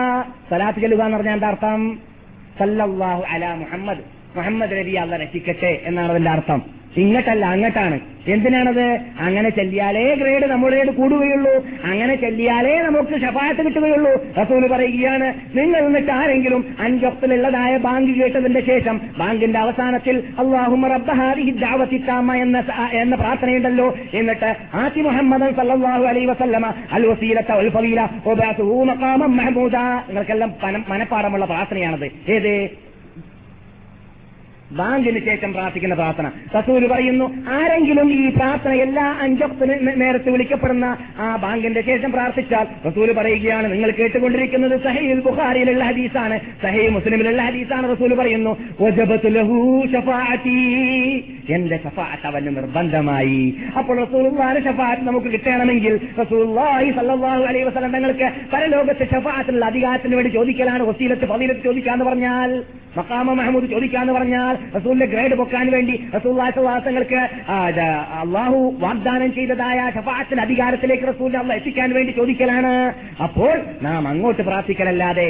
സലാത്ത് 0.52 0.80
ചെല്ലുക 0.80 1.04
എന്ന് 1.04 1.18
പറഞ്ഞാൽ 1.18 1.34
എന്താ 1.34 1.48
അർത്ഥം? 1.48 2.00
സല്ലാഹു 2.60 3.24
അല 3.24 3.46
മുഹമ്മദ്. 3.46 3.98
മുഹമ്മദ് 4.38 4.72
നബി 4.72 4.92
അല്ല 4.92 5.16
രക്ഷിക്കട്ടെ 5.16 5.82
എന്നാണ് 5.84 6.12
അതിന്റെ 6.12 6.32
അർത്ഥം. 6.32 6.83
ഇങ്ങോട്ടല്ല 6.98 7.46
അങ്ങട്ടാണ്. 7.46 8.00
എന്തിനാണത്? 8.28 9.00
അങ്ങനെ 9.20 9.50
ചെല്ലിയാലേ 9.50 10.16
ഗ്രേഡ് 10.16 10.46
നമ്മുടേത് 10.46 10.92
കൂടുകയുള്ളൂ. 10.92 11.66
അങ്ങനെ 11.84 12.16
ചെല്ലിയാലേ 12.16 12.82
നമുക്ക് 12.82 13.22
ഷഫായത്ത് 13.22 13.66
കിട്ടുകയുള്ളൂ. 13.66 14.26
റസൂൽ 14.42 14.68
പറയുകയാണ് 14.68 15.34
നിങ്ങൾ 15.56 15.80
എന്നിട്ട് 15.80 16.12
ആരെങ്കിലും 16.12 16.76
അഞ്ചൊപ്പത്തിലുള്ളതായ 16.80 17.78
ബാങ്ക് 17.78 18.12
കേട്ടതിന്റെ 18.12 18.62
ശേഷം 18.62 19.02
ബാങ്കിന്റെ 19.18 19.60
അവസാനത്തിൽ 19.60 20.24
അള്ളാഹുമ 20.40 20.88
എന്ന 22.36 22.64
എന്ന 22.92 23.16
പ്രാർത്ഥനയുണ്ടല്ലോ. 23.16 23.96
എന്നിട്ട് 24.14 24.56
ആസി 24.74 25.00
മുഹമ്മദ് 25.00 25.44
അലൈഹി 26.08 26.26
വസല്ലമ 26.26 26.74
അൽ 26.92 27.06
മഹ്മൂദ. 29.36 29.76
നിങ്ങൾക്കെല്ലാം 29.76 30.54
മനപ്പാടമുള്ള 30.88 31.46
പ്രാർത്ഥനയാണത്. 31.46 32.32
ഏത്? 32.32 32.70
ബാങ്കിന് 34.80 35.20
ശേഷം 35.30 35.50
പ്രാർത്ഥിക്കുന്ന 35.54 35.96
പ്രാർത്ഥന. 36.02 36.28
റസൂൽ 36.58 36.84
പറയുന്നു 36.94 37.26
ആരെങ്കിലും 37.58 38.08
ഈ 38.20 38.24
പ്രാർത്ഥന 38.38 38.72
എല്ലാ 38.86 39.06
അഞ്ചൊക്തിന് 39.26 39.76
നേരത്തെ 40.02 40.30
വിളിക്കപ്പെടുന്ന 40.36 40.86
ആ 41.26 41.28
ബാങ്കിന്റെ 41.44 41.82
ശേഷം 41.90 42.12
പ്രാർത്ഥിച്ചാൽ 42.12 42.66
റസൂൽ 42.88 43.12
പറയുകയാണ്. 43.20 43.68
നിങ്ങൾ 43.74 43.92
കേട്ടുകൊണ്ടിരിക്കുന്നത് 44.00 44.76
സഹീൽ 44.88 45.22
ബുഹാരിയിലുള്ള 45.28 45.84
ഹദീസാണ്. 45.90 46.38
സഹൈ 46.64 46.88
മുസ്ലിമിലുള്ള 46.98 47.42
ഹദീസാണ് 47.50 47.86
റസൂൽ 47.94 48.14
പറയുന്നു. 48.22 48.54
എന്റെ 51.56 51.78
ഷഫാത്ത് 51.84 52.28
അവന് 52.28 52.52
നിർബന്ധമായി. 52.58 53.42
അപ്പോൾ 53.80 53.96
റസൂലുള്ളാഹിന്റെ 54.04 54.62
ഷഫാഅത്ത് 54.68 55.08
നമുക്ക് 55.08 55.30
കിട്ടണമെങ്കിൽ 55.34 55.94
റസൂലുള്ളാഹി 56.22 56.90
സല്ലല്ലാഹു 56.98 57.44
അലൈഹി 57.50 57.66
വസല്ലം 57.70 57.92
തങ്ങൾക്ക് 57.96 58.28
പരലോകത്തെ 58.54 59.06
ഷഫാത്തിനുള്ള 59.14 59.66
അധികാരത്തിന് 59.72 60.16
വേണ്ടി 60.20 60.32
ചോദിക്കലാണ് 60.38 60.84
വസീലത്ത് 60.90 61.26
ഫളീലത്ത് 61.32 61.64
ചോദിക്കാന്ന് 61.70 62.06
പറഞ്ഞാൽ 62.10 62.52
മക്കാമ 62.98 63.34
മെഹമ്മൂദ് 63.40 63.68
ചോദിക്കാന്ന് 63.76 64.14
പറഞ്ഞാൽ 64.14 64.56
റസൂലിന്റെ 64.76 65.06
ഗ്രേഡ് 65.06 65.38
പൊക്കാൻ 65.42 65.66
വേണ്ടി 65.72 65.96
റസൂല്ലാസങ്ങൾക്ക് 66.16 67.22
അള്ളാഹു 68.24 68.60
വാഗ്ദാനം 68.80 69.32
ചെയ്തതായ 69.34 69.80
ഷഫാത്തിന് 69.96 70.42
അധികാരത്തിലേക്ക് 70.42 71.08
റസൂലിനെ 71.12 71.40
അള്ള 71.40 71.54
എത്തിക്കാൻ 71.54 71.90
വേണ്ടി 71.98 72.14
ചോദിക്കലാണ്. 72.20 72.74
അപ്പോൾ 73.24 73.54
നാം 73.82 74.02
അങ്ങോട്ട് 74.08 74.42
പ്രാർത്ഥിക്കലല്ലാതെ 74.42 75.28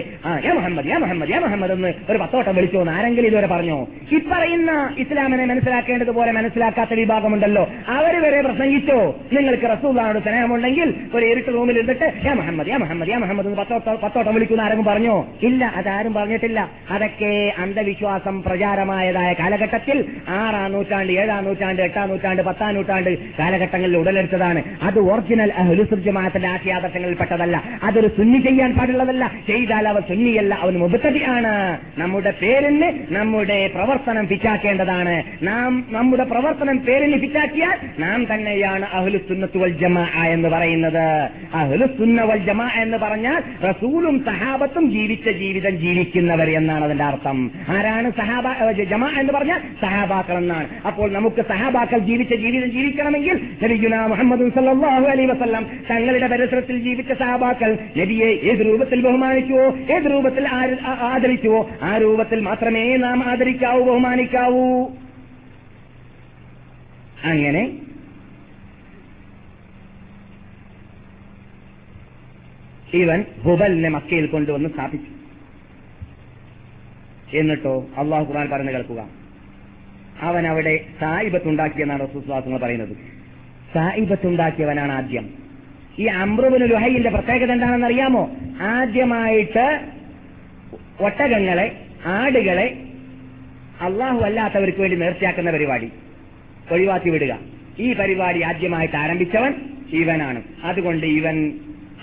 യാ 0.47 0.53
മുഹമ്മദ് 0.59 0.89
യാ 0.93 0.97
മുഹമ്മദ് 1.05 1.31
യാ 1.35 1.39
മുഹമ്മദ് 1.39 1.75
എന്ന് 1.77 1.93
ഒരു 2.09 2.17
പത്തോട്ടം 2.17 2.55
വിളിച്ചോ 2.55 2.81
എന്ന് 2.81 2.93
ആരെങ്കിലും 2.97 3.29
ഇതുവരെ 3.31 3.47
പറഞ്ഞു? 3.55 3.79
ഇപ്പറയുന്ന 4.17 4.41
പറയുന്ന 4.43 4.71
ഇസ്ലാമിനെ 5.03 5.45
മനസ്സിലാക്കേണ്ടതുപോലെ 5.45 6.31
മനസ്സിലാക്കാത്ത 6.37 6.93
വിഭാഗമുണ്ടല്ലോ. 6.99 7.63
അവർ 7.95 8.13
വരെ 8.23 8.39
പ്രസംഗിച്ചോ? 8.47 8.97
നിങ്ങൾക്ക് 9.35 9.67
റസൂലിനോട് 9.73 10.19
സ്നേഹമുണ്ടെങ്കിൽ 10.25 10.89
ഒരു 11.15 11.25
ഇരുട്ട് 11.31 11.51
റൂമിൽ 11.55 11.77
ഇരുന്നിട്ട് 11.81 12.07
യാ 12.25 12.33
മുഹമ്മദ് 12.39 12.69
യാ 12.71 12.77
മുഹമ്മദ് 12.83 13.11
യാ 13.13 13.17
മുഹമ്മദ് 13.23 13.47
എന്ന് 13.49 13.59
പത്തോട്ടം 13.61 13.95
പത്തോട്ടം 14.03 14.33
വിളിക്കുന്ന 14.37 14.65
ആരെങ്കിലും 14.65 14.87
പറഞ്ഞോ? 14.91 15.15
ഇല്ല 15.49 15.63
അതാരും 15.79 16.13
പറഞ്ഞിട്ടില്ല. 16.13 16.59
അതൊക്കെ 16.95 17.31
അന്ധവിശ്വാസം 17.63 18.35
പ്രചാരമായതായ 18.47 19.22
കാലഘട്ടത്തിൽ 19.39 19.97
ആറാം 20.27 20.71
നൂറ്റാണ്ട് 20.71 21.13
ഏഴാം 21.13 21.43
നൂറ്റാണ്ട് 21.45 21.81
എട്ടാം 21.81 22.09
നൂറ്റാണ്ട് 22.09 22.41
പത്താം 22.41 22.75
നൂറ്റാണ്ട് 22.75 23.11
കാലഘട്ടങ്ങളിൽ 23.39 23.97
ഉടലെടുത്തതാണ്. 23.97 24.63
അത് 24.81 24.99
ഒറിജിനൽ 24.99 25.51
അഹ്ലുസുജമാഅത്തിന്റെ 25.57 26.47
ആശയാദർശങ്ങളിൽ 26.47 27.15
പെട്ടതല്ല. 27.15 27.63
അതൊരു 27.83 28.07
സുന്നി 28.07 28.39
ചെയ്യാൻ 28.39 28.73
പാടുള്ളതല്ല. 28.73 29.31
ചെയ്താൽ 29.47 29.87
അവർ 29.87 30.01
സുന്നിയല്ല 30.01 30.53
അവൻ 30.55 30.77
മുബത്തതിയാണ് 30.79 31.53
നമ്മുടെ 31.97 32.33
പേരിന് 32.41 32.89
നമ്മുടെ 33.13 33.59
പ്രവർത്തനം 33.75 34.27
ഫിറ്റാക്കേണ്ടതാണ്. 34.27 35.15
നാം 35.43 35.85
നമ്മുടെ 35.91 36.23
പ്രവർത്തനം 36.23 36.77
പേരിന് 36.77 37.19
ഫിറ്റാക്കിയാൽ 37.19 37.77
നാം 37.99 38.19
തന്നെയാണ് 38.33 38.85
അഹ്ലു 38.93 39.17
സുന്നത്ത് 39.17 39.57
വൽ 39.57 39.73
എന്ന് 40.27 40.49
പറയുന്നത്. 40.49 41.05
അഹ്ലു 41.53 41.85
സുന്ന 41.97 42.21
വൽ 42.21 42.41
എന്ന് 42.81 42.97
പറഞ്ഞാൽ 42.97 43.41
റസൂലും 43.69 44.15
സഹാബത്തും 44.25 44.91
ജീവിച്ച 44.91 45.29
ജീവിതം 45.29 45.77
ജീവിക്കുന്നവർ 45.77 46.49
എന്നാണ് 46.49 46.83
അതിന്റെ 46.85 47.03
അർത്ഥം. 47.03 47.37
ആരാണ് 47.69 48.09
സഹാബ 48.11 48.71
ജമാ 48.91 49.09
എന്ന് 49.19 49.33
പറഞ്ഞാൽ 49.33 49.61
സഹാബാക്കൾ 49.81 50.37
എന്നാണ് 50.37 50.67
അപ്പോൾ 50.87 51.11
നമുക്ക് 51.11 51.41
സഹാബാക്കൾ 51.41 51.99
ജീവിച്ച 51.99 52.33
ജീവിതം 52.35 52.71
ജീവിക്കണമെങ്കിൽ 52.71 53.37
മുഹമ്മദ് 54.07 54.43
അലൈഹി 55.11 55.29
വസല്ലം 55.29 55.65
തങ്ങളുടെ 55.91 56.27
പരിസരത്തിൽ 56.27 56.77
ജീവിച്ച 56.79 57.11
സഹാബാക്കൾ 57.13 57.77
നബിയെ 57.97 58.29
ഏത് 58.51 58.65
രൂപത്തിൽ 58.65 59.01
ബഹുമാനിക്കുവോ 59.01 59.65
ഏത് 59.95 60.11
രൂപത്തിൽ 60.11 60.47
ആദരിക്കുവോ 60.87 61.69
ആ 61.81 61.97
രൂപത്തിൽ 61.97 62.39
മാത്രമേ 62.39 62.97
നാം 62.97 63.23
ആദരിക്കാവൂ 63.29 63.85
ബഹുമാനിക്കാവൂ. 63.85 64.65
അങ്ങനെ 67.25 67.63
ഇവൻ 72.93 73.25
ഹുബലിനെ 73.43 73.89
മക്കയിൽ 73.89 74.25
കൊണ്ടുവന്ന് 74.25 74.69
സ്ഥാപിച്ചു. 74.69 75.12
എന്നിട്ടോ 77.33 77.87
അള്ളാഹു 77.97 78.23
ഖുർആൻ 78.23 78.49
പറഞ്ഞു 78.49 78.71
കേൾക്കുക. 78.71 79.05
അവൻ 80.21 80.47
അവിടെ 80.47 80.85
സായിബത്തുണ്ടാക്കിയെന്നാണ് 80.99 82.09
റസൂസ്വാസങ്ങൾ 82.09 82.57
പറയുന്നത്. 82.57 82.97
സായിബത്തുണ്ടാക്കിയവനാണ് 83.73 84.91
ആദ്യം. 84.91 85.29
ഈ 85.99 86.05
അമ്രുബിന് 86.05 86.71
ലുഹൈന്റെ 86.71 87.09
പ്രത്യേകത 87.09 87.51
എന്താണെന്ന് 87.51 87.85
അറിയാമോ? 87.85 88.31
ആദ്യമായിട്ട് 88.61 89.81
ഒട്ടകങ്ങളെ 90.99 91.77
ആടുകളെ 92.05 92.79
അള്ളാഹു 93.81 94.19
അല്ലാത്തവർക്ക് 94.19 94.79
വേണ്ടി 94.79 94.97
നേർച്ചയാക്കുന്ന 94.97 95.51
പരിപാടി. 95.51 95.91
ഒഴിവാക്കി 96.71 97.09
വിടുക. 97.09 97.39
ഈ 97.79 97.93
പരിപാടി 97.93 98.41
ആദ്യമായിട്ട് 98.41 98.95
ആരംഭിച്ചവൻ 98.95 99.53
ഇവനാണ്. 99.91 100.43
അതുകൊണ്ട് 100.63 101.05
ഇവൻ 101.05 101.53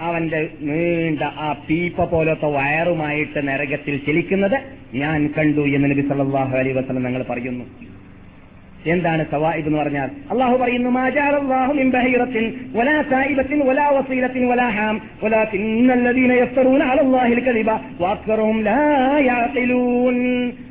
അവന്റെ 0.00 0.48
നീണ്ട 0.60 1.22
ആ 1.22 1.52
പീപ്പ 1.70 2.04
പോലത്തെ 2.04 2.46
വയറുമായിട്ട് 2.46 3.48
നരകത്തിൽ 3.48 3.96
ചലിക്കുന്നത് 4.06 4.60
ഞാൻ 4.94 5.34
കണ്ടു 5.38 5.60
എന്ന് 5.60 5.90
നബി 5.90 6.00
സല്ലാഹു 6.00 6.56
അലൈ 6.56 6.72
വസ്ലം 6.72 7.02
ഞങ്ങൾ 7.02 7.22
പറയുന്നു. 7.22 7.64
എന്താണ് 8.86 9.26
സവായിബ് 9.30 9.66
എന്ന് 9.66 9.78
പറഞ്ഞാൽ? 9.78 10.10
അള്ളാഹു 10.30 10.56
പറയുന്നു 10.56 10.90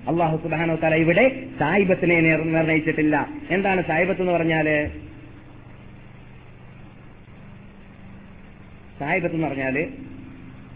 അള്ളാഹു 0.10 0.38
സുബാനോ 0.38 0.76
തല 0.84 0.96
ഇവിടെ 0.96 1.32
സായിബത്തിനെ 1.60 2.22
നിർ- 2.22 2.46
നിർണയിച്ചിട്ടില്ല. 2.46 3.28
എന്താണ് 3.52 3.84
സായിബത്ത് 3.88 4.22
എന്ന് 4.22 4.32
പറഞ്ഞാൽ? 4.32 4.92
സായിബത്ത് 9.00 9.36
എന്ന് 9.36 9.48
പറഞ്ഞാൽ 9.48 9.88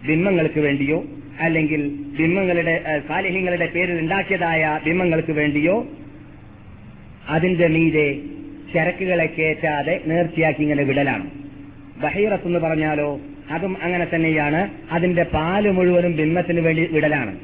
ബിംബങ്ങൾക്ക് 0.08 0.60
വേണ്ടിയോ 0.60 1.04
അല്ലെങ്കിൽ 1.40 1.90
ബിംബങ്ങളുടെ 1.90 3.02
സാലിഹ്യങ്ങളുടെ 3.08 3.66
പേരിൽ 3.66 4.00
ഉണ്ടാക്കിയതായ 4.00 4.80
ബിംബങ്ങൾക്ക് 4.86 5.32
വേണ്ടിയോ 5.32 5.88
അതിന്റെ 7.28 7.68
മീതെ 7.68 8.20
ചരക്കുകളെ 8.74 9.26
കയറ്റാതെ 9.26 10.02
നേർച്ചയാക്കി 10.06 10.62
ഇങ്ങനെ 10.62 10.84
വിടലാണ്. 10.84 11.30
ബഹീറത്ത് 12.02 12.48
എന്ന് 12.48 12.60
പറഞ്ഞാലോ 12.60 13.20
അതും 13.52 13.78
അങ്ങനെ 13.82 14.08
തന്നെയാണ്. 14.16 14.70
അതിന്റെ 14.92 15.24
പാൽ 15.24 15.70
മുഴുവനും 15.70 16.16
ബിംബത്തിന് 16.16 16.60
വേണ്ടി 16.60 16.88
വിടലാണ്. 16.92 17.40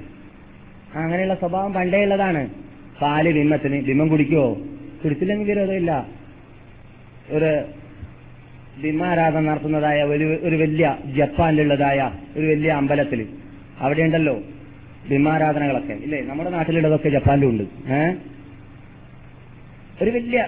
അങ്ങനെയുള്ള 0.95 1.35
സ്വഭാവം 1.35 1.73
പണ്ടേ 1.73 2.01
ഉള്ളതാണ്. 2.01 2.49
പാൽ 3.01 3.31
ബിംബത്തിന് 3.31 3.81
ബിംബം 3.81 4.07
കുടിക്കുവോ 4.07 4.53
കുടിച്ചില്ലെങ്കിൽ 5.03 5.47
വിരോധമില്ല 5.47 6.05
ഒരു 7.29 7.78
ബിംബാരാധന 8.81 9.41
നടത്തുന്നതായ 9.41 10.03
ഒരു 10.03 10.39
ഒരു 10.41 10.55
വലിയ 10.55 10.97
ജപ്പാനിലുള്ളതായ 11.17 11.99
ഒരു 12.35 12.45
വലിയ 12.45 12.71
അമ്പലത്തിൽ 12.71 13.21
അവിടെയുണ്ടല്ലോ 13.79 14.35
ബിംബാരാധനകളൊക്കെ 15.09 15.93
ഇല്ലേ? 15.93 16.21
നമ്മുടെ 16.21 16.49
നാട്ടിലുള്ളതൊക്കെ 16.49 17.09
ജപ്പാനിലും 17.09 17.49
ഉണ്ട് 17.49 17.65
ഏഹ് 17.93 18.13
ഒരു 20.03 20.11
വലിയ 20.11 20.39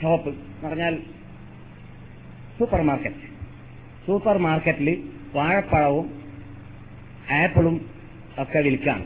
ഷോപ്പ് 0.00 0.28
എന്ന് 0.28 0.68
പറഞ്ഞാൽ 0.68 0.94
സൂപ്പർ 2.58 2.80
മാർക്കറ്റ്. 2.80 3.26
സൂപ്പർ 4.06 4.38
മാർക്കറ്റിൽ 4.38 4.88
വാഴപ്പഴവും 5.34 6.06
ആപ്പിളും 7.42 7.76
ഒക്കെ 8.38 8.58
വിൽക്കാണ്. 8.58 9.04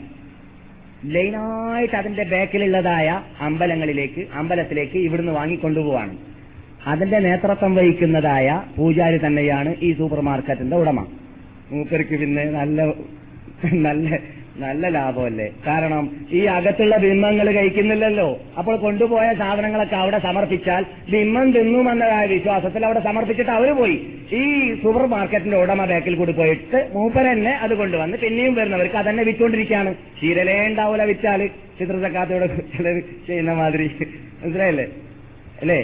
ലൈനായിട്ട് 1.05 1.95
അതിന്റെ 1.95 2.23
ബാക്കിലുള്ളതായ 2.23 3.09
അമ്പലങ്ങളിലേക്ക് 3.39 4.27
അമ്പലത്തിലേക്ക് 4.33 4.97
ഇവിടുന്ന് 4.97 5.31
വാങ്ങിക്കൊണ്ടുപോവാണ്. 5.31 6.28
അതിന്റെ 6.89 7.19
നേതൃത്വം 7.19 7.75
വഹിക്കുന്നതായ 7.75 8.49
പൂജാരി 8.77 9.17
തന്നെയാണ് 9.17 9.75
ഈ 9.81 9.93
സൂപ്പർ 9.93 10.21
മാർക്കറ്റിന്റെ 10.21 10.75
ഉടമ. 10.75 10.99
മൂപ്പർക്ക് 11.71 12.15
പിന്നെ 12.19 12.43
നല്ല 12.59 12.81
നല്ല 13.77 14.07
നല്ല 14.63 14.87
ലാഭമല്ലേ? 14.89 15.45
കാരണം 15.67 16.03
ഈ 16.31 16.39
അകത്തുള്ള 16.45 16.97
ബിംബങ്ങൾ 16.97 17.47
കഴിക്കുന്നില്ലല്ലോ. 17.51 18.25
അപ്പോൾ 18.57 18.75
കൊണ്ടുപോയ 18.77 19.27
സാധനങ്ങളൊക്കെ 19.33 19.95
അവിടെ 19.95 20.19
സമർപ്പിച്ചാൽ 20.19 20.85
ബിംബം 21.11 21.51
തിന്നുമെന്നതായ 21.51 22.25
വിശ്വാസത്തിൽ 22.25 22.85
അവിടെ 22.85 22.99
സമർപ്പിച്ചിട്ട് 22.99 23.51
അവർ 23.51 23.69
പോയി. 23.71 23.97
ഈ 24.33 24.43
സൂപ്പർ 24.83 25.05
മാർക്കറ്റിന്റെ 25.05 25.57
ഉടമ 25.57 25.85
ബാക്കിൽ 25.85 26.15
കൂടി 26.15 26.31
പോയിട്ട് 26.31 26.81
മൂപ്പരെന്നെ 26.93 27.53
അത് 27.57 27.73
കൊണ്ടുവന്ന് 27.73 28.17
പിന്നെയും 28.17 28.55
വരുന്നവർക്ക് 28.55 28.95
അതന്നെ 28.95 29.23
വിറ്റുകൊണ്ടിരിക്കുകയാണ് 29.23 29.93
ശീലലേ 30.19 30.57
ഉണ്ടാവൂല 30.67 31.03
വിറ്റാൽ. 31.03 31.47
ചിത്രസക്കാത്തോടെ 31.79 32.47
ചിലർ 32.47 32.99
ചെയ്യുന്ന 33.27 33.53
മാതിരി. 33.53 33.89
മനസ്സിലായില്ലേ? 34.43 34.87
അല്ലേ? 35.61 35.81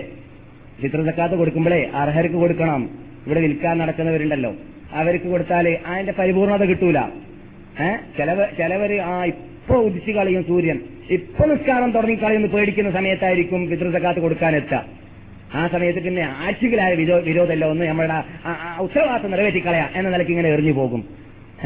ഫിത്ര 0.82 1.02
സക്കാത്ത് 1.10 1.36
കൊടുക്കുമ്പോഴേ 1.36 1.82
അർഹർക്ക് 2.02 2.38
കൊടുക്കണം. 2.44 2.82
ഇവിടെ 3.26 3.42
വിൽക്കാൻ 3.46 3.76
നടക്കുന്നവരുണ്ടല്ലോ. 3.78 4.52
അവർക്ക് 5.00 5.28
കൊടുത്താൽ 5.34 5.66
അതിന്റെ 5.92 6.14
പരിപൂർണത 6.20 6.64
കിട്ടൂല. 6.72 7.00
ഏഹ് 7.86 7.98
ചിലവ് 8.18 8.46
ചിലവര് 8.58 8.98
ആ 9.12 9.14
ഇപ്പൊ 9.32 9.76
ഉദിച്ചു 9.88 10.12
കളയും 10.12 10.44
സൂര്യൻ. 10.50 10.78
ഇപ്പൊ 11.16 11.44
നിസ്കാരം 11.46 11.90
തുടങ്ങി 11.92 12.16
കളയുമെന്ന് 12.16 12.52
പേടിക്കുന്ന 12.56 12.92
സമയത്തായിരിക്കും 12.92 13.62
പിതൃസക്കാത്ത് 13.70 13.98
സക്കാത്ത് 13.98 14.22
കൊടുക്കാനെത്തുക 14.26 14.80
ആ 15.56 15.62
സമയത്ത് 15.74 16.02
പിന്നെ 16.06 16.24
ആഴ്ചകളായ 16.44 16.92
വിരോധമല്ല 17.30 17.66
ഒന്ന് 17.74 17.86
നമ്മളുടെ 17.92 18.18
ഉത്തരവാദിത്തം 18.84 19.32
നിറവേറ്റി 19.32 19.62
കളയാം 19.68 19.90
എന്ന 19.96 20.08
നിലയ്ക്ക് 20.10 20.34
ഇങ്ങനെ 20.36 20.50
എറിഞ്ഞു 20.56 20.74
പോകും. 20.74 21.02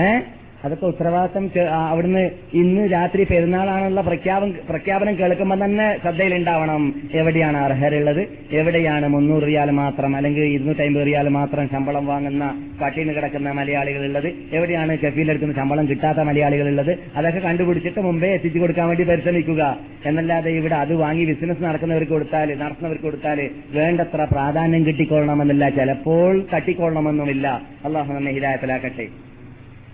ഏഹ് 0.06 0.22
അതൊക്കെ 0.66 0.86
ഉത്തരവാദിത്തം 0.86 1.44
അവിടുന്ന് 1.90 2.24
ഇന്ന് 2.62 2.84
രാത്രി 2.94 3.24
പെരുന്നാളാണെന്നുള്ള 3.30 4.02
പ്രഖ്യാപനം 4.08 4.50
പ്രഖ്യാപനം 4.70 5.14
കേൾക്കുമ്പോൾ 5.20 5.60
തന്നെ 5.64 5.86
ശ്രദ്ധയിലുണ്ടാവണം. 6.02 6.84
എവിടെയാണ് 7.20 7.58
അർഹരുള്ളത്? 7.58 8.22
എവിടെയാണ് 8.60 9.08
മുന്നൂറ് 9.16 9.46
റിയാൽ 9.50 9.70
മാത്രം 9.82 10.16
അല്ലെങ്കിൽ 10.16 10.44
ഇരുന്നൂറ്റി 10.56 10.84
അമ്പത് 10.88 11.06
റിയാൽ 11.10 11.28
മാത്രം 11.38 11.68
ശമ്പളം 11.74 12.06
വാങ്ങുന്ന 12.12 12.46
പട്ടിണി 12.82 13.14
കിടക്കുന്ന 13.18 13.52
മലയാളികൾ 13.60 14.04
ഉള്ളത് 14.10 14.30
എവിടെയാണ് 14.58 14.98
കഫീലെടുക്കുന്ന 15.04 15.56
ശമ്പളം 15.60 15.88
കിട്ടാത്ത 15.92 16.26
മലയാളികൾ 16.32 16.68
ഉള്ളത് 16.74 16.92
അതൊക്കെ 17.18 17.42
കണ്ടുപിടിച്ചിട്ട് 17.48 18.04
മുമ്പേ 18.08 18.32
എത്തിച്ചു 18.38 18.60
കൊടുക്കാൻ 18.60 18.88
വേണ്ടി 18.88 19.06
പരിശ്രമിക്കുക. 19.12 19.64
എന്നല്ലാതെ 20.06 20.52
ഇവിടെ 20.60 20.78
അത് 20.84 20.94
വാങ്ങി 21.04 21.26
ബിസിനസ് 21.32 21.64
നടക്കുന്നവർക്ക് 21.64 22.14
കൊടുത്താൽ 22.14 22.48
നടത്തുന്നവർക്ക് 22.64 23.04
കൊടുത്താൽ 23.04 23.40
വേണ്ടത്ര 23.80 24.28
പ്രാധാന്യം 24.36 24.86
കിട്ടിക്കൊള്ളണമെന്നില്ല. 24.86 25.66
ചിലപ്പോൾ 25.80 26.36
തട്ടിക്കൊള്ളണമെന്നുമില്ല. 26.54 27.48
അള്ളാഹു 27.86 28.14
നമ്മെ 28.14 28.32
ഹിദായത്തിലാക്കട്ടെ. 28.38 29.08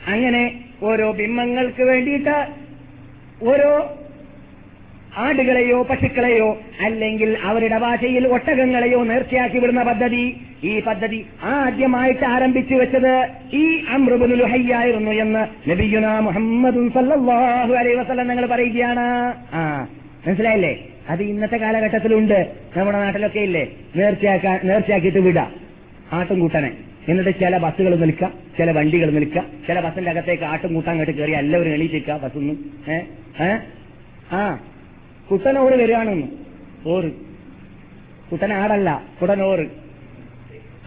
അങ്ങനെ 0.07 0.59
ഓരോ 0.83 1.11
ബിംബങ്ങൾക്ക് 1.11 1.83
വേണ്ടിയിട്ട് 1.83 2.47
ഓരോ 3.43 3.97
ആടുകളെയോ 5.17 5.83
പശുക്കളെയോ 5.83 6.57
അല്ലെങ്കിൽ 6.81 7.37
അവരുടെ 7.43 7.77
ഭാഷയിൽ 7.77 8.27
ഒട്ടകങ്ങളെയോ 8.27 9.03
നേർച്ചയാക്കി 9.03 9.57
വിടുന്ന 9.57 9.83
പദ്ധതി 9.83 10.41
ഈ 10.63 10.79
പദ്ധതി 10.79 11.25
ആദ്യമായിട്ട് 11.43 12.25
ആരംഭിച്ചു 12.25 12.75
വെച്ചത് 12.75 13.27
ഈ 13.53 13.83
അമൃബുലുഹയ്യായിരുന്നു 13.89 15.11
എന്ന് 15.11 15.69
നബിയുന 15.69 16.19
മുഹമ്മദ് 16.19 16.75
ഞങ്ങൾ 18.23 18.45
പറയുകയാണ്. 18.45 19.33
ആ 19.53 19.87
മനസ്സിലായില്ലേ? 20.27 20.83
അത് 21.09 21.23
ഇന്നത്തെ 21.23 21.57
കാലഘട്ടത്തിലുണ്ട്. 21.57 22.51
നമ്മുടെ 22.77 22.97
നാട്ടിലൊക്കെ 22.97 23.39
ഇല്ലേ? 23.39 23.67
നേർച്ചയാക്കാൻ 23.95 24.59
നേർച്ചയാക്കിയിട്ട് 24.63 25.19
വിടാം. 25.19 25.51
ആട്ടും 26.13 26.39
കൂട്ടനെ. 26.39 26.71
എന്നിട്ട് 27.07 27.39
ചില 27.39 27.57
ബസ്സുകൾ 27.57 27.95
നിൽക്കാം 27.95 28.31
ചില 28.57 28.71
വണ്ടികൾ 28.71 29.09
നിൽക്കാം 29.11 29.51
ചില 29.67 29.79
ബസ്സിന്റെ 29.79 30.11
അകത്തേക്ക് 30.11 30.43
ആട്ടും 30.43 30.73
കൂട്ടാൻ 30.73 30.99
കേട്ട് 30.99 31.11
കയറി 31.11 31.31
എല്ലാവരും 31.31 31.73
എണീറ്റിരിക്കുക 31.73 32.13
ബസ്സൊന്നും 32.13 32.57
ഏഹ് 32.89 33.59
ആ 34.35 34.41
കുട്ടനോട് 35.31 35.75
വരികയാണെന്ന്. 35.75 36.27
ഓറ്. 36.85 37.09
കുട്ടനാടല്ല 38.31 38.89
കുട്ടനോറ് 39.21 39.65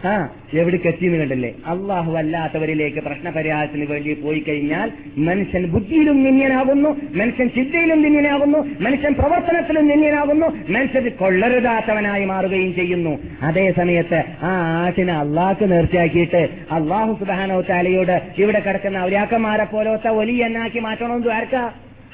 ആ 0.03 0.11
എവിടേക്ക് 0.53 0.87
എത്തിയെന്ന് 0.87 1.17
കണ്ടല്ലേ? 1.17 1.55
അള്ളാഹു 1.67 2.11
അല്ലാത്തവരിലേക്ക് 2.11 2.99
പ്രശ്നപരിഹാരത്തിന് 2.99 3.85
വേണ്ടി 3.85 4.13
പോയി 4.13 4.39
കഴിഞ്ഞാൽ 4.39 4.87
മനുഷ്യൻ 5.17 5.71
ബുദ്ധിയിലും 5.71 6.23
നിന്യനാകുന്നു 6.23 6.89
മനുഷ്യൻ 7.11 7.49
ചിന്തയിലും 7.49 8.01
നിന്യനാകുന്നു 8.01 8.69
മനുഷ്യൻ 8.81 9.13
പ്രവർത്തനത്തിലും 9.13 9.87
നിന്യനാകുന്നു 9.87 10.45
മനുഷ്യൻ 10.69 11.09
കൊള്ളരുതാത്തവനായി 11.19 12.25
മാറുകയും 12.25 12.75
ചെയ്യുന്നു. 12.75 13.13
അതേ 13.41 13.71
സമയത്ത് 13.71 14.19
ആ 14.41 14.53
ആട്ടിനെ 14.79 15.13
അള്ളാഹ്ക്ക് 15.13 15.71
നേർച്ചയാക്കിയിട്ട് 15.71 16.41
അള്ളാഹു 16.71 17.13
സുബാനോ 17.19 17.61
താലയോട് 17.69 18.15
ഇവിടെ 18.37 18.59
കിടക്കുന്ന 18.59 18.97
ഔരാക്കന്മാരെ 18.99 19.63
പോലത്തെ 19.65 20.09
വലിയ 20.09 20.45
എന്നാക്കി 20.45 20.79
മാറ്റണമെന്ന് 20.79 21.23
ദ്വാരക്ക 21.23 21.55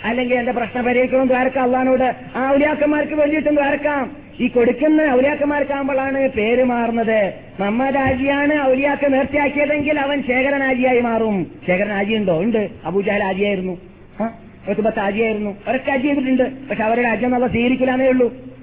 അല്ലെങ്കിൽ 0.06 0.40
എന്റെ 0.40 0.52
പ്രശ്നം 0.52 0.84
പരിഹരിക്കണം 0.86 1.28
ദ്വാരക്ക 1.28 1.58
അള്ളഹാനോട് 1.60 2.16
ആ 2.36 2.52
ഔലിയാക്കന്മാർക്ക് 2.54 3.14
വേണ്ടിയിട്ടും 3.14 3.56
ദ്വാരക്കാം. 3.56 4.12
ഈ 4.40 4.48
കൊടുക്കുന്ന 4.48 5.02
ഔലിയാക്കന്മാർക്കാകുമ്പോഴാണ് 5.02 6.30
പേര് 6.30 6.64
മാറുന്നത്. 6.64 7.34
നമ്മ 7.60 7.90
രാജിയാണ് 7.90 8.62
ഔലിയാക്ക 8.68 9.06
നേർച്ചയാക്കിയതെങ്കിൽ 9.06 10.00
അവൻ 10.00 10.24
ശേഖരനാജിയായി 10.24 11.00
മാറും. 11.00 11.48
ശേഖരനാജി 11.68 12.16
ഉണ്ടോ. 12.16 12.44
ഉണ്ട് 12.44 12.70
അബൂജാൽ 12.86 13.24
ആജിയായിരുന്നു. 13.24 13.78
ഒരു 14.22 14.72
ഒത്തുപത്ത് 14.72 15.00
ആജിയായിരുന്നു. 15.00 15.58
അവരൊക്കെ 15.68 15.92
ആജി 15.92 16.02
ചെയ്തിട്ടുണ്ട്. 16.02 16.44
പക്ഷെ 16.70 16.84
അവരുടെ 16.84 17.08
രാജ്യം 17.08 17.32
നല്ല 17.32 17.48
സ്വീകരിക്കില്ലാന്നേ 17.48 18.08
ഉള്ളൂ. 18.08 18.55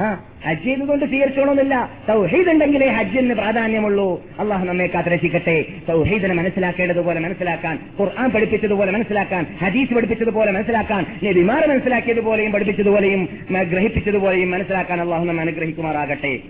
ആ 0.00 0.06
ഹജ്ജ് 0.46 0.64
ചെയ്തുകൊണ്ട് 0.64 1.04
സ്വീകരിച്ചോണമെന്നില്ല 1.04 1.90
സൗഹീദ് 2.06 2.50
ഉണ്ടെങ്കിലേ 2.50 2.86
ഹജ്ജിന് 2.86 3.34
പ്രാധാന്യമുള്ളൂ. 3.34 4.22
അള്ളാഹു 4.38 4.64
നമ്മെ 4.64 4.86
കാത്തിരക്ഷിക്കട്ടെ. 4.86 5.64
സൗഹീദിനെ 5.86 6.34
മനസ്സിലാക്കേണ്ടതുപോലെ 6.34 7.20
മനസ്സിലാക്കാൻ 7.20 7.78
ഖുർആൻ 8.00 8.30
പഠിപ്പിച്ചതുപോലെ 8.30 8.92
മനസ്സിലാക്കാൻ 8.92 9.46
ഹദീസ് 9.60 9.94
പഠിപ്പിച്ചതുപോലെ 9.94 10.52
മനസ്സിലാക്കാൻ 10.52 11.06
നബിമാർ 11.24 11.68
മനസ്സിലാക്കിയതുപോലെയും 11.68 12.52
പഠിപ്പിച്ചതുപോലെയും 12.52 13.28
ഗ്രഹിപ്പിച്ചതുപോലെയും 13.70 14.50
മനസ്സിലാക്കാൻ 14.50 15.00
അള്ളാഹു 15.00 15.24
നമ്മെ 15.24 15.42
അനുഗ്രഹിക്കുമാറാകട്ടെ. 15.42 16.40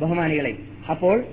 ബഹുമാനികളെ 0.00 0.54
അപ്പോൾ 0.90 1.24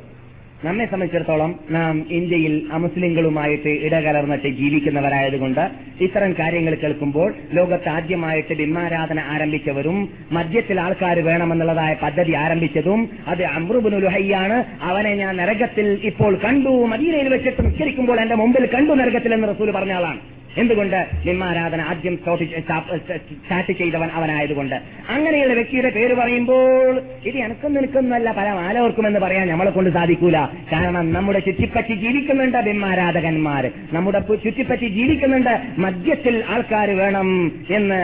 നമ്മെ 0.66 0.86
സംബന്ധിച്ചിടത്തോളം 0.86 1.52
നാം 1.70 2.06
ഇന്ത്യയിൽ 2.10 2.70
അമുസ്ലിങ്ങളുമായിട്ട് 2.72 3.70
ഇടകലർന്നിട്ട് 3.70 4.48
ജീവിക്കുന്നവരായതുകൊണ്ട് 4.48 5.62
ഇത്തരം 6.02 6.36
കാര്യങ്ങൾ 6.40 6.74
കേൾക്കുമ്പോൾ 6.76 7.30
ലോകത്ത് 7.54 7.90
ആദ്യമായിട്ട് 7.90 8.54
ബിംബാരാധന 8.54 9.20
ആരംഭിച്ചവരും 9.20 9.98
മദ്യത്തിൽ 10.32 10.80
ആൾക്കാർ 10.80 11.20
വേണമെന്നുള്ളതായ 11.20 11.94
പദ്ധതി 11.94 12.32
ആരംഭിച്ചതും 12.34 13.10
അത് 13.28 13.44
അമ്രുബുനുലുഹയ്യാണ് 13.44 14.60
അവനെ 14.82 15.16
ഞാൻ 15.16 15.38
നരകത്തിൽ 15.38 16.00
ഇപ്പോൾ 16.04 16.36
കണ്ടു 16.46 16.70
മദീനയിൽ 16.94 17.30
വെച്ചിട്ട് 17.30 17.66
നിസ്കരിക്കുമ്പോൾ 17.66 18.20
എന്റെ 18.20 18.36
മുമ്പിൽ 18.36 18.66
കണ്ടു 18.76 18.94
നരകത്തിൽ 18.94 19.34
എന്ന് 19.34 19.48
റസൂൽ 19.48 19.72
പറഞ്ഞ 19.72 19.92
ആളാണ്. 19.92 20.22
എന്തുകൊണ്ട് 20.58 20.98
ബിംബാരാധന 21.26 21.82
ആദ്യം 21.82 22.16
സ്റ്റാർട്ട് 22.18 23.72
ചെയ്തവൻ 23.80 24.10
അവനായതുകൊണ്ട്? 24.18 24.76
അങ്ങനെയുള്ള 25.16 25.54
വ്യക്തിയുടെ 25.54 25.90
പേര് 25.98 26.14
പറയുമ്പോൾ 26.14 26.94
ഇത് 27.30 27.38
എനക്കും 27.38 27.74
നിൽക്കുന്നല്ല 27.74 28.32
പല 28.40 28.48
ആലോർക്കുമെന്ന് 28.68 29.20
പറയാൻ 29.20 29.48
നമ്മളെ 29.48 29.72
കൊണ്ട് 29.72 29.90
സാധിക്കൂല. 29.90 30.38
കാരണം 30.74 31.14
നമ്മുടെ 31.14 31.40
ചുറ്റിപ്പറ്റി 31.40 31.94
ജീവിക്കുന്നുണ്ട് 31.94 32.60
ബിംബാരാധകന്മാർ 32.70 33.66
നമ്മുടെ 33.94 34.22
ചുറ്റിപ്പറ്റി 34.46 34.90
ജീവിക്കുന്നുണ്ട് 34.98 35.54
മദ്യത്തിൽ 35.78 36.44
ആൾക്കാർ 36.56 36.90
വേണം 37.02 37.30
എന്ന് 37.70 38.02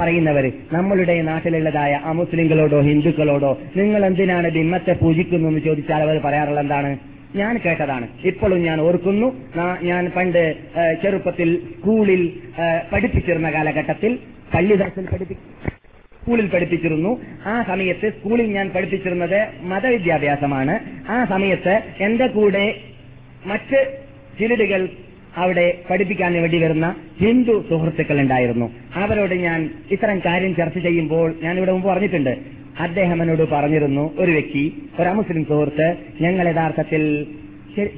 പറയുന്നവർ 0.00 0.46
നമ്മളുടെ 0.72 1.22
നാട്ടിലുള്ളതായ 1.22 1.94
അമുസ്ലിങ്ങളോടോ 2.12 2.80
ഹിന്ദുക്കളോടോ 2.80 3.58
നിങ്ങൾ 3.76 4.04
എന്തിനാണ് 4.04 4.50
ബിംബത്തെ 4.50 4.92
പൂജിക്കുന്നു 4.92 5.48
എന്ന് 5.48 5.60
ചോദിച്ചാൽ 5.60 6.02
അവർ 6.02 6.18
പറയാറുള്ള 6.18 6.60
എന്താണ് 6.60 6.92
ഞാൻ 7.34 7.54
കേട്ടതാണ്. 7.64 8.06
ഇപ്പോഴും 8.24 8.60
ഞാൻ 8.62 8.80
ഓർക്കുന്നു. 8.80 9.28
ഞാൻ 9.82 10.04
പണ്ട് 10.16 10.42
ചെറുപ്പത്തിൽ 11.02 11.50
സ്കൂളിൽ 11.72 12.22
പഠിപ്പിച്ചിരുന്ന 12.92 13.48
കാലഘട്ടത്തിൽ 13.52 14.12
പള്ളിദാസിൽ 14.54 15.06
പഠിപ്പി 15.12 15.36
സ്കൂളിൽ 16.22 16.46
പഠിപ്പിച്ചിരുന്നു. 16.48 17.12
ആ 17.46 17.54
സമയത്ത് 17.62 18.06
സ്കൂളിൽ 18.18 18.46
ഞാൻ 18.56 18.66
പഠിപ്പിച്ചിരുന്നത് 18.74 19.40
മതവിദ്യാഭ്യാസമാണ്. 19.72 20.74
ആ 21.10 21.24
സമയത്ത് 21.24 21.74
എന്റെ 22.00 22.26
കൂടെ 22.36 22.66
മറ്റ് 23.46 23.80
ചിലരുകൾ 24.38 24.80
അവിടെ 25.36 25.78
പഠിപ്പിക്കാൻ 25.90 26.32
വേണ്ടി 26.32 26.58
വരുന്ന 26.58 26.94
ഹിന്ദു 27.20 27.64
സുഹൃത്തുക്കൾ 27.68 28.20
ഉണ്ടായിരുന്നു 28.20 28.72
അവരോട് 28.94 29.34
ഞാൻ 29.34 29.70
ഇത്തരം 29.90 30.18
കാര്യം 30.18 30.54
ചർച്ച 30.54 30.78
ചെയ്യുമ്പോൾ 30.78 31.34
ഞാൻ 31.42 31.56
ഇവിടെ 31.56 31.72
മുമ്പ് 31.72 31.88
പറഞ്ഞിട്ടുണ്ട്. 31.88 32.38
അദ്ദേഹം 32.80 33.22
എന്നോട് 33.22 33.48
പറഞ്ഞിരുന്നു 33.48 34.14
ഒരു 34.18 34.30
വ്യക്തി 34.30 34.82
ഒരു 35.00 35.08
മുസ്ലിം 35.08 35.44
സുഹൃത്ത് 35.44 35.96
ഞങ്ങൾ 36.20 36.48
യഥാർത്ഥത്തിൽ 36.48 37.26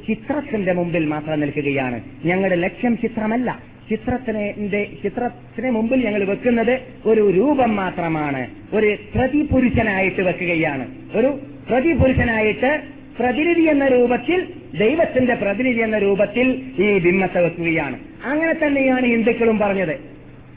ചിത്രത്തിന്റെ 0.09 0.73
മുമ്പിൽ 0.73 1.05
മാത്രം 1.07 1.41
നിൽക്കുകയാണ്. 1.41 2.01
ഞങ്ങളുടെ 2.25 2.57
ലക്ഷ്യം 2.57 2.99
ചിത്രമല്ല. 2.99 3.59
ചിത്രത്തിനെ 3.91 4.55
ചിത്രത്തിന് 5.03 5.71
മുമ്പിൽ 5.71 6.07
ഞങ്ങൾ 6.07 6.25
വെക്കുന്നത് 6.25 6.81
ഒരു 7.07 7.31
രൂപം 7.31 7.77
മാത്രമാണ്. 7.77 8.47
ഒരു 8.73 8.97
പ്രതിപുരുഷനായിട്ട് 9.15 10.23
വെക്കുകയാണ്. 10.23 10.87
ഒരു 11.15 11.39
പ്രതിപുരുഷനായിട്ട് 11.71 12.96
പ്രതിനിധി 13.21 13.61
എന്ന 13.61 13.87
രൂപത്തിൽ 13.89 14.47
ദൈവത്തിന്റെ 14.79 15.35
പ്രതിനിധി 15.35 15.81
എന്ന 15.81 15.99
രൂപത്തിൽ 15.99 16.63
ഈ 16.79 16.99
ബിംബത്തെ 16.99 17.41
വെക്കുകയാണ്. 17.41 17.99
അങ്ങനെ 18.25 18.55
തന്നെയാണ് 18.55 19.07
ഹിന്ദുക്കളും 19.07 19.59
പറഞ്ഞത്. 19.59 19.95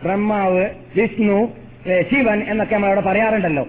ബ്രഹ്മാവ് 0.04 0.70
വിഷ്ണു 0.96 1.52
ശിവൻ 2.02 2.44
എന്നൊക്കെ 2.48 2.76
നമ്മളവിടെ 2.76 3.02
പറയാറുണ്ടല്ലോ. 3.02 3.68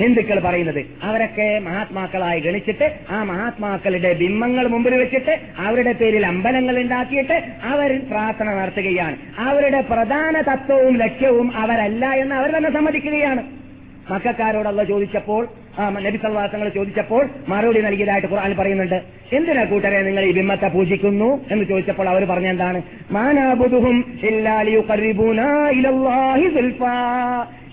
ഹിന്ദുക്കൾ 0.00 0.40
പറയുന്നത്. 0.40 0.84
അവരൊക്കെ 1.02 1.58
മഹാത്മാക്കളായി 1.58 2.40
ഗണിച്ചിട്ട് 2.40 2.98
ആ 3.10 3.22
മഹാത്മാക്കളുടെ 3.22 4.12
ബിംബങ്ങൾ 4.12 4.66
മുമ്പിൽ 4.66 4.94
വെച്ചിട്ട് 4.94 5.40
അവരുടെ 5.58 5.92
പേരിൽ 5.92 6.26
അമ്പലങ്ങൾ 6.26 6.78
ഉണ്ടാക്കിയിട്ട് 6.78 7.42
അവർ 7.62 8.00
പ്രാർത്ഥന 8.10 8.54
നടത്തുകയാണ്. 8.54 9.16
അവരുടെ 9.38 9.80
പ്രധാന 9.80 10.40
തത്വവും 10.40 10.96
ലക്ഷ്യവും 10.96 11.56
അവരല്ല 11.56 12.06
എന്ന് 12.06 12.34
അവർ 12.34 12.50
തന്നെ 12.56 12.72
സമ്മതിക്കുകയാണ്. 12.72 13.61
മക്കാരോടുള്ള 14.10 14.84
ചോദിച്ചപ്പോൾ 14.84 15.48
നബി 16.00 16.16
സല്ലാസങ്ങൾ 16.16 16.68
ചോദിച്ചപ്പോൾ 16.68 17.28
മറുപടി 17.48 17.80
നൽകിയതായിട്ട് 17.80 18.28
ഖുർആൻ 18.28 18.56
പറയുന്നുണ്ട്. 18.56 19.02
എന്തിനാ 19.32 19.64
കൂട്ടരെ 19.64 20.02
നിങ്ങൾ 20.02 20.24
ഈ 20.24 20.32
ബിംബത്തെ 20.32 20.68
പൂജിക്കുന്നു 20.68 21.40
എന്ന് 21.50 21.64
ചോദിച്ചപ്പോൾ 21.64 22.08
അവർ 22.08 22.24
പറഞ്ഞെന്താണ്? 22.24 22.82
മാനാബുദുഹും 23.10 24.04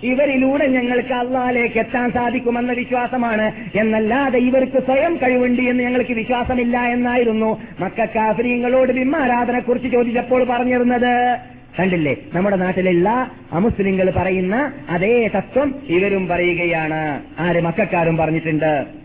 ഇവരിലൂടെ 0.04 0.68
ഞങ്ങൾക്ക് 0.68 1.14
അള്ളാലേക്ക് 1.14 1.80
എത്താൻ 1.80 2.12
സാധിക്കുമെന്ന 2.12 2.72
വിശ്വാസമാണ്. 2.72 3.52
എന്നല്ലാതെ 3.76 4.40
ഇവർക്ക് 4.40 4.80
സ്വയം 4.86 5.16
കഴിവുണ്ട് 5.16 5.62
എന്ന് 5.62 5.84
ഞങ്ങൾക്ക് 5.84 6.12
വിശ്വാസമില്ല 6.12 6.78
എന്നായിരുന്നു. 6.80 7.62
മക്കാഫിരിങ്ങളോട് 7.80 8.92
ബിംബാരാധനെ 8.92 9.60
കുറിച്ച് 9.60 9.90
ചോദിച്ചപ്പോൾ 9.90 10.44
പറഞ്ഞിരുന്നത് 10.44 11.40
കണ്ടില്ലേ? 11.80 12.16
നമ്മുടെ 12.34 12.56
നാട്ടിലുള്ള 12.56 13.32
അമുസ്ലിങ്ങൾ 13.52 14.12
പറയുന്ന 14.12 14.74
അതേ 14.90 15.28
തത്വം 15.28 15.76
ഇവരും 15.86 16.28
പറയുകയാണ്. 16.28 17.24
ആര്? 17.40 17.62
മക്കാരും 17.62 18.18
പറഞ്ഞിട്ടുണ്ട്. 18.18 19.00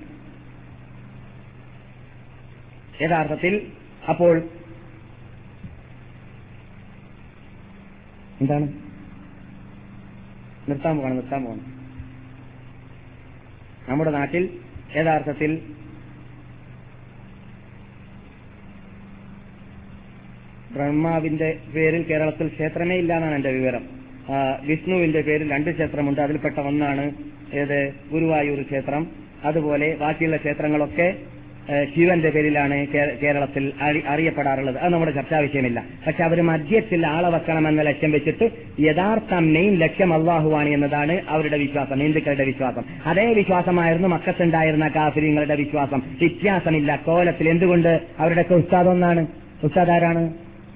യഥാർത്ഥത്തിൽ 3.03 3.67
അപ്പോൾ 4.09 4.43
എന്താണ്? 8.41 8.73
നിർത്താൻ 10.69 10.97
പോകണം 10.97 11.17
നിർത്താൻ 11.17 11.45
പോകണം 11.45 11.75
നമ്മുടെ 13.89 14.11
നാട്ടിൽ 14.11 14.49
യഥാർത്ഥത്തിൽ 14.97 15.63
ബ്രഹ്മാവിന്റെ 20.75 21.57
പേരിൽ 21.75 22.03
കേരളത്തിൽ 22.03 22.47
ക്ഷേത്രമേ 22.49 22.97
ഇല്ല 22.97 23.13
എന്നാണ് 23.17 23.35
എന്റെ 23.35 23.53
വിവരം. 23.53 23.85
വിഷ്ണുവിന്റെ 24.67 25.21
പേരിൽ 25.21 25.53
രണ്ട് 25.53 25.71
ക്ഷേത്രമുണ്ട്. 25.71 26.21
അതിൽപ്പെട്ട 26.21 26.61
ഒന്നാണ് 26.61 27.05
ഏത് 27.55 27.79
ഗുരുവായൂർ 28.13 28.63
ക്ഷേത്രം. 28.63 29.07
അതുപോലെ 29.45 29.97
ബാക്കിയുള്ള 30.01 30.37
ക്ഷേത്രങ്ങളൊക്കെ 30.37 31.09
ശിവന്റെ 31.95 32.31
പേരിലാണ് 32.31 32.87
കേരളത്തിൽ 33.23 33.73
അറിയപ്പെടാറുള്ളത്. 34.09 34.79
അത് 34.79 34.93
നമ്മുടെ 34.93 35.13
ചർച്ചാ 35.13 35.39
വിഷയമില്ല. 35.39 35.85
പക്ഷെ 36.07 36.23
അവർ 36.25 36.41
മദ്യത്തിൽ 36.43 37.07
ആളെ 37.07 37.29
വെക്കണമെന്ന 37.29 37.83
ലക്ഷ്യം 37.83 38.11
വെച്ചിട്ട് 38.11 38.51
യഥാർത്ഥ 38.81 39.35
മെയിൻ 39.35 39.75
ലക്ഷ്യം 39.75 40.15
അള്ളാഹുവാണ് 40.15 40.69
എന്നതാണ് 40.69 41.21
അവരുടെ 41.29 41.59
വിശ്വാസം 41.59 42.01
ഹിന്ദുക്കളുടെ 42.01 42.45
വിശ്വാസം. 42.45 42.83
അതേ 43.07 43.33
വിശ്വാസമായിരുന്നു 43.33 44.09
മക്കത്തുണ്ടായിരുന്ന 44.09 44.89
കാഫിര്യങ്ങളുടെ 44.89 45.55
വിശ്വാസം. 45.55 46.03
വ്യത്യാസമില്ല. 46.21 46.97
കോലത്തിൽ 47.07 47.49
എന്തുകൊണ്ട് 47.49 48.01
അവരുടെ 48.19 48.45
ഉസ്താദ് 48.55 48.89
ഒന്നാണ്? 48.89 49.27
ഉസ്താദ് 49.65 49.91
ആരാണ്? 49.91 50.23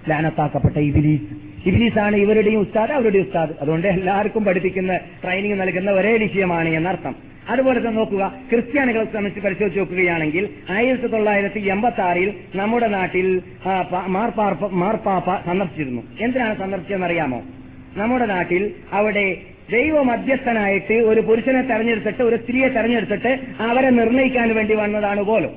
ലാനത്താക്കപ്പെട്ട 0.08 0.76
ഇബിലീസ്. 0.78 1.28
ഇബിലീസാണ് 1.68 2.16
ഇവരുടെയും 2.16 2.60
ഉസ്താദ് 2.60 2.90
അവരുടെ 2.90 3.18
ഉസ്താദ്. 3.18 3.52
അതുകൊണ്ട് 3.62 3.88
എല്ലാവർക്കും 3.88 4.44
പഠിപ്പിക്കുന്ന 4.44 4.96
ട്രെയിനിങ് 4.96 5.60
നൽകുന്ന 5.60 5.90
ഒരേ 5.90 6.16
വിഷയമാണ് 6.16 6.68
എന്നർത്ഥം. 6.68 7.14
അതുപോലെ 7.48 7.78
തന്നെ 7.78 7.92
നോക്കുക 7.92 8.32
ക്രിസ്ത്യാനികളെ 8.50 9.04
സംബന്ധിച്ച് 9.04 9.40
പരിശോധിച്ച് 9.40 9.78
നോക്കുകയാണെങ്കിൽ 9.80 10.48
ആയിരത്തി 10.70 11.06
തൊള്ളായിരത്തി 11.06 11.60
എൺപത്തി 11.60 12.00
ആറിൽ 12.00 12.34
നമ്മുടെ 12.54 12.88
നാട്ടിൽ 12.88 13.42
മാർപ്പാപ്പ 14.82 15.36
സന്ദർശിച്ചിരുന്നു. 15.46 16.02
എന്തിനാണ് 16.20 16.58
സന്ദർശിച്ചതെന്നറിയാമോ 16.58 17.42
നമ്മുടെ 17.96 18.26
നാട്ടിൽ 18.26 18.72
അവിടെ 18.92 19.36
ദൈവ 19.72 20.02
മധ്യസ്ഥനായിട്ട് 20.02 20.94
ഒരു 20.94 21.20
പുരുഷനെ 21.20 21.62
തെരഞ്ഞെടുത്തിട്ട് 21.62 22.22
ഒരു 22.22 22.36
സ്ത്രീയെ 22.36 22.68
തെരഞ്ഞെടുത്തിട്ട് 22.68 23.32
അവരെ 23.62 23.90
നിർണയിക്കാൻ 23.90 24.54
വേണ്ടി 24.54 24.74
വന്നതാണ് 24.74 25.22
പോലും 25.22 25.50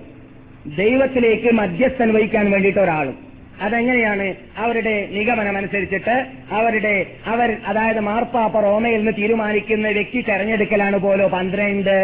ദൈവത്തിലേക്ക് 0.78 1.52
മധ്യസ്ഥൻ 1.52 2.14
വഹിക്കാൻ 2.14 2.52
വേണ്ടിയിട്ട് 2.52 2.80
ഒരാളും. 2.80 3.31
അതെങ്ങനെയാണ് 3.62 4.28
അവരുടെ 4.58 5.08
നിഗമനം 5.12 5.58
അനുസരിച്ചിട്ട് 5.58 6.16
അവരുടെ 6.52 6.96
അവർ 7.26 7.58
അതായത് 7.66 8.00
മാർപ്പാപ്പ 8.02 8.60
റോമയിൽ 8.60 8.98
നിന്ന് 8.98 9.12
തീരുമാനിക്കുന്ന 9.18 9.88
വ്യക്തി 9.90 10.22
തെരഞ്ഞെടുക്കലാണ് 10.22 10.98
പോലോ 11.00 11.28
പന്ത്രണ്ട് 11.28 11.96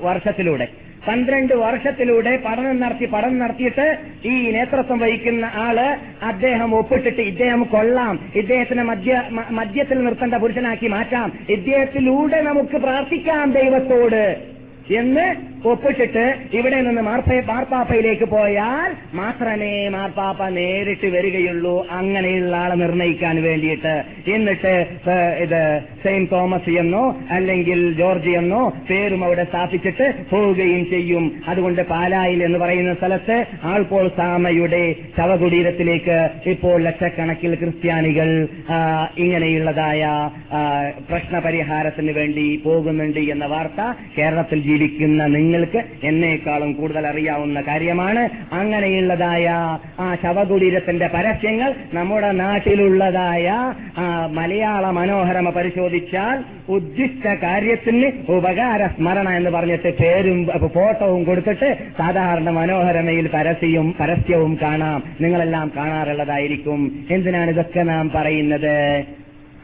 വർഷത്തിലൂടെ. 0.00 0.66
പന്ത്രണ്ട് 1.06 1.54
വർഷത്തിലൂടെ 1.56 2.36
പഠനം 2.44 2.80
നടത്തി 2.80 3.06
പഠനം 3.06 3.38
നടത്തിയിട്ട് 3.38 3.86
ഈ 4.24 4.50
നേതൃത്വം 4.50 4.98
വഹിക്കുന്ന 4.98 5.44
ആൾ 5.56 5.78
അദ്ദേഹം 6.22 6.74
ഒപ്പിട്ടിട്ട് 6.74 7.20
ഇദ്ദേഹം 7.22 7.62
കൊള്ളാം 7.64 8.14
ഇദ്ദേഹത്തിനെ 8.34 8.82
മദ്യ 8.82 9.22
മ- 9.30 9.50
മദ്യത്തിൽ 9.50 10.04
നിർത്തേണ്ട 10.04 10.34
പുരുഷനാക്കി 10.34 10.86
മാറ്റാം 10.88 11.28
ഇദ്ദേഹത്തിലൂടെ 11.48 12.40
നമുക്ക് 12.42 12.76
പ്രാർത്ഥിക്കാം 12.76 13.52
ദൈവത്തോട് 13.52 14.22
എന്ന് 14.94 15.26
ഒപ്പിട്ടിട്ട് 15.70 16.24
ഇവിടെ 16.52 16.80
നിന്ന് 16.80 17.02
മാർപ്പ 17.02 17.28
മാർപ്പാപ്പയിലേക്ക് 17.50 18.24
പോയാൽ 18.24 18.90
മാത്രമേ 19.14 19.88
മാർപ്പാപ്പ 19.88 20.48
നേരിട്ട് 20.48 21.06
വരികയുള്ളൂ. 21.06 21.86
അങ്ങനെയുള്ള 21.90 22.56
ആളെ 22.56 22.74
നിർണയിക്കാൻ 22.74 23.42
വേണ്ടിയിട്ട്. 23.42 23.94
എന്നിട്ട് 24.30 24.72
ഇത് 25.44 25.80
സെയിന്റ് 26.02 26.30
തോമസ് 26.30 26.70
എന്നോ 26.70 27.04
അല്ലെങ്കിൽ 27.30 27.80
ജോർജ് 27.98 28.32
എന്നോ 28.40 28.62
പേരും 28.90 29.24
അവിടെ 29.24 29.44
സ്ഥാപിച്ചിട്ട് 29.44 30.06
പോവുകയും 30.30 30.90
ചെയ്യും. 30.90 31.24
അതുകൊണ്ട് 31.48 31.82
പാലായിൽ 31.82 32.44
എന്ന് 32.44 32.58
പറയുന്ന 32.58 32.94
സ്ഥലത്ത് 32.94 33.36
ആൾപോൾ 33.64 34.08
സാമയുടെ 34.16 34.82
ശവകുടീരത്തിലേക്ക് 35.18 36.18
ഇപ്പോൾ 36.50 36.82
ലക്ഷക്കണക്കിൽ 36.82 37.54
ക്രിസ്ത്യാനികൾ 37.54 38.30
ഇങ്ങനെയുള്ളതായ 39.18 40.30
പ്രശ്നപരിഹാരത്തിന് 41.10 42.12
വേണ്ടി 42.12 42.46
പോകുന്നുണ്ട് 42.64 43.20
എന്ന 43.20 43.46
വാർത്ത 43.46 43.80
കേരളത്തിൽ 44.18 44.60
ജീവിക്കുന്ന 44.62 45.26
നിങ്ങൾക്ക് 45.52 46.06
എന്നേക്കാളും 46.06 46.72
കൂടുതൽ 46.72 47.06
അറിയാവുന്ന 47.06 47.60
കാര്യമാണ്. 47.60 48.28
അങ്ങനെയുള്ളതായ 48.52 49.48
ആ 50.00 50.16
ശവകുടീരത്തിന്റെ 50.22 51.06
പരസ്യങ്ങൾ 51.06 51.74
നമ്മുടെ 51.94 52.32
നാട്ടിലുള്ളതായ 52.32 53.48
ആ, 53.98 54.26
മലയാള 54.26 54.90
മനോഹരമ 54.90 55.50
പരിശോധിച്ചാൽ 55.50 56.44
ഉദ്ദിഷ്ട 56.68 57.26
കാര്യത്തിന് 57.42 58.12
ഉപകാര 58.28 58.86
സ്മരണ 58.86 59.28
എന്ന് 59.28 59.50
പറഞ്ഞിട്ട് 59.50 60.02
പേരും 60.02 60.46
ഫോട്ടോവും 60.74 61.24
കൊടുത്തിട്ട് 61.24 61.76
സാധാരണ 61.98 62.50
മനോഹരമയിൽ 62.50 63.30
പരസ്യവും 63.34 63.94
പരസ്യവും 64.00 64.58
കാണാം. 64.62 65.02
നിങ്ങളെല്ലാം 65.20 65.72
കാണാറുള്ളതായിരിക്കും. 65.76 66.80
എന്തിനാണ് 67.10 67.50
ഇതൊക്കെ 67.50 67.80
നാം 67.80 68.10
പറയുന്നത്? 68.14 69.04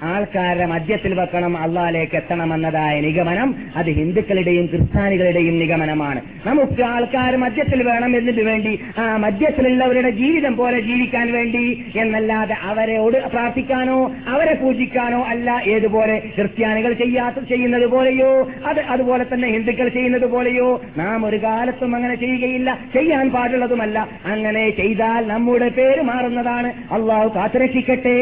ആൾക്കാരെ 0.03 0.67
മദ്യത്തിൽ 0.67 1.15
വെക്കണം 1.21 1.57
അള്ളാലേക്ക് 1.57 2.17
എത്തണമെന്നതായ 2.17 3.01
നിഗമനം 3.01 3.55
അത് 3.77 3.87
ഹിന്ദുക്കളുടെയും 3.87 4.67
ക്രിസ്ത്യാനികളുടെയും 4.67 5.59
നിഗമനമാണ്. 5.59 6.21
നമുക്ക് 6.47 6.83
ആൾക്കാർ 6.83 7.37
മദ്യത്തിൽ 7.37 7.83
വേണം 7.83 8.17
എന്നതിനു 8.17 8.43
വേണ്ടി 8.43 8.81
ആ 8.99 9.17
മദ്യത്തിലുള്ളവരുടെ 9.17 10.11
ജീവിതം 10.11 10.57
പോലെ 10.57 10.81
ജീവിക്കാൻ 10.81 11.33
വേണ്ടി 11.33 11.85
എന്നല്ലാതെ 11.97 12.57
അവരെ 12.63 13.09
പ്രാർത്ഥിക്കാനോ 13.09 14.13
അവരെ 14.29 14.55
പൂജിക്കാനോ 14.55 15.25
അല്ല 15.25 15.63
ഏതുപോലെ 15.69 16.19
ക്രിസ്ത്യാനികൾ 16.39 16.93
ചെയ്യാത്ത 16.93 17.45
ചെയ്യുന്നത് 17.45 17.87
പോലെയോ 17.87 18.49
അത് 18.67 18.81
അതുപോലെ 18.81 19.27
തന്നെ 19.35 19.49
ഹിന്ദുക്കൾ 19.49 19.89
ചെയ്യുന്നത് 19.89 20.27
പോലെയോ. 20.27 20.83
നാം 20.97 21.27
ഒരു 21.27 21.37
കാലത്തും 21.43 21.97
അങ്ങനെ 21.97 22.15
ചെയ്യുകയില്ല 22.15 22.79
ചെയ്യാൻ 22.95 23.31
പാടുള്ളതുമല്ല. 23.31 24.09
അങ്ങനെ 24.27 24.71
ചെയ്താൽ 24.71 25.27
നമ്മുടെ 25.27 25.69
പേര് 25.69 26.01
മാറുന്നതാണ്. 26.03 26.73
അള്ളാഹു 26.93 27.29
കാത്തുരക്ഷിക്കട്ടെ. 27.37 28.17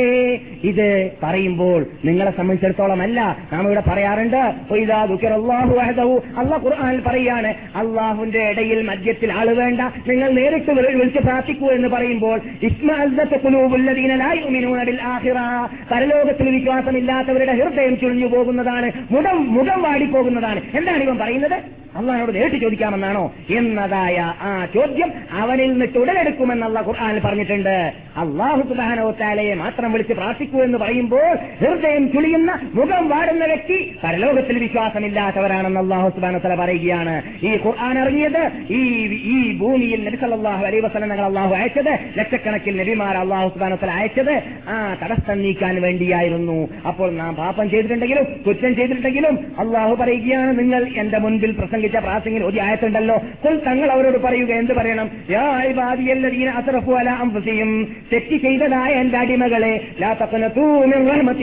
ഇത് 0.64 1.10
പറയുമ്പോൾ 1.22 1.65
നിങ്ങളെ 2.04 2.30
സംബന്ധിച്ചിടത്തോളം 2.30 3.02
അല്ല 3.02 3.36
നാം 3.52 3.66
ഇവിടെ 3.66 3.82
പറയാറുണ്ട് 3.88 4.54
അള്ളാഹ് 6.38 6.64
ഖുർആനിൽ 6.64 7.00
പറയാണ് 7.00 7.54
അള്ളാഹുവിന്റെ 7.76 8.38
ഇടയിൽ 8.38 8.82
മദ്യത്തിൽ 8.82 9.32
ആൾ 9.32 9.50
വേണ്ട 9.50 9.80
നിങ്ങൾ 9.80 10.30
നേരിട്ട് 10.30 10.70
വിളി- 10.70 10.96
വിളിച്ച് 10.96 11.18
പ്രാർത്ഥിക്കൂ 11.18 11.70
എന്ന് 11.70 11.88
പറയുമ്പോൾ 11.88 12.40
പരലോകത്തിൽ 15.92 16.50
വിശ്വാസമില്ലാത്തവരുടെ 16.50 17.52
ഹൃദയം 17.52 17.98
ചുളിഞ്ഞു 17.98 18.26
പോകുന്നതാണ് 18.26 18.92
മുഖം 19.10 19.54
മുഖം 19.54 19.82
വാടിപ്പോകുന്നതാണ്. 19.82 20.60
എന്താണ് 20.74 21.02
ഇവൻ 21.02 21.18
പറയുന്നത്? 21.18 21.60
അള്ളഹാനോട് 21.96 22.34
നേരിട്ട് 22.34 22.56
ചോദിക്കാമെന്നാണോ? 22.56 23.32
എന്നതായ 23.56 24.34
ആ 24.42 24.66
ചോദ്യം 24.74 25.12
അവനിൽ 25.32 25.70
നിന്ന് 25.70 25.86
തുടരെടുക്കുമെന്നുള്ള 25.96 26.80
ഖുർആാനിൽ 26.80 27.20
പറഞ്ഞിട്ടുണ്ട്. 27.20 27.92
അള്ളാഹു 28.16 28.68
സുബാനോത്താലയെ 28.68 29.54
മാത്രം 29.54 29.92
വിളിച്ച് 29.92 30.12
പ്രാർത്ഥിക്കൂ 30.12 30.62
എന്ന് 30.62 30.78
പറയുമ്പോൾ 30.78 31.36
ഹൃദയം 31.60 32.12
ചുളിയുന്ന 32.12 32.58
മുഖം 32.74 33.08
വാടുന്ന 33.08 33.44
വ്യക്തി 33.44 33.96
പരലോകത്തിൽ 34.04 34.58
വിശ്വാസമില്ലാത്തവരാണെന്ന് 34.58 35.80
അള്ളാഹു 35.80 36.08
സുബാന 36.08 36.38
പറയുകയാണ്. 36.38 37.22
ഈ 37.42 37.56
ഖുർആൻ 37.66 37.98
ഇറങ്ങിയത് 37.98 38.50
ഈ 38.70 38.80
ഈ 39.34 39.58
ഭൂമിയിൽ 39.58 40.04
നബിസലാഹു 40.04 40.66
അലൈ 40.66 40.80
ഞങ്ങൾ 40.80 41.24
അള്ളാഹു 41.24 41.54
അയച്ചത് 41.54 42.18
ലക്ഷക്കണക്കിൽ 42.18 42.76
നബിമാർ 42.76 43.16
അള്ളാഹു 43.16 43.48
സുബാന 43.48 43.76
അയച്ചത് 43.90 44.42
ആ 44.68 44.96
തടസ്സം 45.02 45.42
നീക്കാൻ 45.42 45.82
വേണ്ടിയായിരുന്നു. 45.82 46.68
അപ്പോൾ 46.86 47.12
നാം 47.12 47.34
പാപം 47.34 47.70
ചെയ്തിട്ടുണ്ടെങ്കിലും 47.70 48.24
കുറ്റം 48.46 48.76
ചെയ്തിട്ടുണ്ടെങ്കിലും 48.76 49.38
അള്ളാഹു 49.58 49.94
പറയുകയാണ് 49.94 50.58
നിങ്ങൾ 50.58 50.88
എന്റെ 50.96 51.18
മുൻപിൽ 51.18 51.52
പ്രസംഗിച്ച 51.52 51.96
പ്രാസംഗിൽ 51.96 52.44
ഒരു 52.44 52.60
ആയത്തുണ്ടല്ലോ. 52.60 53.16
കുൽ 53.44 53.58
തങ്ങൾ 53.58 53.90
അവരോട് 53.90 54.18
പറയുക 54.18 54.52
എന്ത് 54.52 54.72
പറയണം? 54.72 55.10
അസ്റഫു 56.56 56.92
അലാ 56.92 57.12
അൻഫുസിഹിം 57.12 57.88
തെറ്റ് 58.12 58.36
ചെയ്തതായ 58.36 58.92
എന്റെ 58.92 59.18
അടിമകളെ 59.18 59.86
ലാ 60.00 60.12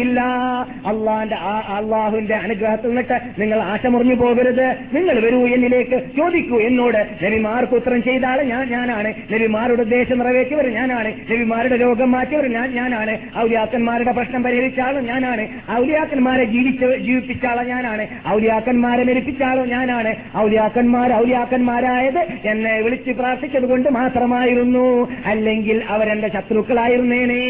റഹ്മത്തില്ലാ 0.03 0.65
അള്ളാന്റെ 0.85 1.35
അള്ളാഹുവിന്റെ 1.77 2.35
അനുഗ്രഹത്തിൽ 2.35 2.87
നിന്നിട്ട് 2.87 3.41
നിങ്ങൾ 3.41 3.59
ആശ 3.61 3.85
മുറിഞ്ഞു 3.85 4.15
പോകരുത്. 4.15 4.67
നിങ്ങൾ 4.93 5.19
വരൂ 5.19 5.47
എന്നിലേക്ക് 5.47 5.97
ചോദിക്കൂ 6.17 6.59
എന്നോട്. 6.59 7.25
നബിമാർക്ക് 7.25 7.73
ഉത്തരം 7.73 8.03
ചെയ്ത 8.03 8.25
ആൾ 8.25 8.41
ഞാൻ 8.41 8.69
ഞാനാണ്. 8.71 9.13
നബിമാരുടെ 9.33 9.81
ഉദ്ദേശം 9.81 10.17
നിറവേറ്റിയവർ 10.19 10.67
ഞാനാണ്. 10.67 11.13
നബിമാരുടെ 11.31 11.75
രോഗം 11.75 12.11
മാറ്റിയവർ 12.11 12.47
ഞാൻ 12.47 12.75
ഞാനാണ്. 12.75 13.17
ഔലിയാക്കന്മാരുടെ 13.37 14.11
പ്രശ്നം 14.11 14.43
പരിഹരിച്ച 14.43 14.79
ആളും 14.79 15.05
ഞാനാണ്. 15.05 15.47
ഔലിയാക്കന്മാരെ 15.71 16.43
ജീവിച്ച 16.43 16.83
ജീവിപ്പിച്ച 16.85 17.45
ആളെ 17.45 17.63
ഞാനാണ്. 17.63 18.07
ഔലിയാക്കന്മാരെ 18.27 19.03
മരിപ്പിച്ച 19.03 19.43
ആളും 19.43 19.69
ഞാനാണ്. 19.69 20.15
ഔലിയാക്കന്മാർ 20.37 21.13
ഔലിയാക്കന്മാരായത് 21.13 22.21
എന്നെ 22.45 22.81
വിളിച്ച് 22.81 23.11
പ്രാർത്ഥിച്ചത് 23.11 23.63
കൊണ്ട് 23.63 23.89
മാത്രമായിരുന്നു. 23.89 25.07
അല്ലെങ്കിൽ 25.25 25.83
അവരെന്റെ 25.89 26.27
ശത്രുക്കളായിരുന്നേനെ 26.27 27.43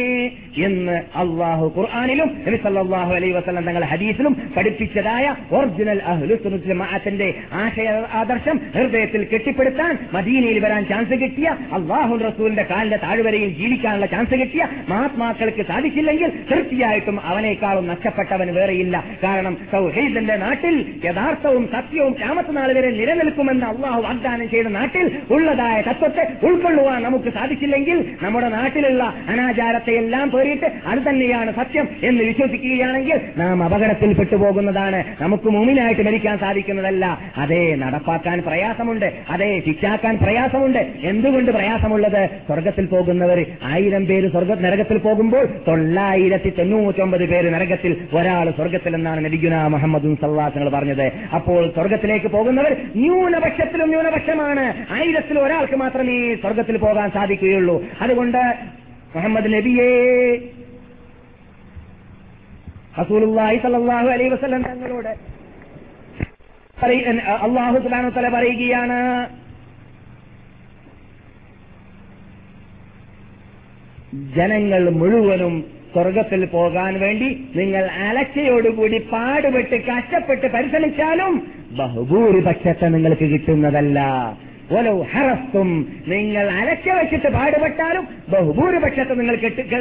എന്ന് 0.57 1.01
അള്ളാഹു 1.15 1.71
ഖുർആാനിലും 1.77 2.29
നബി 2.45 2.57
സല്ലല്ലാഹു 2.63 3.11
അലൈഹി 3.15 3.33
വസല്ലം 3.35 3.63
തങ്ങൾ 3.67 3.85
ഹദീസിലും 3.91 4.33
പഠിപ്പിച്ചതായ 4.55 5.25
ഒറിജിനൽ 5.55 6.01
അഹ്ലുസുന്നത്ത് 6.11 6.69
ജമാഅത്തിന്റെ 6.69 7.27
ആശയ 7.61 7.89
ആദർശം 8.19 8.57
ഹൃദയത്തിൽ 8.75 9.23
കെട്ടിപ്പടുത്താൻ 9.31 9.93
മദീനയിൽ 10.15 10.59
വരാൻ 10.63 10.83
ചാൻസ് 10.89 11.17
കിട്ടിയ 11.21 11.47
അള്ളാഹു 11.77 11.91
റസൂലിന്റെ 12.23 12.65
കാലിന്റെ 12.69 12.99
താഴ്വരയിൽ 13.03 13.51
ജീവിക്കാനുള്ള 13.59 14.07
ചാൻസ് 14.13 14.35
കിട്ടിയ 14.41 14.63
മഹാത്മാക്കൾക്ക് 14.91 15.63
സാധിച്ചില്ലെങ്കിൽ 15.69 16.29
തീർച്ചയായിട്ടും 16.49 17.17
അവനേക്കാളും 17.29 17.85
നഷ്ടപ്പെട്ടവൻ 17.91 18.49
വേറെയില്ല. 18.55 18.95
കാരണം 19.23 19.53
സൗഹൈദന്റെ 19.73 20.35
നാട്ടിൽ 20.43 20.75
യഥാർത്ഥവും 21.07 21.63
സത്യവും 21.73 22.13
ക്യാമത്ത് 22.19 22.51
നാൾ 22.57 22.69
വരെ 22.77 22.89
നിലനിൽക്കുമെന്ന് 22.97 23.65
അള്ളാഹു 23.71 23.99
വാഗ്ദാനം 24.05 24.47
ചെയ്ത 24.53 24.67
നാട്ടിൽ 24.75 25.05
ഉള്ളതായ 25.35 25.77
തത്വത്തെ 25.87 26.23
ഉൾക്കൊള്ളുവാൻ 26.47 26.99
നമുക്ക് 27.05 27.29
സാധിച്ചില്ലെങ്കിൽ 27.37 27.97
നമ്മുടെ 28.23 28.49
നാട്ടിലുള്ള 28.55 29.03
അനാചാരത്തെ 29.31 29.93
എല്ലാം 30.01 30.27
പേറിയിട്ട് 30.33 30.67
അത് 30.87 31.01
തന്നെയാണ് 31.07 31.51
സത്യം 31.59 31.85
എന്ന് 32.03 32.21
വിശ്വസിക്കുകയാണെങ്കിൽ 32.33 33.19
നാം 33.37 33.63
അപകടത്തിൽ 33.63 34.13
പെട്ടുപോകുന്നതാണ്. 34.13 35.03
നമുക്ക് 35.21 35.49
മൂമിനായിട്ട് 35.49 36.01
മരിക്കാൻ 36.01 36.37
സാധിക്കുന്നതല്ല. 36.37 37.17
അതേ 37.37 37.75
നടപ്പാക്കാൻ 37.75 38.41
പ്രയാസമുണ്ട്. 38.41 39.13
അതേ 39.29 39.61
ശിക്ഷാക്കാൻ 39.65 40.17
പ്രയാസമുണ്ട്. 40.17 40.79
എന്തുകൊണ്ട് 41.03 41.51
പ്രയാസമുള്ളത്? 41.51 42.29
സ്വർഗത്തിൽ 42.47 42.85
പോകുന്നവർ 42.85 43.45
ആയിരം 43.63 44.05
പേര് 44.05 44.31
സ്വർഗ 44.31 44.53
നരകത്തിൽ 44.53 44.97
പോകുമ്പോൾ 44.97 45.45
തൊള്ളായിരത്തി 45.67 46.49
തൊണ്ണൂറ്റൊമ്പത് 46.49 47.29
പേര് 47.29 47.53
നരകത്തിൽ 47.53 47.97
ഒരാൾ 48.13 48.49
സ്വർഗത്തിൽ 48.49 48.95
എന്നാണ് 48.95 49.25
നബിഗുന 49.25 49.67
മുഹമ്മദും 49.67 50.15
സല്ലാസങ്ങൾ 50.15 50.69
പറഞ്ഞത്. 50.69 51.11
അപ്പോൾ 51.35 51.67
സ്വർഗത്തിലേക്ക് 51.67 52.27
പോകുന്നവർ 52.27 52.75
ന്യൂനപക്ഷത്തിലും 52.95 53.89
ന്യൂനപക്ഷമാണ്. 53.89 54.93
ആയിരത്തിൽ 54.93 55.39
ഒരാൾക്ക് 55.39 55.75
മാത്രമേ 55.75 56.35
സ്വർഗത്തിൽ 56.35 56.77
പോകാൻ 56.77 57.11
സാധിക്കുകയുള്ളൂ. 57.11 57.83
അതുകൊണ്ട് 58.01 58.53
മുഹമ്മദ് 59.15 59.53
നബിയെ 59.53 60.37
റസൂലുള്ളാഹി 62.93 63.57
സല്ലല്ലാഹു 63.63 64.07
അലൈഹി 64.15 64.31
വസല്ലം 64.33 64.63
തങ്ങളോട് 64.69 65.13
അള്ളാഹു 67.45 67.77
സുബ്ഹാനഹു 67.83 68.13
തല 68.17 68.29
പറയുകയാണ് 68.35 68.99
ജനങ്ങൾ 74.37 74.83
മുഴുവനും 74.99 75.53
സ്വർഗത്തിൽ 75.93 76.41
പോകാൻ 76.55 76.93
വേണ്ടി 77.03 77.27
നിങ്ങൾ 77.59 77.83
അലച്ചയോടുകൂടി 78.07 78.99
പാടുപെട്ട് 79.11 79.77
കഷ്ടപ്പെട്ട് 79.89 80.47
പരിശ്രമിച്ചാലും 80.55 81.33
ബഹുഭൂരിപക്ഷത്തെ 81.79 82.87
നിങ്ങൾക്ക് 82.95 83.25
കിട്ടുന്നതല്ല. 83.33 83.99
ഓലോ 84.71 85.05
ഹറസ്തും. 85.13 85.87
നിങ്ങൾ 86.07 86.51
അലച്ച 86.51 86.89
വെച്ചിട്ട് 86.89 87.33
പാടുപെട്ടാലും 87.33 88.07
ബഹുഭൂരിപക്ഷത്തെ 88.29 89.13
നിങ്ങൾ 89.13 89.37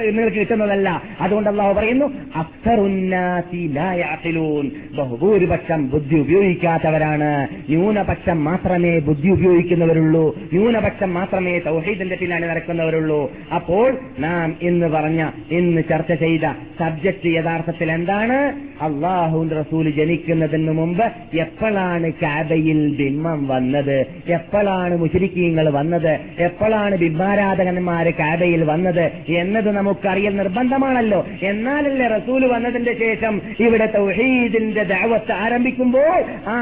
നിങ്ങൾക്ക് 0.07 0.37
കിട്ടുന്നതല്ല. 0.37 1.03
അതുകൊണ്ട് 1.21 1.51
അള്ളാഹു 1.51 1.73
പറയുന്നു 1.73 2.13
അക്സറുന്നാസിലൂൻ. 2.37 4.71
ബഹുഭൂരിപക്ഷം 4.97 5.91
ബുദ്ധി 5.91 6.17
ഉപയോഗിക്കാത്തവരാണ്. 6.17 7.49
ന്യൂനപക്ഷം 7.69 8.45
മാത്രമേ 8.45 8.99
ബുദ്ധി 8.99 9.29
ഉപയോഗിക്കുന്നവരുള്ളൂ. 9.29 10.37
ന്യൂനപക്ഷം 10.53 11.15
മാത്രമേ 11.15 11.59
തൗഹീദിന്റെ 11.59 12.17
പിന്നാലെ 12.17 12.47
നടക്കുന്നവരുള്ളൂ. 12.47 13.33
അപ്പോൾ 13.55 13.99
നാം 14.19 14.57
ഇന്ന് 14.63 14.87
പറഞ്ഞ 14.87 15.31
ഇന്ന് 15.51 15.83
ചർച്ച 15.91 16.13
ചെയ്ത 16.13 16.55
സബ്ജക്ട് 16.79 17.27
യഥാർത്ഥത്തിൽ 17.27 17.93
എന്താണ്? 17.93 18.61
അള്ളാഹു 18.83 19.49
റസൂൽ 19.61 19.91
ജനിക്കുന്നതിന് 19.91 20.73
മുമ്പ് 20.73 21.37
എപ്പോഴാണ് 21.37 22.13
കാബയിൽ 22.13 22.97
ബിംബം 22.97 23.49
വന്നത്? 23.49 24.07
എപ്പോഴാണ് 24.29 24.72
മുഷരിക്കീങ്ങൾ 24.79 25.71
വന്നത്? 25.71 26.21
എപ്പോഴാണ് 26.39 26.97
ബിംബാരാധകന്മാര് 26.97 28.13
കാബയിൽ 28.15 28.65
വന്നത്? 28.65 29.11
എന്നത് 29.29 29.71
നമുക്കറിയൽ 29.71 30.37
നിർബന്ധമാണല്ലോ. 30.37 31.27
എന്നാലല്ലേ 31.43 32.07
റസൂൽ 32.07 32.47
വന്നതിന്റെ 32.47 32.99
ശേഷം 32.99 33.43
ഇവിടെ 33.61 33.87
തൗഹീദിന്റെ 33.87 34.83
ദാവത്ത് 34.83 35.33
ആരംഭിക്കുമ്പോൾ 35.33 36.25
ആ 36.47 36.57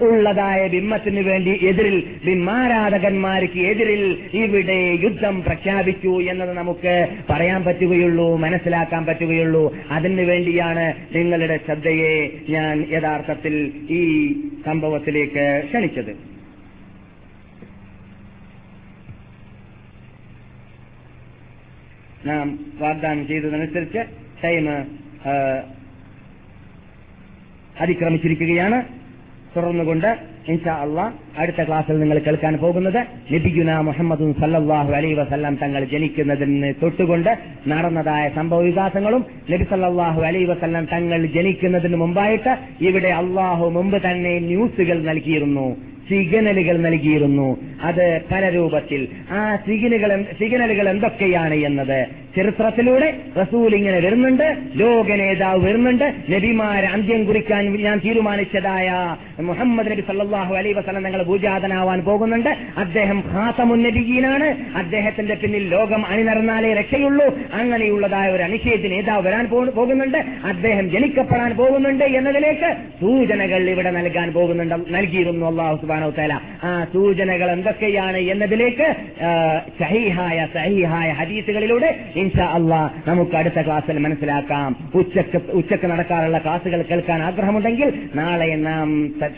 ഉള്ളതായ 0.00 0.68
ബിംബത്തിന് 0.68 1.20
വേണ്ടി 1.20 1.50
എതിരിൽ 1.62 2.02
ബിംബാരാധകന്മാർക്ക് 2.24 3.58
എതിരിൽ 3.58 4.16
ഇവിടെ 4.34 4.98
യുദ്ധം 5.02 5.42
പ്രഖ്യാപിച്ചു 5.42 6.22
എന്നത് 6.22 6.52
നമുക്ക് 6.52 7.08
പറയാൻ 7.30 7.64
പറ്റുകയുള്ളൂ 7.64 8.36
മനസ്സിലാക്കാൻ 8.36 9.06
പറ്റുകയുള്ളൂ. 9.06 9.74
അതിനു 9.90 10.22
വേണ്ടിയാണ് 10.22 10.94
നിങ്ങളുടെ 11.14 11.60
ശ്രദ്ധയെ 11.66 12.30
ഞാൻ 12.48 12.86
യഥാർത്ഥത്തിൽ 12.92 13.72
ഈ 13.90 14.32
സംഭവത്തിലേക്ക് 14.66 15.62
ക്ഷണിച്ചത്. 15.64 16.33
നാം 22.26 22.46
വാഗ്ദാനം 22.82 23.22
ചെയ്തതനുസരിച്ച് 23.28 24.02
ടൈം 24.42 24.66
അതിക്രമിച്ചിരിക്കുകയാണ്. 27.82 28.78
തുടർന്നുകൊണ്ട് 29.54 30.08
ഇൻഷാ 30.52 30.72
അള്ളാഹ് 30.84 31.12
അടുത്ത 31.40 31.60
ക്ലാസ്സിൽ 31.66 31.98
നിങ്ങൾ 32.00 32.18
കേൾക്കാൻ 32.18 32.54
പോകുന്നത് 32.62 32.98
നബിഗുന 33.32 33.76
മുഹമ്മദും 33.88 34.30
സല്ലാഹു 34.40 34.90
അലൈ 34.98 35.12
വസല്ലം 35.14 35.54
തങ്ങൾ 35.62 35.82
ജനിക്കുന്നതിന് 35.92 36.70
തൊട്ടുകൊണ്ട് 36.82 37.30
നടന്നതായ 37.72 38.24
സംഭവ 38.38 38.60
വികാസങ്ങളും 38.68 39.22
നബി 39.50 39.64
സല്ലാഹു 39.72 40.22
അലൈ 40.28 40.44
വസല്ലം 40.44 40.86
തങ്ങൾ 40.92 41.26
ജനിക്കുന്നതിന് 41.36 41.96
മുമ്പായിട്ട് 41.96 42.54
ഇവിടെ 42.88 43.12
അള്ളാഹു 43.20 43.66
മുമ്പ് 43.78 43.98
തന്നെ 44.06 44.34
ന്യൂസുകൾ 44.50 44.98
നൽകിയിരുന്നു. 45.10 45.66
സിഗ്നലുകൾ 46.08 46.76
നൽകിയിരുന്നു. 46.76 47.56
അത് 47.82 48.20
പല 48.32 48.48
രൂപത്തിൽ. 48.48 49.08
ആ 49.30 49.56
സിഗ്നലുകൾ 49.56 50.22
സിഗ്നലുകൾ 50.22 50.88
എന്തൊക്കെയാണ് 50.88 51.54
എന്നത്? 51.54 52.23
ചരിത്രത്തിലൂടെ 52.36 53.08
റസൂൽ 53.40 53.74
ഇങ്ങനെ 53.76 53.98
വരുന്നുണ്ട് 54.00 54.46
ലോക 54.74 55.08
നേതാവ് 55.22 55.60
വരുന്നുണ്ട് 55.66 56.06
നബിമാരെ 56.30 56.86
അന്ത്യം 56.86 57.24
കുറിക്കാൻ 57.24 57.62
ഞാൻ 57.82 57.98
തീരുമാനിച്ചതായ 58.04 59.16
മുഹമ്മദ് 59.40 59.90
നബി 59.92 60.00
സല്ലാഹു 60.00 60.54
അലൈ 60.54 60.72
വസ്ലം 60.72 61.04
തങ്ങൾ 61.04 61.22
പൂജാതനാവാൻ 61.22 62.00
പോകുന്നുണ്ട്. 62.00 62.50
അദ്ദേഹം 62.76 63.24
ഖാസമുന്നബിയീനാണ് 63.32 63.84
നബിയീനാണ്. 63.84 64.76
അദ്ദേഹത്തിന്റെ 64.76 65.34
പിന്നിൽ 65.34 65.64
ലോകം 65.68 66.06
അണിനിറന്നാലേ 66.06 66.74
രക്ഷയുള്ളൂ. 66.74 67.26
അങ്ങനെയുള്ളതായ 67.54 68.28
ഒരു 68.30 68.42
അനിശ്ചയത്തിന് 68.42 68.92
നേതാവ് 68.92 69.22
വരാൻ 69.26 69.44
പോകുന്നുണ്ട്. 69.46 70.18
അദ്ദേഹം 70.44 70.90
ജനിക്കപ്പെടാൻ 70.90 71.50
പോകുന്നുണ്ട് 71.56 72.04
എന്നതിലേക്ക് 72.04 72.70
സൂചനകൾ 73.00 73.70
ഇവിടെ 73.70 73.90
നൽകാൻ 73.90 74.32
പോകുന്നുണ്ട്. 74.32 74.74
നൽകിയിരുന്നു 74.94 75.46
അള്ളാഹു 75.46 75.76
സുബാനോ 75.76 76.10
തല 76.18 76.34
ആ 76.64 76.72
സൂചനകൾ 76.92 77.50
എന്തൊക്കെയാണ് 77.50 78.16
എന്നതിലേക്ക് 78.16 78.88
സഹീഹായ 79.80 80.46
സഹീഹായ 80.54 81.10
ഹദീസുകളിലൂടെ 81.20 81.90
ഇൻഷാ 82.24 82.46
അള്ളാ 82.58 82.82
നമുക്ക് 83.06 83.36
അടുത്ത 83.36 83.60
ക്ലാസ്സിൽ 83.62 83.98
മനസ്സിലാക്കാം. 83.98 84.76
ഉച്ചയ്ക്ക് 84.94 85.40
ഉച്ചയ്ക്ക് 85.50 85.86
നടക്കാറുള്ള 85.86 86.38
ക്ലാസ്സുകൾ 86.38 86.84
കേൾക്കാൻ 86.90 87.22
ആഗ്രഹമുണ്ടെങ്കിൽ 87.22 87.92
നാളെ 88.14 88.50
നാം 88.56 88.88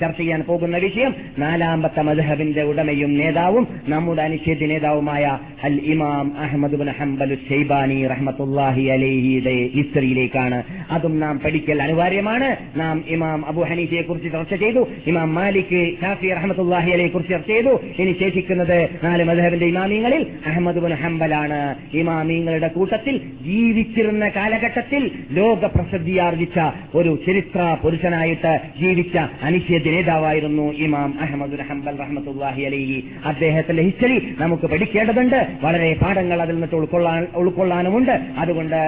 ചർച്ച 0.00 0.18
ചെയ്യാൻ 0.18 0.40
പോകുന്ന 0.42 0.76
വിഷയം 0.76 1.14
നാലാമത്തെ 1.38 2.02
മദ്ഹബിന്റെ 2.02 2.62
ഉടമയും 2.62 3.18
നേതാവും 3.18 3.66
നമ്മുടെ 3.88 4.22
അനിശ്ചിത 4.22 4.66
നേതാവുമായ 4.66 5.38
ഹൽ 5.62 5.80
ഇമാം 5.84 6.26
അഹമ്മദ് 6.38 6.76
ബിൻ 6.76 6.90
ഹംബൽ 6.98 7.34
ഷെയ്ബാനി 7.48 8.06
റഹ്മത്തുല്ലാഹി 8.06 8.84
അലഹിയുടെ 8.96 9.54
ഹിസ്റ്ററിയിലേക്കാണ്. 9.74 10.62
അതും 10.90 11.20
നാം 11.20 11.40
പഠിക്കൽ 11.44 11.82
അനിവാര്യമാണ്. 11.82 12.56
നാം 12.76 13.04
ഇമാം 13.08 13.46
അബു 13.48 13.62
ഹനീഫയെ 13.62 14.02
കുറിച്ച് 14.02 14.32
ചർച്ച 14.32 14.54
ചെയ്തു. 14.54 14.82
ഇമാം 15.06 15.34
മാലിക് 15.34 15.80
ഷാഫി 16.00 16.28
റഹ്മത്തുല്ലാഹി 16.34 16.90
അലയെ 16.90 17.08
കുറിച്ച് 17.08 17.32
ചർച്ച 17.32 17.50
ചെയ്തു. 17.50 17.72
ഇനി 17.98 18.12
ശേഷിക്കുന്നത് 18.20 18.78
നാല് 19.04 19.24
മധുഹബിന്റെ 19.24 19.66
ഇമാമിങ്ങളിൽ 19.66 20.26
അഹമ്മദ് 20.46 20.80
ബിൻ 20.84 20.92
ഹംബലാണ്. 20.92 21.60
ഇമാമിങ്ങളുടെ 21.94 22.70
കൂട്ടത്തിൽ 22.76 23.16
ജീവിച്ചിരുന്ന 23.42 24.24
കാലഘട്ടത്തിൽ 24.28 25.02
ലോക 25.30 25.64
പ്രസിദ്ധിയാർജിച്ച 25.76 26.58
ഒരു 26.94 27.12
ചരിത്ര 27.26 27.60
പുരുഷനായിട്ട് 27.82 28.52
ജീവിച്ച 28.80 29.16
അനിശ്ചിത 29.42 29.86
നേതാവായിരുന്നു 29.90 30.66
ഇമാം 30.86 31.10
അഹമ്മദ് 31.20 31.60
ഹംബൽ 31.68 31.96
റഹ്മത്തുല്ലാഹി 32.02 32.62
അലൈഹി. 32.70 32.98
അദ്ദേഹത്തിന്റെ 33.24 33.82
ഹിസ്റ്ററി 33.82 34.18
നമുക്ക് 34.38 34.66
പഠിക്കേണ്ടതുണ്ട്. 34.72 35.38
വളരെ 35.62 35.90
പാഠങ്ങൾ 36.02 36.38
അതിൽ 36.42 36.52
നിന്നിട്ട് 36.52 36.76
ഉൾക്കൊള്ളാൻ 36.80 37.26
ഉൾക്കൊള്ളാനുമുണ്ട്. 37.42 38.14
അതുകൊണ്ട് 38.38 38.80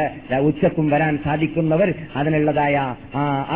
ഉച്ചക്കും 0.48 0.86
വരാൻ 0.90 1.18
സാധിക്കുന്നവർ 1.24 1.88
അതിനുള്ളതായ 2.16 2.76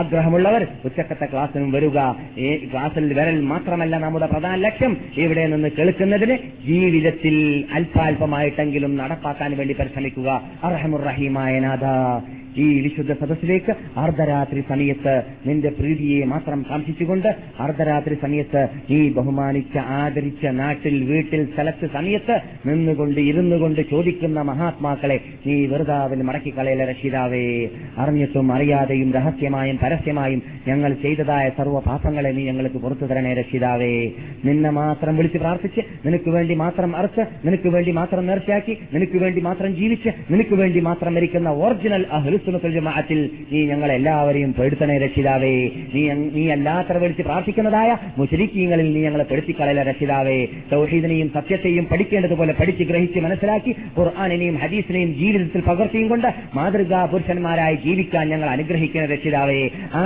ആഗ്രഹമുള്ളവർ 0.01 0.63
ഉച്ചക്കത്തെ 0.85 1.27
ക്ലാസ്സിനും 1.33 1.71
വരിക. 1.73 1.99
ക്ലാസ്സിൽ 2.73 3.07
വരൽ 3.19 3.41
മാത്രമല്ല 3.53 3.95
നമ്മുടെ 3.99 4.27
പ്രധാന 4.27 4.57
ലക്ഷ്യം. 4.67 4.97
ഇവിടെ 5.17 5.47
നിന്ന് 5.47 5.71
കേൾക്കുന്നതിന് 5.79 6.37
ജീവിതത്തിൽ 6.67 7.37
അല്പാൽപമായിട്ടെങ്കിലും 7.75 8.93
നടപ്പാക്കാൻ 8.97 9.51
വേണ്ടി 9.59 9.77
പരിശ്രമിക്കുക. 9.81 10.22
അർഹമുറഹീമായ 10.65 11.61
നാഥ. 11.61 11.85
ഈ 12.57 12.81
വിശുദ്ധ 12.81 13.13
സദസ്സിലേക്ക് 13.13 13.73
അർദ്ധരാത്രി 13.97 14.65
സമയത്ത് 14.69 15.15
നിന്റെ 15.47 15.69
പ്രീതിയെ 15.71 16.25
മാത്രം 16.25 16.67
കാംക്ഷിച്ചുകൊണ്ട് 16.71 17.29
അർദ്ധരാത്രി 17.59 18.15
സമയത്ത് 18.15 18.63
നീ 18.91 19.09
ബഹുമാനിച്ച 19.11 19.77
ആദരിച്ച 19.99 20.45
നാട്ടിൽ 20.55 21.05
വീട്ടിൽ 21.05 21.45
സ്ഥലത്ത് 21.47 21.87
സമയത്ത് 21.93 22.37
നിന്നുകൊണ്ട് 22.67 23.21
ഇരുന്നു 23.21 23.57
കൊണ്ട് 23.57 23.81
ചോദിക്കുന്ന 23.91 24.43
മഹാത്മാക്കളെ 24.43 25.17
നീ 25.47 25.67
വെറുതാവിൽ 25.67 26.23
മടക്കിക്കളയിലെ 26.23 26.85
രക്ഷിതാവേ? 26.85 27.45
അറിഞ്ഞിട്ടും 27.99 28.53
അറിയാതെയും 28.53 29.13
രഹസ്യമായും 29.13 29.79
പരസ്യമായും 29.83 30.43
ഞങ്ങൾ 30.69 30.93
ചെയ്തതായ 31.03 31.49
സർവ 31.59 31.81
പാപങ്ങളെ 31.81 32.33
നീ 32.33 32.45
ഞങ്ങൾക്ക് 32.45 32.77
പുറത്തു 32.77 33.07
തരണേ 33.07 33.33
രക്ഷിതാവേ. 33.33 33.93
നിന്നെ 34.45 34.71
മാത്രം 34.73 35.17
വിളിച്ച് 35.17 35.39
പ്രാർത്ഥിച്ച് 35.39 35.81
നിനക്ക് 36.07 36.31
വേണ്ടി 36.31 36.55
മാത്രം 36.55 36.97
അറച്ച് 36.97 37.23
നിനക്ക് 37.47 37.69
വേണ്ടി 37.69 37.91
മാത്രം 37.93 38.27
നേർച്ചയാക്കി 38.27 38.77
നിനക്ക് 38.95 39.19
വേണ്ടി 39.19 39.41
മാത്രം 39.41 39.75
ജീവിച്ച് 39.75 40.11
നിനക്ക് 40.31 40.55
വേണ്ടി 40.55 40.81
മാത്രം 40.81 41.15
മരിക്കുന്ന 41.15 41.51
ഒറിജിനൽ 41.63 42.03
അഹ്ലുസുനത്തുൽ 42.43 42.73
ജമാഅത്തിൽ 42.75 43.19
നീ 43.53 43.59
ഞങ്ങളെല്ലാവരെയും 43.71 44.53
പെടുത്തണേ 44.59 44.95
രക്ഷിതാവേ. 44.99 45.53
നീ 45.95 46.03
നീ 46.37 46.45
അല്ലാത്തവ 46.55 46.99
വിളിച്ച് 47.03 47.25
പ്രാർത്ഥിക്കുന്നതായ 47.29 47.91
മുസ്ലിക്കീങ്ങളിൽ 48.19 48.89
നീ 48.95 49.01
ഞങ്ങളെ 49.07 49.25
പെടുത്തിക്കളയല 49.31 49.83
രക്ഷിതാവേ. 49.91 50.39
സൗഹീദിനെയും 50.71 51.29
സത്യത്തെയും 51.37 51.85
പഠിക്കേണ്ടതുപോലെ 51.91 52.53
പഠിച്ച് 52.61 52.85
ഗ്രഹിച്ച് 52.91 53.21
മനസ്സിലാക്കി 53.27 53.73
ഖുർആാനിനെയും 53.99 54.57
ഹദീസിനെയും 54.63 55.11
ജീവിതത്തിൽ 55.21 55.63
പകർത്തിയും 55.69 56.09
കൊണ്ട് 56.13 56.29
മാതൃകാ 56.55 57.03
പുരുഷന്മാരായി 57.13 57.77
ജീവിക്കാൻ 57.85 58.25
ഞങ്ങൾ 58.33 58.49
അനുഗ്രഹിക്കുന്ന 58.55 59.07
രക്ഷിതാവേ. 59.15 59.61
ആ 60.03 60.05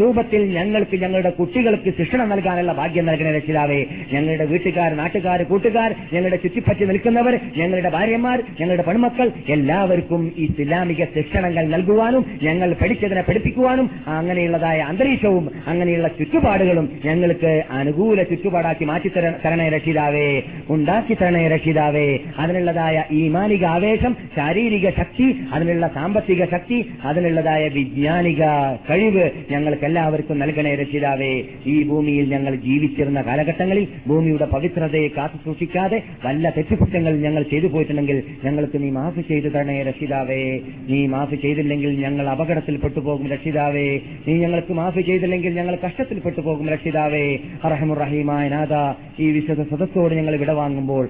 രൂപത്തിൽ 0.00 0.42
ഞങ്ങൾക്ക് 0.58 0.98
ഞങ്ങളുടെ 1.04 1.32
കുട്ടികൾക്ക് 1.38 1.92
ശിക്ഷണം 2.00 2.28
നൽകാനുള്ള 2.34 2.74
ഭാഗ്യം 2.80 3.06
നൽകുന്ന 3.10 3.32
രക്ഷിതാവേ. 3.38 3.80
ഞങ്ങളുടെ 4.14 4.48
വീട്ടുകാർ 4.54 4.90
നാട്ടുകാർ 5.02 5.38
കൂട്ടുകാർ 5.52 5.90
ഞങ്ങളുടെ 6.14 6.40
ചുറ്റിപ്പറ്റി 6.46 6.84
നിൽക്കുന്നവർ 6.92 7.34
ഞങ്ങളുടെ 7.60 7.92
ഭാര്യമാർ 7.96 8.38
ഞങ്ങളുടെ 8.60 8.86
പെൺമക്കൾ 8.90 9.26
എല്ലാവർക്കും 9.56 10.22
ഇസ്ലാമിക 10.46 11.04
ശിക്ഷണങ്ങൾ 11.14 11.64
നൽകുവാനും 11.76 12.24
ഞങ്ങൾ 12.42 12.68
പഠിച്ചതിനെ 12.82 13.22
പഠിപ്പിക്കുവാനും 13.22 13.86
അങ്ങനെയുള്ളതായ 14.16 14.78
അന്തരീക്ഷവും 14.90 15.44
അങ്ങനെയുള്ള 15.66 16.08
ചുറ്റുപാടുകളും 16.18 16.86
ഞങ്ങൾക്ക് 17.04 17.52
അനുകൂല 17.70 18.22
ചുറ്റുപാടാക്കി 18.22 18.84
മാറ്റി 18.84 19.08
തരണേ 19.44 19.68
രക്ഷിതാവേ 19.68 20.28
ഉണ്ടാക്കി 20.70 21.14
തരണേ 21.14 21.42
രക്ഷിതാവേ. 21.48 22.06
അതിനുള്ളതായ 22.38 22.96
ഈമാനിക 23.12 23.64
ആവേശം 23.64 24.12
ശാരീരിക 24.36 24.90
ശക്തി 24.90 25.26
അതിനുള്ള 25.52 25.86
സാമ്പത്തിക 25.94 26.44
ശക്തി 26.44 26.78
അതിനുള്ളതായ 27.04 27.68
വിജ്ഞാനിക 27.68 28.42
കഴിവ് 28.90 29.24
ഞങ്ങൾക്ക് 29.50 29.84
എല്ലാവർക്കും 29.84 30.38
നൽകണേ 30.38 30.74
രക്ഷിതാവേ. 30.74 31.32
ഈ 31.66 31.76
ഭൂമിയിൽ 31.82 32.26
ഞങ്ങൾ 32.30 32.54
ജീവിച്ചിരുന്ന 32.66 33.22
കാലഘട്ടങ്ങളിൽ 33.22 33.86
ഭൂമിയുടെ 34.08 34.46
പവിത്രതയെ 34.54 35.08
കാത്തു 35.16 35.38
സൂക്ഷിക്കാതെ 35.44 36.02
വല്ല 36.24 36.52
തെറ്റുകുറ്റങ്ങൾ 36.56 37.14
ഞങ്ങൾ 37.26 37.42
ചെയ്തു 37.42 37.66
പോയിട്ടുണ്ടെങ്കിൽ 37.66 38.22
ഞങ്ങൾക്ക് 38.44 38.78
നീ 38.82 38.90
മാഫ് 38.90 39.20
ചെയ്തു 39.28 39.48
തരണേ 39.48 39.82
രക്ഷിതാവേ. 39.82 40.42
നീ 40.90 41.00
മാഫ് 41.06 41.36
ചെയ്തില്ലെങ്കിൽ 41.66 42.00
ഞങ്ങൾ 42.04 42.28
അപകടത്തിൽപ്പെട്ടു 42.30 43.00
പോകും 43.00 43.26
രക്ഷിതാവേ. 43.30 43.86
നീ 44.26 44.34
ഞങ്ങൾക്ക് 44.38 44.72
മാഫ് 44.72 45.00
ചെയ്തില്ലെങ്കിൽ 45.00 45.52
ഞങ്ങൾ 45.58 45.74
കഷ്ടത്തിൽപ്പെട്ടു 45.84 46.40
പോകും 46.40 46.66
രക്ഷിതാവേ. 46.68 47.24
അറഹമുറഹീമായ 47.64 48.48
നാഥ 48.48 48.74
ഈ 49.22 49.30
വിശുദ്ധ 49.30 49.62
സദസ്സോട് 49.70 50.14
ഞങ്ങൾ 50.14 50.36
വിടവാങ്ങുമ്പോൾ 50.36 51.04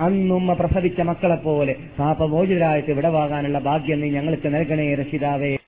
അന്നുമ്മ 0.00 0.52
പ്രസവിച്ച 0.52 1.00
മക്കളെപ്പോലെ 1.00 1.76
പാപമോചിതരായിട്ട് 1.98 2.92
വിടവാകാനുള്ള 2.92 3.58
ഭാഗ്യം 3.58 4.00
നീ 4.00 4.10
ഞങ്ങൾക്ക് 4.10 4.48
നൽകണേ 4.54 4.94
രക്ഷിതാവേ. 4.94 5.56